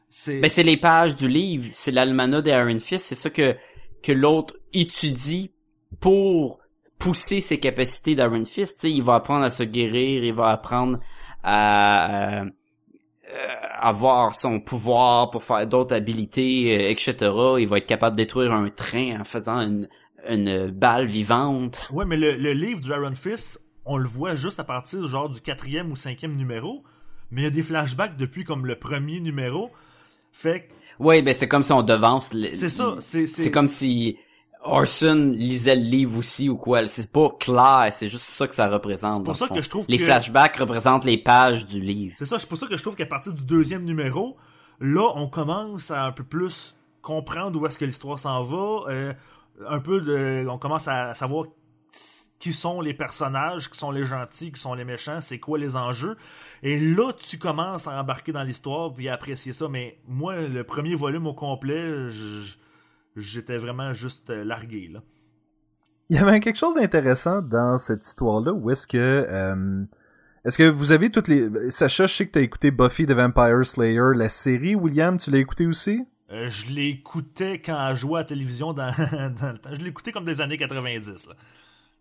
C'est 0.08 0.40
Ben 0.40 0.48
c'est 0.48 0.62
les 0.62 0.76
pages 0.76 1.16
du 1.16 1.26
livre, 1.28 1.70
c'est 1.74 1.90
l'almanach 1.90 2.42
des 2.42 2.50
Iron 2.50 2.78
Fist, 2.78 3.06
c'est 3.06 3.14
ça 3.14 3.30
que 3.30 3.56
que 4.02 4.12
l'autre 4.12 4.54
étudie 4.72 5.50
pour 6.00 6.60
pousser 6.98 7.40
ses 7.40 7.58
capacités 7.58 8.14
d'Iron 8.14 8.44
Fist, 8.44 8.76
tu 8.76 8.80
sais, 8.80 8.90
il 8.90 9.02
va 9.02 9.16
apprendre 9.16 9.44
à 9.44 9.50
se 9.50 9.62
guérir, 9.62 10.24
il 10.24 10.32
va 10.32 10.50
apprendre 10.50 11.00
à 11.42 12.40
euh, 12.40 12.50
euh, 13.30 13.54
avoir 13.78 14.34
son 14.34 14.60
pouvoir 14.60 15.30
pour 15.30 15.42
faire 15.42 15.66
d'autres 15.66 15.94
habilités, 15.94 16.76
euh, 16.76 16.90
etc. 16.90 17.14
Il 17.58 17.68
va 17.68 17.78
être 17.78 17.86
capable 17.86 18.16
de 18.16 18.22
détruire 18.22 18.52
un 18.52 18.70
train 18.70 19.20
en 19.20 19.24
faisant 19.24 19.60
une, 19.60 19.88
une 20.28 20.68
balle 20.70 21.06
vivante. 21.06 21.88
Ouais, 21.92 22.04
mais 22.04 22.16
le, 22.16 22.36
le 22.36 22.52
livre 22.52 22.80
du 22.80 22.90
Iron 22.90 23.14
Fist, 23.14 23.66
on 23.84 23.96
le 23.96 24.06
voit 24.08 24.34
juste 24.34 24.60
à 24.60 24.64
partir 24.64 25.06
genre 25.08 25.28
du 25.28 25.40
quatrième 25.40 25.90
ou 25.90 25.96
cinquième 25.96 26.36
numéro. 26.36 26.82
Mais 27.30 27.42
il 27.42 27.44
y 27.44 27.48
a 27.48 27.50
des 27.50 27.62
flashbacks 27.62 28.16
depuis 28.16 28.44
comme 28.44 28.64
le 28.66 28.78
premier 28.78 29.20
numéro. 29.20 29.70
Fait 30.32 30.68
que 30.68 30.72
Ouais, 31.02 31.22
ben 31.22 31.34
c'est 31.34 31.48
comme 31.48 31.62
si 31.64 31.72
on 31.72 31.82
devance. 31.82 32.32
le- 32.32 32.44
c'est 32.46 32.68
ça, 32.68 32.94
c'est 33.00 33.26
C'est 33.26 33.50
comme 33.50 33.66
si 33.66 34.16
Orson 34.64 35.32
lisait 35.34 35.76
le 35.76 35.82
livre 35.82 36.18
aussi 36.18 36.48
ou 36.48 36.56
quoi. 36.56 36.86
C'est 36.86 37.12
pas 37.12 37.28
clair, 37.38 37.88
c'est 37.92 38.08
juste 38.08 38.24
ça 38.24 38.46
que 38.48 38.54
ça 38.54 38.66
représente. 38.68 39.14
C'est 39.14 39.22
pour 39.22 39.36
ça 39.36 39.48
que 39.48 39.60
je 39.60 39.68
trouve 39.70 39.84
Les 39.88 39.98
que- 39.98 40.04
flashbacks 40.04 40.56
représentent 40.56 41.04
les 41.04 41.18
pages 41.18 41.66
du 41.66 41.80
livre. 41.80 42.14
C'est 42.16 42.24
ça, 42.24 42.38
c'est 42.38 42.48
pour 42.48 42.58
ça 42.58 42.66
que 42.66 42.76
je 42.76 42.82
trouve 42.82 42.94
qu'à 42.96 43.06
partir 43.06 43.32
du 43.34 43.44
deuxième 43.44 43.84
numéro, 43.84 44.36
là, 44.80 45.12
on 45.16 45.28
commence 45.28 45.90
à 45.90 46.04
un 46.04 46.12
peu 46.12 46.24
plus 46.24 46.74
comprendre 47.02 47.60
où 47.60 47.66
est-ce 47.66 47.78
que 47.78 47.84
l'histoire 47.84 48.18
s'en 48.18 48.42
va. 48.42 48.90
euh, 48.90 49.12
un 49.68 49.78
peu 49.78 50.00
de, 50.00 50.44
on 50.50 50.58
commence 50.58 50.88
à 50.88 51.14
savoir 51.14 51.44
qui 52.40 52.52
sont 52.52 52.80
les 52.80 52.92
personnages, 52.92 53.70
qui 53.70 53.78
sont 53.78 53.90
les 53.92 54.04
gentils, 54.04 54.50
qui 54.52 54.60
sont 54.60 54.74
les 54.74 54.84
méchants, 54.84 55.20
c'est 55.20 55.38
quoi 55.38 55.58
les 55.58 55.76
enjeux. 55.76 56.16
Et 56.62 56.76
là, 56.78 57.12
tu 57.12 57.38
commences 57.38 57.86
à 57.86 57.98
embarquer 58.00 58.32
dans 58.32 58.42
l'histoire 58.42 58.92
puis 58.92 59.08
à 59.08 59.14
apprécier 59.14 59.52
ça. 59.52 59.68
Mais 59.68 59.98
moi, 60.08 60.36
le 60.36 60.64
premier 60.64 60.94
volume 60.94 61.26
au 61.26 61.34
complet, 61.34 62.08
j- 62.08 62.56
j'étais 63.16 63.58
vraiment 63.58 63.92
juste 63.92 64.30
euh, 64.30 64.44
largué 64.44 64.88
là. 64.92 65.00
Il 66.10 66.16
y 66.16 66.18
avait 66.18 66.38
quelque 66.40 66.58
chose 66.58 66.74
d'intéressant 66.74 67.40
dans 67.40 67.78
cette 67.78 68.06
histoire-là 68.06 68.52
où 68.52 68.70
est-ce 68.70 68.86
que... 68.86 68.98
euh, 68.98 69.84
est-ce 70.44 70.58
que 70.58 70.68
vous 70.68 70.92
avez 70.92 71.08
toutes 71.10 71.28
les... 71.28 71.70
Sacha, 71.70 72.06
je 72.06 72.14
sais 72.14 72.26
que 72.26 72.32
t'as 72.32 72.42
écouté 72.42 72.70
Buffy 72.70 73.06
the 73.06 73.12
Vampire 73.12 73.64
Slayer, 73.64 74.10
la 74.14 74.28
série. 74.28 74.74
William, 74.74 75.16
tu 75.16 75.30
l'as 75.30 75.38
écouté 75.38 75.66
aussi? 75.66 76.04
Euh, 76.30 76.48
je 76.48 76.70
l'écoutais 76.70 77.60
quand 77.60 77.88
elle 77.88 77.96
jouait 77.96 78.18
à 78.18 78.22
la 78.22 78.26
télévision 78.26 78.74
dans, 78.74 78.90
dans 79.40 79.52
le 79.52 79.58
temps. 79.58 79.70
Je 79.72 79.80
l'écoutais 79.80 80.12
comme 80.12 80.24
des 80.24 80.42
années 80.42 80.58
90. 80.58 81.28
Là. 81.28 81.34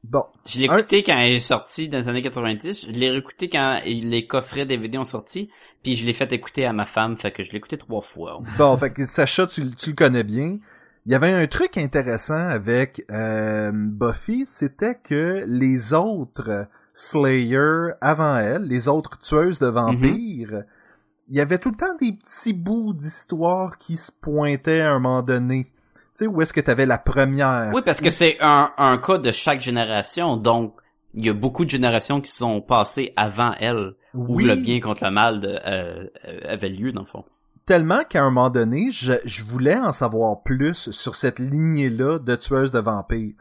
Bon. 0.04 0.26
Je 0.46 0.60
l'ai 0.60 0.66
écouté 0.66 1.04
quand 1.04 1.18
elle 1.18 1.36
est 1.36 1.40
sortie 1.40 1.88
dans 1.88 1.98
les 2.00 2.10
années 2.10 2.22
90. 2.22 2.88
Je 2.88 2.92
l'ai 2.92 3.10
réécouté 3.10 3.48
quand 3.48 3.80
les 3.86 4.28
coffrets 4.28 4.66
DVD 4.66 4.98
ont 4.98 5.06
sorti. 5.06 5.50
Puis 5.82 5.96
je 5.96 6.06
l'ai 6.06 6.12
fait 6.12 6.32
écouter 6.34 6.66
à 6.66 6.74
ma 6.74 6.86
femme. 6.86 7.16
Fait 7.16 7.32
que 7.32 7.44
je 7.44 7.52
l'ai 7.52 7.60
écouté 7.60 7.78
trois 7.78 8.02
fois. 8.02 8.40
Bon, 8.58 8.76
fait 8.76 8.92
que 8.92 9.06
Sacha, 9.06 9.48
tu, 9.48 9.74
tu 9.76 9.92
le 9.92 9.96
connais 9.96 10.26
bien. 10.26 10.58
Il 11.06 11.12
y 11.12 11.16
avait 11.16 11.34
un 11.34 11.46
truc 11.48 11.78
intéressant 11.78 12.48
avec 12.48 13.04
euh, 13.12 13.72
Buffy, 13.74 14.46
c'était 14.46 14.96
que 14.96 15.44
les 15.48 15.94
autres 15.94 16.68
Slayer 16.94 17.92
avant 18.00 18.38
elle, 18.38 18.64
les 18.64 18.88
autres 18.88 19.20
tueuses 19.20 19.60
de 19.60 19.68
vampires, 19.68 20.64
il 21.28 21.36
y 21.36 21.42
avait 21.42 21.58
tout 21.58 21.72
le 21.72 21.76
temps 21.76 21.96
des 22.00 22.14
petits 22.14 22.54
bouts 22.54 22.94
d'histoire 22.94 23.78
qui 23.78 23.98
se 23.98 24.12
pointaient 24.12 24.82
à 24.82 24.92
un 24.92 25.00
moment 25.00 25.24
donné. 25.24 25.66
Tu 25.66 26.26
sais, 26.26 26.28
où 26.28 26.42
est-ce 26.42 26.54
que 26.54 26.62
t'avais 26.62 26.86
la 26.86 27.00
première? 27.00 27.72
Oui, 27.74 27.82
parce 27.84 28.00
que 28.00 28.10
c'est 28.10 28.38
un, 28.40 28.72
un 28.78 28.98
cas 29.00 29.18
de 29.18 29.32
chaque 29.32 29.60
génération. 29.60 30.38
Donc, 30.38 30.76
il 31.16 31.26
y 31.26 31.30
a 31.30 31.34
beaucoup 31.34 31.66
de 31.66 31.70
générations 31.70 32.22
qui 32.22 32.32
sont 32.32 32.62
passées 32.62 33.14
avant 33.16 33.54
elle. 33.60 33.94
Où 34.14 34.36
Oui. 34.36 34.44
le 34.44 34.56
bien 34.56 34.80
contre 34.80 35.06
le 35.06 35.12
mal 35.12 35.40
de, 35.40 35.48
euh, 35.48 36.06
euh, 36.28 36.40
avait 36.54 36.70
lieu, 36.70 36.92
dans 36.92 37.02
le 37.02 37.08
fond. 37.08 37.26
Tellement 37.66 38.04
qu'à 38.04 38.22
un 38.24 38.30
moment 38.30 38.50
donné, 38.50 38.90
je, 38.92 39.14
je 39.26 39.44
voulais 39.44 39.78
en 39.78 39.92
savoir 39.92 40.44
plus 40.44 40.92
sur 40.92 41.16
cette 41.16 41.40
lignée-là 41.40 42.20
de 42.20 42.36
tueuses 42.36 42.72
de 42.72 42.80
vampires. 42.80 43.34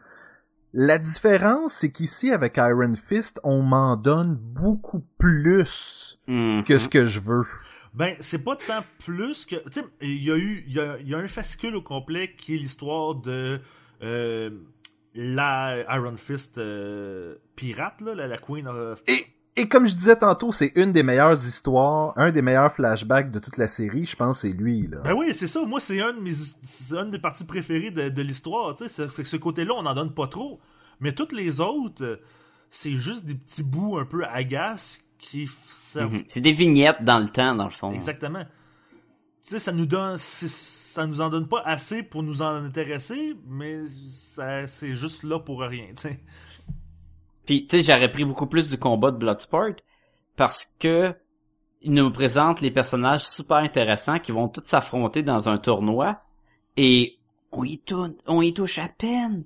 La 0.71 0.97
différence, 0.97 1.73
c'est 1.73 1.91
qu'ici, 1.91 2.31
avec 2.31 2.57
Iron 2.57 2.93
Fist, 2.95 3.39
on 3.43 3.61
m'en 3.61 3.95
donne 3.95 4.35
beaucoup 4.35 5.03
plus 5.19 6.19
Mhm. 6.27 6.63
que 6.63 6.77
ce 6.77 6.87
que 6.87 7.05
je 7.05 7.19
veux. 7.19 7.43
Ben, 7.93 8.15
c'est 8.21 8.43
pas 8.43 8.55
tant 8.55 8.83
plus 9.05 9.45
que. 9.45 9.57
Tu 9.69 9.81
sais, 9.81 9.85
il 10.01 10.23
y 10.23 10.31
a 10.31 10.37
eu. 10.37 10.63
Il 10.67 10.73
y 10.73 10.79
a, 10.79 10.97
il 10.99 11.07
y 11.07 11.13
a 11.13 11.17
un 11.19 11.27
fascicule 11.27 11.75
au 11.75 11.81
complet 11.83 12.33
qui 12.35 12.55
est 12.55 12.57
l'histoire 12.57 13.15
de. 13.15 13.59
euh, 14.01 14.49
la 15.15 15.77
Iron 15.95 16.17
Fist 16.17 16.57
euh, 16.57 17.35
pirate, 17.55 18.01
là, 18.01 18.15
la, 18.15 18.25
la 18.27 18.37
Queen 18.37 18.67
of. 18.67 19.03
Et, 19.07 19.23
et 19.55 19.67
comme 19.69 19.85
je 19.85 19.93
disais 19.95 20.15
tantôt, 20.15 20.51
c'est 20.51 20.71
une 20.75 20.91
des 20.91 21.03
meilleures 21.03 21.33
histoires, 21.33 22.13
un 22.17 22.31
des 22.31 22.41
meilleurs 22.41 22.71
flashbacks 22.71 23.29
de 23.31 23.39
toute 23.39 23.57
la 23.57 23.67
série, 23.67 24.05
je 24.05 24.15
pense, 24.15 24.39
c'est 24.41 24.51
lui, 24.53 24.87
là. 24.87 25.01
Ben 25.03 25.13
oui, 25.13 25.33
c'est 25.33 25.47
ça. 25.47 25.63
Moi, 25.65 25.79
c'est 25.79 26.01
un 26.01 26.13
de 26.13 26.19
mes, 26.19 26.31
c'est 26.33 26.95
une 26.95 27.11
des 27.11 27.19
parties 27.19 27.45
préférées 27.45 27.91
de, 27.91 28.09
de 28.09 28.21
l'histoire. 28.21 28.75
Tu 28.75 28.83
sais, 28.87 28.89
ça 28.89 29.07
fait 29.09 29.23
que 29.23 29.27
ce 29.29 29.37
côté-là, 29.37 29.73
on 29.75 29.85
en 29.85 29.93
donne 29.93 30.13
pas 30.13 30.27
trop. 30.27 30.59
Mais 30.99 31.13
toutes 31.13 31.33
les 31.33 31.59
autres, 31.59 32.19
c'est 32.69 32.93
juste 32.95 33.25
des 33.25 33.35
petits 33.35 33.63
bouts 33.63 33.97
un 33.97 34.05
peu 34.05 34.23
agaces 34.25 35.03
qui 35.19 35.49
servent 35.71 36.13
Mhm. 36.15 36.23
C'est 36.27 36.41
des 36.41 36.51
vignettes 36.51 37.03
dans 37.03 37.19
le 37.19 37.29
temps, 37.29 37.55
dans 37.55 37.65
le 37.65 37.71
fond. 37.71 37.93
Exactement. 37.93 38.43
Tu 38.43 39.49
sais, 39.49 39.59
ça 39.59 39.71
nous 39.73 39.85
donne, 39.85 40.17
c'est- 40.17 40.47
ça 40.49 41.05
nous 41.05 41.19
en 41.21 41.29
donne 41.29 41.47
pas 41.47 41.61
assez 41.65 42.01
pour 42.03 42.23
nous 42.23 42.41
en 42.41 42.63
intéresser, 42.63 43.35
mais 43.47 43.81
ça, 44.09 44.67
c'est 44.67 44.93
juste 44.93 45.23
là 45.23 45.37
pour 45.39 45.61
rien, 45.61 45.87
tu 45.95 46.09
sais. 46.09 46.19
Puis, 47.45 47.67
tu 47.67 47.81
sais, 47.81 47.93
j'aurais 47.93 48.11
pris 48.11 48.25
beaucoup 48.25 48.47
plus 48.47 48.67
du 48.67 48.77
combat 48.77 49.11
de 49.11 49.17
Bloodsport 49.17 49.75
parce 50.35 50.65
que 50.79 51.13
il 51.81 51.91
nous 51.91 52.11
présente 52.11 52.61
les 52.61 52.71
personnages 52.71 53.25
super 53.27 53.57
intéressants 53.57 54.19
qui 54.19 54.31
vont 54.31 54.47
tous 54.47 54.63
s'affronter 54.65 55.21
dans 55.21 55.49
un 55.49 55.57
tournoi 55.57 56.21
et 56.77 57.17
on 57.51 57.63
y, 57.65 57.77
tou- 57.79 58.15
on 58.27 58.41
y 58.41 58.53
touche 58.53 58.77
à 58.79 58.87
peine. 58.87 59.43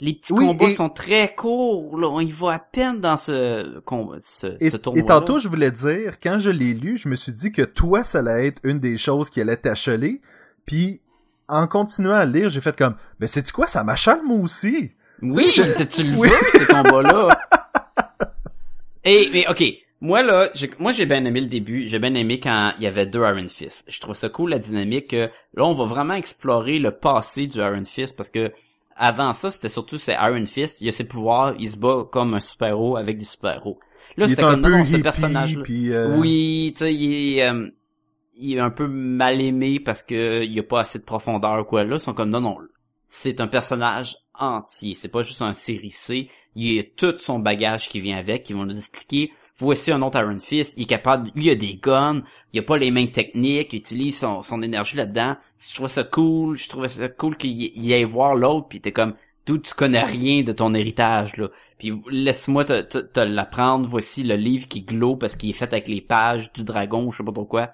Les 0.00 0.14
petits 0.14 0.32
Oui, 0.32 0.46
combats 0.46 0.64
et- 0.70 0.74
sont 0.74 0.88
très 0.90 1.34
courts, 1.34 1.98
là. 1.98 2.08
On 2.08 2.20
y 2.20 2.30
va 2.30 2.54
à 2.54 2.58
peine 2.58 3.00
dans 3.00 3.16
ce, 3.16 3.78
combat- 3.80 4.16
ce, 4.20 4.56
Et, 4.60 4.70
ce 4.70 4.76
tournoi. 4.78 5.02
et 5.02 5.06
tantôt, 5.06 5.38
je 5.38 5.48
voulais 5.48 5.70
dire, 5.70 6.18
quand 6.20 6.38
je 6.38 6.50
l'ai 6.50 6.74
lu, 6.74 6.96
je 6.96 7.08
me 7.08 7.14
suis 7.14 7.32
dit 7.32 7.50
que 7.52 7.62
toi, 7.62 8.02
ça 8.04 8.18
allait 8.20 8.46
être 8.48 8.60
une 8.64 8.78
des 8.80 8.96
choses 8.96 9.30
qui 9.30 9.40
allait 9.40 9.56
t'acheler. 9.56 10.20
Puis, 10.66 11.00
en 11.48 11.66
continuant 11.66 12.12
à 12.14 12.24
lire, 12.24 12.48
j'ai 12.50 12.60
fait 12.60 12.76
comme, 12.76 12.96
mais 13.20 13.26
c'est 13.26 13.50
quoi, 13.52 13.66
ça 13.66 13.84
m'achale 13.84 14.22
moi 14.24 14.38
aussi. 14.38 14.92
Oui, 15.22 15.50
je- 15.50 15.82
tu- 15.84 16.02
le 16.04 16.16
Oui. 16.16 16.28
veux, 16.28 16.50
ces 16.58 16.66
combats-là. 16.66 17.28
Et, 19.04 19.30
mais 19.32 19.46
ok, 19.48 19.62
moi 20.00 20.22
là, 20.22 20.48
j'ai- 20.54 20.70
moi 20.78 20.92
j'ai 20.92 21.06
bien 21.06 21.24
aimé 21.24 21.40
le 21.40 21.46
début, 21.46 21.86
j'ai 21.88 21.98
bien 21.98 22.14
aimé 22.14 22.40
quand 22.40 22.72
il 22.78 22.84
y 22.84 22.86
avait 22.86 23.06
deux 23.06 23.20
Iron 23.20 23.46
Fist. 23.48 23.86
Je 23.88 24.00
trouve 24.00 24.16
ça 24.16 24.28
cool 24.28 24.50
la 24.50 24.58
dynamique 24.58 25.08
que 25.08 25.30
là 25.54 25.64
on 25.64 25.72
va 25.72 25.84
vraiment 25.84 26.14
explorer 26.14 26.78
le 26.78 26.90
passé 26.90 27.46
du 27.46 27.58
Iron 27.58 27.84
Fist 27.84 28.16
parce 28.16 28.30
que 28.30 28.52
avant 28.96 29.32
ça 29.32 29.50
c'était 29.50 29.68
surtout 29.68 29.98
c'est 29.98 30.14
Iron 30.14 30.44
Fist, 30.44 30.80
il 30.80 30.88
a 30.88 30.92
ses 30.92 31.06
pouvoirs, 31.06 31.54
il 31.58 31.70
se 31.70 31.76
bat 31.76 32.04
comme 32.10 32.34
un 32.34 32.40
super-héros 32.40 32.96
avec 32.96 33.16
des 33.16 33.24
super-héros. 33.24 33.78
Là 34.16 34.26
c'était 34.28 34.42
un 34.42 34.52
comme 34.60 34.68
non, 34.70 34.84
ce 34.84 34.96
personnage 34.96 35.58
puis... 35.62 35.92
euh, 35.92 36.16
oui, 36.18 36.72
tu 36.76 36.84
sais, 36.84 36.92
il 36.94 37.38
est, 37.38 37.48
euh, 37.48 37.68
il 38.38 38.56
est 38.56 38.60
un 38.60 38.70
peu 38.70 38.88
mal 38.88 39.40
aimé 39.40 39.78
parce 39.78 40.02
que 40.02 40.42
il 40.42 40.52
y 40.52 40.58
a 40.58 40.62
pas 40.64 40.80
assez 40.80 40.98
de 40.98 41.04
profondeur 41.04 41.60
ou 41.60 41.64
quoi. 41.64 41.84
Là, 41.84 41.96
ils 41.96 42.00
sont 42.00 42.12
comme 42.12 42.30
non, 42.30 42.40
non, 42.40 42.58
c'est 43.08 43.40
un 43.40 43.46
personnage 43.46 44.16
entier. 44.38 44.94
C'est 44.94 45.08
pas 45.08 45.22
juste 45.22 45.42
un 45.42 45.52
série 45.52 45.90
C. 45.90 46.28
Il 46.54 46.72
y 46.72 46.78
a 46.78 46.82
tout 46.82 47.18
son 47.18 47.38
bagage 47.38 47.88
qui 47.88 48.00
vient 48.00 48.18
avec. 48.18 48.48
Ils 48.48 48.56
vont 48.56 48.64
nous 48.64 48.76
expliquer. 48.76 49.30
Voici 49.58 49.90
un 49.90 50.02
autre 50.02 50.18
Iron 50.18 50.38
Fist. 50.38 50.74
Il 50.76 50.82
est 50.82 50.86
capable. 50.86 51.30
Lui 51.34 51.46
il 51.46 51.50
a 51.50 51.54
des 51.54 51.76
guns. 51.76 52.22
Il 52.52 52.60
a 52.60 52.62
pas 52.62 52.76
les 52.78 52.90
mêmes 52.90 53.10
techniques. 53.10 53.72
Il 53.72 53.78
utilise 53.78 54.18
son, 54.18 54.42
son 54.42 54.62
énergie 54.62 54.96
là-dedans. 54.96 55.36
Je 55.58 55.74
trouvais 55.74 55.88
ça 55.88 56.04
cool. 56.04 56.56
Je 56.56 56.68
trouvais 56.68 56.88
ça 56.88 57.08
cool 57.08 57.36
qu'il 57.36 57.92
aille 57.92 58.04
voir 58.04 58.34
l'autre. 58.34 58.68
Puis 58.68 58.80
t'es 58.80 58.92
comme, 58.92 59.14
d'où 59.46 59.58
tu 59.58 59.74
connais 59.74 60.02
rien 60.02 60.42
de 60.42 60.52
ton 60.52 60.74
héritage 60.74 61.36
là. 61.36 61.48
Puis 61.78 61.92
laisse-moi 62.10 62.64
te, 62.64 62.82
te, 62.82 62.98
te 62.98 63.20
l'apprendre. 63.20 63.88
Voici 63.88 64.22
le 64.22 64.36
livre 64.36 64.68
qui 64.68 64.82
glow 64.82 65.16
parce 65.16 65.36
qu'il 65.36 65.50
est 65.50 65.54
fait 65.54 65.72
avec 65.72 65.88
les 65.88 66.00
pages 66.00 66.52
du 66.52 66.64
dragon. 66.64 67.10
Je 67.10 67.18
sais 67.18 67.24
pas 67.24 67.32
trop 67.32 67.44
quoi. 67.44 67.70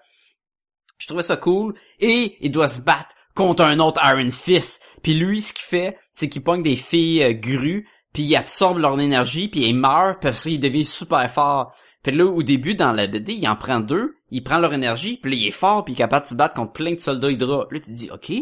Je 0.98 1.06
trouvais 1.08 1.24
ça 1.24 1.36
cool. 1.36 1.74
Et 1.98 2.36
il 2.40 2.52
doit 2.52 2.68
se 2.68 2.80
battre 2.80 3.14
contre 3.34 3.64
un 3.64 3.78
autre 3.78 4.00
Iron 4.04 4.30
Fist. 4.30 4.82
Puis 5.02 5.14
lui, 5.14 5.42
ce 5.42 5.52
qu'il 5.52 5.64
fait, 5.64 5.96
c'est 6.12 6.28
qu'il 6.28 6.42
pogne 6.42 6.62
des 6.62 6.76
filles 6.76 7.22
euh, 7.22 7.32
grues, 7.32 7.88
puis 8.12 8.24
il 8.24 8.36
absorbe 8.36 8.78
leur 8.78 9.00
énergie, 9.00 9.48
puis 9.48 9.66
il 9.66 9.74
meurt, 9.74 10.20
puis 10.20 10.28
après, 10.28 10.52
il 10.52 10.60
devient 10.60 10.84
super 10.84 11.30
fort. 11.30 11.74
Puis 12.02 12.12
là, 12.12 12.26
au 12.26 12.42
début, 12.42 12.74
dans 12.74 12.92
la 12.92 13.06
BD, 13.06 13.34
il 13.34 13.48
en 13.48 13.56
prend 13.56 13.80
deux, 13.80 14.16
il 14.30 14.42
prend 14.42 14.58
leur 14.58 14.74
énergie, 14.74 15.18
puis 15.18 15.30
là, 15.30 15.36
il 15.36 15.46
est 15.46 15.52
fort, 15.52 15.84
puis 15.84 15.92
il 15.92 15.96
est 15.96 15.98
capable 15.98 16.24
de 16.24 16.30
se 16.30 16.34
battre 16.34 16.54
contre 16.54 16.72
plein 16.72 16.94
de 16.94 17.00
soldats 17.00 17.30
Hydra. 17.30 17.66
Là, 17.70 17.80
tu 17.80 17.86
te 17.86 17.96
dis, 17.96 18.10
OK, 18.10 18.32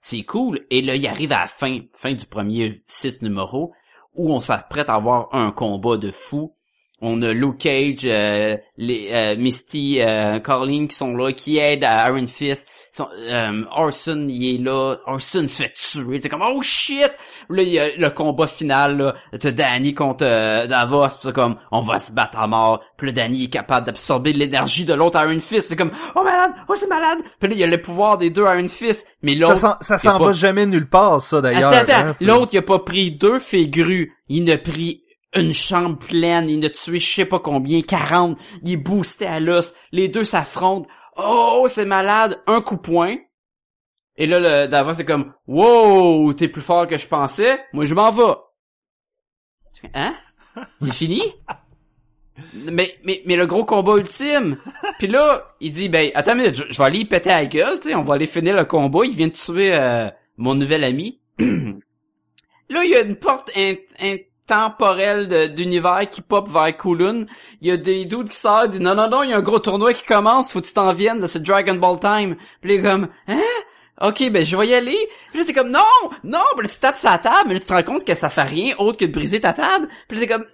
c'est 0.00 0.22
cool. 0.22 0.66
Et 0.70 0.82
là, 0.82 0.96
il 0.96 1.06
arrive 1.06 1.32
à 1.32 1.40
la 1.40 1.46
fin, 1.46 1.78
fin 1.94 2.12
du 2.12 2.26
premier 2.26 2.82
six 2.86 3.22
numéros, 3.22 3.72
où 4.14 4.32
on 4.32 4.40
s'apprête 4.40 4.88
à 4.88 4.94
avoir 4.94 5.28
un 5.32 5.52
combat 5.52 5.96
de 5.96 6.10
fou. 6.10 6.54
On 7.06 7.20
a 7.20 7.32
Luke 7.32 7.58
Cage, 7.58 8.00
euh, 8.06 8.56
les, 8.78 9.10
euh, 9.12 9.36
Misty, 9.36 9.98
euh, 10.00 10.38
Carlin 10.40 10.86
qui 10.86 10.96
sont 10.96 11.14
là, 11.14 11.32
qui 11.32 11.58
aident 11.58 11.84
à 11.84 12.08
Iron 12.08 12.26
Fist. 12.26 12.66
Sont- 12.90 13.08
euh, 13.28 13.64
Orson, 13.72 14.26
il 14.28 14.54
est 14.54 14.58
là. 14.62 14.96
Orson 15.06 15.46
se 15.48 15.62
fait 15.64 15.72
tuer. 15.72 16.20
C'est 16.22 16.28
comme, 16.28 16.42
oh 16.42 16.62
shit! 16.62 17.10
Là, 17.50 17.62
il 17.62 17.68
y 17.68 17.78
a 17.78 17.88
le 17.98 18.10
combat 18.10 18.46
final, 18.46 18.96
là. 18.96 19.14
T'as 19.38 19.50
Danny 19.50 19.92
contre 19.94 20.24
euh, 20.24 20.66
Davos. 20.66 21.08
C'est 21.20 21.32
comme, 21.34 21.56
on 21.72 21.80
va 21.80 21.98
se 21.98 22.12
battre 22.12 22.38
à 22.38 22.46
mort. 22.46 22.82
Puis 22.96 23.08
là, 23.08 23.12
Danny 23.12 23.44
est 23.44 23.48
capable 23.50 23.86
d'absorber 23.86 24.32
l'énergie 24.32 24.84
de 24.84 24.94
l'autre 24.94 25.20
Iron 25.20 25.40
Fist. 25.40 25.68
C'est 25.68 25.76
comme, 25.76 25.90
oh 26.14 26.22
malade! 26.22 26.52
Oh, 26.68 26.74
c'est 26.76 26.88
malade! 26.88 27.18
Puis 27.40 27.48
là, 27.48 27.54
il 27.54 27.60
y 27.60 27.64
a 27.64 27.66
le 27.66 27.82
pouvoir 27.82 28.16
des 28.16 28.30
deux 28.30 28.44
Iron 28.44 28.68
Fist. 28.68 29.06
Mais 29.22 29.32
Ça 29.34 29.38
l'autre... 29.40 29.56
s'en, 29.58 29.72
ça 29.80 29.94
il 29.94 29.94
a 29.94 29.98
s'en 29.98 30.18
pas- 30.18 30.26
va 30.26 30.32
jamais 30.32 30.64
nulle 30.66 30.88
part, 30.88 31.20
ça, 31.20 31.40
d'ailleurs. 31.40 31.72
Attends, 31.72 31.92
attends. 31.92 32.08
hein, 32.08 32.12
L'autre, 32.22 32.50
il 32.54 32.58
a 32.58 32.62
pas 32.62 32.78
pris 32.78 33.10
deux 33.12 33.40
figures. 33.40 34.06
Il 34.28 34.50
a 34.50 34.56
pris 34.56 35.03
une 35.34 35.52
chambre 35.52 35.98
pleine. 35.98 36.48
Il 36.48 36.64
a 36.64 36.70
tué 36.70 36.98
je 36.98 37.14
sais 37.14 37.24
pas 37.24 37.38
combien, 37.38 37.82
40. 37.82 38.38
Il 38.62 38.72
est 38.72 39.22
à 39.26 39.40
l'os. 39.40 39.74
Les 39.92 40.08
deux 40.08 40.24
s'affrontent. 40.24 40.88
Oh, 41.16 41.66
c'est 41.68 41.84
malade. 41.84 42.40
Un 42.46 42.60
coup 42.60 42.76
point. 42.76 43.16
Et 44.16 44.26
là, 44.26 44.38
le 44.38 44.68
Davos, 44.68 44.94
c'est 44.94 45.04
comme, 45.04 45.32
wow, 45.46 46.32
t'es 46.34 46.48
plus 46.48 46.62
fort 46.62 46.86
que 46.86 46.96
je 46.96 47.08
pensais. 47.08 47.58
Moi, 47.72 47.84
je 47.84 47.94
m'en 47.94 48.12
vais. 48.12 48.34
Hein? 49.92 50.14
C'est 50.80 50.92
fini? 50.94 51.22
Mais, 52.70 52.96
mais, 53.04 53.22
mais 53.26 53.36
le 53.36 53.46
gros 53.46 53.64
combat 53.64 53.96
ultime. 53.96 54.56
Puis 54.98 55.08
là, 55.08 55.54
il 55.60 55.70
dit, 55.70 55.88
ben, 55.88 56.10
attends, 56.14 56.36
mais 56.36 56.54
je, 56.54 56.64
vais 56.64 56.84
aller 56.84 57.04
péter 57.04 57.30
à 57.30 57.40
la 57.40 57.46
gueule, 57.46 57.80
tu 57.80 57.88
sais, 57.88 57.94
on 57.94 58.02
va 58.02 58.14
aller 58.14 58.26
finir 58.26 58.54
le 58.54 58.64
combat. 58.64 59.04
Il 59.04 59.14
vient 59.14 59.28
de 59.28 59.32
tuer 59.32 59.74
euh, 59.74 60.08
mon 60.36 60.54
nouvel 60.54 60.84
ami. 60.84 61.20
là, 61.38 62.84
il 62.84 62.90
y 62.90 62.96
a 62.96 63.02
une 63.02 63.16
porte 63.16 63.50
in- 63.56 63.74
intemporelle 64.00 64.33
de- 64.48 65.46
d'univers 65.46 66.08
qui 66.10 66.20
pop 66.20 66.48
vers 66.50 66.76
Kowloon. 66.76 67.26
Il 67.60 67.68
y 67.68 67.70
a 67.70 67.76
des 67.76 68.04
dudes 68.04 68.28
qui 68.28 68.36
sortent, 68.36 68.70
disent, 68.70 68.80
non, 68.80 68.94
non, 68.94 69.08
non, 69.08 69.22
il 69.22 69.30
y 69.30 69.32
a 69.32 69.38
un 69.38 69.42
gros 69.42 69.58
tournoi 69.58 69.94
qui 69.94 70.04
commence, 70.04 70.52
faut 70.52 70.60
que 70.60 70.66
tu 70.66 70.72
t'en 70.74 70.92
viennes, 70.92 71.26
c'est 71.26 71.42
Dragon 71.42 71.74
Ball 71.74 71.98
Time. 71.98 72.36
Puis 72.60 72.74
est 72.74 72.82
comme, 72.82 73.08
hein? 73.28 73.38
Ok, 74.00 74.28
ben 74.32 74.44
je 74.44 74.56
vais 74.56 74.66
y 74.68 74.74
aller. 74.74 74.96
Puis 75.30 75.38
là, 75.38 75.44
t'es 75.44 75.52
comme, 75.52 75.70
non, 75.70 75.80
non, 76.24 76.40
puis 76.56 76.66
là, 76.66 76.72
tu 76.72 76.80
tapes 76.80 76.96
sa 76.96 77.16
table, 77.18 77.44
mais 77.46 77.54
là, 77.54 77.60
tu 77.60 77.66
te 77.66 77.72
rends 77.72 77.82
compte 77.84 78.04
que 78.04 78.14
ça 78.14 78.28
fait 78.28 78.42
rien 78.42 78.74
autre 78.78 78.98
que 78.98 79.04
de 79.04 79.12
briser 79.12 79.40
ta 79.40 79.52
table. 79.52 79.88
Puis 80.08 80.18
là, 80.18 80.26
t'es 80.26 80.32
comme, 80.32 80.44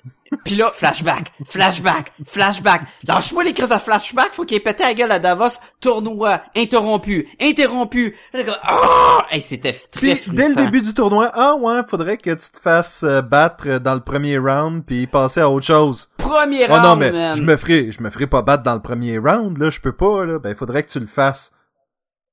puis 0.44 0.56
là, 0.56 0.70
flashback, 0.74 1.32
flashback, 1.46 2.12
flashback. 2.26 2.82
Lâche-moi 3.08 3.44
les 3.44 3.54
crises 3.54 3.70
de 3.70 3.78
flashback, 3.78 4.32
faut 4.32 4.44
qu'il 4.44 4.58
ait 4.58 4.60
pété 4.60 4.82
la 4.82 4.92
gueule 4.92 5.10
à 5.10 5.18
Davos. 5.18 5.58
Tournoi, 5.80 6.42
interrompu, 6.54 7.28
interrompu. 7.40 8.14
Là, 8.34 8.44
comme, 8.44 8.54
ah! 8.62 9.24
Hey, 9.30 9.40
c'était 9.40 9.72
très 9.72 10.16
Puis, 10.16 10.30
dès 10.32 10.50
le 10.50 10.54
début 10.56 10.82
du 10.82 10.92
tournoi, 10.92 11.30
ah 11.32 11.54
ouais, 11.54 11.80
faudrait 11.88 12.18
que 12.18 12.30
tu 12.30 12.50
te 12.50 12.60
fasses 12.60 13.04
euh, 13.04 13.22
battre 13.22 13.78
dans 13.78 13.94
le 13.94 14.00
premier 14.00 14.36
round 14.36 14.84
puis 14.84 15.06
passer 15.06 15.40
à 15.40 15.48
autre 15.48 15.66
chose. 15.66 16.10
Premier 16.18 16.66
Oh 16.68 16.74
round, 16.74 16.84
non, 16.84 16.96
mais 16.96 17.10
man. 17.10 17.36
je 17.36 17.42
me 17.42 17.56
ferai, 17.56 17.90
je 17.90 18.02
me 18.02 18.10
ferai 18.10 18.26
pas 18.26 18.42
battre 18.42 18.64
dans 18.64 18.74
le 18.74 18.82
premier 18.82 19.16
round, 19.16 19.56
là, 19.56 19.70
je 19.70 19.80
peux 19.80 19.92
pas, 19.92 20.26
là. 20.26 20.38
Ben, 20.38 20.54
faudrait 20.54 20.82
que 20.82 20.90
tu 20.90 21.00
le 21.00 21.06
fasses. 21.06 21.52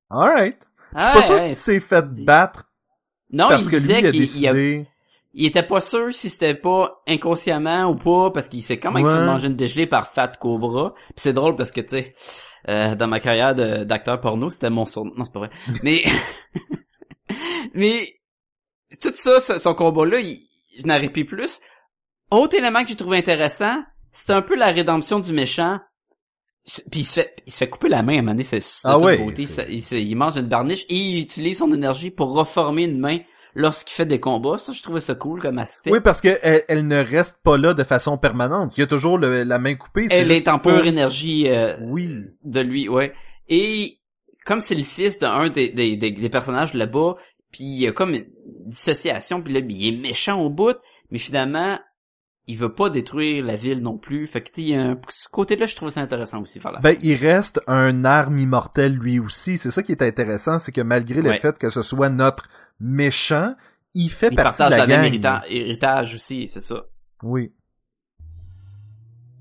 Alright. 0.10 0.67
Je 0.98 1.04
suis 1.04 1.14
pas 1.14 1.22
sûr 1.22 1.44
qu'il 1.44 1.52
s'est 1.54 1.80
fait 1.80 2.06
battre 2.26 2.66
Non, 3.32 3.48
parce 3.50 3.66
il 3.66 3.72
que 3.72 3.76
lui, 3.78 3.82
disait 3.82 4.00
il 4.02 4.06
a 4.08 4.12
qu'il 4.12 4.20
il 4.22 4.48
a- 4.48 4.54
décidé. 4.54 4.86
il 5.34 5.46
était 5.46 5.64
pas 5.64 5.80
sûr 5.82 6.14
si 6.14 6.30
c'était 6.30 6.56
pas 6.56 7.02
inconsciemment 7.08 7.86
ou 7.90 7.96
pas 7.96 8.32
parce 8.32 8.48
qu'il 8.50 8.64
s'est 8.64 8.80
quand 8.80 8.92
même 8.92 9.04
Ouais. 9.06 9.14
fait 9.14 9.26
manger 9.26 9.48
une 9.48 9.56
dégelée 9.56 9.88
par 9.88 10.12
Fat 10.12 10.30
Cobra. 10.40 10.94
Puis 10.96 11.14
c'est 11.18 11.34
drôle 11.34 11.56
parce 11.56 11.72
que 11.72 11.82
tu 11.82 11.90
sais 11.90 12.16
euh, 12.70 12.96
dans 12.96 13.08
ma 13.08 13.20
carrière 13.20 13.54
d'acteur 13.86 14.20
porno, 14.20 14.50
c'était 14.50 14.70
mon 14.70 14.86
surnom. 14.86 15.14
Non, 15.16 15.24
c'est 15.26 15.34
pas 15.34 15.40
vrai. 15.40 15.50
Mais 15.84 16.04
mais 17.74 18.16
tout 19.02 19.14
ça 19.16 19.42
ce- 19.42 19.60
son 19.60 19.74
combat 19.74 20.06
là, 20.06 20.20
il, 20.20 20.40
il 20.78 20.86
n'arrive 20.86 21.12
plus 21.12 21.26
plus. 21.26 21.60
Autre 22.32 22.56
élément 22.56 22.84
que 22.84 22.90
j'ai 22.90 22.96
trouvé 22.96 23.18
intéressant, 23.18 23.84
c'est 24.14 24.34
un 24.34 24.42
peu 24.42 24.56
la 24.56 24.68
rédemption 24.68 25.20
du 25.20 25.32
méchant. 25.34 25.80
Puis 26.92 27.02
il 27.02 27.06
se 27.06 27.14
fait, 27.22 27.34
il 27.46 27.52
se 27.54 27.58
fait 27.60 27.70
couper 27.70 27.88
la 27.90 28.04
main 28.04 28.16
à 28.16 28.18
un 28.18 28.22
moment 28.22 28.32
donné, 28.34 28.44
c'est 28.44 28.60
Ah 28.84 29.00
ouais, 29.00 29.18
beauté. 29.18 29.44
il, 29.70 29.82
se- 29.82 29.96
il 29.96 30.16
mange 30.16 30.36
une 30.38 30.48
barniche 30.48 30.84
et 30.90 30.96
il 30.96 31.22
utilise 31.22 31.60
son 31.60 31.74
énergie 31.74 32.12
pour 32.12 32.34
reformer 32.34 32.84
une 32.84 33.00
main 33.00 33.20
lorsqu'il 33.56 33.94
fait 33.94 34.06
des 34.06 34.20
combats. 34.20 34.58
Ça, 34.58 34.74
je 34.74 34.84
trouvais 34.84 35.00
ça 35.00 35.16
cool 35.16 35.42
comme 35.42 35.60
aspect. 35.60 35.92
Oui, 35.92 36.00
parce 36.04 36.20
que 36.20 36.38
elle, 36.44 36.64
elle 36.68 36.86
ne 36.88 36.98
reste 37.02 37.40
pas 37.44 37.58
là 37.58 37.74
de 37.74 37.84
façon 37.84 38.18
permanente. 38.18 38.78
Il 38.78 38.82
y 38.82 38.84
a 38.84 38.88
toujours 38.88 39.18
le- 39.18 39.44
la 39.44 39.60
main 39.60 39.76
coupée. 39.76 40.08
Elle 40.12 40.30
est 40.32 40.48
en 40.50 40.60
faut- 40.60 40.70
pure 40.70 40.86
énergie 40.86 41.48
euh, 41.50 41.78
Oui. 41.84 42.10
de 42.44 42.60
lui, 42.60 42.90
ouais. 42.90 43.14
Et 43.48 44.00
comme 44.46 44.60
c'est 44.60 44.76
le 44.76 44.84
fils 44.84 45.20
d'un 45.20 45.50
des, 45.50 45.70
des, 45.70 45.96
des, 45.96 46.12
des 46.12 46.30
personnages 46.30 46.74
là-bas, 46.74 47.16
puis 47.52 47.64
il 47.64 47.80
y 47.82 47.88
a 47.88 47.94
comme 47.94 48.14
une 48.14 48.26
dissociation, 48.66 49.42
puis 49.42 49.54
là, 49.54 49.62
il 49.68 49.88
est 49.88 49.98
méchant 49.98 50.40
au 50.42 50.50
bout, 50.50 50.76
mais 51.12 51.18
finalement, 51.18 51.80
il 52.48 52.58
veut 52.58 52.74
pas 52.74 52.90
détruire 52.90 53.44
la 53.46 53.56
ville 53.56 53.82
non 53.82 53.98
plus. 53.98 54.26
Fait 54.28 54.42
que 54.42 54.50
tu 54.50 54.56
sais, 54.56 54.62
il 54.62 54.68
y 54.70 54.76
a 54.76 54.82
un 54.92 55.00
ce 55.10 55.28
côté-là, 55.30 55.66
je 55.66 55.76
trouve 55.76 55.90
ça 55.90 56.02
intéressant 56.02 56.42
aussi 56.42 56.60
la 56.64 56.80
Ben, 56.80 56.96
il 57.02 57.16
reste 57.16 57.60
un 57.68 58.06
arme 58.06 58.38
immortel 58.38 58.94
lui 58.96 59.20
aussi. 59.20 59.58
C'est 59.58 59.72
ça 59.72 59.84
qui 59.84 59.92
est 59.92 60.02
intéressant, 60.02 60.58
c'est 60.58 60.72
que 60.72 60.82
malgré 60.82 61.22
le 61.22 61.30
Ouais. 61.32 61.40
fait 61.40 61.58
que 61.58 61.70
ce 61.70 61.82
soit 61.82 62.10
notre 62.10 62.48
méchant, 62.80 63.56
il 63.94 64.10
fait 64.10 64.30
Il 64.32 64.36
partie 64.36 64.60
partage 64.60 64.70
de 64.70 64.72
la 64.72 64.86
la 64.86 65.02
même 65.02 65.20
gang. 65.20 65.42
hérita- 65.42 65.44
héritage 65.50 66.16
aussi, 66.16 66.48
c'est 66.48 66.62
ça. 66.62 66.86
Oui. 67.24 67.52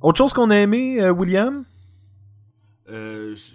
Autre 0.00 0.18
chose 0.18 0.32
qu'on 0.32 0.50
a 0.50 0.56
aimé, 0.56 1.00
euh, 1.00 1.10
William? 1.12 1.64
Euh, 2.88 3.34
je- 3.34 3.52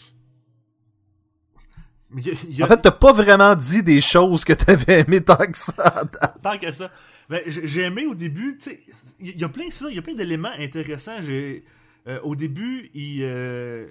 Mais 2.10 2.22
il 2.26 2.28
y 2.28 2.32
a- 2.32 2.34
il 2.50 2.56
y 2.58 2.62
a- 2.62 2.66
En 2.66 2.68
fait, 2.68 2.82
t'as 2.82 2.92
pas 2.92 3.14
vraiment 3.14 3.56
dit 3.56 3.84
des 3.84 4.02
choses 4.02 4.44
que 4.44 4.54
t'avais 4.54 5.02
aimé 5.02 5.22
tant 5.22 5.36
que 5.38 5.58
ça. 5.58 6.04
tant 6.44 6.58
que 6.58 6.72
ça. 6.72 6.90
Ben, 7.32 7.42
j'ai 7.48 7.84
aimé 7.84 8.06
au 8.08 8.14
début, 8.14 8.58
tu 8.58 8.72
sais, 8.72 8.84
il 9.22 9.40
y 9.40 9.46
a 9.46 9.48
plein, 9.48 9.72
ça, 9.72 9.86
il 9.88 9.96
y 9.96 9.98
a 9.98 10.02
plein 10.02 10.14
d'éléments 10.14 10.52
intéressants. 10.60 11.22
J'ai, 11.22 11.64
euh, 12.06 12.20
au 12.24 12.36
début, 12.36 12.90
il, 12.94 13.24
euh, 13.24 13.88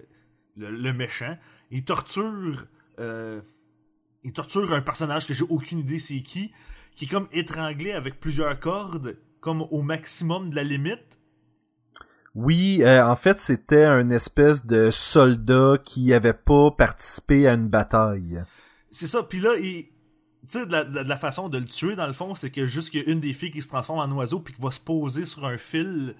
le, 0.58 0.70
le 0.70 0.92
méchant, 0.92 1.38
il 1.70 1.82
torture, 1.82 2.66
euh, 2.98 3.40
il 4.24 4.34
torture 4.34 4.70
un 4.74 4.82
personnage 4.82 5.26
que 5.26 5.32
j'ai 5.32 5.46
aucune 5.48 5.78
idée 5.78 5.98
c'est 5.98 6.20
qui, 6.20 6.52
qui 6.96 7.06
est 7.06 7.08
comme 7.08 7.28
étranglé 7.32 7.92
avec 7.92 8.20
plusieurs 8.20 8.60
cordes, 8.60 9.16
comme 9.40 9.62
au 9.70 9.80
maximum 9.80 10.50
de 10.50 10.56
la 10.56 10.62
limite. 10.62 11.18
Oui, 12.34 12.82
en 12.84 13.16
fait, 13.16 13.38
c'était 13.38 13.84
un 13.84 14.10
espèce 14.10 14.66
de 14.66 14.90
soldat 14.90 15.78
qui 15.82 16.12
avait 16.12 16.34
pas 16.34 16.72
participé 16.72 17.48
à 17.48 17.54
une 17.54 17.68
bataille. 17.68 18.42
C'est 18.90 19.06
ça, 19.06 19.22
puis 19.22 19.40
là, 19.40 19.56
il, 19.56 19.88
sais, 20.52 20.66
de 20.66 20.72
la, 20.72 20.84
de 20.84 20.98
la 21.08 21.16
façon 21.16 21.48
de 21.48 21.58
le 21.58 21.64
tuer, 21.64 21.96
dans 21.96 22.06
le 22.06 22.12
fond, 22.12 22.34
c'est 22.34 22.50
que 22.50 22.66
juste 22.66 22.90
qu'il 22.90 23.02
y 23.02 23.06
a 23.06 23.10
une 23.12 23.20
des 23.20 23.32
filles 23.32 23.50
qui 23.50 23.62
se 23.62 23.68
transforme 23.68 23.98
en 23.98 24.16
oiseau 24.16 24.40
puis 24.40 24.54
qui 24.54 24.60
va 24.60 24.70
se 24.70 24.80
poser 24.80 25.24
sur 25.24 25.44
un 25.46 25.58
fil. 25.58 26.14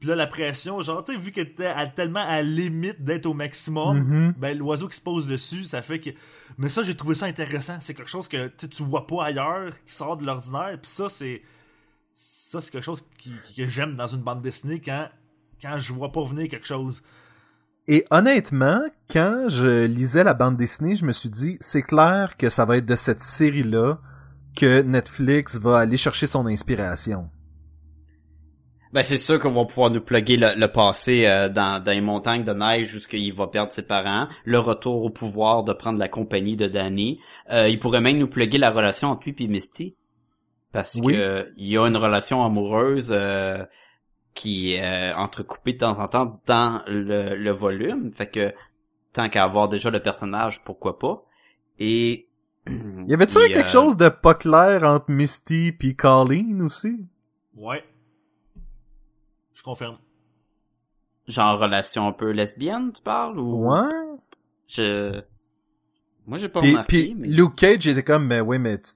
Puis 0.00 0.08
là, 0.08 0.14
la 0.14 0.28
pression, 0.28 0.80
genre, 0.80 1.02
tu 1.02 1.12
sais, 1.12 1.18
vu 1.18 1.32
qu'elle 1.32 1.48
était 1.48 1.72
tellement 1.90 2.20
à 2.20 2.36
la 2.36 2.42
limite 2.44 3.02
d'être 3.02 3.26
au 3.26 3.34
maximum, 3.34 3.98
Mhm. 3.98 4.34
ben, 4.38 4.56
l'oiseau 4.56 4.86
qui 4.88 4.94
se 4.96 5.00
pose 5.00 5.26
dessus, 5.26 5.64
ça 5.64 5.82
fait 5.82 5.98
que... 5.98 6.10
Mais 6.56 6.68
ça, 6.68 6.82
j'ai 6.84 6.94
trouvé 6.96 7.16
ça 7.16 7.26
intéressant. 7.26 7.78
C'est 7.80 7.94
quelque 7.94 8.10
chose 8.10 8.28
que 8.28 8.46
tu 8.66 8.82
vois 8.84 9.06
pas 9.08 9.24
ailleurs, 9.24 9.72
qui 9.84 9.92
sort 9.92 10.16
de 10.16 10.24
l'ordinaire. 10.24 10.78
Puis 10.80 10.90
ça, 10.90 11.08
c'est 11.08 11.42
Ça, 12.14 12.60
c'est 12.60 12.70
quelque 12.72 12.84
chose 12.84 13.04
qui, 13.18 13.32
qui- 13.44 13.54
que 13.56 13.66
j'aime 13.68 13.94
dans 13.94 14.06
une 14.06 14.22
bande 14.22 14.40
dessinée 14.40 14.80
quand, 14.80 15.08
quand 15.60 15.78
je 15.78 15.92
vois 15.92 16.10
pas 16.10 16.24
venir 16.24 16.48
quelque 16.48 16.66
chose. 16.66 17.02
Et 17.90 18.04
honnêtement, 18.10 18.82
quand 19.10 19.46
je 19.48 19.86
lisais 19.86 20.22
la 20.22 20.34
bande 20.34 20.56
dessinée, 20.56 20.94
je 20.94 21.06
me 21.06 21.12
suis 21.12 21.30
dit, 21.30 21.56
c'est 21.60 21.82
clair 21.82 22.36
que 22.36 22.50
ça 22.50 22.66
va 22.66 22.76
être 22.76 22.84
de 22.86 22.94
cette 22.94 23.20
série-là 23.20 23.98
que 24.54 24.82
Netflix 24.82 25.58
va 25.58 25.78
aller 25.78 25.96
chercher 25.96 26.26
son 26.26 26.46
inspiration. 26.46 27.30
Ben 28.92 29.02
c'est 29.02 29.18
sûr 29.18 29.38
qu'on 29.38 29.52
va 29.52 29.64
pouvoir 29.66 29.90
nous 29.90 30.00
plugger 30.00 30.36
le, 30.36 30.54
le 30.58 30.68
passé 30.68 31.26
euh, 31.26 31.50
dans, 31.50 31.82
dans 31.82 31.92
les 31.92 32.00
montagnes 32.00 32.42
de 32.44 32.52
neige 32.52 32.86
jusqu'il 32.88 33.34
va 33.34 33.46
perdre 33.46 33.70
ses 33.70 33.82
parents, 33.82 34.28
le 34.46 34.58
retour 34.58 35.04
au 35.04 35.10
pouvoir 35.10 35.62
de 35.62 35.74
prendre 35.74 35.98
la 35.98 36.08
compagnie 36.08 36.56
de 36.56 36.66
Danny. 36.66 37.20
Euh, 37.52 37.68
il 37.68 37.78
pourrait 37.78 38.00
même 38.00 38.16
nous 38.16 38.28
plugger 38.28 38.56
la 38.56 38.70
relation 38.70 39.08
entre 39.08 39.28
lui 39.28 39.36
et 39.38 39.46
Misty. 39.46 39.94
Parce 40.72 40.94
Oui. 41.02 41.14
que 41.14 41.18
euh, 41.18 41.44
il 41.56 41.68
y 41.68 41.76
a 41.76 41.86
une 41.86 41.96
relation 41.98 42.42
amoureuse 42.44 43.08
euh, 43.10 43.62
qui 44.38 44.72
est 44.74 44.82
euh, 44.84 45.16
entrecoupée 45.16 45.72
de 45.72 45.78
temps 45.78 45.98
en 45.98 46.06
temps 46.06 46.40
dans 46.46 46.82
le, 46.86 47.34
le 47.34 47.50
volume. 47.50 48.12
Fait 48.12 48.30
que 48.30 48.54
tant 49.12 49.28
qu'à 49.28 49.42
avoir 49.42 49.68
déjà 49.68 49.90
le 49.90 50.00
personnage, 50.00 50.62
pourquoi 50.64 50.98
pas? 50.98 51.24
Et 51.80 52.28
Y 53.06 53.14
avait-tu 53.14 53.38
quelque 53.38 53.58
euh, 53.58 53.66
chose 53.66 53.96
de 53.96 54.08
pas 54.08 54.34
clair 54.34 54.84
entre 54.84 55.10
Misty 55.10 55.72
puis 55.72 55.96
Colleen 55.96 56.62
aussi? 56.62 57.04
Ouais. 57.56 57.82
Je 59.54 59.62
confirme. 59.62 59.98
genre 61.26 61.58
relation 61.58 62.06
un 62.06 62.12
peu 62.12 62.30
lesbienne, 62.30 62.92
tu 62.92 63.02
parles 63.02 63.38
ou? 63.40 63.68
Ouais. 63.68 63.88
Je 64.68 65.20
moi 66.26 66.38
j'ai 66.38 66.48
pas 66.48 66.60
Puis, 66.60 66.70
remarqué. 66.70 67.06
puis 67.06 67.14
mais... 67.18 67.26
Luke 67.28 67.56
Cage 67.56 67.86
était 67.88 68.04
comme, 68.04 68.26
mais 68.26 68.40
oui, 68.40 68.58
mais 68.58 68.78
tu- 68.78 68.92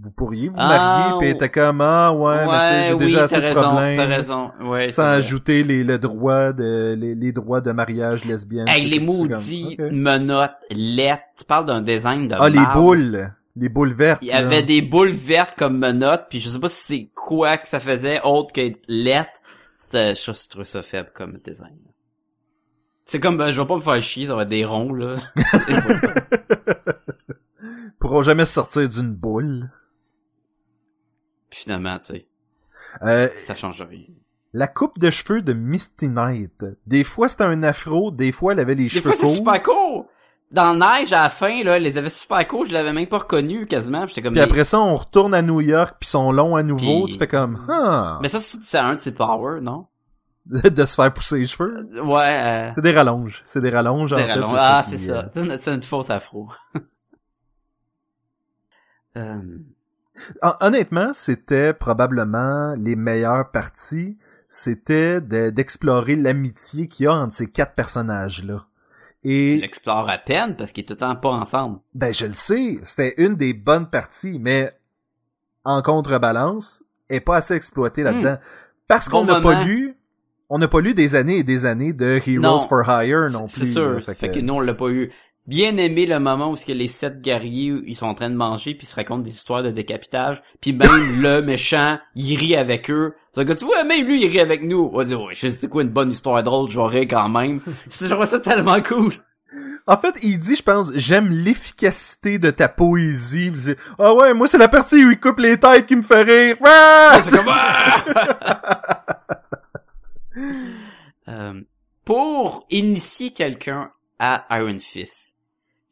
vous 0.00 0.10
pourriez 0.10 0.48
vous 0.48 0.56
Ah, 0.58 0.68
marier, 0.68 1.18
puis 1.18 1.28
il 1.28 1.30
était 1.32 1.48
comme, 1.48 1.80
ah 1.80 2.12
ouais, 2.12 2.46
mais 2.46 2.60
tu 2.62 2.68
sais, 2.68 2.82
j'ai 2.88 2.92
oui, 2.94 2.98
déjà 2.98 3.22
assez 3.24 3.40
de 3.40 3.52
problèmes. 3.52 3.96
T'as 3.96 4.06
raison, 4.06 4.50
ouais. 4.62 4.88
Sans 4.88 5.04
ajouter 5.04 5.62
les, 5.62 5.84
le 5.84 5.98
droit 5.98 6.52
de, 6.52 6.94
les, 6.98 7.14
les 7.14 7.32
droits 7.32 7.60
de 7.60 7.72
mariage 7.72 8.24
lesbienne. 8.24 8.68
Hey, 8.68 8.88
les 8.88 8.98
maudits 8.98 9.76
comme, 9.76 9.86
ok. 9.86 9.92
menottes 9.92 10.56
lettres. 10.70 11.22
Tu 11.38 11.44
parles 11.44 11.66
d'un 11.66 11.82
design 11.82 12.28
de 12.28 12.36
Ah, 12.38 12.48
les 12.48 12.64
boules. 12.74 13.32
Les 13.54 13.68
boules 13.68 13.92
vertes. 13.92 14.20
Il 14.22 14.28
y 14.28 14.32
avait 14.32 14.62
des 14.62 14.80
boules 14.80 15.12
vertes 15.12 15.54
comme 15.58 15.78
menottes, 15.78 16.26
puis 16.30 16.40
je 16.40 16.48
sais 16.48 16.58
pas 16.58 16.70
si 16.70 16.84
c'est 16.84 17.10
quoi 17.14 17.58
que 17.58 17.68
ça 17.68 17.80
faisait 17.80 18.20
autre 18.22 18.52
que 18.52 18.72
lettres. 18.88 19.40
Je 19.92 20.48
trouvais 20.48 20.64
ça 20.64 20.82
faible 20.82 21.10
comme 21.14 21.38
design. 21.44 21.76
C'est 23.04 23.20
comme, 23.20 23.36
ben, 23.36 23.50
je 23.50 23.60
vais 23.60 23.66
pas 23.66 23.76
me 23.76 23.80
faire 23.80 24.00
chier, 24.00 24.26
ça 24.26 24.34
va 24.34 24.44
être 24.44 24.48
des 24.48 24.64
ronds, 24.64 24.94
là. 24.94 25.16
Pourront 27.98 28.22
jamais 28.22 28.46
sortir 28.46 28.88
d'une 28.88 29.12
boule. 29.12 29.70
Puis 31.52 31.60
finalement, 31.64 31.98
tu 31.98 32.14
sais, 32.14 32.26
Euh, 33.02 33.28
ça 33.46 33.54
change 33.54 33.82
rien. 33.82 34.06
la 34.54 34.66
coupe 34.68 34.98
de 34.98 35.10
cheveux 35.10 35.42
de 35.42 35.52
Misty 35.52 36.08
Knight. 36.08 36.64
Des 36.86 37.04
fois, 37.04 37.28
c'était 37.28 37.44
un 37.44 37.62
afro, 37.62 38.10
des 38.10 38.32
fois, 38.32 38.54
elle 38.54 38.60
avait 38.60 38.74
les 38.74 38.84
Des 38.84 38.88
cheveux 38.88 39.12
fois, 39.12 39.20
courts. 39.26 39.34
super 39.36 39.62
court. 39.62 40.06
Dans 40.50 40.74
neige, 40.74 41.12
à 41.12 41.24
la 41.24 41.28
fin, 41.28 41.62
là, 41.62 41.76
elle 41.76 41.82
les 41.82 41.98
avait 41.98 42.08
super 42.08 42.46
courts, 42.48 42.64
je 42.64 42.72
l'avais 42.72 42.94
même 42.94 43.06
pas 43.06 43.18
reconnu 43.18 43.66
quasiment. 43.66 44.06
J'étais 44.06 44.22
comme 44.22 44.32
Puis 44.32 44.40
après 44.40 44.64
ça, 44.64 44.80
on 44.80 44.96
retourne 44.96 45.34
à 45.34 45.42
New 45.42 45.60
York, 45.60 45.96
puis 46.00 46.06
ils 46.08 46.10
sont 46.10 46.32
longs 46.32 46.56
à 46.56 46.62
nouveau. 46.62 47.04
Puis- 47.04 47.12
Tu 47.12 47.18
fais 47.18 47.28
comme, 47.28 47.62
ah, 47.68 48.18
Mais 48.22 48.28
ça, 48.28 48.40
c'est 48.40 48.78
un 48.78 48.94
de 48.94 49.00
ses 49.00 49.12
powers, 49.14 49.60
non? 49.60 49.88
de 50.46 50.84
se 50.86 50.94
faire 50.94 51.12
pousser 51.12 51.40
les 51.40 51.46
cheveux. 51.46 51.86
Ouais, 52.02 52.66
euh... 52.66 52.70
C'est 52.74 52.80
des 52.82 52.92
rallonges. 52.92 53.42
C'est 53.44 53.60
des 53.60 53.68
rallonges, 53.70 54.14
en 54.14 54.16
des 54.16 54.22
fait. 54.22 54.32
rallonges. 54.32 54.50
c'est 54.50 54.56
Ah, 54.58 54.82
c'est 54.82 54.96
ça. 54.96 55.18
euh, 55.20 55.26
C'est 55.58 55.70
une, 55.70 55.76
une 55.76 55.82
fausse 55.82 56.08
afro. 56.08 56.48
euh... 59.16 59.58
Hon- 60.42 60.52
Honnêtement, 60.60 61.12
c'était 61.12 61.72
probablement 61.72 62.74
les 62.76 62.96
meilleures 62.96 63.50
parties. 63.50 64.18
C'était 64.48 65.20
de- 65.20 65.50
d'explorer 65.50 66.16
l'amitié 66.16 66.86
qu'il 66.88 67.04
y 67.04 67.06
a 67.06 67.14
entre 67.14 67.34
ces 67.34 67.46
quatre 67.50 67.74
personnages-là. 67.74 68.66
Tu 69.22 69.30
Et, 69.30 69.56
l'explores 69.56 70.10
à 70.10 70.18
peine 70.18 70.56
parce 70.56 70.72
qu'ils 70.72 70.82
étaient 70.82 70.94
tout 70.96 71.04
le 71.04 71.08
temps 71.14 71.16
pas 71.16 71.30
ensemble. 71.30 71.78
ben, 71.94 72.12
je 72.12 72.26
le 72.26 72.32
sais, 72.32 72.78
c'était 72.82 73.14
une 73.18 73.36
des 73.36 73.54
bonnes 73.54 73.88
parties, 73.88 74.38
mais 74.40 74.72
en 75.64 75.80
contrebalance, 75.80 76.82
est 77.08 77.20
pas 77.20 77.36
assez 77.36 77.54
exploitée 77.54 78.02
là-dedans. 78.02 78.36
Parce 78.88 79.08
qu'on 79.08 79.22
Hmm. 79.22 79.26
Bon 79.28 79.34
n'a 79.34 79.40
pas 79.40 79.62
lu, 79.64 79.94
on 80.50 80.58
n'a 80.58 80.68
pas 80.68 80.80
lu 80.80 80.92
des 80.92 81.14
années 81.14 81.38
et 81.38 81.42
des 81.44 81.64
années 81.66 81.92
de 81.92 82.04
Heroes 82.26 82.40
Non, 82.42 82.58
for 82.58 82.82
Hire 82.88 83.30
non 83.30 83.46
plus. 83.46 83.60
C'est 83.60 83.64
sûr. 83.66 84.02
Fait 84.02 84.28
que- 84.30 84.40
nous, 84.40 84.54
on 84.54 84.60
l'a 84.60 84.74
pas 84.74 84.88
eu. 84.90 85.10
Bien 85.46 85.76
aimé 85.76 86.06
le 86.06 86.20
moment 86.20 86.50
où 86.52 86.56
ce 86.56 86.64
que 86.64 86.72
les 86.72 86.86
sept 86.86 87.20
guerriers, 87.20 87.74
ils 87.86 87.96
sont 87.96 88.06
en 88.06 88.14
train 88.14 88.30
de 88.30 88.36
manger 88.36 88.74
puis 88.74 88.86
ils 88.86 88.90
se 88.90 88.94
racontent 88.94 89.22
des 89.22 89.30
histoires 89.32 89.62
de 89.64 89.70
décapitage. 89.70 90.40
Puis 90.60 90.72
même 90.72 91.20
le 91.20 91.40
méchant, 91.42 91.98
il 92.14 92.36
rit 92.38 92.54
avec 92.56 92.88
eux. 92.90 93.14
C'est 93.32 93.44
que 93.44 93.52
tu 93.52 93.64
vois, 93.64 93.82
même 93.82 94.06
lui, 94.06 94.22
il 94.24 94.28
rit 94.28 94.40
avec 94.40 94.62
nous. 94.62 94.88
On 94.92 94.96
va 94.98 95.04
dire, 95.04 95.20
ouais, 95.20 95.34
je 95.34 95.48
sais 95.48 95.50
c'est 95.50 95.68
quoi 95.68 95.82
une 95.82 95.88
bonne 95.88 96.12
histoire 96.12 96.40
drôle, 96.44 96.70
j'aurais 96.70 97.06
quand 97.08 97.28
même. 97.28 97.58
C'est- 97.88 98.06
Je 98.08 98.14
trouve 98.14 98.24
ça 98.26 98.38
tellement 98.40 98.80
cool. 98.82 99.14
En 99.88 99.96
fait, 99.96 100.14
il 100.22 100.38
dit, 100.38 100.54
je 100.54 100.62
pense, 100.62 100.92
j'aime 100.94 101.28
l'efficacité 101.28 102.38
de 102.38 102.52
ta 102.52 102.68
poésie. 102.68 103.46
Il 103.46 103.56
dit, 103.56 103.74
ah 103.98 104.14
ouais, 104.14 104.32
moi 104.34 104.46
c'est 104.46 104.58
la 104.58 104.68
partie 104.68 105.04
où 105.04 105.10
il 105.10 105.18
coupe 105.18 105.40
les 105.40 105.58
têtes 105.58 105.86
qui 105.86 105.96
me 105.96 106.02
fait 106.02 106.22
rire. 106.22 106.56
Ah! 106.64 107.18
C'est 107.24 107.36
comme, 107.36 107.46
Ah! 107.52 109.04
Euh, 111.28 111.60
pour 112.04 112.66
initier 112.70 113.32
quelqu'un 113.32 113.90
à 114.18 114.44
Iron 114.58 114.78
Fist, 114.78 115.31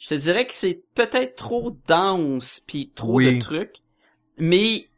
je 0.01 0.09
te 0.09 0.14
dirais 0.14 0.46
que 0.46 0.55
c'est 0.55 0.82
peut-être 0.96 1.36
trop 1.36 1.76
dense 1.86 2.61
puis 2.66 2.90
trop 2.94 3.14
Oui. 3.18 3.36
de 3.36 3.40
trucs, 3.40 3.76
mais 4.38 4.88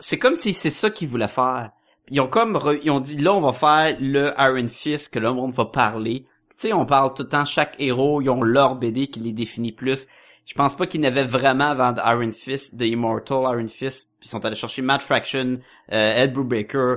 c'est 0.00 0.18
comme 0.18 0.36
si 0.36 0.52
c'est 0.52 0.70
ça 0.70 0.90
qu'ils 0.90 1.08
voulaient 1.08 1.28
faire. 1.28 1.70
Ils 2.10 2.20
ont 2.20 2.28
comme 2.28 2.56
re- 2.56 2.80
ils 2.82 2.90
ont 2.90 3.00
dit 3.00 3.16
là 3.16 3.32
on 3.32 3.40
va 3.40 3.52
faire 3.52 3.96
le 4.00 4.32
Iron 4.38 4.66
Fist 4.66 5.12
que 5.12 5.18
le 5.18 5.32
monde 5.32 5.52
va 5.52 5.64
parler. 5.66 6.26
Tu 6.50 6.56
sais 6.58 6.72
on 6.72 6.84
parle 6.84 7.14
tout 7.14 7.22
le 7.22 7.28
temps 7.28 7.44
chaque 7.44 7.76
héros 7.78 8.20
ils 8.20 8.28
ont 8.28 8.42
leur 8.42 8.74
BD 8.76 9.06
qui 9.06 9.20
les 9.20 9.32
définit 9.32 9.72
plus. 9.72 10.06
Je 10.44 10.52
pense 10.54 10.76
pas 10.76 10.86
qu'ils 10.86 11.00
n'avaient 11.00 11.24
vraiment 11.24 11.70
avant 11.70 11.92
de 11.92 12.00
Iron 12.00 12.30
Fist, 12.30 12.76
de 12.76 12.84
Immortal 12.84 13.38
Iron 13.44 13.66
Fist, 13.66 14.10
puis 14.20 14.26
ils 14.26 14.30
sont 14.30 14.44
allés 14.44 14.54
chercher 14.56 14.82
Matt 14.82 15.00
Fraction, 15.00 15.58
euh, 15.90 16.22
Ed 16.22 16.34
Brubaker, 16.34 16.96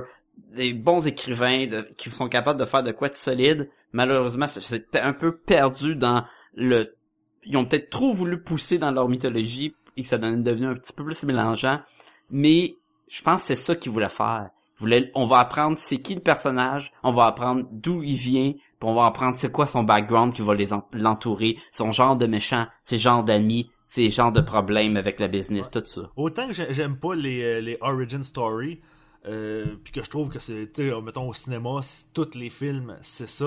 des 0.54 0.74
bons 0.74 1.06
écrivains 1.06 1.66
de- 1.66 1.88
qui 1.96 2.10
sont 2.10 2.28
capables 2.28 2.60
de 2.60 2.66
faire 2.66 2.82
de 2.82 2.92
quoi 2.92 3.08
de 3.08 3.14
solide. 3.14 3.70
Malheureusement, 3.92 4.46
c'est 4.48 4.94
un 4.96 5.14
peu 5.14 5.34
perdu 5.38 5.96
dans 5.96 6.24
le... 6.54 6.94
Ils 7.48 7.56
ont 7.56 7.64
peut-être 7.64 7.90
trop 7.90 8.12
voulu 8.12 8.40
pousser 8.42 8.78
dans 8.78 8.90
leur 8.90 9.08
mythologie 9.08 9.74
et 9.96 10.02
que 10.02 10.06
ça 10.08 10.18
devenu 10.18 10.66
un 10.66 10.74
petit 10.74 10.92
peu 10.92 11.04
plus 11.04 11.22
mélangeant. 11.24 11.80
Mais 12.30 12.76
je 13.08 13.22
pense 13.22 13.42
que 13.42 13.48
c'est 13.48 13.54
ça 13.56 13.74
qu'ils 13.74 13.90
voulaient 13.90 14.08
faire. 14.08 14.50
Ils 14.76 14.80
voulaient- 14.80 15.10
on 15.14 15.26
va 15.26 15.38
apprendre 15.38 15.76
c'est 15.78 15.98
qui 16.00 16.14
le 16.14 16.20
personnage, 16.20 16.92
on 17.02 17.10
va 17.10 17.26
apprendre 17.26 17.66
d'où 17.72 18.02
il 18.02 18.14
vient, 18.16 18.52
puis 18.52 18.88
on 18.88 18.94
va 18.94 19.06
apprendre 19.06 19.36
c'est 19.36 19.50
quoi 19.50 19.66
son 19.66 19.82
background 19.82 20.32
qui 20.32 20.42
va 20.42 20.54
les 20.54 20.72
en- 20.72 20.86
l'entourer, 20.92 21.56
son 21.72 21.90
genre 21.90 22.16
de 22.16 22.26
méchant, 22.26 22.66
ses 22.84 22.98
genres 22.98 23.24
d'amis, 23.24 23.70
ses 23.86 24.10
genres 24.10 24.30
de 24.30 24.40
problèmes 24.42 24.96
avec 24.96 25.18
la 25.18 25.26
business, 25.26 25.70
tout 25.70 25.82
ça. 25.84 26.02
Autant 26.16 26.46
que 26.46 26.52
j'ai- 26.52 26.72
j'aime 26.74 26.96
pas 26.98 27.14
les, 27.14 27.42
euh, 27.42 27.60
les 27.60 27.78
origin 27.80 28.22
story, 28.22 28.80
euh, 29.26 29.64
puis 29.82 29.92
que 29.92 30.04
je 30.04 30.10
trouve 30.10 30.28
que 30.28 30.38
c'est, 30.38 30.70
mettons 31.02 31.28
au 31.28 31.32
cinéma, 31.32 31.80
tous 32.14 32.34
les 32.36 32.50
films, 32.50 32.96
c'est 33.00 33.28
ça. 33.28 33.46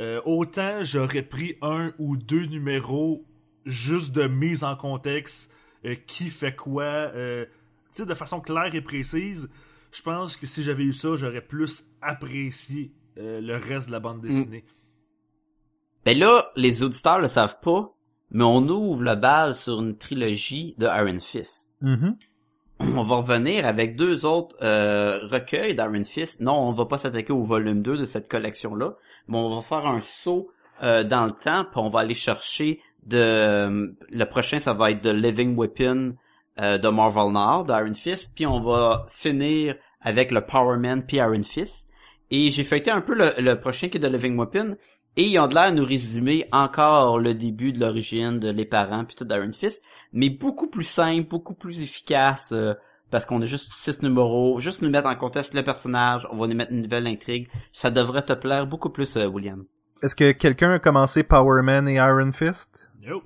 Euh, 0.00 0.20
autant 0.24 0.82
j'aurais 0.82 1.22
pris 1.22 1.56
un 1.62 1.92
ou 1.98 2.16
deux 2.16 2.46
numéros 2.46 3.24
juste 3.66 4.12
de 4.12 4.26
mise 4.26 4.64
en 4.64 4.74
contexte, 4.74 5.52
euh, 5.84 5.94
qui 5.94 6.30
fait 6.30 6.54
quoi, 6.54 6.84
euh, 6.84 7.44
tu 7.44 7.50
sais, 8.02 8.06
de 8.06 8.14
façon 8.14 8.40
claire 8.40 8.74
et 8.74 8.80
précise. 8.80 9.48
Je 9.92 10.02
pense 10.02 10.36
que 10.36 10.46
si 10.46 10.62
j'avais 10.62 10.84
eu 10.84 10.92
ça, 10.92 11.16
j'aurais 11.16 11.40
plus 11.40 11.84
apprécié 12.00 12.92
euh, 13.18 13.40
le 13.40 13.56
reste 13.56 13.88
de 13.88 13.92
la 13.92 14.00
bande 14.00 14.20
dessinée. 14.20 14.64
Ben 16.04 16.16
là, 16.16 16.50
les 16.56 16.82
auditeurs 16.82 17.20
le 17.20 17.28
savent 17.28 17.60
pas, 17.60 17.94
mais 18.30 18.44
on 18.44 18.66
ouvre 18.68 19.02
le 19.02 19.16
bal 19.16 19.54
sur 19.54 19.80
une 19.80 19.96
trilogie 19.96 20.74
de 20.78 20.86
Iron 20.86 21.20
Fist. 21.20 21.72
Mhm. 21.80 22.16
On 22.80 23.02
va 23.02 23.16
revenir 23.16 23.66
avec 23.66 23.96
deux 23.96 24.24
autres 24.24 24.56
euh, 24.62 25.26
recueils 25.26 25.74
d'Iron 25.74 26.02
Fist. 26.02 26.40
Non, 26.40 26.54
on 26.54 26.70
va 26.70 26.86
pas 26.86 26.96
s'attaquer 26.96 27.30
au 27.30 27.42
volume 27.42 27.82
2 27.82 27.98
de 27.98 28.04
cette 28.04 28.26
collection-là, 28.26 28.94
mais 29.30 29.38
on 29.38 29.54
va 29.54 29.62
faire 29.62 29.86
un 29.86 30.00
saut 30.00 30.50
euh, 30.82 31.04
dans 31.04 31.24
le 31.24 31.32
temps, 31.32 31.64
puis 31.64 31.80
on 31.80 31.88
va 31.88 32.00
aller 32.00 32.14
chercher 32.14 32.80
de... 33.06 33.96
le 34.10 34.24
prochain, 34.24 34.60
ça 34.60 34.74
va 34.74 34.90
être 34.90 35.02
The 35.02 35.14
Living 35.14 35.56
Weapon 35.56 36.14
euh, 36.60 36.78
de 36.78 36.88
Marvel 36.88 37.32
Now, 37.32 37.64
d'Iron 37.64 37.94
Fist, 37.94 38.34
puis 38.34 38.46
on 38.46 38.60
va 38.60 39.06
finir 39.08 39.76
avec 40.00 40.30
le 40.30 40.44
Power 40.44 40.76
Man 40.76 41.04
puis 41.06 41.18
Iron 41.18 41.42
Fist. 41.42 41.88
Et 42.30 42.50
j'ai 42.50 42.64
feuilleté 42.64 42.90
un 42.90 43.00
peu 43.00 43.14
le, 43.14 43.32
le 43.38 43.58
prochain 43.58 43.88
qui 43.88 43.96
est 43.96 44.00
The 44.00 44.12
Living 44.12 44.36
Weapon, 44.38 44.76
et 45.16 45.24
ils 45.24 45.38
ont 45.38 45.48
de 45.48 45.54
l'air 45.54 45.64
à 45.64 45.70
nous 45.72 45.84
résumer 45.84 46.46
encore 46.52 47.18
le 47.18 47.34
début 47.34 47.72
de 47.72 47.80
l'origine 47.80 48.38
de 48.38 48.50
les 48.50 48.64
parents 48.64 49.04
puis 49.04 49.16
tout 49.16 49.24
d'Iron 49.24 49.52
Fist, 49.52 49.82
mais 50.12 50.30
beaucoup 50.30 50.68
plus 50.68 50.84
simple, 50.84 51.28
beaucoup 51.28 51.54
plus 51.54 51.82
efficace, 51.82 52.52
euh, 52.52 52.74
parce 53.10 53.24
qu'on 53.24 53.42
a 53.42 53.46
juste 53.46 53.72
six 53.72 54.02
numéros, 54.02 54.60
juste 54.60 54.82
nous 54.82 54.90
mettre 54.90 55.08
en 55.08 55.16
contexte 55.16 55.54
le 55.54 55.62
personnage, 55.62 56.26
on 56.30 56.36
va 56.36 56.46
nous 56.46 56.54
mettre 56.56 56.72
une 56.72 56.82
nouvelle 56.82 57.06
intrigue. 57.06 57.48
Ça 57.72 57.90
devrait 57.90 58.24
te 58.24 58.32
plaire 58.32 58.66
beaucoup 58.66 58.90
plus, 58.90 59.16
euh, 59.16 59.26
William. 59.26 59.64
Est-ce 60.02 60.14
que 60.14 60.32
quelqu'un 60.32 60.72
a 60.72 60.78
commencé 60.78 61.22
Power 61.22 61.62
Man 61.62 61.88
et 61.88 61.96
Iron 61.96 62.32
Fist? 62.32 62.90
Nope. 63.02 63.24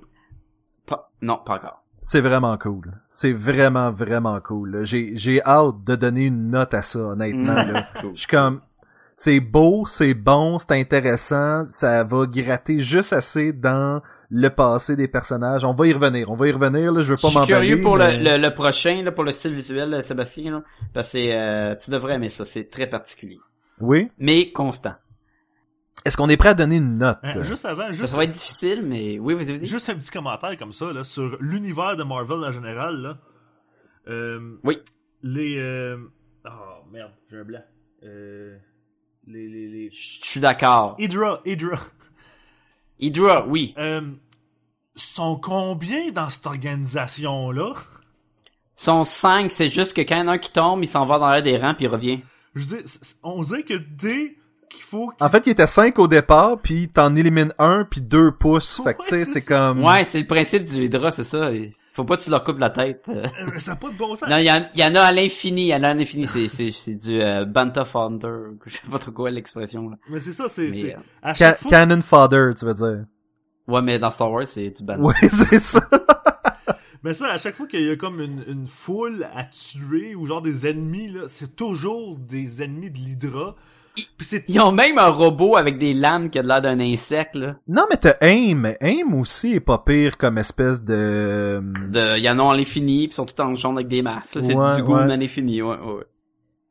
Pas- 0.85 1.09
non, 1.21 1.39
pas 1.45 1.55
encore. 1.55 1.81
C'est 2.01 2.21
vraiment 2.21 2.55
cool. 2.57 3.01
C'est 3.09 3.33
vraiment, 3.33 3.91
vraiment 3.91 4.39
cool. 4.39 4.85
J'ai, 4.85 5.15
j'ai 5.15 5.41
hâte 5.43 5.83
de 5.83 5.95
donner 5.95 6.25
une 6.25 6.51
note 6.51 6.73
à 6.73 6.81
ça, 6.81 6.99
honnêtement. 6.99 7.53
là. 7.55 7.87
Cool. 8.01 8.11
Je 8.13 8.19
suis 8.19 8.27
comme, 8.27 8.61
c'est 9.17 9.39
beau, 9.39 9.85
c'est 9.85 10.13
bon, 10.13 10.59
c'est 10.59 10.71
intéressant, 10.73 11.63
ça 11.65 12.03
va 12.03 12.25
gratter 12.25 12.79
juste 12.79 13.13
assez 13.13 13.53
dans 13.53 14.01
le 14.29 14.49
passé 14.49 14.95
des 14.95 15.07
personnages. 15.07 15.63
On 15.63 15.73
va 15.73 15.87
y 15.87 15.93
revenir, 15.93 16.29
on 16.29 16.35
va 16.35 16.47
y 16.47 16.51
revenir, 16.51 16.91
là, 16.91 16.99
je 17.01 17.11
veux 17.11 17.17
Je 17.17 17.21
pas 17.21 17.29
suis 17.29 17.37
m'emballer. 17.39 17.67
curieux 17.67 17.81
pour 17.81 17.97
mais- 17.97 18.17
le, 18.17 18.37
le, 18.37 18.47
le 18.49 18.53
prochain, 18.53 19.01
là, 19.03 19.11
pour 19.11 19.23
le 19.23 19.31
style 19.31 19.53
visuel, 19.53 19.89
là, 19.89 20.01
Sébastien, 20.01 20.51
là, 20.51 20.63
parce 20.93 21.13
que 21.13 21.17
euh, 21.17 21.75
tu 21.75 21.91
devrais 21.91 22.15
aimer 22.15 22.29
ça, 22.29 22.43
c'est 22.45 22.69
très 22.69 22.87
particulier. 22.87 23.39
Oui. 23.79 24.09
Mais 24.19 24.51
constant. 24.51 24.95
Est-ce 26.03 26.17
qu'on 26.17 26.27
est 26.29 26.37
prêt 26.37 26.49
à 26.49 26.53
donner 26.53 26.75
une 26.75 26.97
note? 26.97 27.17
Hein, 27.23 27.41
juste 27.43 27.65
avant, 27.65 27.87
Ça, 27.87 27.91
juste, 27.93 28.07
ça 28.07 28.17
va 28.17 28.25
être 28.25 28.31
difficile, 28.31 28.83
mais 28.85 29.17
oui, 29.17 29.33
vas-y, 29.33 29.55
vas-y. 29.55 29.65
juste 29.65 29.89
un 29.89 29.95
petit 29.95 30.11
commentaire 30.11 30.55
comme 30.57 30.73
ça, 30.73 30.91
là, 30.91 31.03
sur 31.05 31.37
l'univers 31.39 31.95
de 31.95 32.03
Marvel 32.03 32.43
en 32.43 32.51
général, 32.51 32.97
là. 33.01 33.17
Euh, 34.09 34.57
Oui. 34.63 34.77
Les, 35.23 35.57
euh... 35.57 35.97
Oh, 36.47 36.83
merde, 36.91 37.11
j'ai 37.31 37.37
un 37.39 37.43
blanc. 37.43 37.63
Euh... 38.03 38.57
Les, 39.27 39.47
les, 39.47 39.67
les... 39.67 39.89
Je 39.91 40.25
suis 40.25 40.39
d'accord. 40.39 40.95
Hydra, 40.99 41.41
Hydra. 41.45 41.79
Hydra, 42.99 43.45
oui. 43.47 43.73
Euh... 43.77 44.01
Sont 44.97 45.35
combien 45.37 46.11
dans 46.11 46.29
cette 46.29 46.45
organisation-là? 46.47 47.73
Son 48.77 49.03
5, 49.03 49.51
c'est 49.51 49.69
juste 49.69 49.93
que 49.93 50.01
quand 50.01 50.15
il 50.15 50.19
y 50.19 50.21
en 50.21 50.27
a 50.29 50.33
un 50.33 50.37
qui 50.37 50.51
tombe, 50.51 50.83
il 50.83 50.87
s'en 50.87 51.05
va 51.05 51.17
dans 51.19 51.29
l'air 51.29 51.43
des 51.43 51.57
rangs 51.57 51.73
puis 51.73 51.85
il 51.85 51.89
revient. 51.89 52.21
Je 52.55 52.63
veux 52.63 52.77
dire, 52.77 52.85
on 53.23 53.41
dirait 53.41 53.63
que 53.63 53.73
dès 53.73 54.35
qu'il 54.69 54.83
faut... 54.83 55.09
qu'il- 55.09 55.25
En 55.25 55.29
fait, 55.29 55.47
il 55.47 55.49
était 55.49 55.67
5 55.67 55.99
au 55.99 56.07
départ, 56.07 56.57
puis 56.61 56.87
t'en 56.87 57.13
élimines 57.15 57.53
un, 57.59 57.83
puis 57.83 57.99
deux 57.99 58.31
pouces. 58.31 58.81
Fait 58.83 58.93
que, 58.93 59.01
tu 59.03 59.09
sais, 59.09 59.15
Ouais, 59.17 59.25
c'est 59.25 59.31
c'est 59.41 59.45
comme... 59.45 59.83
Ouais, 59.83 60.03
c'est 60.05 60.19
le 60.19 60.27
principe 60.27 60.63
du 60.63 60.85
Hydra, 60.85 61.11
c'est 61.11 61.23
ça. 61.23 61.51
Faut 61.95 62.03
pas 62.03 62.17
que 62.17 62.23
tu 62.23 62.29
leur 62.29 62.43
coupes 62.43 62.59
la 62.59 62.69
tête. 62.69 63.05
Euh, 63.07 63.23
Euh, 63.47 63.57
ça 63.57 63.71
n'a 63.71 63.77
pas 63.77 63.89
de 63.89 63.97
bon 63.97 64.15
sens. 64.15 64.27
Non, 64.29 64.35
il 64.37 64.43
y, 64.45 64.51
en- 64.51 64.65
il 64.75 64.81
y 64.81 64.83
en 64.83 64.93
a 64.95 65.01
à 65.01 65.11
l'infini, 65.13 65.63
il 65.63 65.67
y 65.69 65.73
en 65.75 65.81
a 65.83 65.89
à 65.89 65.93
l'infini. 65.93 66.27
C'est, 66.27 66.49
c'est, 66.49 66.69
c'est 66.71 66.95
du 66.95 67.21
euh, 67.21 67.45
Banta 67.45 67.85
Founder, 67.85 68.27
je 68.65 68.73
sais 68.73 68.81
pas 68.91 68.99
trop 68.99 69.11
quoi 69.11 69.31
l'expression. 69.31 69.89
Là. 69.89 69.97
Mais 70.09 70.19
c'est 70.19 70.33
ça, 70.33 70.49
c'est... 70.49 70.65
Mais, 70.65 70.71
c'est- 70.71 70.95
euh, 70.95 70.99
À 71.23 71.33
Ca- 71.33 71.51
chaque 71.51 71.59
fois... 71.61 71.71
Cannon 71.71 72.01
fodder, 72.01 72.51
tu 72.59 72.65
veux 72.65 72.73
dire. 72.73 73.05
Ouais, 73.67 73.81
mais 73.81 73.97
dans 73.97 74.11
Star 74.11 74.29
Wars, 74.29 74.45
c'est 74.45 74.69
du 74.71 74.83
Banta. 74.83 75.01
Ouais, 75.01 75.13
c'est 75.49 75.59
ça. 75.59 75.79
Mais 77.03 77.13
ça, 77.13 77.27
à 77.31 77.37
chaque 77.37 77.53
fois 77.55 77.67
qu'il 77.67 77.83
y 77.83 77.89
a 77.91 77.95
comme 77.95 78.19
une, 78.19 78.43
une 78.47 78.65
foule 78.65 79.27
à 79.35 79.43
tuer 79.45 80.15
ou 80.15 80.25
genre 80.25 80.41
des 80.41 80.65
ennemis, 80.67 81.07
là, 81.09 81.21
c'est 81.27 81.55
toujours 81.55 82.17
des 82.17 82.63
ennemis 82.63 82.89
de 82.89 82.97
l'Hydra. 82.97 83.55
Ils 84.47 84.59
ont 84.59 84.71
même 84.71 84.97
un 84.97 85.09
robot 85.09 85.55
avec 85.57 85.77
des 85.77 85.93
lames 85.93 86.29
qui 86.29 86.39
a 86.39 86.41
l'air 86.43 86.61
d'un 86.61 86.79
insecte, 86.79 87.35
là. 87.35 87.55
Non, 87.67 87.85
mais 87.89 87.97
t'as 87.97 88.15
Aim. 88.21 88.73
Aim 88.81 89.13
aussi 89.13 89.53
est 89.53 89.59
pas 89.59 89.77
pire 89.79 90.17
comme 90.17 90.37
espèce 90.37 90.83
de... 90.83 91.61
De, 91.89 92.17
il 92.17 92.23
y 92.23 92.29
en 92.29 92.39
a 92.39 92.51
à 92.51 92.55
l'infini, 92.55 93.07
puis 93.07 93.13
ils 93.13 93.15
sont 93.15 93.25
tous 93.25 93.41
en 93.41 93.53
jaune 93.53 93.75
avec 93.77 93.87
des 93.87 94.01
masques. 94.01 94.35
là. 94.35 94.41
C'est 94.41 94.53
Ouais, 94.55 94.75
du 94.77 94.83
goût 94.83 94.95
ouais. 94.95 95.11
à 95.11 95.17
l'infini, 95.17 95.61
ouais, 95.61 95.77
ouais. 95.77 95.93
ouais. 95.93 96.03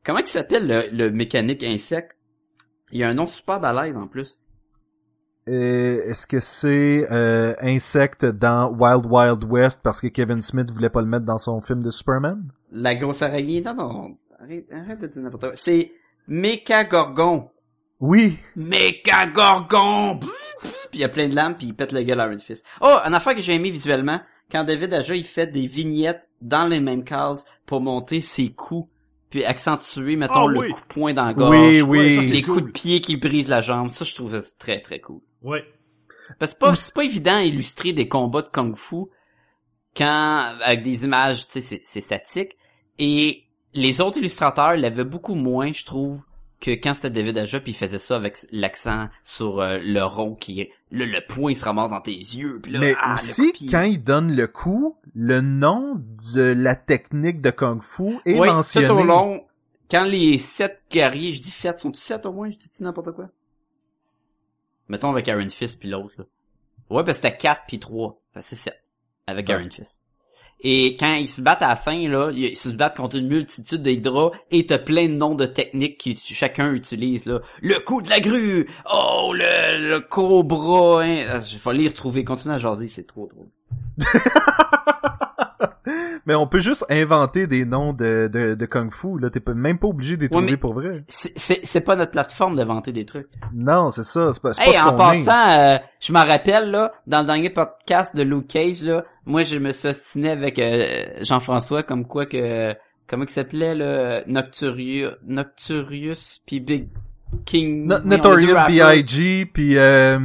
Comment 0.05 0.19
il 0.19 0.27
s'appelle 0.27 0.67
le, 0.67 0.89
le 0.95 1.11
mécanique 1.11 1.63
insecte? 1.63 2.15
Il 2.91 2.99
y 2.99 3.03
a 3.03 3.09
un 3.09 3.15
nom 3.15 3.25
super 3.27 3.59
balèze 3.59 3.97
en 3.97 4.07
plus. 4.07 4.41
Euh, 5.47 5.99
Est-ce 6.09 6.25
que 6.27 6.39
c'est 6.39 7.05
euh, 7.11 7.53
insecte 7.61 8.25
dans 8.25 8.71
Wild 8.71 9.05
Wild 9.05 9.43
West 9.43 9.81
parce 9.83 10.01
que 10.01 10.07
Kevin 10.07 10.41
Smith 10.41 10.71
voulait 10.71 10.89
pas 10.89 11.01
le 11.01 11.07
mettre 11.07 11.25
dans 11.25 11.37
son 11.37 11.61
film 11.61 11.83
de 11.83 11.89
Superman? 11.89 12.51
La 12.71 12.95
grosse 12.95 13.21
araignée. 13.21 13.61
Non, 13.61 13.75
non. 13.75 14.17
Arrête, 14.39 14.65
arrête 14.71 15.01
de 15.01 15.07
dire 15.07 15.21
n'importe 15.23 15.43
quoi. 15.43 15.51
C'est 15.55 15.91
Mécagorgon. 16.27 17.49
Oui. 17.99 18.37
Mécagorgon! 18.55 20.19
Puis 20.19 20.69
il 20.93 20.99
y 20.99 21.03
a 21.03 21.09
plein 21.09 21.27
de 21.27 21.35
lames, 21.35 21.55
puis 21.57 21.67
il 21.67 21.75
pète 21.75 21.91
le 21.91 22.01
gueule 22.03 22.19
à 22.19 22.25
Iron 22.27 22.39
Fist. 22.39 22.65
Oh, 22.81 22.97
une 23.05 23.13
affaire 23.13 23.35
que 23.35 23.41
j'ai 23.41 23.53
aimé 23.53 23.69
visuellement, 23.69 24.19
quand 24.51 24.63
David 24.63 24.93
Aja, 24.93 25.15
il 25.15 25.23
fait 25.25 25.47
des 25.47 25.67
vignettes 25.67 26.27
dans 26.41 26.67
les 26.67 26.79
mêmes 26.79 27.03
cases 27.03 27.45
pour 27.65 27.81
monter 27.81 28.21
ses 28.21 28.49
coups, 28.51 28.89
puis 29.29 29.43
accentuer, 29.45 30.15
mettons, 30.15 30.47
Ah 30.47 30.51
le 30.51 30.59
oui. 30.59 30.69
coup 30.71 30.81
de 30.81 30.85
poing 30.87 31.13
dans 31.13 31.25
la 31.25 31.33
gorge. 31.33 31.57
Oui, 31.57 31.81
oui. 31.81 32.15
ça, 32.15 32.21
c'est 32.21 32.33
Les 32.33 32.41
cool. 32.41 32.53
coups 32.55 32.65
de 32.67 32.71
pied 32.71 33.01
qui 33.01 33.17
brisent 33.17 33.49
la 33.49 33.61
jambe. 33.61 33.89
Ça, 33.89 34.05
je 34.05 34.13
trouve 34.15 34.39
ça 34.39 34.47
très, 34.59 34.81
très 34.81 34.99
cool. 34.99 35.21
Ouais. 35.41 35.63
Parce 36.39 36.53
que 36.53 36.59
c'est 36.59 36.65
pas, 36.65 36.75
c'est 36.75 36.93
pas 36.93 37.03
évident 37.03 37.41
d'illustrer 37.41 37.93
des 37.93 38.07
combats 38.07 38.41
de 38.41 38.49
kung-fu 38.49 39.03
quand, 39.95 40.53
avec 40.63 40.81
des 40.83 41.05
images, 41.05 41.47
tu 41.47 41.53
sais, 41.53 41.61
c'est, 41.61 41.81
c'est 41.83 42.01
statique. 42.01 42.57
Et 42.97 43.43
les 43.75 44.01
autres 44.01 44.17
illustrateurs 44.17 44.75
l'avaient 44.77 45.03
beaucoup 45.03 45.35
moins, 45.35 45.71
je 45.71 45.85
trouve, 45.85 46.25
que 46.59 46.71
quand 46.71 46.93
c'était 46.95 47.11
David 47.11 47.37
Aja 47.37 47.59
puis 47.59 47.73
il 47.73 47.75
faisait 47.75 47.99
ça 47.99 48.15
avec 48.15 48.37
l'accent 48.51 49.09
sur 49.23 49.59
euh, 49.59 49.77
le 49.79 50.01
rond 50.03 50.33
qui 50.33 50.61
est, 50.61 50.71
là, 50.89 51.05
le 51.05 51.19
point 51.27 51.51
il 51.51 51.55
se 51.55 51.65
ramasse 51.65 51.91
dans 51.91 52.01
tes 52.01 52.11
yeux 52.15 52.59
puis 52.63 52.71
là, 52.71 52.79
mais 52.79 52.95
ah, 52.99 53.09
le 53.09 53.13
aussi, 53.15 53.51
coup 53.53 53.65
quand 53.69 53.83
il 53.83 54.01
donne 54.03 54.35
le 54.35 54.47
coup, 54.47 54.97
le 55.13 55.41
nom 55.41 56.01
de 56.33 56.41
la 56.57 56.75
technique 56.75 57.41
de 57.41 57.51
Kung 57.51 57.83
Fu 57.83 58.15
est 58.25 58.39
Oui, 58.39 58.47
mentionné. 58.47 58.87
tout 58.87 58.93
au 58.93 59.03
long, 59.03 59.43
quand 59.91 60.05
les 60.05 60.39
sept 60.39 60.81
guerriers, 60.89 61.33
je 61.33 61.41
dis 61.41 61.51
sept, 61.51 61.77
sont-ils 61.77 61.99
sept 61.99 62.25
au 62.25 62.31
moins? 62.31 62.49
Je 62.49 62.57
dis 62.57 62.69
n'importe 62.81 63.11
quoi? 63.11 63.29
Mettons 64.87 65.09
avec 65.11 65.27
Iron 65.27 65.49
Fist 65.49 65.79
puis 65.79 65.89
l'autre, 65.89 66.13
là. 66.17 66.25
Ouais, 66.89 67.03
parce 67.03 67.17
que 67.19 67.23
c'était 67.27 67.37
quatre 67.37 67.63
puis 67.67 67.79
trois. 67.79 68.13
Que 68.33 68.41
c'est 68.41 68.55
sept. 68.55 68.79
Avec 69.27 69.47
Ouais. 69.49 69.55
Iron 69.55 69.69
Fist. 69.69 70.01
Et 70.61 70.95
quand 70.95 71.13
ils 71.13 71.27
se 71.27 71.41
battent 71.41 71.61
à 71.61 71.67
la 71.69 71.75
fin, 71.75 72.07
là, 72.07 72.31
ils 72.33 72.55
se 72.55 72.69
battent 72.69 72.97
contre 72.97 73.17
une 73.17 73.27
multitude 73.27 73.83
d'hydras 73.83 74.31
et 74.51 74.65
t'as 74.65 74.79
plein 74.79 75.07
de 75.07 75.13
noms 75.13 75.35
de 75.35 75.45
techniques 75.45 76.03
que 76.03 76.33
chacun 76.33 76.71
utilise, 76.71 77.25
là. 77.25 77.39
Le 77.61 77.75
coup 77.85 78.01
de 78.01 78.09
la 78.09 78.19
grue! 78.19 78.67
Oh, 78.91 79.31
le, 79.33 79.89
le 79.89 79.99
cobra, 79.99 81.03
hein. 81.03 81.25
Ah, 81.29 81.41
Je 81.41 81.57
vais 81.57 81.77
les 81.77 81.87
retrouver. 81.89 82.23
Continuez 82.23 82.55
à 82.55 82.57
jaser, 82.57 82.87
c'est 82.87 83.05
trop 83.05 83.27
drôle. 83.27 83.49
Mais 86.25 86.33
on 86.35 86.47
peut 86.47 86.59
juste 86.59 86.85
inventer 86.89 87.45
des 87.47 87.65
noms 87.65 87.93
de, 87.93 88.27
de, 88.31 88.55
de 88.55 88.65
Kung 88.65 88.91
Fu, 88.91 89.19
là. 89.19 89.29
T'es 89.29 89.41
même 89.53 89.77
pas 89.77 89.87
obligé 89.87 90.17
de 90.17 90.21
les 90.23 90.29
trouver 90.29 90.57
pour 90.57 90.73
vrai. 90.73 90.91
C'est- 91.07 91.81
pas 91.81 91.95
notre 91.95 92.11
plateforme 92.11 92.55
d'inventer 92.55 92.91
des 92.91 93.05
trucs. 93.05 93.27
Non, 93.53 93.89
c'est 93.91 94.03
ça. 94.03 94.33
C'est 94.33 94.41
pas, 94.41 94.53
c'est 94.53 94.63
Hey, 94.63 94.73
pas 94.73 94.73
ce 94.73 94.83
en 94.83 94.95
passant, 94.95 95.49
euh, 95.59 95.77
je 95.99 96.11
m'en 96.13 96.23
rappelle, 96.23 96.71
là, 96.71 96.91
dans 97.05 97.19
le 97.19 97.25
dernier 97.27 97.49
podcast 97.51 98.15
de 98.15 98.23
Luke 98.23 98.47
Cage, 98.47 98.81
là, 98.81 99.03
moi, 99.25 99.43
je 99.43 99.57
me 99.57 99.69
suis 99.71 99.89
ostiné 99.89 100.31
avec 100.31 100.57
euh, 100.57 101.03
Jean-François, 101.21 101.83
comme 101.83 102.05
quoi 102.07 102.25
que... 102.25 102.73
Comment 103.07 103.25
il 103.25 103.29
s'appelait, 103.29 103.75
là? 103.75 104.23
Nocturius, 104.25 105.11
Nocturius, 105.27 106.41
puis 106.47 106.59
Big 106.59 106.87
King... 107.45 107.85
No- 107.87 107.99
Notorious. 108.03 108.55
B.I.G. 108.67 109.45
puis 109.53 109.77
euh, 109.77 110.17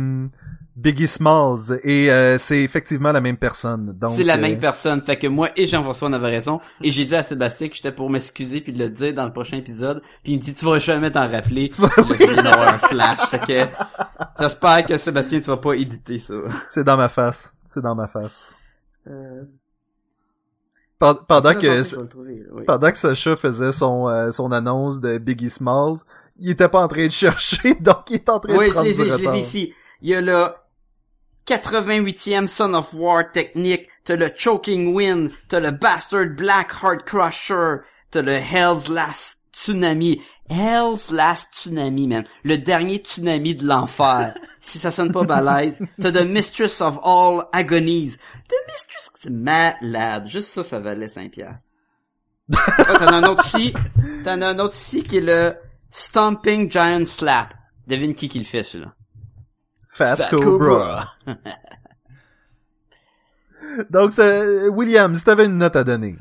Biggie 0.80 1.06
Smalls. 1.06 1.78
Et 1.84 2.10
euh, 2.10 2.38
c'est 2.38 2.62
effectivement 2.62 3.12
la 3.12 3.20
même 3.20 3.36
personne. 3.36 3.92
Donc, 3.98 4.14
C'est 4.16 4.24
la 4.24 4.34
euh, 4.36 4.40
même 4.40 4.58
personne. 4.58 5.02
Fait 5.02 5.18
que 5.18 5.26
moi 5.26 5.50
et 5.56 5.66
Jean-François 5.66 6.08
on 6.08 6.12
avait 6.12 6.28
raison. 6.30 6.60
Et 6.82 6.90
j'ai 6.90 7.04
dit 7.04 7.14
à 7.14 7.22
Sébastien 7.22 7.68
que 7.68 7.74
j'étais 7.76 7.92
pour 7.92 8.08
m'excuser 8.10 8.60
puis 8.60 8.72
de 8.72 8.78
le 8.78 8.88
dire 8.90 9.14
dans 9.14 9.26
le 9.26 9.32
prochain 9.32 9.56
épisode. 9.58 10.00
Puis 10.22 10.32
il 10.32 10.36
me 10.38 10.42
dit, 10.42 10.54
tu 10.54 10.64
vas 10.64 10.78
jamais 10.78 11.10
t'en 11.10 11.30
rappeler. 11.30 11.68
Tu 11.68 11.80
vas- 11.82 11.90
je 11.96 12.34
d'avoir 12.42 12.74
un 12.74 12.78
flash. 12.78 13.20
Fait 13.30 13.38
que 13.38 13.66
j'espère 14.40 14.86
que 14.86 14.96
Sébastien, 14.96 15.40
tu 15.40 15.46
vas 15.46 15.56
pas 15.58 15.74
éditer 15.74 16.18
ça. 16.18 16.34
C'est 16.66 16.84
dans 16.84 16.96
ma 16.96 17.08
face. 17.08 17.52
C'est 17.66 17.82
dans 17.82 17.94
ma 17.94 18.08
face. 18.08 18.54
Euh, 19.06 19.42
Pend- 20.98 21.14
Pendant 21.26 21.54
que 21.54 21.82
je 21.82 21.96
trouver, 22.04 22.42
oui. 22.52 22.64
pendant 22.66 22.90
que 22.90 22.98
Sacha 22.98 23.34
faisait 23.34 23.72
son 23.72 24.06
euh, 24.08 24.30
son 24.30 24.52
annonce 24.52 25.00
de 25.00 25.16
Biggie 25.16 25.48
Smalls, 25.48 25.96
il 26.38 26.50
était 26.50 26.68
pas 26.68 26.82
en 26.82 26.88
train 26.88 27.06
de 27.06 27.10
chercher, 27.12 27.74
donc 27.80 28.10
il 28.10 28.16
est 28.16 28.28
en 28.28 28.38
train 28.38 28.54
Oui, 28.58 28.66
de 28.66 28.70
je 28.70 28.70
prendre 28.74 28.86
les 28.86 28.94
du 28.94 29.00
ai, 29.00 29.06
je 29.06 29.12
retard. 29.14 29.32
les 29.32 29.38
ai 29.38 29.42
ici. 29.42 29.72
Il 30.02 30.10
y 30.10 30.14
a 30.14 30.20
le 30.20 30.48
88e 31.50 32.46
Son 32.46 32.74
of 32.74 32.94
War 32.94 33.32
technique, 33.32 33.88
t'as 34.04 34.14
le 34.14 34.30
Choking 34.32 34.94
Wind, 34.94 35.32
t'as 35.48 35.58
le 35.58 35.72
Bastard 35.72 36.28
Black 36.36 36.70
Heart 36.80 37.04
Crusher, 37.04 37.78
t'as 38.12 38.22
le 38.22 38.34
Hell's 38.34 38.88
Last 38.88 39.40
Tsunami. 39.52 40.22
Hell's 40.48 41.10
Last 41.10 41.48
Tsunami, 41.52 42.06
man. 42.06 42.24
Le 42.44 42.56
dernier 42.56 42.98
tsunami 42.98 43.56
de 43.56 43.66
l'enfer. 43.66 44.32
si 44.60 44.78
ça 44.78 44.92
sonne 44.92 45.10
pas 45.10 45.24
balèze. 45.24 45.84
T'as 46.00 46.12
The 46.12 46.24
Mistress 46.24 46.80
of 46.80 47.00
All 47.02 47.42
Agonies. 47.52 48.16
The 48.48 48.54
Mistress, 48.68 49.10
c'est 49.16 49.30
malade. 49.30 50.28
Juste 50.28 50.50
ça, 50.50 50.62
ça 50.62 50.78
valait 50.78 51.08
5 51.08 51.32
piastres. 51.32 51.72
Ah, 52.56 52.94
t'en 52.94 53.06
as 53.06 53.16
un 53.16 53.24
autre 53.24 53.44
ici. 53.44 53.74
T'en 54.24 54.40
as 54.40 54.46
un 54.46 54.58
autre 54.60 54.74
ici 54.74 55.02
qui 55.02 55.16
est 55.16 55.20
le 55.20 55.56
Stomping 55.90 56.70
Giant 56.70 57.06
Slap. 57.06 57.54
Devine 57.88 58.14
qui 58.14 58.28
qui 58.28 58.38
le 58.38 58.44
fait, 58.44 58.62
celui-là. 58.62 58.94
Fat, 59.92 60.16
Fat 60.16 60.28
Cobra. 60.30 61.12
Donc 63.90 64.12
c'est 64.12 64.68
William, 64.68 65.14
si 65.14 65.24
t'avais 65.24 65.46
une 65.46 65.58
note 65.58 65.76
à 65.76 65.84
donner. 65.84 66.16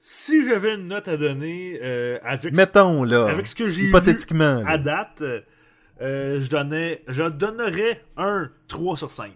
Si 0.00 0.44
j'avais 0.44 0.74
une 0.74 0.86
note 0.88 1.08
à 1.08 1.16
donner 1.16 1.78
euh, 1.82 2.18
avec, 2.22 2.54
Mettons 2.54 3.04
là. 3.04 3.26
avec 3.26 3.46
ce 3.46 3.54
que 3.54 3.68
j'ai 3.70 3.84
hypothétiquement. 3.84 4.62
à 4.66 4.76
date, 4.78 5.22
euh, 5.22 6.40
je 6.40 6.48
donnais, 6.50 7.02
je 7.08 7.22
donnerais 7.24 8.04
un 8.16 8.50
3 8.68 8.96
sur 8.96 9.10
5. 9.10 9.32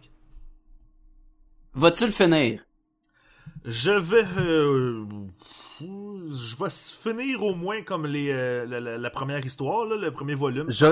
Vas-tu 1.75 2.05
le 2.07 2.13
finir? 2.13 2.61
Je 3.65 3.91
vais, 3.93 4.25
euh, 4.41 5.05
je 5.81 6.57
vais 6.63 6.69
finir 6.71 7.43
au 7.43 7.55
moins 7.55 7.83
comme 7.83 8.07
les, 8.07 8.31
euh, 8.31 8.67
la, 8.67 8.79
la- 8.81 8.99
la 8.99 9.11
première 9.11 9.45
histoire, 9.45 9.87
là, 9.87 9.97
le 9.97 10.11
premier 10.11 10.35
volume. 10.35 10.71
je. 10.71 10.87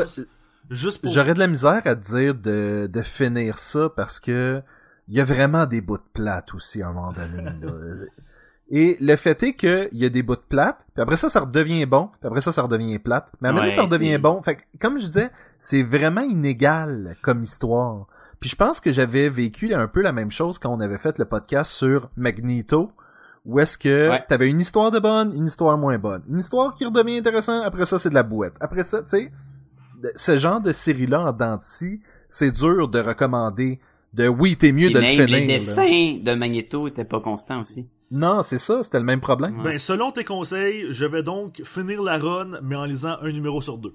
Juste 0.71 1.01
pour. 1.03 1.13
J'aurais 1.13 1.35
de 1.35 1.39
la 1.39 1.47
misère 1.47 1.83
à 1.85 1.95
te 1.95 2.01
dire 2.17 2.35
de, 2.35 2.87
de 2.87 3.03
finir 3.03 3.59
ça 3.59 3.89
parce 3.95 4.19
que 4.21 4.63
il 5.09 5.15
y 5.17 5.21
a 5.21 5.25
vraiment 5.25 5.67
des 5.67 5.81
bouts 5.81 5.99
de 5.99 6.03
plate 6.13 6.53
aussi 6.55 6.83
à 6.83 6.89
un 6.89 6.93
moment 6.93 7.13
donné. 7.13 7.43
là. 7.45 7.51
Et 8.69 8.97
le 9.01 9.15
fait 9.15 9.41
est 9.45 9.53
que 9.53 9.89
il 9.93 9.99
y 9.99 10.05
a 10.05 10.09
des 10.09 10.25
bouts 10.25 10.35
de 10.35 10.41
plate, 10.49 10.85
puis 10.93 11.01
après 11.01 11.15
ça, 11.15 11.29
ça 11.29 11.39
redevient 11.39 11.87
bon, 11.87 12.09
puis 12.19 12.27
après 12.27 12.41
ça, 12.41 12.51
ça 12.51 12.63
redevient 12.63 12.99
plate. 12.99 13.31
Mais 13.41 13.47
à 13.47 13.51
un 13.51 13.55
moment 13.55 13.63
donné, 13.65 13.71
Ouais, 13.71 13.77
ça 13.77 13.83
redevient 13.95 14.19
bon. 14.19 14.43
Fait 14.43 14.57
que, 14.57 14.63
comme 14.81 14.99
je 14.99 15.07
disais, 15.07 15.31
c'est 15.61 15.85
vraiment 15.85 16.23
inégal 16.23 17.15
comme 17.23 17.43
histoire. 17.43 18.09
Puis 18.41 18.51
je 18.51 18.57
pense 18.57 18.81
que 18.81 18.91
j'avais 18.93 19.29
vécu 19.29 19.73
un 19.73 19.87
peu 19.87 20.03
la 20.03 20.11
même 20.11 20.33
chose 20.33 20.59
quand 20.59 20.71
on 20.75 20.81
avait 20.81 20.99
fait 20.99 21.17
le 21.21 21.27
podcast 21.27 21.71
sur 21.71 22.11
Magneto, 22.17 22.91
où 23.45 23.61
est-ce 23.61 23.79
que 23.79 24.11
Ouais. 24.11 24.25
t'avais 24.29 24.49
une 24.49 24.59
histoire 24.59 24.91
de 24.91 24.99
bonne, 24.99 25.33
une 25.33 25.47
histoire 25.47 25.79
moins 25.79 25.99
bonne. 25.99 26.23
Une 26.29 26.41
histoire 26.41 26.75
qui 26.75 26.85
redevient 26.85 27.19
intéressante, 27.19 27.63
après 27.65 27.85
ça, 27.85 28.01
c'est 28.01 28.11
de 28.11 28.15
la 28.15 28.25
bouette. 28.25 28.57
Après 28.59 28.83
ça, 28.83 29.01
tu 29.05 29.11
sais, 29.11 29.31
ce 30.15 30.37
genre 30.37 30.61
de 30.61 30.73
série-là 30.73 31.21
en 31.29 31.33
dents 31.33 31.57
de 31.57 31.63
scie, 31.63 32.01
c'est 32.29 32.51
dur 32.53 32.89
de 32.89 33.01
recommander 33.01 33.81
de 34.15 34.29
oui, 34.29 34.57
t'es 34.57 34.73
mieux 34.73 34.87
Puis 34.87 34.95
de 34.95 34.99
le 35.01 35.05
même 35.05 35.13
finir. 35.15 35.27
les 35.29 35.47
là. 35.47 35.55
dessins 35.55 36.19
de 36.23 36.35
Magneto 36.35 36.89
étaient 36.89 37.05
pas 37.05 37.21
constants 37.21 37.61
aussi. 37.61 37.87
Non, 38.11 38.43
c'est 38.43 38.59
ça, 38.59 38.83
c'était 38.83 38.99
le 38.99 39.05
même 39.05 39.21
problème. 39.21 39.59
Ouais. 39.59 39.65
Ben, 39.73 39.79
selon 39.79 40.13
tes 40.13 40.25
conseils, 40.25 40.87
je 40.91 41.05
vais 41.07 41.23
donc 41.23 41.61
finir 41.65 42.03
la 42.03 42.19
run, 42.19 42.61
mais 42.63 42.77
en 42.77 42.85
lisant 42.85 43.17
un 43.21 43.33
numéro 43.33 43.61
sur 43.61 43.79
deux. 43.79 43.95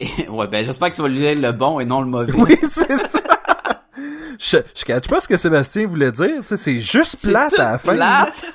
Et- 0.00 0.28
ouais, 0.28 0.46
ben 0.48 0.64
j'espère 0.64 0.90
que 0.90 0.96
tu 0.96 1.02
vas 1.02 1.08
lire 1.08 1.34
le 1.38 1.52
bon 1.52 1.80
et 1.80 1.84
non 1.84 2.00
le 2.02 2.08
mauvais. 2.08 2.32
Oui, 2.34 2.56
c'est 2.62 2.94
ça. 2.96 3.20
je, 4.38 4.58
je 4.74 4.84
catch 4.84 5.08
pas 5.08 5.20
ce 5.20 5.28
que 5.28 5.36
Sébastien 5.36 5.86
voulait 5.86 6.12
dire, 6.12 6.40
tu 6.42 6.46
sais, 6.48 6.56
c'est 6.56 6.78
juste 6.78 7.20
plate 7.22 7.58
à 7.58 7.72
la 7.72 7.78
fin. 7.78 7.94
plate. 7.94 8.44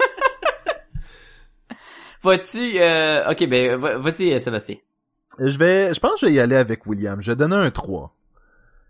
Vas-tu, 2.23 2.79
euh, 2.79 3.31
ok, 3.31 3.47
ben, 3.47 3.75
va- 3.77 3.97
vas-y, 3.97 4.33
euh, 4.33 4.39
Sébastien. 4.39 4.75
Je 5.39 5.57
vais, 5.57 5.93
je 5.93 5.99
pense 5.99 6.13
que 6.13 6.19
je 6.21 6.25
vais 6.27 6.33
y 6.33 6.39
aller 6.39 6.55
avec 6.55 6.85
William. 6.85 7.19
Je 7.21 7.31
vais 7.31 7.35
donner 7.35 7.55
un 7.55 7.69
3. 7.71 8.13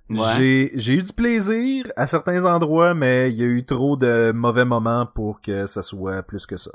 Ouais. 0.10 0.18
J'ai, 0.38 0.72
j'ai 0.76 0.94
eu 0.94 1.04
du 1.04 1.12
plaisir 1.12 1.86
à 1.98 2.06
certains 2.06 2.46
endroits, 2.46 2.94
mais 2.94 3.30
il 3.32 3.38
y 3.38 3.44
a 3.44 3.48
eu 3.48 3.66
trop 3.66 3.98
de 3.98 4.32
mauvais 4.34 4.64
moments 4.64 5.06
pour 5.06 5.42
que 5.42 5.66
ça 5.66 5.82
soit 5.82 6.24
plus 6.24 6.46
que 6.46 6.56
ça. 6.56 6.72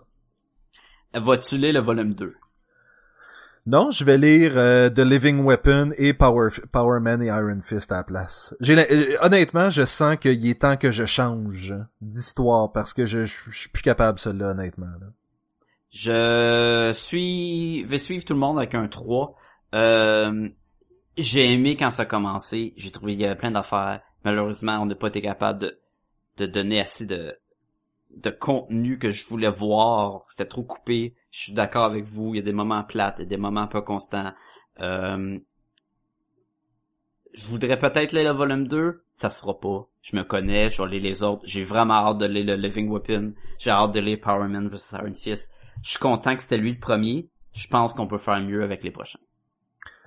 Vas-tu 1.14 1.56
lire 1.58 1.74
le 1.74 1.80
volume 1.80 2.14
2? 2.14 2.34
Non, 3.64 3.90
je 3.92 4.04
vais 4.04 4.18
lire 4.18 4.54
euh, 4.56 4.90
The 4.90 4.98
Living 4.98 5.44
Weapon 5.44 5.92
et 5.96 6.12
Power, 6.14 6.48
Power 6.72 6.98
Man 6.98 7.22
et 7.22 7.26
Iron 7.26 7.60
Fist 7.62 7.92
à 7.92 7.98
la 7.98 8.02
place. 8.02 8.56
J'ai, 8.60 8.76
euh, 8.76 9.16
honnêtement, 9.22 9.70
je 9.70 9.84
sens 9.84 10.16
qu'il 10.16 10.44
est 10.48 10.60
temps 10.62 10.76
que 10.76 10.90
je 10.90 11.06
change 11.06 11.72
d'histoire 12.00 12.72
parce 12.72 12.92
que 12.92 13.06
je, 13.06 13.24
je, 13.24 13.50
je 13.50 13.56
suis 13.60 13.68
plus 13.70 13.82
capable 13.84 14.18
celle-là, 14.18 14.50
honnêtement. 14.50 14.86
là. 14.86 15.06
Je 15.90 16.92
suis, 16.94 17.84
vais 17.84 17.98
suivre 17.98 18.24
tout 18.24 18.32
le 18.32 18.40
monde 18.40 18.58
avec 18.58 18.74
un 18.74 18.88
3. 18.88 19.36
Euh, 19.74 20.48
j'ai 21.16 21.52
aimé 21.52 21.76
quand 21.76 21.90
ça 21.90 22.02
a 22.02 22.06
commencé. 22.06 22.74
J'ai 22.76 22.90
trouvé 22.90 23.12
qu'il 23.12 23.22
y 23.22 23.26
avait 23.26 23.36
plein 23.36 23.50
d'affaires. 23.50 24.00
Malheureusement, 24.24 24.78
on 24.80 24.86
n'a 24.86 24.94
pas 24.94 25.08
été 25.08 25.20
capable 25.20 25.60
de, 25.60 25.78
de 26.38 26.46
donner 26.46 26.80
assez 26.80 27.06
de, 27.06 27.36
de 28.16 28.30
contenu 28.30 28.98
que 28.98 29.10
je 29.10 29.26
voulais 29.26 29.50
voir. 29.50 30.22
C'était 30.26 30.48
trop 30.48 30.62
coupé. 30.62 31.14
Je 31.30 31.40
suis 31.40 31.52
d'accord 31.52 31.84
avec 31.84 32.04
vous. 32.04 32.34
Il 32.34 32.36
y 32.38 32.40
a 32.40 32.44
des 32.44 32.52
moments 32.52 32.84
plates 32.84 33.20
et 33.20 33.26
des 33.26 33.36
moments 33.36 33.68
pas 33.68 33.82
constants. 33.82 34.32
Euh, 34.80 35.38
je 37.34 37.46
voudrais 37.46 37.78
peut-être 37.78 38.12
lire 38.12 38.32
le 38.32 38.36
volume 38.36 38.68
2. 38.68 39.04
Ça 39.14 39.30
se 39.30 39.40
fera 39.40 39.58
pas. 39.58 39.88
Je 40.02 40.16
me 40.16 40.22
connais. 40.22 40.70
Je 40.70 40.82
vais 40.82 40.90
lire 40.90 41.02
les 41.02 41.22
autres. 41.22 41.42
J'ai 41.44 41.64
vraiment 41.64 41.94
hâte 41.94 42.18
de 42.18 42.26
lire 42.26 42.44
le 42.44 42.56
Living 42.56 42.90
Weapon. 42.90 43.32
J'ai 43.58 43.70
hâte 43.70 43.92
de 43.92 44.00
lire 44.00 44.18
Power 44.20 44.48
Man 44.48 44.68
vs. 44.68 44.94
Iron 44.94 45.14
Fist. 45.14 45.52
Je 45.82 45.90
suis 45.90 45.98
content 45.98 46.36
que 46.36 46.42
c'était 46.42 46.58
lui 46.58 46.72
le 46.72 46.78
premier. 46.78 47.28
Je 47.52 47.68
pense 47.68 47.92
qu'on 47.92 48.06
peut 48.06 48.18
faire 48.18 48.40
mieux 48.40 48.62
avec 48.62 48.84
les 48.84 48.90
prochains. 48.90 49.18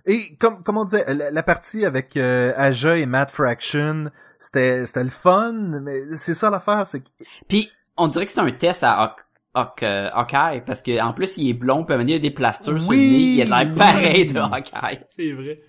Et 0.08 0.36
comme, 0.36 0.62
comme 0.62 0.78
on 0.78 0.86
disait, 0.86 1.04
la, 1.14 1.32
la 1.32 1.44
partie 1.44 1.84
avec 1.84 2.16
euh, 2.16 2.54
Aja 2.56 2.96
et 2.98 3.08
Matt 3.08 3.32
Fraction, 3.32 4.12
c'était, 4.38 4.86
c'était 4.86 5.04
le 5.04 5.10
fun, 5.10 5.54
mais 5.82 6.00
c'est 6.18 6.36
ça 6.36 6.52
l'affaire, 6.52 6.86
c'est 6.86 7.00
que 7.00 7.10
Puis, 7.48 7.72
on 7.98 8.08
dirait 8.08 8.28
que 8.28 8.32
c'est 8.32 8.40
un 8.40 8.52
test 8.52 8.84
à 8.84 9.16
euh, 9.56 10.10
Hawkeye, 10.14 10.62
parce 10.66 10.84
que 10.84 11.02
en 11.02 11.14
plus, 11.14 11.34
il 11.38 11.50
est 11.50 11.54
blond, 11.54 11.86
puis 11.86 11.96
il 12.00 12.10
y 12.10 12.14
a 12.14 12.20
des 12.20 12.30
plasters 12.30 12.80
sur 12.80 12.92
le 12.92 12.98
nez. 12.98 13.04
Il 13.04 13.42
a 13.42 13.46
l'air 13.64 13.72
oui. 13.72 13.76
pareil 13.78 14.32
de 14.32 14.40
Hawkeye. 14.40 15.00
C'est 15.10 15.32
vrai. 15.32 15.60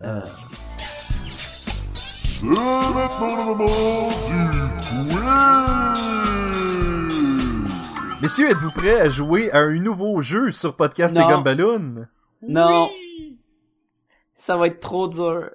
C'est 0.00 0.12
maintenant 2.44 3.36
le 3.36 3.44
moment 3.44 3.66
du 3.66 4.70
quiz! 4.80 5.18
Messieurs, 8.20 8.50
êtes-vous 8.50 8.70
prêts 8.70 9.00
à 9.00 9.08
jouer 9.08 9.50
à 9.50 9.58
un 9.58 9.80
nouveau 9.80 10.20
jeu 10.20 10.52
sur 10.52 10.76
Podcast 10.76 11.16
Non. 11.16 11.28
et 11.28 11.32
Non. 12.42 12.90
Ça 14.34 14.56
va 14.56 14.66
être 14.66 14.80
trop 14.80 15.08
dur. 15.08 15.50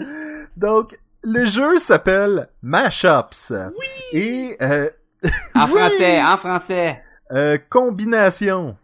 Donc, 0.56 0.98
le 1.22 1.44
jeu 1.44 1.78
s'appelle 1.78 2.48
Mashups. 2.62 3.52
Et 4.12 4.56
En 4.60 4.64
euh, 4.64 4.88
Oui. 5.24 5.68
français, 5.68 6.22
en 6.22 6.36
français. 6.36 7.02
euh, 7.30 7.58
combination. 7.68 8.76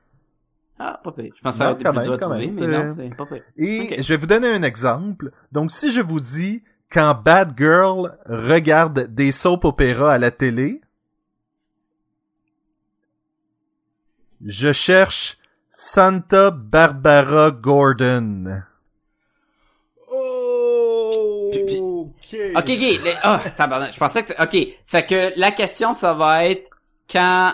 Ah, 0.78 1.00
pas 1.02 1.10
pire. 1.10 1.32
Je 1.36 1.42
pensais 1.42 1.58
que 1.58 1.82
ça 1.82 1.92
quand 1.92 2.18
trouver, 2.18 2.46
même, 2.46 2.54
mais 2.60 2.66
non, 2.68 2.92
c'est 2.94 3.16
pas 3.16 3.26
pire. 3.26 3.42
Et 3.56 4.00
je 4.00 4.08
vais 4.14 4.16
vous 4.16 4.26
donner 4.28 4.48
un 4.48 4.62
exemple. 4.62 5.32
Donc, 5.50 5.72
si 5.72 5.90
je 5.92 6.00
vous 6.00 6.20
dis 6.20 6.62
quand 6.90 7.20
Bad 7.20 7.54
Girl 7.58 8.16
regarde 8.26 9.08
des 9.12 9.32
soap 9.32 9.64
opéras 9.64 10.12
à 10.12 10.18
la 10.18 10.30
télé, 10.30 10.80
je 14.44 14.72
cherche 14.72 15.37
Santa 15.80 16.50
Barbara 16.50 17.52
Gordon. 17.52 18.62
Oh! 20.10 21.50
Puis- 21.52 21.64
puis- 21.66 21.80
Ok. 21.80 22.34
Ok, 22.56 22.62
ok. 22.64 22.66
les- 22.68 23.00
Ah, 23.22 23.40
c'est 23.44 23.54
tabarnak. 23.54 23.92
Je 23.92 23.98
pensais 23.98 24.24
que... 24.24 24.32
Ok. 24.42 24.56
Fait 24.86 25.06
que 25.06 25.32
la 25.38 25.52
question, 25.52 25.94
ça 25.94 26.14
va 26.14 26.46
être 26.46 26.68
quand 27.10 27.52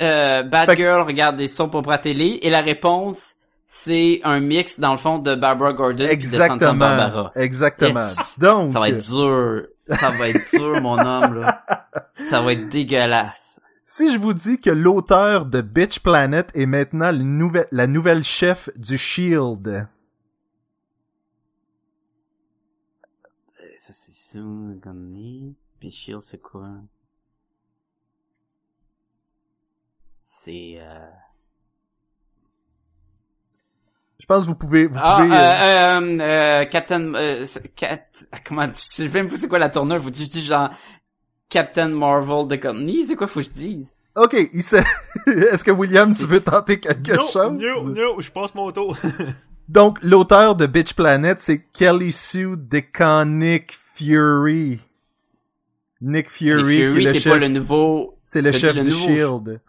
euh, 0.00 0.44
Bad 0.44 0.66
Fait 0.70 0.76
que- 0.76 0.82
Girl 0.82 1.02
regarde 1.02 1.34
des 1.36 1.48
soap 1.48 1.74
opera 1.74 1.98
télé 1.98 2.38
et 2.42 2.48
la 2.50 2.60
réponse, 2.60 3.34
c'est 3.66 4.20
un 4.22 4.38
mix, 4.40 4.78
dans 4.78 4.92
le 4.92 4.98
fond, 4.98 5.18
de 5.18 5.34
Barbara 5.34 5.72
Gordon 5.72 6.06
et 6.06 6.16
de 6.16 6.22
Santa 6.24 6.44
Exactement. 6.54 6.74
Barbara. 6.74 7.32
Exactement. 7.34 8.00
Yes. 8.06 8.38
Donc, 8.38 8.70
Ça 8.72 8.78
va 8.80 8.88
être 8.88 9.04
dur. 9.04 9.62
Ça 9.88 10.10
va 10.10 10.28
être 10.28 10.50
dur, 10.56 10.80
mon 10.80 10.98
homme, 10.98 11.40
là. 11.40 11.64
Ça 12.14 12.40
va 12.40 12.52
être 12.52 12.68
dégueulasse. 12.70 13.60
Si 13.96 14.12
je 14.12 14.18
vous 14.18 14.34
dis 14.34 14.60
que 14.60 14.70
l'auteur 14.70 15.46
de 15.46 15.60
Bitch 15.60 16.00
Planet 16.00 16.50
est 16.56 16.66
maintenant 16.66 17.12
le 17.12 17.22
nouvel- 17.22 17.68
la 17.70 17.86
nouvelle 17.86 18.24
chef 18.24 18.68
du 18.76 18.98
Shield, 18.98 19.68
Euh, 23.60 23.64
Ça, 23.78 23.92
c'est. 23.92 24.38
Puis 25.78 25.90
Shield, 25.92 26.22
c'est 26.22 26.40
quoi? 26.42 26.70
C'est... 30.20 30.78
Euh... 30.80 31.06
je 34.18 34.26
pense 34.26 34.44
que 34.44 34.48
vous 34.48 34.56
pouvez, 34.56 34.86
vous 34.88 34.98
Ah, 35.00 35.18
pouvez, 35.22 35.36
euh, 35.36 35.38
euh, 35.38 36.00
euh, 36.00 36.62
euh, 36.62 36.66
Captain, 36.66 37.14
euh, 37.14 37.44
c'est- 37.46 37.68
Cap- 37.76 38.08
comment, 38.44 38.66
je 38.66 38.72
sais 38.74 39.08
même 39.08 39.28
pas 39.30 39.36
c'est 39.36 39.48
quoi 39.48 39.58
la 39.60 39.70
tournure, 39.70 40.02
faut 40.02 40.10
que 40.10 40.16
je 40.16 40.24
dise 40.24 40.44
genre, 40.46 40.70
Captain 41.48 41.88
Marvel 41.88 42.48
de 42.48 42.56
Company, 42.56 43.06
c'est 43.06 43.16
quoi 43.16 43.26
faut 43.26 43.40
que 43.40 43.46
je 43.46 43.50
dise? 43.50 43.92
Ok, 44.16 44.36
il 44.52 44.62
sait. 44.62 44.84
Est-ce 45.26 45.64
que 45.64 45.70
William, 45.70 46.14
tu 46.14 46.24
veux 46.26 46.40
tenter 46.40 46.78
quelque 46.80 47.12
No, 47.12 47.22
chose? 47.26 47.52
no, 47.52 47.88
no, 47.88 48.20
je 48.20 48.30
passe 48.30 48.54
mon 48.54 48.70
tour. 48.72 48.96
Donc, 49.68 49.98
l'auteur 50.02 50.54
de 50.56 50.66
Bitch 50.66 50.94
Planet, 50.94 51.40
c'est 51.40 51.58
Kelly 51.72 52.12
Sue 52.12 52.52
DeConnick 52.56 53.76
Fury. 53.94 54.80
Nick 56.00 56.28
Fury, 56.30 56.62
qui 56.62 56.82
Fury, 56.82 57.02
est 57.02 57.06
le 57.06 57.12
c'est 57.14 57.20
chef. 57.20 57.32
pas 57.32 57.38
le 57.38 57.48
nouveau, 57.48 58.18
C'est 58.24 58.42
le 58.42 58.52
chef 58.52 58.76
le 58.76 58.82
du 58.82 58.90
nouveau- 58.90 59.06
Shield. 59.06 59.60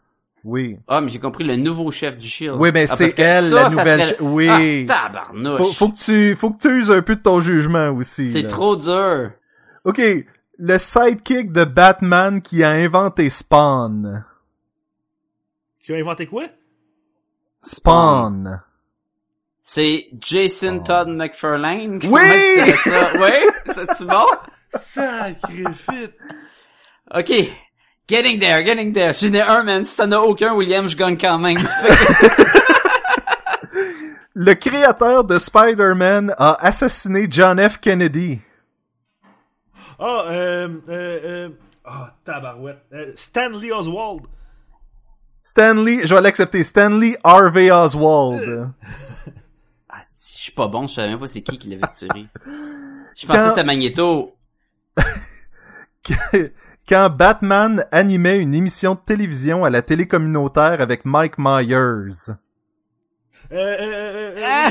Oui. 0.43 0.77
ah, 0.87 1.01
mais 1.01 1.09
j'ai 1.09 1.19
compris 1.19 1.43
le 1.43 1.55
nouveau 1.55 1.89
chef 1.91 2.17
du 2.17 2.27
Shield. 2.27 2.57
Oui, 2.59 2.69
mais 2.73 2.85
Ah, 2.89 2.95
c'est 2.95 3.17
elle, 3.17 3.51
ça, 3.51 3.63
la 3.63 3.69
nouvelle. 3.69 4.03
serait- 4.05 4.15
che- 4.17 4.21
Oui. 4.21 4.85
Ah, 4.89 5.07
tabarnouche. 5.09 5.57
faut, 5.59 5.73
faut 5.73 5.89
que 5.89 5.95
tu, 5.97 6.35
faut 6.35 6.51
que 6.51 6.59
tu 6.61 6.69
uses 6.77 6.91
un 6.91 7.01
peu 7.01 7.15
de 7.15 7.21
ton 7.21 7.39
jugement 7.39 7.89
aussi. 7.91 8.31
c'est 8.31 8.45
trop 8.47 8.75
dur. 8.75 9.31
Ok. 9.85 10.01
Le 10.57 10.77
sidekick 10.77 11.51
de 11.51 11.65
Batman 11.65 12.41
qui 12.41 12.63
a 12.63 12.69
inventé 12.69 13.29
Spawn. 13.29 14.23
Qui 15.83 15.93
a 15.93 15.97
inventé 15.97 16.27
quoi? 16.27 16.45
Spawn. 17.59 18.61
C'est 19.61 20.07
Jason 20.21 20.77
Oh. 20.79 20.83
Todd 20.85 21.07
McFarlane. 21.09 21.99
Oui! 22.03 22.19
Oui? 23.19 23.31
C'est-tu 23.73 24.05
bon? 24.05 24.25
Sacré 24.75 25.63
fit. 25.73 26.11
Ok. 27.13 27.31
Getting 28.07 28.39
there, 28.39 28.63
getting 28.63 28.93
there. 28.93 29.13
J'en 29.13 29.33
ai 29.33 29.41
un, 29.41 29.63
man. 29.63 29.83
Si 29.83 29.97
t'en 29.97 30.11
as 30.11 30.19
aucun, 30.19 30.53
William, 30.53 30.87
je 30.87 30.95
gagne 30.95 31.17
quand 31.17 31.39
même. 31.39 31.57
Le 34.37 34.53
créateur 34.53 35.23
de 35.23 35.37
Spider-Man 35.37 36.33
a 36.37 36.53
assassiné 36.65 37.25
John 37.29 37.57
F. 37.57 37.79
Kennedy. 37.79 38.41
Ah, 39.99 40.25
euh, 40.27 40.67
euh, 40.89 41.19
euh, 41.23 41.49
ah, 41.85 42.09
tabarouette. 42.23 42.83
Euh, 42.93 43.11
Stanley 43.15 43.71
Oswald. 43.71 44.21
Stanley, 45.41 46.05
je 46.05 46.15
vais 46.15 46.21
l'accepter. 46.21 46.63
Stanley 46.63 47.15
Harvey 47.23 47.71
Oswald. 47.71 48.69
Ah, 49.89 50.01
si 50.09 50.37
je 50.37 50.43
suis 50.43 50.51
pas 50.51 50.67
bon, 50.67 50.87
je 50.87 50.95
savais 50.95 51.07
même 51.09 51.19
pas 51.19 51.27
c'est 51.27 51.41
qui 51.41 51.57
qui 51.57 51.69
l'avait 51.69 51.91
tiré. 51.93 52.25
Je 53.15 53.25
Quand- 53.25 53.33
pensais 53.33 53.43
que 53.43 53.49
c'était 53.49 53.63
Magneto. 53.63 54.35
quand 56.87 57.09
Batman 57.09 57.85
animait 57.91 58.39
une 58.39 58.53
émission 58.53 58.95
de 58.95 58.99
télévision 58.99 59.63
à 59.63 59.69
la 59.69 59.81
télé 59.81 60.07
communautaire 60.07 60.81
avec 60.81 61.05
Mike 61.05 61.35
Myers. 61.37 62.29
Euh, 63.51 63.55
euh, 63.55 64.35
euh, 64.35 64.35
euh, 64.37 64.69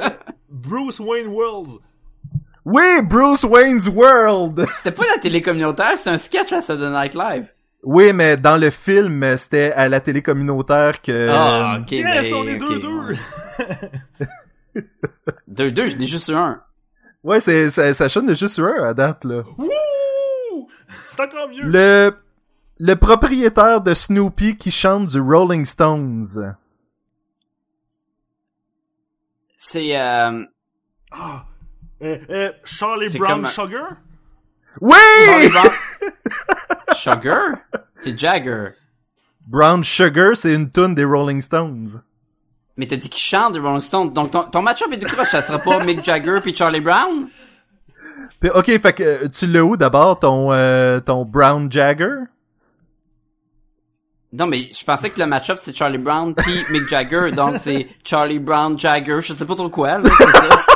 euh, 0.00 0.10
Bruce 0.48 0.98
Wayne 0.98 1.28
Worlds. 1.28 1.78
Oui, 2.64 3.02
Bruce 3.02 3.44
Wayne's 3.44 3.88
World! 3.88 4.64
C'était 4.74 4.92
pas 4.92 5.04
la 5.14 5.20
télé 5.20 5.40
communautaire, 5.40 5.96
c'était 5.96 6.10
un 6.10 6.18
sketch 6.18 6.52
à 6.52 6.60
Saturday 6.60 6.90
Night 6.90 7.14
Live. 7.14 7.48
Oui, 7.82 8.12
mais 8.12 8.36
dans 8.36 8.58
le 8.60 8.68
film, 8.68 9.36
c'était 9.38 9.72
à 9.72 9.88
la 9.88 10.00
télé 10.00 10.20
communautaire 10.22 11.00
que... 11.00 11.28
Ah, 11.32 11.78
ok, 11.80 11.90
Yes, 11.92 12.04
mais, 12.04 12.32
on 12.34 12.46
est 12.46 12.62
ok, 12.62 12.70
2-2. 12.72 13.08
ouais. 14.74 14.82
Deux, 15.48 15.70
deux, 15.72 15.86
j'en 15.88 15.98
ai 15.98 16.04
juste 16.06 16.28
eu 16.28 16.34
un. 16.34 16.60
Ouais, 17.24 17.40
c'est, 17.40 17.70
ça, 17.70 17.92
ça 17.94 18.08
sonne 18.10 18.26
de 18.26 18.34
juste 18.34 18.54
sur 18.54 18.66
un 18.66 18.84
à 18.84 18.92
date, 18.94 19.24
là. 19.24 19.42
Wouh! 19.56 20.68
C'est 21.10 21.22
encore 21.22 21.48
mieux. 21.48 21.62
Le, 21.64 22.14
le 22.78 22.94
propriétaire 22.96 23.80
de 23.80 23.94
Snoopy 23.94 24.56
qui 24.58 24.70
chante 24.70 25.06
du 25.06 25.20
Rolling 25.20 25.64
Stones. 25.64 26.54
C'est, 29.56 29.96
euh, 29.98 30.44
Ah. 31.12 31.44
Euh, 32.02 32.18
euh, 32.30 32.52
Charlie 32.64 33.16
Brown 33.18 33.42
comme- 33.42 33.46
Sugar? 33.46 33.88
Oui! 34.80 34.92
Charlie 35.26 35.48
Brown- 35.48 35.72
Sugar? 36.96 37.48
C'est 37.96 38.18
Jagger. 38.18 38.68
Brown 39.46 39.82
Sugar, 39.84 40.36
c'est 40.36 40.54
une 40.54 40.70
tune 40.70 40.94
des 40.94 41.04
Rolling 41.04 41.40
Stones. 41.40 42.02
Mais 42.76 42.86
t'as 42.86 42.96
dit 42.96 43.08
qu'il 43.10 43.20
chante 43.20 43.54
de 43.54 43.60
Rolling 43.60 43.80
Stone. 43.80 44.12
Donc 44.12 44.30
ton, 44.30 44.44
ton 44.44 44.62
match-up 44.62 44.88
est 44.92 44.96
du 44.96 45.06
croche, 45.06 45.28
ça 45.28 45.42
sera 45.42 45.58
pas 45.58 45.78
Mick 45.84 46.04
Jagger 46.04 46.38
puis 46.40 46.54
Charlie 46.54 46.80
Brown? 46.80 47.28
Puis, 48.40 48.48
ok, 48.50 48.80
fait 48.80 48.92
que 48.94 49.02
euh, 49.02 49.28
tu 49.28 49.46
l'as 49.46 49.62
où 49.64 49.76
d'abord, 49.76 50.18
ton, 50.18 50.50
euh, 50.52 51.00
ton 51.00 51.24
Brown 51.26 51.70
Jagger? 51.70 52.14
Non, 54.32 54.46
mais 54.46 54.70
je 54.72 54.84
pensais 54.84 55.10
que 55.10 55.18
le 55.18 55.26
match-up 55.26 55.58
c'est 55.60 55.74
Charlie 55.76 55.98
Brown 55.98 56.34
puis 56.34 56.64
Mick 56.70 56.88
Jagger, 56.88 57.32
donc 57.32 57.56
c'est 57.58 57.88
Charlie 58.04 58.38
Brown 58.38 58.78
Jagger, 58.78 59.20
je 59.20 59.34
sais 59.34 59.44
pas 59.44 59.56
trop 59.56 59.68
quoi, 59.68 59.98
là, 59.98 60.04
c'est 60.04 60.24
ça. 60.26 60.66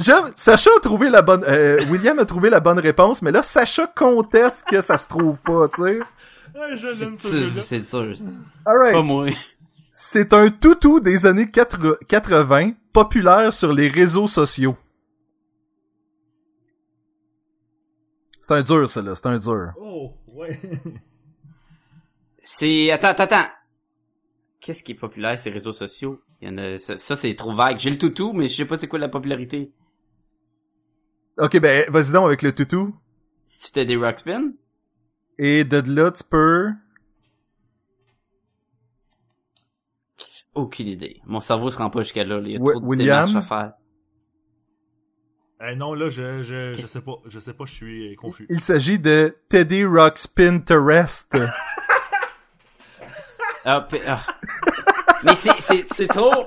J'aime, 0.00 0.32
Sacha 0.34 0.70
a 0.74 0.80
trouvé 0.80 1.10
la 1.10 1.20
bonne, 1.20 1.44
euh, 1.46 1.78
William 1.90 2.18
a 2.18 2.24
trouvé 2.24 2.48
la 2.48 2.60
bonne 2.60 2.78
réponse, 2.78 3.20
mais 3.20 3.32
là, 3.32 3.42
Sacha 3.42 3.86
conteste 3.86 4.66
que 4.66 4.80
ça 4.80 4.96
se 4.96 5.06
trouve 5.06 5.42
pas, 5.42 5.68
tu 5.68 5.82
sais. 5.82 5.98
Ah, 6.58 6.74
je 6.74 6.86
l'aime 6.86 7.14
ce 7.14 7.50
C'est 7.60 7.86
sûr. 7.86 8.14
Alright. 8.64 8.94
Pas 8.94 9.02
moi. 9.02 9.26
C'est 9.92 10.32
un 10.32 10.48
toutou 10.50 11.00
des 11.00 11.26
années 11.26 11.50
80 11.50 11.96
80, 12.08 12.72
populaire 12.94 13.52
sur 13.52 13.74
les 13.74 13.88
réseaux 13.88 14.26
sociaux. 14.26 14.74
C'est 18.40 18.54
un 18.54 18.62
dur, 18.62 18.88
celle-là, 18.88 19.14
c'est 19.14 19.26
un 19.26 19.38
dur. 19.38 19.72
Oh, 19.78 20.14
ouais. 20.34 20.58
C'est, 22.42 22.90
attends, 22.90 23.08
attends, 23.08 23.24
attends. 23.24 23.48
Qu'est-ce 24.60 24.82
qui 24.82 24.92
est 24.92 24.94
populaire 24.94 25.38
ces 25.38 25.50
réseaux 25.50 25.72
sociaux? 25.72 26.22
Il 26.40 26.48
y 26.48 26.52
en 26.52 26.56
a, 26.56 26.78
ça, 26.78 26.96
ça, 26.96 27.16
c'est 27.16 27.34
trop 27.34 27.54
vague. 27.54 27.78
J'ai 27.78 27.90
le 27.90 27.98
toutou, 27.98 28.32
mais 28.32 28.48
je 28.48 28.56
sais 28.56 28.64
pas 28.64 28.76
c'est 28.76 28.88
quoi 28.88 28.98
la 28.98 29.08
popularité. 29.08 29.72
Ok, 31.38 31.58
ben, 31.60 31.84
vas-y 31.90 32.12
donc 32.12 32.26
avec 32.26 32.42
le 32.42 32.54
toutou. 32.54 32.94
Si 33.44 33.60
tu 33.60 33.72
t'es 33.72 33.84
des 33.84 33.96
Rockspin? 33.96 34.52
Et 35.38 35.64
de 35.64 35.82
là, 35.90 36.10
tu 36.10 36.22
peux... 36.24 36.70
Aucune 40.54 40.88
idée. 40.88 41.20
Mon 41.26 41.40
cerveau 41.40 41.70
se 41.70 41.78
rend 41.78 41.90
pas 41.90 42.02
jusqu'à 42.02 42.24
là. 42.24 42.40
Il 42.44 42.50
y 42.52 42.56
a 42.56 42.58
trop 42.58 42.80
de 42.80 42.84
William? 42.84 43.26
démarches 43.26 43.44
à 43.44 43.48
faire. 43.48 43.72
Eh 45.62 45.76
non, 45.76 45.94
là, 45.94 46.08
je, 46.08 46.42
je, 46.42 46.72
je 46.74 46.86
sais 46.86 47.02
pas. 47.02 47.16
Je 47.26 47.38
sais 47.38 47.52
pas, 47.52 47.64
je 47.66 47.72
suis 47.72 48.12
euh, 48.12 48.16
confus. 48.16 48.46
Il 48.48 48.60
s'agit 48.60 48.98
de 48.98 49.36
Teddy 49.48 49.84
Rock's 49.84 50.26
Pinterest. 50.26 51.36
Ah, 53.66 53.86
ah. 54.06 54.26
Mais 55.22 55.34
c'est, 55.34 55.60
c'est, 55.60 55.84
c'est 55.92 56.06
trop, 56.06 56.46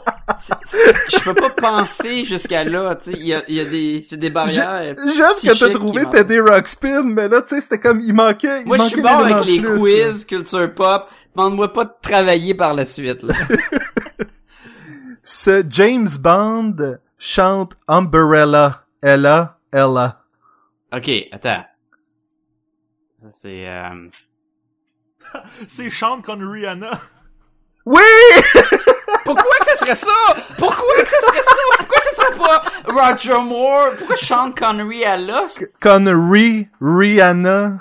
je 1.09 1.23
peux 1.23 1.33
pas 1.33 1.49
penser 1.49 2.23
jusqu'à 2.23 2.63
là, 2.63 2.95
tu 2.95 3.11
sais, 3.11 3.17
il 3.17 3.27
y 3.27 3.33
a, 3.33 3.43
y 3.47 3.59
a 3.59 3.65
des, 3.65 4.01
des 4.11 4.29
barrières. 4.29 4.95
J'aime 4.97 5.33
que 5.43 5.59
t'as 5.59 5.69
trouvé 5.69 6.05
Teddy 6.09 6.39
Rockspin, 6.39 7.03
mais 7.03 7.27
là, 7.27 7.41
tu 7.41 7.49
sais, 7.55 7.61
c'était 7.61 7.79
comme, 7.79 7.99
il 7.99 8.13
manquait, 8.13 8.61
il 8.61 8.67
Moi, 8.67 8.77
je 8.77 8.83
suis 8.83 9.01
bon 9.01 9.09
avec 9.09 9.45
les 9.45 9.61
plus, 9.61 9.77
quiz, 9.77 10.25
culture 10.25 10.73
pop. 10.73 11.09
Demande-moi 11.35 11.73
pas 11.73 11.85
de 11.85 11.93
travailler 12.01 12.53
par 12.53 12.73
la 12.73 12.85
suite, 12.85 13.23
là. 13.23 13.33
Ce 15.21 15.63
James 15.69 16.09
Bond 16.19 16.97
chante 17.17 17.75
Umbrella, 17.87 18.85
Ella, 19.01 19.57
Ella. 19.71 20.21
ok, 20.93 21.09
attends. 21.31 21.65
Ça, 23.15 23.29
c'est, 23.29 23.67
euh... 23.67 24.09
C'est 25.67 25.89
Sean 25.89 26.21
con 26.21 26.37
Rihanna. 26.39 26.91
Oui! 27.85 28.01
Pourquoi 29.25 29.51
que 29.59 29.65
ça 29.65 29.75
serait 29.77 29.95
ça? 29.95 30.11
Pourquoi 30.57 30.95
que 31.03 31.09
ça 31.09 31.19
serait 31.21 31.41
ça? 31.41 31.55
Pourquoi 31.77 31.97
ça 31.99 32.11
serait 32.21 32.37
pas 32.37 32.63
Roger 32.93 33.41
Moore? 33.41 33.89
Pourquoi 33.97 34.15
Sean 34.15 34.51
Connery 34.51 35.05
à 35.05 35.17
l'os? 35.17 35.63
Connery, 35.79 36.67
Rihanna. 36.81 37.79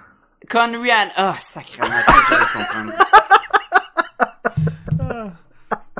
Connery 0.48 0.90
à... 0.90 1.08
Ah, 1.16 1.34
sacrément. 1.38 1.86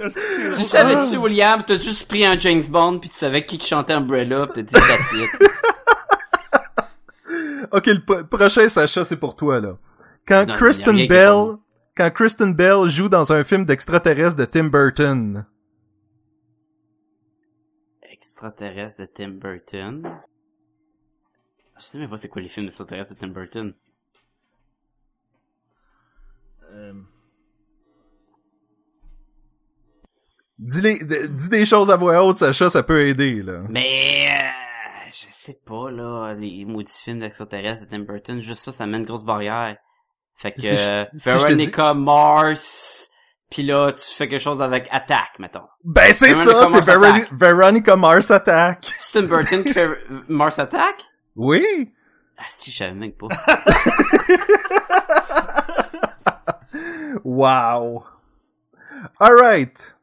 Est-ce 0.00 0.14
que 0.14 0.20
c'est 0.56 0.62
Tu 0.62 0.64
savais-tu, 0.64 1.16
William, 1.16 1.62
t'as 1.66 1.76
juste 1.76 2.08
pris 2.08 2.26
un 2.26 2.38
James 2.38 2.64
Bond 2.68 2.98
pis 2.98 3.08
tu 3.08 3.16
savais 3.16 3.44
qui 3.44 3.58
qui 3.58 3.68
chantait 3.68 3.92
Umbrella 3.92 4.46
pis 4.48 4.54
t'as 4.54 4.62
dit 4.62 4.74
that's 4.74 5.12
it. 5.12 5.30
Ok, 7.70 7.86
le 7.86 8.22
prochain 8.24 8.68
Sacha, 8.68 9.02
c'est 9.02 9.16
pour 9.16 9.34
toi, 9.34 9.58
là. 9.58 9.76
Quand 10.28 10.44
Non, 10.46 10.54
Kristen 10.56 11.06
Bell, 11.06 11.56
quand 11.96 12.10
Kristen 12.10 12.54
Bell 12.54 12.86
joue 12.88 13.08
dans 13.08 13.32
un 13.32 13.44
film 13.44 13.64
d'extraterrestre 13.66 14.36
de 14.36 14.44
Tim 14.44 14.64
Burton. 14.64 15.46
Extraterrestre 18.02 19.02
de 19.02 19.06
Tim 19.06 19.28
Burton? 19.30 20.20
Je 21.78 21.84
sais 21.84 21.98
même 21.98 22.08
pas 22.10 22.16
c'est 22.16 22.28
quoi 22.28 22.42
les 22.42 22.48
films 22.48 22.66
d'extraterrestres 22.66 23.14
de 23.14 23.18
Tim 23.18 23.28
Burton. 23.28 23.74
Euh, 26.72 26.94
Dis, 30.58 30.80
les- 30.80 31.28
dis 31.28 31.48
des 31.48 31.64
choses 31.64 31.90
à 31.90 31.96
voix 31.96 32.22
haute, 32.24 32.36
Sacha, 32.36 32.70
ça 32.70 32.84
peut 32.84 33.08
aider, 33.08 33.42
là. 33.42 33.64
Mais, 33.68 34.28
euh, 34.30 35.10
je 35.10 35.26
sais 35.30 35.58
pas, 35.64 35.90
là, 35.90 36.34
les 36.34 36.64
maudits 36.64 36.92
films 37.02 37.18
d'extraterrestres 37.18 37.84
de 37.86 37.90
Tim 37.90 38.00
Burton, 38.04 38.40
juste 38.40 38.60
ça, 38.62 38.70
ça 38.70 38.86
met 38.86 38.98
une 38.98 39.04
grosse 39.04 39.24
barrière. 39.24 39.76
Fait 40.42 40.50
que, 40.50 40.60
Si 40.60 40.68
euh, 40.68 41.04
je 41.14 41.30
Veronica 41.30 41.94
Mars, 41.94 43.10
pis 43.48 43.62
là, 43.62 43.92
tu 43.92 44.12
fais 44.16 44.26
quelque 44.26 44.42
chose 44.42 44.60
avec 44.60 44.88
Attack, 44.90 45.38
mettons. 45.38 45.68
Ben, 45.84 46.12
c'est 46.12 46.34
ça, 46.34 46.68
c'est. 46.68 47.30
Veronica 47.30 47.94
Mars 47.94 48.28
Attack. 48.32 48.92
C'est 49.04 49.20
Tim 49.20 49.26
Burton 49.28 49.62
qui 49.62 49.72
fait 49.72 49.88
Mars 50.26 50.58
Attack? 50.58 50.96
Oui! 51.36 51.92
Ah, 52.38 52.42
si, 52.58 52.72
je 52.72 52.78
savais 52.78 52.94
même 52.94 53.12
pas. 53.12 53.28
Wow! 57.24 58.04
Alright. 59.20 59.94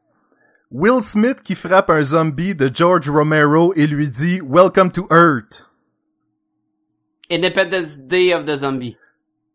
Will 0.70 1.02
Smith 1.02 1.42
qui 1.42 1.54
frappe 1.54 1.90
un 1.90 2.02
zombie 2.02 2.54
de 2.54 2.70
George 2.72 3.10
Romero 3.10 3.74
et 3.74 3.86
lui 3.86 4.08
dit 4.08 4.40
Welcome 4.40 4.90
to 4.92 5.06
Earth. 5.10 5.66
Independence 7.30 7.98
Day 7.98 8.32
of 8.32 8.44
the 8.46 8.56
Zombie. 8.56 8.96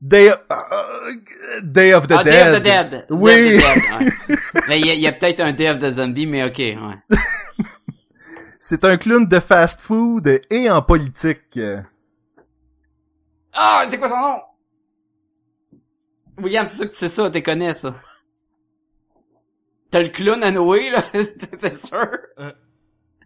Day, 0.02 0.30
uh, 0.30 1.62
Day 1.64 1.94
of 1.94 2.08
the 2.08 2.16
ah, 2.20 2.24
Dead. 2.24 2.34
Day 2.34 2.42
of 2.42 2.56
the 2.56 2.64
Dead. 2.64 3.06
Oui. 3.10 3.32
Day 3.34 3.56
of 3.56 3.62
the 3.62 3.64
Dead, 3.88 4.14
ouais. 4.56 4.62
Mais 4.68 4.80
il 4.82 5.00
y 5.00 5.08
a, 5.08 5.14
peut-être 5.14 5.40
un 5.40 5.54
Day 5.54 5.70
of 5.70 5.80
the 5.80 5.92
Zombie, 5.94 6.26
mais 6.28 6.44
ok, 6.44 6.58
ouais. 6.60 6.76
C'est 8.60 8.84
un 8.84 8.98
clown 8.98 9.28
de 9.28 9.40
fast-food 9.40 10.42
et 10.50 10.72
en 10.72 10.82
politique. 10.82 11.60
Ah, 13.54 13.82
c'est 13.90 14.00
quoi 14.00 14.10
son 14.10 14.20
nom? 14.20 14.38
William, 16.40 16.66
c'est 16.66 16.78
sûr 16.78 16.86
que 16.88 16.92
tu 16.92 16.98
sais 16.98 17.08
ça, 17.08 17.30
tu 17.30 17.42
connais 17.44 17.74
ça. 17.76 17.94
T'as 19.92 20.02
le 20.02 20.10
clown 20.10 20.44
à 20.44 20.52
Noé, 20.52 20.90
là, 20.90 21.04
c'est 21.14 21.78
sûr? 21.78 22.10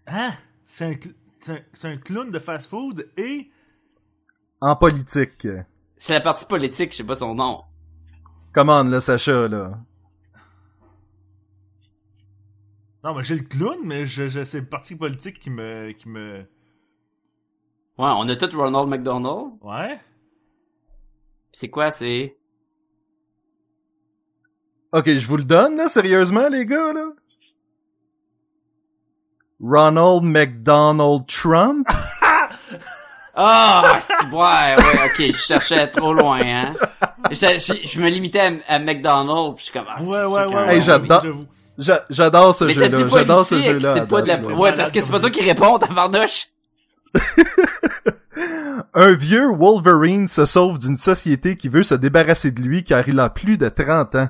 Hein? 0.07 0.31
C'est 0.65 0.85
un, 0.85 0.91
cl- 0.91 1.15
c'est 1.39 1.51
un, 1.53 1.59
c'est 1.73 1.87
un 1.87 1.97
clown 1.97 2.29
de 2.29 2.37
fast-food 2.39 3.09
et... 3.17 3.49
En 4.61 4.75
politique. 4.75 5.47
C'est 5.99 6.13
la 6.13 6.21
partie 6.21 6.45
politique, 6.45 6.93
je 6.93 6.97
sais 6.97 7.03
pas 7.03 7.15
son 7.15 7.35
nom. 7.35 7.61
Comment 8.53 8.83
là, 8.83 9.01
Sacha, 9.01 9.49
là? 9.49 9.77
Non, 13.03 13.13
mais 13.13 13.21
j'ai 13.23 13.35
le 13.35 13.43
clown, 13.43 13.79
mais 13.83 14.05
je, 14.05 14.27
je, 14.27 14.45
c'est 14.45 14.61
le 14.61 14.65
parti 14.65 14.95
politique 14.95 15.39
qui 15.39 15.49
me... 15.49 15.91
qui 15.91 16.07
me... 16.07 16.39
Ouais, 17.97 18.07
on 18.15 18.29
a 18.29 18.35
tout 18.37 18.49
Ronald 18.57 18.87
McDonald. 18.87 19.51
Ouais? 19.61 19.99
C'est 21.51 21.69
quoi, 21.69 21.91
c'est... 21.91 22.37
Ok, 24.93 25.05
je 25.09 25.27
vous 25.27 25.37
le 25.37 25.43
donne, 25.43 25.75
là, 25.75 25.89
sérieusement, 25.89 26.47
les 26.47 26.65
gars, 26.65 26.93
là? 26.93 27.09
Ronald 29.61 30.23
McDonald 30.23 31.27
Trump? 31.27 31.85
Ah, 33.41 33.97
c'est 34.01 34.25
ouais, 34.31 34.75
ouais, 34.75 35.05
ok, 35.05 35.17
je 35.27 35.31
cherchais 35.37 35.87
trop 35.87 36.13
loin, 36.13 36.41
hein. 36.43 36.73
Je, 37.31 37.35
je, 37.37 37.87
je 37.87 38.01
me 38.01 38.09
limitais 38.09 38.39
à, 38.41 38.51
à 38.75 38.79
McDonald's, 38.79 39.55
puis 39.55 39.65
je 39.65 39.71
suis 39.71 39.73
comme, 39.79 39.85
ah, 39.87 40.01
Ouais, 40.01 40.25
ouais, 40.25 40.45
ouais. 40.55 40.75
Hey, 40.75 40.81
j'adore- 40.81 41.23
J'adore 42.09 42.53
ce 42.53 42.67
jeu-là. 42.67 43.07
J'adore 43.07 43.45
ce 43.45 43.61
jeu-là. 43.61 43.95
c'est 44.01 44.09
pas 44.09 44.21
de 44.21 44.27
la... 44.27 44.37
Ouais, 44.45 44.73
parce 44.75 44.91
que 44.91 44.99
c'est 44.99 45.11
pas 45.11 45.19
toi 45.21 45.29
qui 45.29 45.41
réponds, 45.41 45.79
tabarnouche. 45.79 46.47
Un 48.93 49.11
vieux 49.13 49.47
Wolverine 49.47 50.27
se 50.27 50.43
sauve 50.45 50.77
d'une 50.79 50.95
société 50.97 51.55
qui 51.57 51.69
veut 51.69 51.83
se 51.83 51.95
débarrasser 51.95 52.51
de 52.51 52.61
lui 52.61 52.83
car 52.83 53.07
il 53.07 53.19
a 53.19 53.29
plus 53.29 53.57
de 53.57 53.69
30 53.69 54.15
ans. 54.15 54.29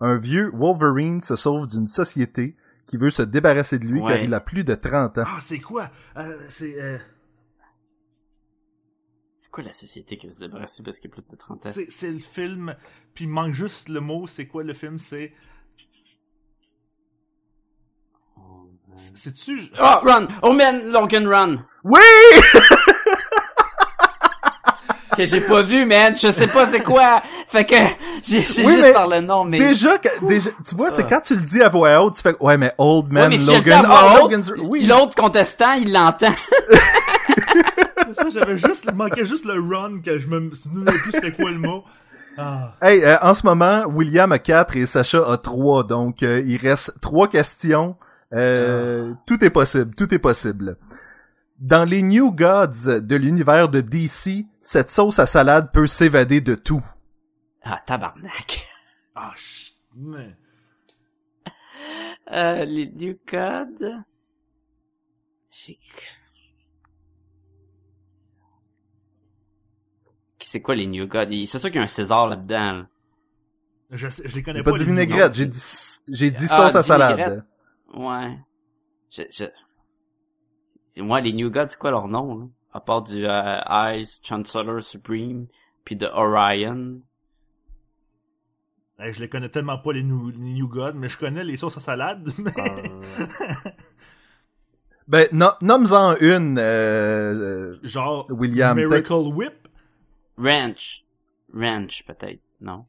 Un 0.00 0.16
vieux 0.16 0.50
Wolverine 0.54 1.20
se 1.20 1.34
sauve 1.36 1.66
d'une 1.66 1.86
société 1.86 2.56
qui 2.86 2.96
veut 2.98 3.10
se 3.10 3.22
débarrasser 3.22 3.78
de 3.78 3.86
lui 3.86 4.02
car 4.02 4.16
il 4.18 4.34
a 4.34 4.40
plus 4.40 4.64
de 4.64 4.74
30 4.74 5.18
ans. 5.18 5.24
Ah, 5.26 5.38
c'est 5.40 5.60
quoi? 5.60 5.90
Euh, 6.16 6.36
c'est, 6.48 6.80
euh, 6.80 6.98
C'est 9.38 9.50
quoi 9.50 9.64
la 9.64 9.72
société 9.72 10.16
qui 10.18 10.26
veut 10.26 10.32
se 10.32 10.40
débarrasser 10.40 10.82
parce 10.82 10.98
qu'il 10.98 11.10
y 11.10 11.12
a 11.12 11.16
plus 11.16 11.24
de 11.30 11.36
30 11.36 11.64
ans? 11.66 11.70
c'est, 11.72 11.90
c'est 11.90 12.10
le 12.10 12.18
film, 12.18 12.74
puis 13.14 13.24
il 13.24 13.30
manque 13.30 13.52
juste 13.54 13.88
le 13.88 14.00
mot, 14.00 14.26
c'est 14.26 14.46
quoi 14.46 14.62
le 14.64 14.74
film? 14.74 14.98
C'est... 14.98 15.32
c'est- 18.94 19.16
C'est-tu... 19.16 19.60
Oh, 19.80 19.98
run! 20.02 20.28
Oh 20.42 20.52
man, 20.52 20.90
Logan 20.90 21.26
Run! 21.26 21.66
Oui! 21.84 22.00
Que 25.16 25.26
j'ai 25.26 25.40
pas 25.40 25.62
vu, 25.62 25.84
man, 25.86 26.14
je 26.16 26.30
sais 26.32 26.46
pas 26.46 26.66
c'est 26.66 26.82
quoi! 26.82 27.22
Fait 27.48 27.64
que, 27.64 27.74
j'ai 28.22 28.40
j'ai 28.40 28.64
Oui, 28.66 28.72
juste 28.72 28.84
mais 28.86 28.92
par 28.92 29.08
le 29.08 29.20
nom, 29.20 29.44
mais... 29.44 29.58
Déjà, 29.58 29.98
que- 29.98 30.24
déjà, 30.26 30.50
tu 30.66 30.74
vois, 30.74 30.90
c'est 30.90 31.06
quand 31.08 31.20
tu 31.20 31.34
le 31.34 31.40
dis 31.42 31.62
à 31.62 31.68
voix 31.68 32.02
haute, 32.02 32.14
tu 32.16 32.22
fais, 32.22 32.34
ouais, 32.40 32.56
mais 32.56 32.72
Old 32.78 33.06
Ouais, 33.06 33.12
Man 33.12 33.30
mais 33.30 33.36
Logan. 33.52 33.84
Ah, 33.88 34.16
Logan's- 34.20 34.52
oui. 34.58 34.84
L'autre 34.86 35.14
contestant, 35.14 35.72
il 35.74 35.92
l'entend. 35.92 36.32
C'est 38.06 38.14
ça, 38.14 38.28
j'avais 38.30 38.56
juste... 38.58 38.86
Il 38.88 38.94
manquait 38.96 39.24
juste 39.24 39.44
le 39.44 39.54
run, 39.60 40.00
que 40.04 40.18
je 40.18 40.26
me 40.28 40.54
souvenais 40.54 40.92
plus 40.92 41.12
c'était 41.12 41.32
quoi 41.32 41.50
le 41.50 41.58
mot. 41.58 41.84
Ah. 42.36 42.72
Hey, 42.82 43.02
euh, 43.04 43.16
en 43.22 43.32
ce 43.34 43.46
moment, 43.46 43.84
William 43.86 44.30
a 44.32 44.38
4 44.38 44.76
et 44.76 44.86
Sacha 44.86 45.22
a 45.30 45.36
3, 45.36 45.84
donc 45.84 46.22
euh, 46.22 46.42
il 46.44 46.56
reste 46.56 46.92
trois 47.00 47.28
questions. 47.28 47.96
Euh, 48.34 49.10
Ah. 49.12 49.16
Tout 49.26 49.44
est 49.44 49.50
possible, 49.50 49.94
tout 49.94 50.12
est 50.12 50.18
possible. 50.18 50.76
Dans 51.58 51.84
les 51.84 52.02
New 52.02 52.32
Gods 52.32 53.00
de 53.00 53.16
l'univers 53.16 53.68
de 53.68 53.80
DC, 53.80 54.46
cette 54.60 54.88
sauce 54.90 55.18
à 55.18 55.26
salade 55.26 55.72
peut 55.72 55.86
s'évader 55.86 56.40
de 56.40 56.54
tout. 56.54 56.84
Ah, 57.62 57.80
tabarnak. 57.86 58.66
Ah, 59.14 59.32
ch... 59.36 59.74
mais- 59.94 60.36
Euh, 62.32 62.64
les 62.64 62.86
New 62.90 63.16
Gods... 63.30 64.02
J'ai... 65.50 65.78
C'est 70.40 70.60
quoi 70.60 70.74
les 70.74 70.86
New 70.86 71.06
Gods? 71.06 71.26
Il- 71.30 71.46
C'est 71.48 71.58
sûr 71.58 71.68
qu'il 71.68 71.76
y 71.76 71.80
a 71.80 71.84
un 71.84 71.86
César 71.88 72.28
là-dedans. 72.28 72.72
là. 72.72 72.86
Je, 73.90 74.08
sais- 74.08 74.26
je 74.28 74.34
les 74.34 74.42
connais 74.42 74.62
pas. 74.62 74.72
pas 74.72 74.78
dit 74.78 74.84
vinaigrette, 74.84 75.34
j'ai 75.34 75.46
dit, 75.46 75.62
j'ai 76.08 76.30
dit 76.30 76.46
Ah, 76.50 76.56
sauce 76.56 76.74
à 76.76 76.82
salade. 76.82 77.46
Ouais. 77.94 78.38
Je, 79.10 79.22
je... 79.30 79.44
C'est 80.94 81.02
moi, 81.02 81.20
les 81.20 81.32
New 81.32 81.50
Gods, 81.50 81.70
c'est 81.70 81.78
quoi 81.78 81.90
leur 81.90 82.06
nom, 82.06 82.38
là? 82.38 82.44
À 82.72 82.80
part 82.80 83.02
du 83.02 83.26
euh, 83.26 83.94
Ice, 83.96 84.20
Chancellor 84.22 84.80
Supreme, 84.80 85.46
puis 85.84 85.96
de 85.96 86.06
Orion. 86.06 87.00
Hey, 89.00 89.12
je 89.12 89.18
les 89.18 89.28
connais 89.28 89.48
tellement 89.48 89.78
pas, 89.78 89.92
les 89.92 90.04
New, 90.04 90.30
les 90.30 90.38
new 90.38 90.68
Gods, 90.68 90.92
mais 90.94 91.08
je 91.08 91.18
connais 91.18 91.42
les 91.42 91.56
sauces 91.56 91.76
à 91.78 91.80
salade. 91.80 92.28
mais- 92.38 92.52
Ben, 95.08 95.26
no, 95.32 95.48
nomme-en 95.62 96.14
une, 96.20 96.58
euh, 96.58 97.76
Genre, 97.82 98.26
William, 98.30 98.76
Miracle 98.76 99.12
Whip? 99.34 99.68
Ranch. 100.38 101.04
Ranch, 101.52 102.04
peut-être, 102.06 102.40
non? 102.60 102.86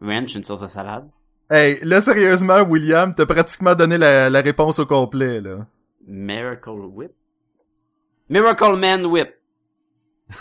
Ranch, 0.00 0.34
une 0.34 0.42
sauce 0.42 0.62
à 0.62 0.68
salade. 0.68 1.06
Hey, 1.50 1.78
là, 1.82 2.00
sérieusement, 2.00 2.62
William, 2.62 3.14
t'as 3.14 3.26
pratiquement 3.26 3.74
donné 3.74 3.98
la, 3.98 4.30
la 4.30 4.40
réponse 4.40 4.78
au 4.78 4.86
complet, 4.86 5.42
là. 5.42 5.66
Miracle 6.06 6.70
Whip? 6.70 7.12
Miracle 8.32 8.76
Man 8.76 9.04
Whip. 9.04 9.28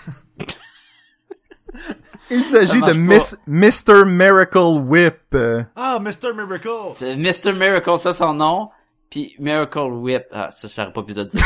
Il 2.31 2.45
s'agit 2.45 2.81
de 2.81 2.93
Miss, 2.93 3.37
Mr. 3.45 4.05
Miracle 4.05 4.79
Whip. 4.87 5.35
Ah, 5.75 5.99
Mr. 5.99 6.33
Miracle. 6.33 6.93
C'est 6.95 7.17
Mr. 7.17 7.51
Miracle, 7.51 7.99
ça 7.99 8.13
son 8.13 8.33
nom. 8.35 8.69
Puis 9.09 9.35
Miracle 9.39 9.91
Whip. 9.91 10.23
Ah, 10.31 10.49
ça, 10.51 10.69
j'aurais 10.73 10.93
pas 10.93 11.03
pu 11.03 11.13
te 11.13 11.19
dire. 11.19 11.45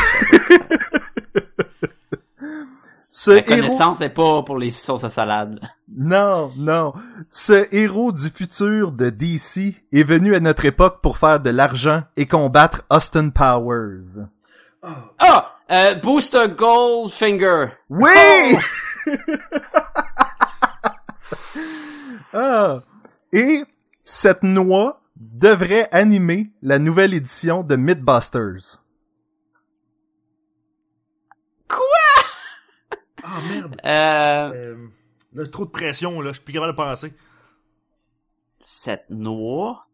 Ce 3.08 3.30
La 3.32 3.38
héros... 3.38 3.48
connaissance 3.48 4.00
est 4.02 4.10
pas 4.10 4.44
pour 4.44 4.58
les 4.58 4.70
sauces 4.70 5.02
à 5.02 5.10
salade. 5.10 5.58
Non, 5.88 6.52
non. 6.56 6.92
Ce 7.28 7.74
héros 7.74 8.12
du 8.12 8.30
futur 8.30 8.92
de 8.92 9.10
DC 9.10 9.82
est 9.92 10.04
venu 10.04 10.36
à 10.36 10.40
notre 10.40 10.64
époque 10.66 11.00
pour 11.02 11.18
faire 11.18 11.40
de 11.40 11.50
l'argent 11.50 12.04
et 12.16 12.26
combattre 12.26 12.84
Austin 12.88 13.30
Powers. 13.30 14.28
Ah! 15.18 15.55
Euh, 15.70 15.94
Booster 15.96 16.48
Goldfinger. 16.56 17.66
Oui! 17.88 18.56
ah. 22.32 22.82
Et 23.32 23.64
cette 24.02 24.42
noix 24.44 25.02
devrait 25.16 25.88
animer 25.92 26.50
la 26.62 26.78
nouvelle 26.78 27.14
édition 27.14 27.62
de 27.62 27.76
Mythbusters. 27.76 28.82
Ah, 33.22 33.40
merde. 33.48 33.76
Euh, 33.84 34.52
Euh, 34.54 34.86
là, 35.32 35.46
trop 35.46 35.64
de 35.64 35.70
pression, 35.70 36.20
là. 36.20 36.30
Je 36.30 36.34
suis 36.36 36.44
plus 36.44 36.52
capable 36.54 36.72
de 36.72 36.76
penser. 36.76 37.12
cette 38.60 39.10
noix? 39.10 39.86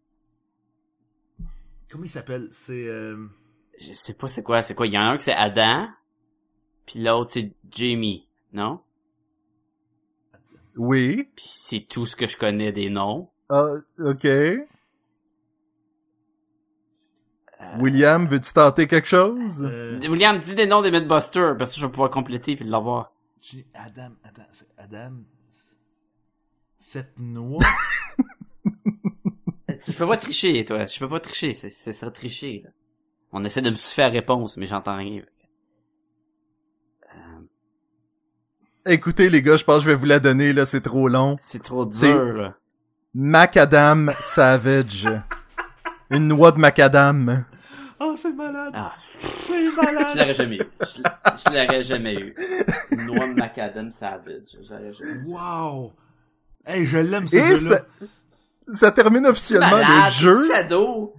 Comment 1.90 2.04
il 2.04 2.10
s'appelle? 2.10 2.48
C'est, 2.50 2.86
euh... 2.86 3.26
Je 3.80 3.92
sais 3.92 4.14
pas 4.14 4.28
c'est 4.28 4.42
quoi, 4.42 4.62
c'est 4.62 4.74
quoi. 4.74 4.86
Il 4.86 4.92
y 4.94 4.98
en 4.98 5.02
a 5.02 5.04
un 5.04 5.16
qui 5.16 5.24
c'est 5.24 5.34
Adam. 5.34 5.88
Puis 6.86 7.00
l'autre 7.00 7.30
c'est 7.32 7.52
Jamie. 7.70 8.28
Non? 8.52 8.80
Oui. 10.76 11.28
Puis 11.36 11.44
c'est 11.48 11.86
tout 11.88 12.06
ce 12.06 12.16
que 12.16 12.26
je 12.26 12.36
connais 12.36 12.72
des 12.72 12.90
noms. 12.90 13.28
Ah, 13.48 13.74
ok. 13.98 14.26
William, 17.78 18.26
veux-tu 18.26 18.52
tenter 18.52 18.86
quelque 18.86 19.06
chose? 19.08 19.64
euh, 19.64 19.98
William, 20.08 20.38
dis 20.38 20.54
des 20.54 20.66
noms 20.66 20.82
des 20.82 20.90
Mythbusters, 20.90 21.56
parce 21.56 21.74
que 21.74 21.80
je 21.80 21.86
vais 21.86 21.92
pouvoir 21.92 22.10
compléter 22.10 22.56
puis 22.56 22.64
l'avoir. 22.64 23.12
Adam, 23.74 24.10
attends, 24.24 24.46
c'est 24.50 24.66
Adam... 24.76 25.12
Cette 26.76 27.18
noix... 27.18 27.60
Tu 29.84 29.92
peux 29.94 30.06
pas 30.06 30.16
tricher, 30.16 30.64
toi. 30.64 30.86
Je 30.86 30.98
peux 30.98 31.08
pas 31.08 31.18
tricher. 31.18 31.52
C'est, 31.52 31.70
c'est 31.70 31.92
ça 31.92 32.10
tricher, 32.10 32.62
là. 32.64 32.70
On 33.32 33.44
essaie 33.44 33.62
de 33.62 33.70
me 33.70 33.74
suffire 33.74 34.04
à 34.06 34.08
réponse, 34.08 34.56
mais 34.56 34.66
j'entends 34.66 34.96
rien. 34.96 35.22
Écoutez, 38.84 39.30
les 39.30 39.42
gars, 39.42 39.56
je 39.56 39.64
pense 39.64 39.78
que 39.78 39.84
je 39.84 39.90
vais 39.90 39.94
vous 39.96 40.06
la 40.06 40.18
donner, 40.18 40.52
là, 40.52 40.64
c'est 40.66 40.80
trop 40.80 41.08
long. 41.08 41.36
C'est 41.40 41.62
trop 41.62 41.86
dur, 41.86 42.24
là. 42.32 42.54
Macadam 43.14 44.10
Savage. 44.18 45.08
Une 46.10 46.28
noix 46.28 46.50
de 46.52 46.58
macadam. 46.58 47.44
Oh, 48.00 48.14
c'est 48.16 48.32
malade. 48.34 48.72
Ah, 48.74 48.94
C'est 49.38 49.70
je 49.70 49.76
malade. 49.76 50.08
l'aurais 50.16 50.34
jamais 50.34 50.56
eu. 50.56 50.62
Je, 50.80 50.86
je 50.96 51.50
l'aurais 51.54 51.82
jamais 51.84 52.14
eu. 52.14 52.34
Noix 52.90 53.28
de 53.28 53.34
macadam 53.34 53.92
savage. 53.92 54.42
Je 54.60 54.68
l'aurais 54.74 54.92
jamais 54.92 55.12
eu. 55.12 55.24
Wow. 55.26 55.92
Hey, 56.66 56.84
je 56.84 56.98
l'aime, 56.98 57.26
ce 57.28 57.36
Et 57.36 57.56
jeu-là. 57.56 57.76
ça, 57.78 57.84
ça 58.68 58.90
termine 58.90 59.26
officiellement 59.26 59.70
Malade, 59.70 59.88
le 60.06 60.10
jeu. 60.10 60.38
c'est 60.38 60.52
Shadow. 60.54 61.14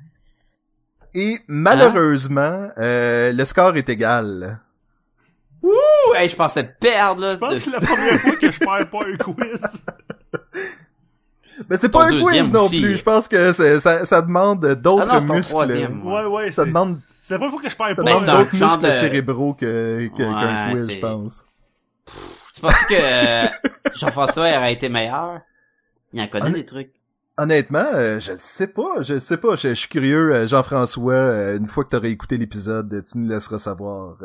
Et 1.16 1.38
malheureusement, 1.48 2.70
euh, 2.78 3.32
le 3.32 3.46
score 3.46 3.76
est 3.78 3.88
égal. 3.90 4.60
Ouh, 5.62 5.72
hey, 6.16 6.28
je 6.28 6.36
pensais 6.36 6.64
perdre, 6.80 7.22
là. 7.22 7.34
Je 7.34 7.38
pense 7.38 7.50
de- 7.52 7.56
que 7.56 7.62
c'est 7.62 7.72
la 7.72 7.80
première 7.82 8.20
fois 8.20 8.36
que 8.36 8.52
je 8.52 8.60
perds 8.60 8.90
pas 8.90 9.06
un 9.08 9.16
quiz. 9.18 9.86
Mais 11.70 11.78
c'est 11.78 11.90
pas 11.90 12.06
un 12.06 12.20
quiz 12.20 12.50
non 12.52 12.66
aussi. 12.66 12.82
plus. 12.82 12.98
Je 12.98 13.04
pense 13.04 13.28
que 13.28 13.52
ça, 13.52 14.06
ça 14.06 14.22
demande 14.22 14.66
Ah 14.66 14.76
d'autres 14.76 15.20
ton 15.28 15.34
muscles. 15.36 15.52
troisième. 15.52 16.04
Ouais, 16.06 16.26
ouais. 16.26 16.52
Ça 16.52 16.64
c'est- 16.64 16.68
demande, 16.68 17.00
C'est 17.08 17.34
la 17.36 17.38
première 17.38 17.54
fois 17.54 17.62
que 17.62 17.70
je 17.70 17.76
perds 17.76 17.96
ça 17.96 18.04
pas. 18.04 18.04
Ben, 18.04 18.22
demande 18.22 18.38
d'autres 18.38 18.56
muscles 18.66 18.82
de- 18.86 18.92
cérébraux 18.92 19.54
que, 19.54 20.08
que- 20.08 20.18
qu'un 20.18 20.72
quiz, 20.72 20.92
je 20.94 21.00
pense. 21.00 21.48
Tu 22.56 22.62
penses 22.62 22.84
que 22.90 23.46
Jean-François 23.96 24.44
aurait 24.58 24.74
été 24.74 24.90
meilleur? 24.90 25.42
Il 26.12 26.22
en 26.22 26.28
connaît 26.28 26.50
des 26.52 26.66
trucs. 26.66 26.92
Honnêtement, 27.36 27.86
euh, 27.94 28.20
je 28.20 28.34
sais 28.38 28.68
pas, 28.68 29.02
je 29.02 29.18
sais 29.18 29.38
pas, 29.38 29.56
je, 29.56 29.70
je 29.70 29.74
suis 29.74 29.90
curieux, 29.90 30.36
euh, 30.36 30.46
Jean-François, 30.46 31.14
euh, 31.14 31.58
une 31.58 31.66
fois 31.66 31.84
que 31.84 31.90
t'auras 31.90 32.10
écouté 32.10 32.38
l'épisode, 32.38 32.94
euh, 32.94 33.02
tu 33.02 33.18
nous 33.18 33.28
laisseras 33.28 33.58
savoir. 33.58 34.18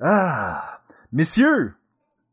Ah, 0.00 0.80
messieurs, 1.12 1.74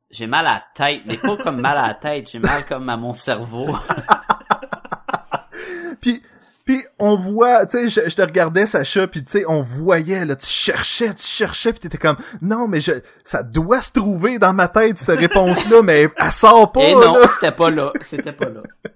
J'ai 0.10 0.26
mal 0.26 0.48
à 0.48 0.54
la 0.54 0.64
tête, 0.74 1.02
mais 1.06 1.16
pas 1.16 1.38
comme 1.38 1.62
mal 1.62 1.78
à 1.78 1.88
la 1.90 1.94
tête, 1.94 2.28
j'ai 2.32 2.40
mal 2.40 2.66
comme 2.66 2.90
à 2.90 2.98
mon 2.98 3.14
cerveau. 3.14 3.78
puis, 6.02 6.24
Puis 6.66 6.84
on 6.98 7.16
voit, 7.16 7.68
tu 7.68 7.78
sais, 7.78 7.88
je, 7.88 8.10
je 8.10 8.16
te 8.16 8.24
regardais 8.24 8.66
Sacha, 8.66 9.06
puis 9.06 9.24
tu 9.24 9.32
sais, 9.32 9.46
on 9.48 9.62
voyait 9.62 10.26
là, 10.26 10.36
tu 10.36 10.48
cherchais, 10.48 11.14
tu 11.14 11.24
cherchais, 11.24 11.72
puis 11.72 11.82
t'étais 11.82 12.00
comme, 12.00 12.18
non, 12.42 12.68
mais 12.68 12.80
je, 12.80 12.94
ça 13.24 13.44
doit 13.44 13.82
se 13.82 13.92
trouver 13.92 14.40
dans 14.40 14.54
ma 14.54 14.70
tête 14.70 14.98
cette 14.98 15.20
réponse-là, 15.20 15.84
mais 15.84 16.10
elle 16.18 16.32
sort 16.32 16.72
pas. 16.72 16.82
Et 16.82 16.96
non, 16.96 17.20
là. 17.20 17.28
c'était 17.30 17.52
pas 17.52 17.70
là. 17.70 17.94
C'était 18.02 18.34
pas 18.34 18.50
là. 18.50 18.62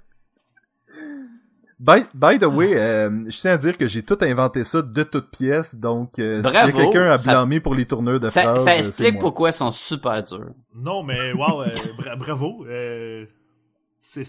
By, 1.85 2.03
by 2.13 2.39
the 2.39 2.45
way, 2.45 2.75
euh, 2.77 3.09
je 3.29 3.37
tiens 3.37 3.51
à 3.51 3.57
dire 3.57 3.77
que 3.77 3.87
j'ai 3.87 4.03
tout 4.03 4.17
inventé 4.21 4.63
ça 4.63 4.81
de 4.81 5.03
toutes 5.03 5.29
pièces, 5.31 5.75
donc 5.75 6.17
euh, 6.17 6.41
Bravo, 6.41 6.77
quelqu'un 6.77 7.11
à 7.11 7.17
ça- 7.17 7.31
blâmer 7.31 7.59
pour 7.59 7.75
les 7.75 7.85
tourneurs 7.85 8.21
de 8.21 8.29
Ça, 8.29 8.41
phrases, 8.43 8.63
ça 8.63 8.71
euh, 8.71 8.77
explique 8.77 9.13
moi. 9.15 9.19
pourquoi 9.21 9.49
ils 9.49 9.53
sont 9.53 9.69
super 9.69 10.23
durs. 10.23 10.53
Non, 10.73 11.03
mais 11.03 11.33
wow, 11.33 11.63
euh, 11.63 11.69
bra- 11.97 12.15
bravo. 12.15 12.65
euh, 12.67 13.25
c'est, 13.99 14.23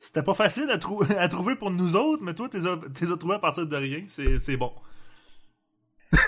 c'était 0.00 0.22
pas 0.22 0.32
facile 0.32 0.70
à, 0.70 0.78
trou- 0.78 1.02
à 1.18 1.28
trouver 1.28 1.54
pour 1.54 1.70
nous 1.70 1.96
autres, 1.96 2.22
mais 2.22 2.32
toi, 2.32 2.48
t'es 2.48 2.60
as, 2.66 3.12
as 3.12 3.16
trouvé 3.18 3.34
à 3.34 3.38
partir 3.40 3.66
de 3.66 3.76
rien. 3.76 4.04
C'est 4.06 4.56
bon. 4.56 4.72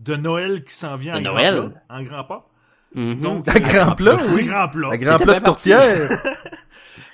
de 0.00 0.16
Noël 0.16 0.64
qui 0.64 0.74
s'en 0.74 0.96
vient 0.96 1.16
en 1.16 1.20
Noël? 1.20 1.54
grand 1.54 1.68
plat, 1.70 1.82
en 1.90 2.02
grand 2.02 2.24
pas. 2.24 2.48
Mhm. 2.94 3.20
Donc, 3.20 3.48
À 3.48 3.58
grand 3.60 3.92
plat, 3.96 4.18
oui, 4.34 4.44
grand 4.44 4.68
plat. 4.68 4.88
Un 4.92 4.96
grand 4.96 5.18
plat 5.18 5.40
de 5.40 5.44
tourtière. 5.44 5.96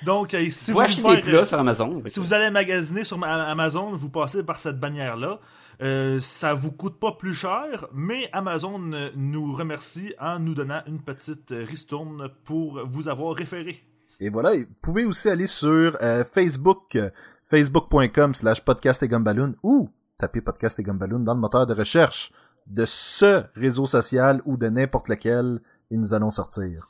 Donc, 0.05 0.33
euh, 0.33 0.45
si 0.49 0.71
vous 0.71 0.79
acheter 0.79 1.01
voulez 1.01 1.15
des 1.17 1.21
faire, 1.23 1.31
plats 1.31 1.41
euh, 1.41 1.45
sur 1.45 1.59
Amazon. 1.59 2.01
si 2.05 2.19
vous 2.19 2.33
allez 2.33 2.49
magasiner 2.51 3.03
sur 3.03 3.17
ma- 3.17 3.49
Amazon, 3.49 3.91
vous 3.91 4.09
passez 4.09 4.43
par 4.45 4.59
cette 4.59 4.79
bannière-là. 4.79 5.39
Euh, 5.81 6.19
ça 6.19 6.53
vous 6.53 6.73
coûte 6.73 6.99
pas 6.99 7.13
plus 7.13 7.33
cher, 7.33 7.87
mais 7.93 8.29
Amazon 8.33 8.91
euh, 8.91 9.09
nous 9.15 9.53
remercie 9.53 10.13
en 10.19 10.39
nous 10.39 10.53
donnant 10.53 10.81
une 10.87 11.01
petite 11.01 11.53
euh, 11.53 11.63
ristourne 11.63 12.29
pour 12.43 12.85
vous 12.85 13.07
avoir 13.07 13.33
référé. 13.33 13.81
Et 14.19 14.29
voilà, 14.29 14.57
vous 14.57 14.65
pouvez 14.81 15.05
aussi 15.05 15.29
aller 15.29 15.47
sur 15.47 15.95
euh, 16.01 16.23
Facebook, 16.25 16.95
euh, 16.95 17.09
facebook.com 17.45 18.33
slash 18.33 18.61
podcast 18.61 19.03
et 19.03 19.07
gumballoon 19.07 19.53
ou 19.63 19.89
taper 20.17 20.41
podcast 20.41 20.79
et 20.79 20.83
gumballoon 20.83 21.19
dans 21.19 21.33
le 21.33 21.39
moteur 21.39 21.65
de 21.65 21.73
recherche 21.73 22.33
de 22.67 22.85
ce 22.85 23.43
réseau 23.55 23.85
social 23.85 24.41
ou 24.45 24.57
de 24.57 24.67
n'importe 24.67 25.07
lequel 25.09 25.61
et 25.91 25.97
nous 25.97 26.13
allons 26.13 26.29
sortir. 26.29 26.89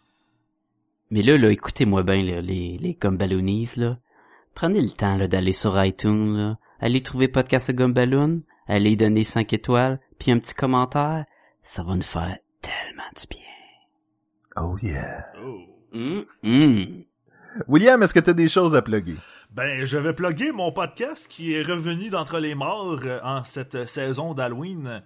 Mais 1.12 1.22
là, 1.22 1.38
là, 1.38 1.50
écoutez-moi 1.52 2.04
bien, 2.04 2.24
là, 2.24 2.42
les, 2.42 2.78
les 2.78 2.98
Gumballoonies, 3.00 3.70
là. 3.78 3.98
Prenez 4.54 4.82
le 4.82 4.90
temps, 4.90 5.16
là, 5.16 5.28
d'aller 5.28 5.54
sur 5.54 5.84
iTunes, 5.84 6.38
là. 6.38 6.58
Allez 6.80 7.02
trouver 7.02 7.28
Podcast 7.28 7.72
Gumballoon, 7.72 8.42
allez 8.70 8.96
donner 8.96 9.26
5 9.26 9.52
étoiles, 9.52 10.00
puis 10.18 10.32
un 10.32 10.40
petit 10.40 10.54
commentaire. 10.54 11.26
Ça 11.62 11.84
va 11.84 11.96
nous 11.96 12.02
faire 12.02 12.38
tellement 12.62 13.10
du 13.20 13.28
bien. 13.28 13.46
Oh 14.56 14.78
yeah. 14.82 15.26
Oh. 15.44 15.66
William, 17.68 18.02
est-ce 18.02 18.14
que 18.14 18.20
tu 18.20 18.30
as 18.30 18.34
des 18.34 18.48
choses 18.48 18.76
à 18.76 18.82
plugger? 18.82 19.18
Ben, 19.52 19.84
je 19.84 19.98
vais 19.98 20.14
plugger 20.14 20.52
mon 20.52 20.72
podcast 20.72 21.28
qui 21.28 21.54
est 21.54 21.64
revenu 21.64 22.10
d'entre 22.10 22.40
les 22.40 22.54
morts 22.54 23.00
euh, 23.04 23.20
en 23.24 23.44
cette 23.44 23.76
euh, 23.76 23.86
saison 23.86 24.36
d'Halloween. 24.36 25.02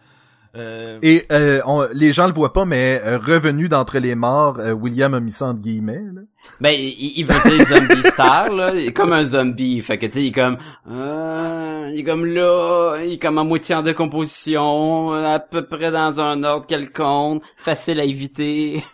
Euh, 0.55 0.99
Et 1.01 1.25
euh, 1.31 1.61
on- 1.65 1.87
les 1.93 2.11
gens 2.13 2.27
le 2.27 2.33
voient 2.33 2.53
pas, 2.53 2.63
mais 2.65 3.01
euh, 3.03 3.17
revenu 3.17 3.67
d'entre 3.69 3.97
les 3.97 4.13
morts, 4.13 4.59
euh, 4.59 4.71
William 4.73 5.13
a 5.15 5.19
mis 5.19 5.31
ça 5.31 5.47
entre 5.47 5.61
guillemets. 5.61 6.03
là. 6.13 6.21
Ben, 6.61 6.75
il, 6.77 7.13
il 7.15 7.25
veut 7.25 7.49
dire 7.49 7.65
zombie 7.67 8.03
star, 8.09 8.51
là. 8.51 8.71
Il 8.75 8.87
est 8.89 8.93
comme 8.93 9.13
un 9.13 9.25
zombie. 9.25 9.81
Fait 9.81 9.97
que, 9.97 10.05
tu 10.05 10.11
sais, 10.11 10.21
il 10.23 10.27
est 10.27 10.31
comme, 10.31 10.57
euh, 10.91 11.89
il 11.91 11.99
est 12.01 12.03
comme 12.03 12.25
là, 12.25 12.97
il 13.03 13.13
est 13.13 13.17
comme 13.19 13.39
à 13.39 13.43
moitié 13.43 13.73
en 13.73 13.81
décomposition, 13.81 15.11
à 15.13 15.39
peu 15.39 15.65
près 15.65 15.89
dans 15.91 16.19
un 16.19 16.43
ordre 16.43 16.67
quelconque, 16.67 17.41
facile 17.57 17.99
à 17.99 18.03
éviter. 18.03 18.83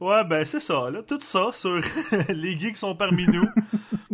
Ouais, 0.00 0.24
ben 0.24 0.46
c'est 0.46 0.60
ça, 0.60 0.88
là, 0.90 1.02
tout 1.06 1.18
ça 1.20 1.50
sur 1.52 1.78
les 2.30 2.58
geeks 2.58 2.78
sont 2.78 2.94
parmi 2.94 3.26
nous. 3.26 3.46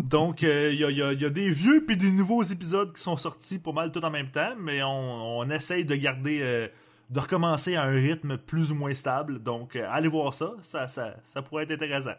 Donc, 0.08 0.42
il 0.42 0.48
y, 0.74 0.84
a, 0.84 0.90
y 0.90 1.02
a- 1.02 1.12
y 1.12 1.24
a 1.24 1.30
des 1.30 1.50
vieux 1.50 1.84
puis 1.84 1.96
des 1.96 2.12
nouveaux 2.12 2.42
épisodes 2.42 2.92
qui 2.94 3.02
sont 3.02 3.16
sortis 3.16 3.58
pas 3.58 3.72
mal 3.72 3.90
tout 3.90 4.04
en 4.04 4.10
même 4.10 4.30
temps, 4.30 4.54
mais 4.58 4.80
on, 4.82 5.38
on 5.38 5.50
essaye 5.50 5.84
de 5.84 5.96
garder, 5.96 6.38
euh, 6.42 6.68
de 7.10 7.18
recommencer 7.20 7.74
à 7.74 7.82
un 7.82 7.90
rythme 7.90 8.38
plus 8.38 8.70
ou 8.70 8.76
moins 8.76 8.94
stable. 8.94 9.42
Donc, 9.42 9.74
euh, 9.74 9.84
allez 9.90 10.06
voir 10.08 10.32
ça, 10.32 10.52
ça, 10.62 10.86
ça, 10.86 11.16
ça 11.24 11.42
pourrait 11.42 11.64
être 11.64 11.72
intéressant. 11.72 12.14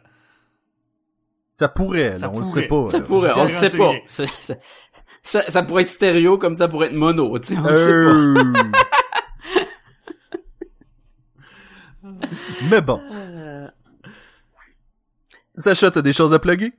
Ça 1.55 1.69
pourrait, 1.69 2.13
Ça 2.15 2.27
là, 2.27 2.31
on 2.35 2.39
le 2.39 2.43
sait 2.45 2.67
pas. 2.67 2.89
Ça 2.91 2.97
là. 2.99 3.03
pourrait, 3.05 3.31
on 3.35 3.43
le 3.43 3.49
sait 3.49 3.77
pas. 3.77 3.89
rien. 3.89 3.99
C'est- 4.07 4.27
c'est- 4.39 4.59
Ça, 5.23 5.41
ça 5.49 5.63
pourrait 5.63 5.83
être 5.83 5.89
stéréo 5.89 6.37
comme 6.37 6.55
ça 6.55 6.67
pourrait 6.67 6.87
être 6.87 6.93
mono, 6.93 7.37
tu 7.39 7.47
sais, 7.47 7.57
on 7.57 7.63
le 7.63 7.75
sait 7.75 7.85
pas. 7.91 8.53
Euh. 8.53 8.53
Mais 12.69 12.81
bon. 12.81 13.01
Sacha, 15.57 15.89
t'as 15.91 16.01
des 16.01 16.13
choses 16.13 16.33
à 16.33 16.39
plugger? 16.39 16.73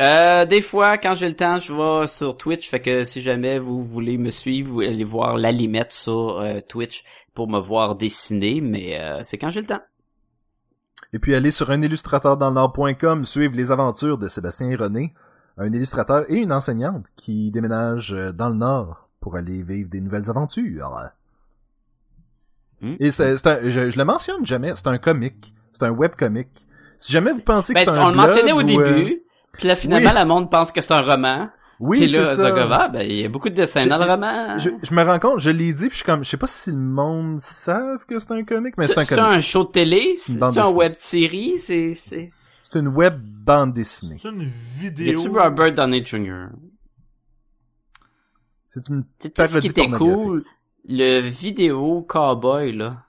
Euh, 0.00 0.46
des 0.46 0.62
fois, 0.62 0.96
quand 0.96 1.14
j'ai 1.14 1.28
le 1.28 1.36
temps, 1.36 1.58
je 1.58 1.74
vais 1.74 2.06
sur 2.06 2.36
Twitch. 2.36 2.68
Fait 2.68 2.80
que 2.80 3.04
si 3.04 3.20
jamais 3.20 3.58
vous 3.58 3.82
voulez 3.82 4.16
me 4.16 4.30
suivre, 4.30 4.72
vous 4.72 4.80
allez 4.80 5.04
voir 5.04 5.36
la 5.36 5.52
limette 5.52 5.92
sur 5.92 6.40
euh, 6.40 6.60
Twitch 6.66 7.04
pour 7.34 7.48
me 7.48 7.60
voir 7.60 7.96
dessiner. 7.96 8.60
Mais 8.60 8.98
euh, 8.98 9.20
c'est 9.24 9.36
quand 9.36 9.50
j'ai 9.50 9.60
le 9.60 9.66
temps. 9.66 9.82
Et 11.12 11.18
puis 11.18 11.34
aller 11.34 11.50
sur 11.50 11.70
un 11.70 11.82
illustrateur 11.82 12.36
dans 12.36 12.48
le 12.48 12.54
Nord.com, 12.54 13.24
suivre 13.24 13.54
les 13.54 13.72
aventures 13.72 14.16
de 14.16 14.28
Sébastien 14.28 14.74
René, 14.76 15.12
un 15.58 15.72
illustrateur 15.72 16.24
et 16.30 16.36
une 16.36 16.52
enseignante 16.52 17.08
qui 17.16 17.50
déménagent 17.50 18.14
euh, 18.14 18.32
dans 18.32 18.48
le 18.48 18.54
Nord 18.54 19.08
pour 19.20 19.36
aller 19.36 19.62
vivre 19.62 19.90
des 19.90 20.00
nouvelles 20.00 20.30
aventures. 20.30 21.10
Hmm. 22.80 22.94
Et 23.00 23.10
c'est, 23.10 23.46
un, 23.46 23.68
je, 23.68 23.90
je 23.90 23.98
le 23.98 24.04
mentionne 24.04 24.46
jamais, 24.46 24.72
c'est 24.74 24.86
un 24.86 24.98
comic, 24.98 25.54
c'est 25.72 25.84
un 25.84 25.90
webcomic. 25.90 26.48
Si 26.96 27.12
jamais 27.12 27.32
vous 27.32 27.42
pensez 27.42 27.74
que 27.74 27.84
Ben, 27.84 27.92
c'est 27.92 27.98
un 27.98 28.06
on 28.06 28.10
le 28.10 28.16
mentionnait 28.16 28.52
au 28.52 28.62
ou, 28.62 28.80
euh, 28.80 28.94
début. 28.94 29.20
Puis 29.52 29.66
là, 29.68 29.76
finalement, 29.76 30.08
oui. 30.10 30.14
la 30.14 30.24
monde 30.24 30.50
pense 30.50 30.70
que 30.72 30.80
c'est 30.80 30.92
un 30.92 31.00
roman. 31.02 31.48
oui, 31.80 32.08
c'est 32.08 32.16
là, 32.18 32.34
ah, 32.72 32.88
ben, 32.88 33.02
il 33.02 33.16
y 33.20 33.24
a 33.24 33.28
beaucoup 33.28 33.48
de 33.48 33.54
dessins 33.54 33.86
dans 33.86 33.98
le 33.98 34.04
roman. 34.04 34.58
Je, 34.58 34.70
je 34.82 34.94
me 34.94 35.02
rends 35.02 35.18
compte, 35.18 35.40
je 35.40 35.50
l'ai 35.50 35.72
dit, 35.72 35.82
puis 35.88 35.90
je 35.90 35.96
suis 35.96 36.04
comme, 36.04 36.22
je 36.24 36.30
sais 36.30 36.36
pas 36.36 36.46
si 36.46 36.70
le 36.70 36.76
monde 36.76 37.40
savent 37.40 38.04
que 38.06 38.18
c'est 38.18 38.32
un 38.32 38.44
comic, 38.44 38.76
mais 38.78 38.86
c'est 38.86 38.98
un 38.98 39.04
C'est 39.04 39.14
comic. 39.16 39.24
un 39.34 39.40
show 39.40 39.64
de 39.64 39.70
télé? 39.70 40.14
C'est 40.16 40.32
Une 40.32 40.38
bande 40.38 40.54
c'est 40.54 40.60
un 40.60 40.64
dessinée. 40.64 40.78
web 40.78 40.94
série? 40.98 41.54
C'est, 41.58 41.94
c'est... 41.94 42.30
C'est 42.62 42.78
une 42.78 42.88
web 42.88 43.18
bande 43.20 43.72
dessinée. 43.74 44.18
C'est 44.20 44.28
une 44.28 44.42
Y 44.42 44.46
vidéo. 44.46 45.20
a-tu 45.20 45.28
Robert 45.30 45.72
Downey 45.72 46.04
Jr.? 46.04 46.46
C'est 48.66 48.88
une 48.88 49.02
tout 49.04 49.08
ce 49.22 49.28
parodie 49.28 49.60
qui 49.60 49.66
était 49.80 49.88
cool, 49.90 50.42
le 50.88 51.20
vidéo 51.20 52.02
cowboy, 52.02 52.72
là, 52.72 53.04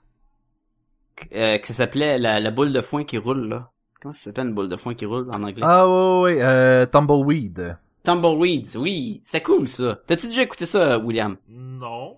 euh, 1.34 1.58
que 1.58 1.66
ça 1.68 1.74
s'appelait 1.74 2.18
la, 2.18 2.40
la 2.40 2.50
boule 2.50 2.72
de 2.72 2.80
foin 2.80 3.04
qui 3.04 3.18
roule, 3.18 3.48
là. 3.48 3.70
Comment 4.02 4.12
ça 4.12 4.24
s'appelle 4.24 4.48
une 4.48 4.54
boule 4.54 4.68
de 4.68 4.76
foin 4.76 4.94
qui 4.94 5.06
roule 5.06 5.28
en 5.32 5.42
anglais? 5.44 5.62
Ah 5.62 5.86
ouais, 5.88 5.92
ouais, 5.94 6.20
ouais, 6.34 6.42
euh, 6.42 6.86
Tumbleweed. 6.86 7.76
Tumbleweeds, 8.02 8.76
oui, 8.76 9.20
c'est 9.22 9.42
cool 9.42 9.68
ça. 9.68 9.96
T'as-tu 10.08 10.26
déjà 10.26 10.42
écouté 10.42 10.66
ça, 10.66 10.98
William? 10.98 11.36
Non. 11.48 12.16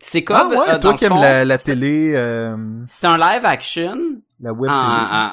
C'est 0.00 0.24
comme, 0.24 0.36
Ah 0.36 0.48
ouais, 0.48 0.70
euh, 0.70 0.78
toi 0.80 0.94
qui 0.94 1.04
aimes 1.04 1.14
la, 1.20 1.44
la 1.44 1.58
télé, 1.58 2.12
euh, 2.16 2.56
c'est 2.88 3.06
un 3.06 3.18
live 3.18 3.44
action 3.44 3.96
la 4.40 4.52
web 4.52 4.70
en, 4.70 4.78
télé. 4.80 5.06
en, 5.12 5.30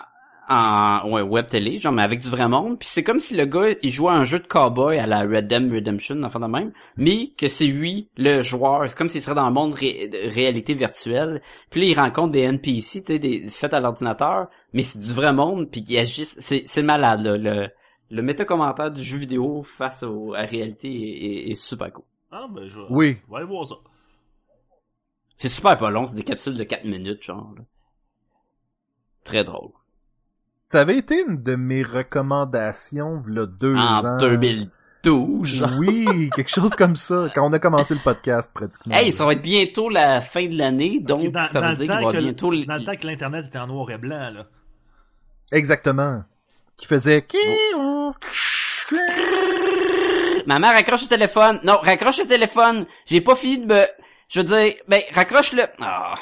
en 0.49 1.09
ouais, 1.11 1.21
web 1.21 1.47
télé, 1.47 1.77
genre 1.77 1.91
mais 1.93 2.03
avec 2.03 2.19
du 2.19 2.29
vrai 2.29 2.47
monde. 2.47 2.77
Puis 2.79 2.87
c'est 2.87 3.03
comme 3.03 3.19
si 3.19 3.35
le 3.35 3.45
gars 3.45 3.75
il 3.81 3.89
jouait 3.89 4.11
à 4.11 4.15
un 4.15 4.23
jeu 4.23 4.39
de 4.39 4.47
cowboy 4.47 4.97
à 4.99 5.07
la 5.07 5.21
Red 5.21 5.47
Dead 5.47 5.71
Redemption, 5.71 6.21
enfin 6.23 6.39
de 6.39 6.45
même, 6.47 6.71
mais 6.97 7.31
que 7.37 7.47
c'est 7.47 7.65
lui 7.67 8.09
le 8.17 8.41
joueur, 8.41 8.87
c'est 8.89 8.95
comme 8.97 9.09
s'il 9.09 9.21
serait 9.21 9.35
dans 9.35 9.47
le 9.47 9.53
monde 9.53 9.73
ré- 9.73 10.07
de 10.07 10.33
réalité 10.33 10.73
virtuelle. 10.73 11.41
Puis 11.69 11.81
là 11.81 11.87
il 11.87 11.99
rencontre 11.99 12.31
des 12.33 12.41
NPC, 12.41 13.01
tu 13.01 13.13
sais, 13.13 13.19
des 13.19 13.47
faits 13.49 13.73
à 13.73 13.79
l'ordinateur, 13.79 14.47
mais 14.73 14.81
c'est 14.81 14.99
du 14.99 15.11
vrai 15.13 15.33
monde, 15.33 15.69
puis 15.71 15.83
ils 15.87 15.97
agissent, 15.97 16.37
c'est 16.41 16.63
c'est 16.65 16.83
malade 16.83 17.21
là, 17.21 17.37
le 17.37 17.67
le 18.11 18.21
méta-commentaire 18.21 18.91
du 18.91 19.01
jeu 19.03 19.17
vidéo 19.17 19.63
face 19.63 20.03
au, 20.03 20.33
à 20.35 20.41
la 20.43 20.45
réalité 20.47 20.87
est, 20.87 21.25
est- 21.47 21.51
est 21.51 21.55
super 21.55 21.91
cool. 21.91 22.05
Ah, 22.31 22.47
ben, 22.53 22.67
je, 22.67 22.79
Oui. 22.89 23.17
on 23.27 23.31
va 23.31 23.37
aller 23.39 23.47
voir 23.47 23.65
ça. 23.65 23.75
C'est 25.37 25.49
super 25.49 25.75
pas 25.77 25.89
long, 25.89 26.05
c'est 26.05 26.15
des 26.15 26.23
capsules 26.23 26.53
de 26.53 26.63
4 26.63 26.85
minutes, 26.85 27.23
genre. 27.23 27.51
là. 27.57 27.63
Très 29.23 29.43
drôle. 29.43 29.71
Ça 30.67 30.81
avait 30.81 30.97
été 30.97 31.23
une 31.27 31.43
de 31.43 31.55
mes 31.55 31.83
recommandations, 31.83 33.17
v'là 33.21 33.45
deux 33.45 33.75
En 33.75 34.03
ans. 34.03 34.17
2000, 34.17 34.69
12, 35.03 35.47
genre. 35.47 35.69
Oui, 35.77 36.29
quelque 36.35 36.49
chose 36.49 36.75
comme 36.75 36.95
ça. 36.95 37.27
Quand 37.35 37.47
on 37.47 37.53
a 37.53 37.59
commencé 37.59 37.93
le 37.93 37.99
podcast, 38.03 38.51
pratiquement. 38.53 38.95
Hey, 38.95 39.11
ça 39.11 39.25
va 39.25 39.33
être 39.33 39.43
bientôt 39.43 39.89
la 39.89 40.21
fin 40.21 40.47
de 40.47 40.57
l'année, 40.57 40.99
donc 40.99 41.31
Dans, 41.31 41.45
ça 41.45 41.61
dans 41.61 41.67
veut 41.67 41.71
le 41.73 41.77
dire 41.77 41.85
qu'il 41.85 41.95
temps 42.01 42.05
va 42.07 42.11
que, 42.13 42.17
bientôt... 42.17 42.51
l- 42.51 42.65
dans 42.65 42.75
le 42.77 42.83
temps 42.83 42.95
que 42.95 43.05
l'internet 43.05 43.45
était 43.45 43.59
en 43.59 43.67
noir 43.67 43.91
et 43.91 43.97
blanc, 43.99 44.31
là. 44.31 44.45
Exactement. 45.51 46.23
Qui 46.77 46.87
faisait... 46.87 47.25
Ma 50.47 50.59
mère 50.59 50.73
raccroche 50.73 51.03
le 51.03 51.07
téléphone. 51.07 51.59
Non, 51.63 51.77
raccroche 51.81 52.19
le 52.19 52.25
téléphone. 52.27 52.85
J'ai 53.05 53.21
pas 53.21 53.35
fini 53.35 53.59
de 53.65 53.71
me... 53.71 53.85
Je 54.29 54.39
veux 54.41 54.45
dire, 54.45 54.73
ben, 54.87 55.01
raccroche-le. 55.13 55.63
Ah, 55.79 56.15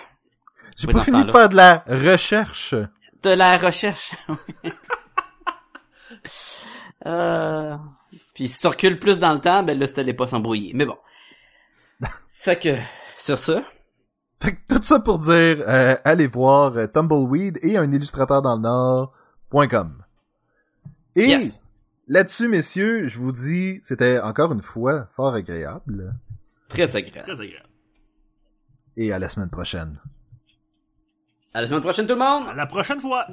J'ai 0.77 0.87
Oui, 0.87 0.93
pas 0.93 1.03
fini 1.03 1.23
de 1.23 1.31
faire 1.31 1.47
de 1.49 1.55
la 1.55 1.83
recherche. 1.87 2.75
De 3.23 3.29
la 3.29 3.57
recherche. 3.57 4.15
euh... 7.05 7.77
Puis 8.33 8.47
si 8.47 8.59
tu 8.59 8.67
recules 8.67 8.99
plus 8.99 9.19
dans 9.19 9.33
le 9.33 9.39
temps, 9.39 9.63
ben 9.63 9.77
là, 9.77 9.87
c'était 9.87 10.13
pas 10.13 10.27
s'embrouiller. 10.27 10.71
Mais 10.73 10.85
bon. 10.85 10.97
fait 12.31 12.59
que, 12.59 12.75
sur 13.17 13.37
ça, 13.37 13.63
Fait 14.41 14.55
que 14.55 14.59
tout 14.67 14.81
ça 14.81 14.99
pour 14.99 15.19
dire, 15.19 15.63
euh, 15.67 15.95
allez 16.03 16.27
voir 16.27 16.77
euh, 16.77 16.87
Tumbleweed 16.87 17.59
et 17.61 17.77
un 17.77 17.91
illustrateur 17.91 18.41
dans 18.41 18.55
le 18.55 18.61
Nord.com. 18.61 20.03
Et 21.15 21.27
yes. 21.27 21.67
là-dessus, 22.07 22.47
messieurs, 22.47 23.03
je 23.03 23.19
vous 23.19 23.31
dis, 23.31 23.79
c'était 23.83 24.19
encore 24.19 24.51
une 24.51 24.63
fois 24.63 25.07
fort 25.15 25.35
agréable. 25.35 26.15
Très 26.69 26.95
agréable. 26.95 27.21
Très 27.21 27.41
agréable. 27.41 27.69
Et 28.97 29.13
à 29.13 29.19
la 29.19 29.29
semaine 29.29 29.49
prochaine. 29.49 29.99
À 31.55 31.61
la 31.61 31.67
semaine 31.67 31.81
prochaine, 31.81 32.07
tout 32.07 32.13
le 32.13 32.19
monde! 32.19 32.45
À 32.51 32.55
la 32.55 32.65
prochaine 32.65 32.99
fois! 32.99 33.27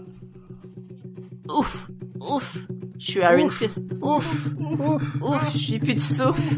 Ouf! 1.57 1.91
Ouf! 2.21 2.59
Je 2.99 3.11
suis 3.13 3.21
Iron 3.21 3.49
Fist. 3.49 3.83
Ouf! 4.03 4.49
Ouf! 4.59 5.23
Ouf! 5.23 5.57
J'ai 5.57 5.79
plus 5.79 5.95
de 5.95 6.01
souffle. 6.01 6.57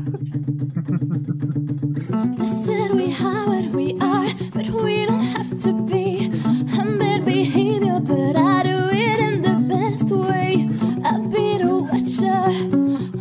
They 2.36 2.48
said 2.48 2.90
we 2.94 3.14
are 3.14 3.46
what 3.46 3.70
we 3.72 3.96
are, 4.00 4.26
but 4.52 4.68
we 4.70 5.06
don't 5.06 5.22
have 5.22 5.56
to 5.58 5.72
be. 5.84 6.32
I'm 6.76 6.98
bad 6.98 7.24
behavior, 7.24 8.00
but 8.00 8.36
I 8.36 8.64
do 8.64 8.88
it 8.90 9.20
in 9.20 9.42
the 9.42 9.54
best 9.72 10.10
way. 10.10 10.68
I'll 11.04 11.28
be 11.28 11.58
the 11.58 11.74
watcher 11.76 12.42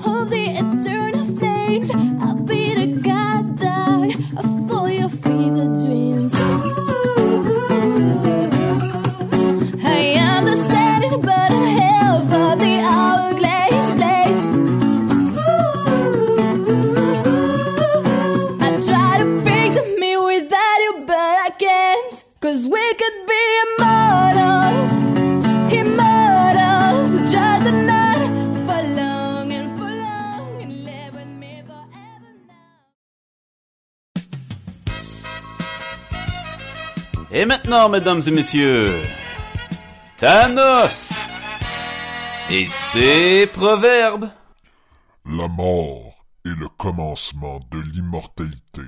of 0.04 0.32
the 0.32 0.58
eternal 0.58 1.28
flames. 1.38 1.92
I'll 2.20 2.42
be 2.42 2.74
the 2.74 2.88
god 3.02 3.60
dog 3.60 4.72
all 4.72 4.90
your 4.90 5.10
fevered 5.10 5.78
Et 37.42 37.46
maintenant, 37.48 37.90
mesdames 37.90 38.22
et 38.28 38.30
messieurs, 38.30 39.02
Thanos 40.16 41.12
et 42.52 42.68
ses 42.68 43.48
proverbes. 43.48 44.30
La 45.26 45.48
mort 45.48 46.24
est 46.46 46.56
le 46.56 46.68
commencement 46.78 47.60
de 47.72 47.80
l'immortalité. 47.80 48.84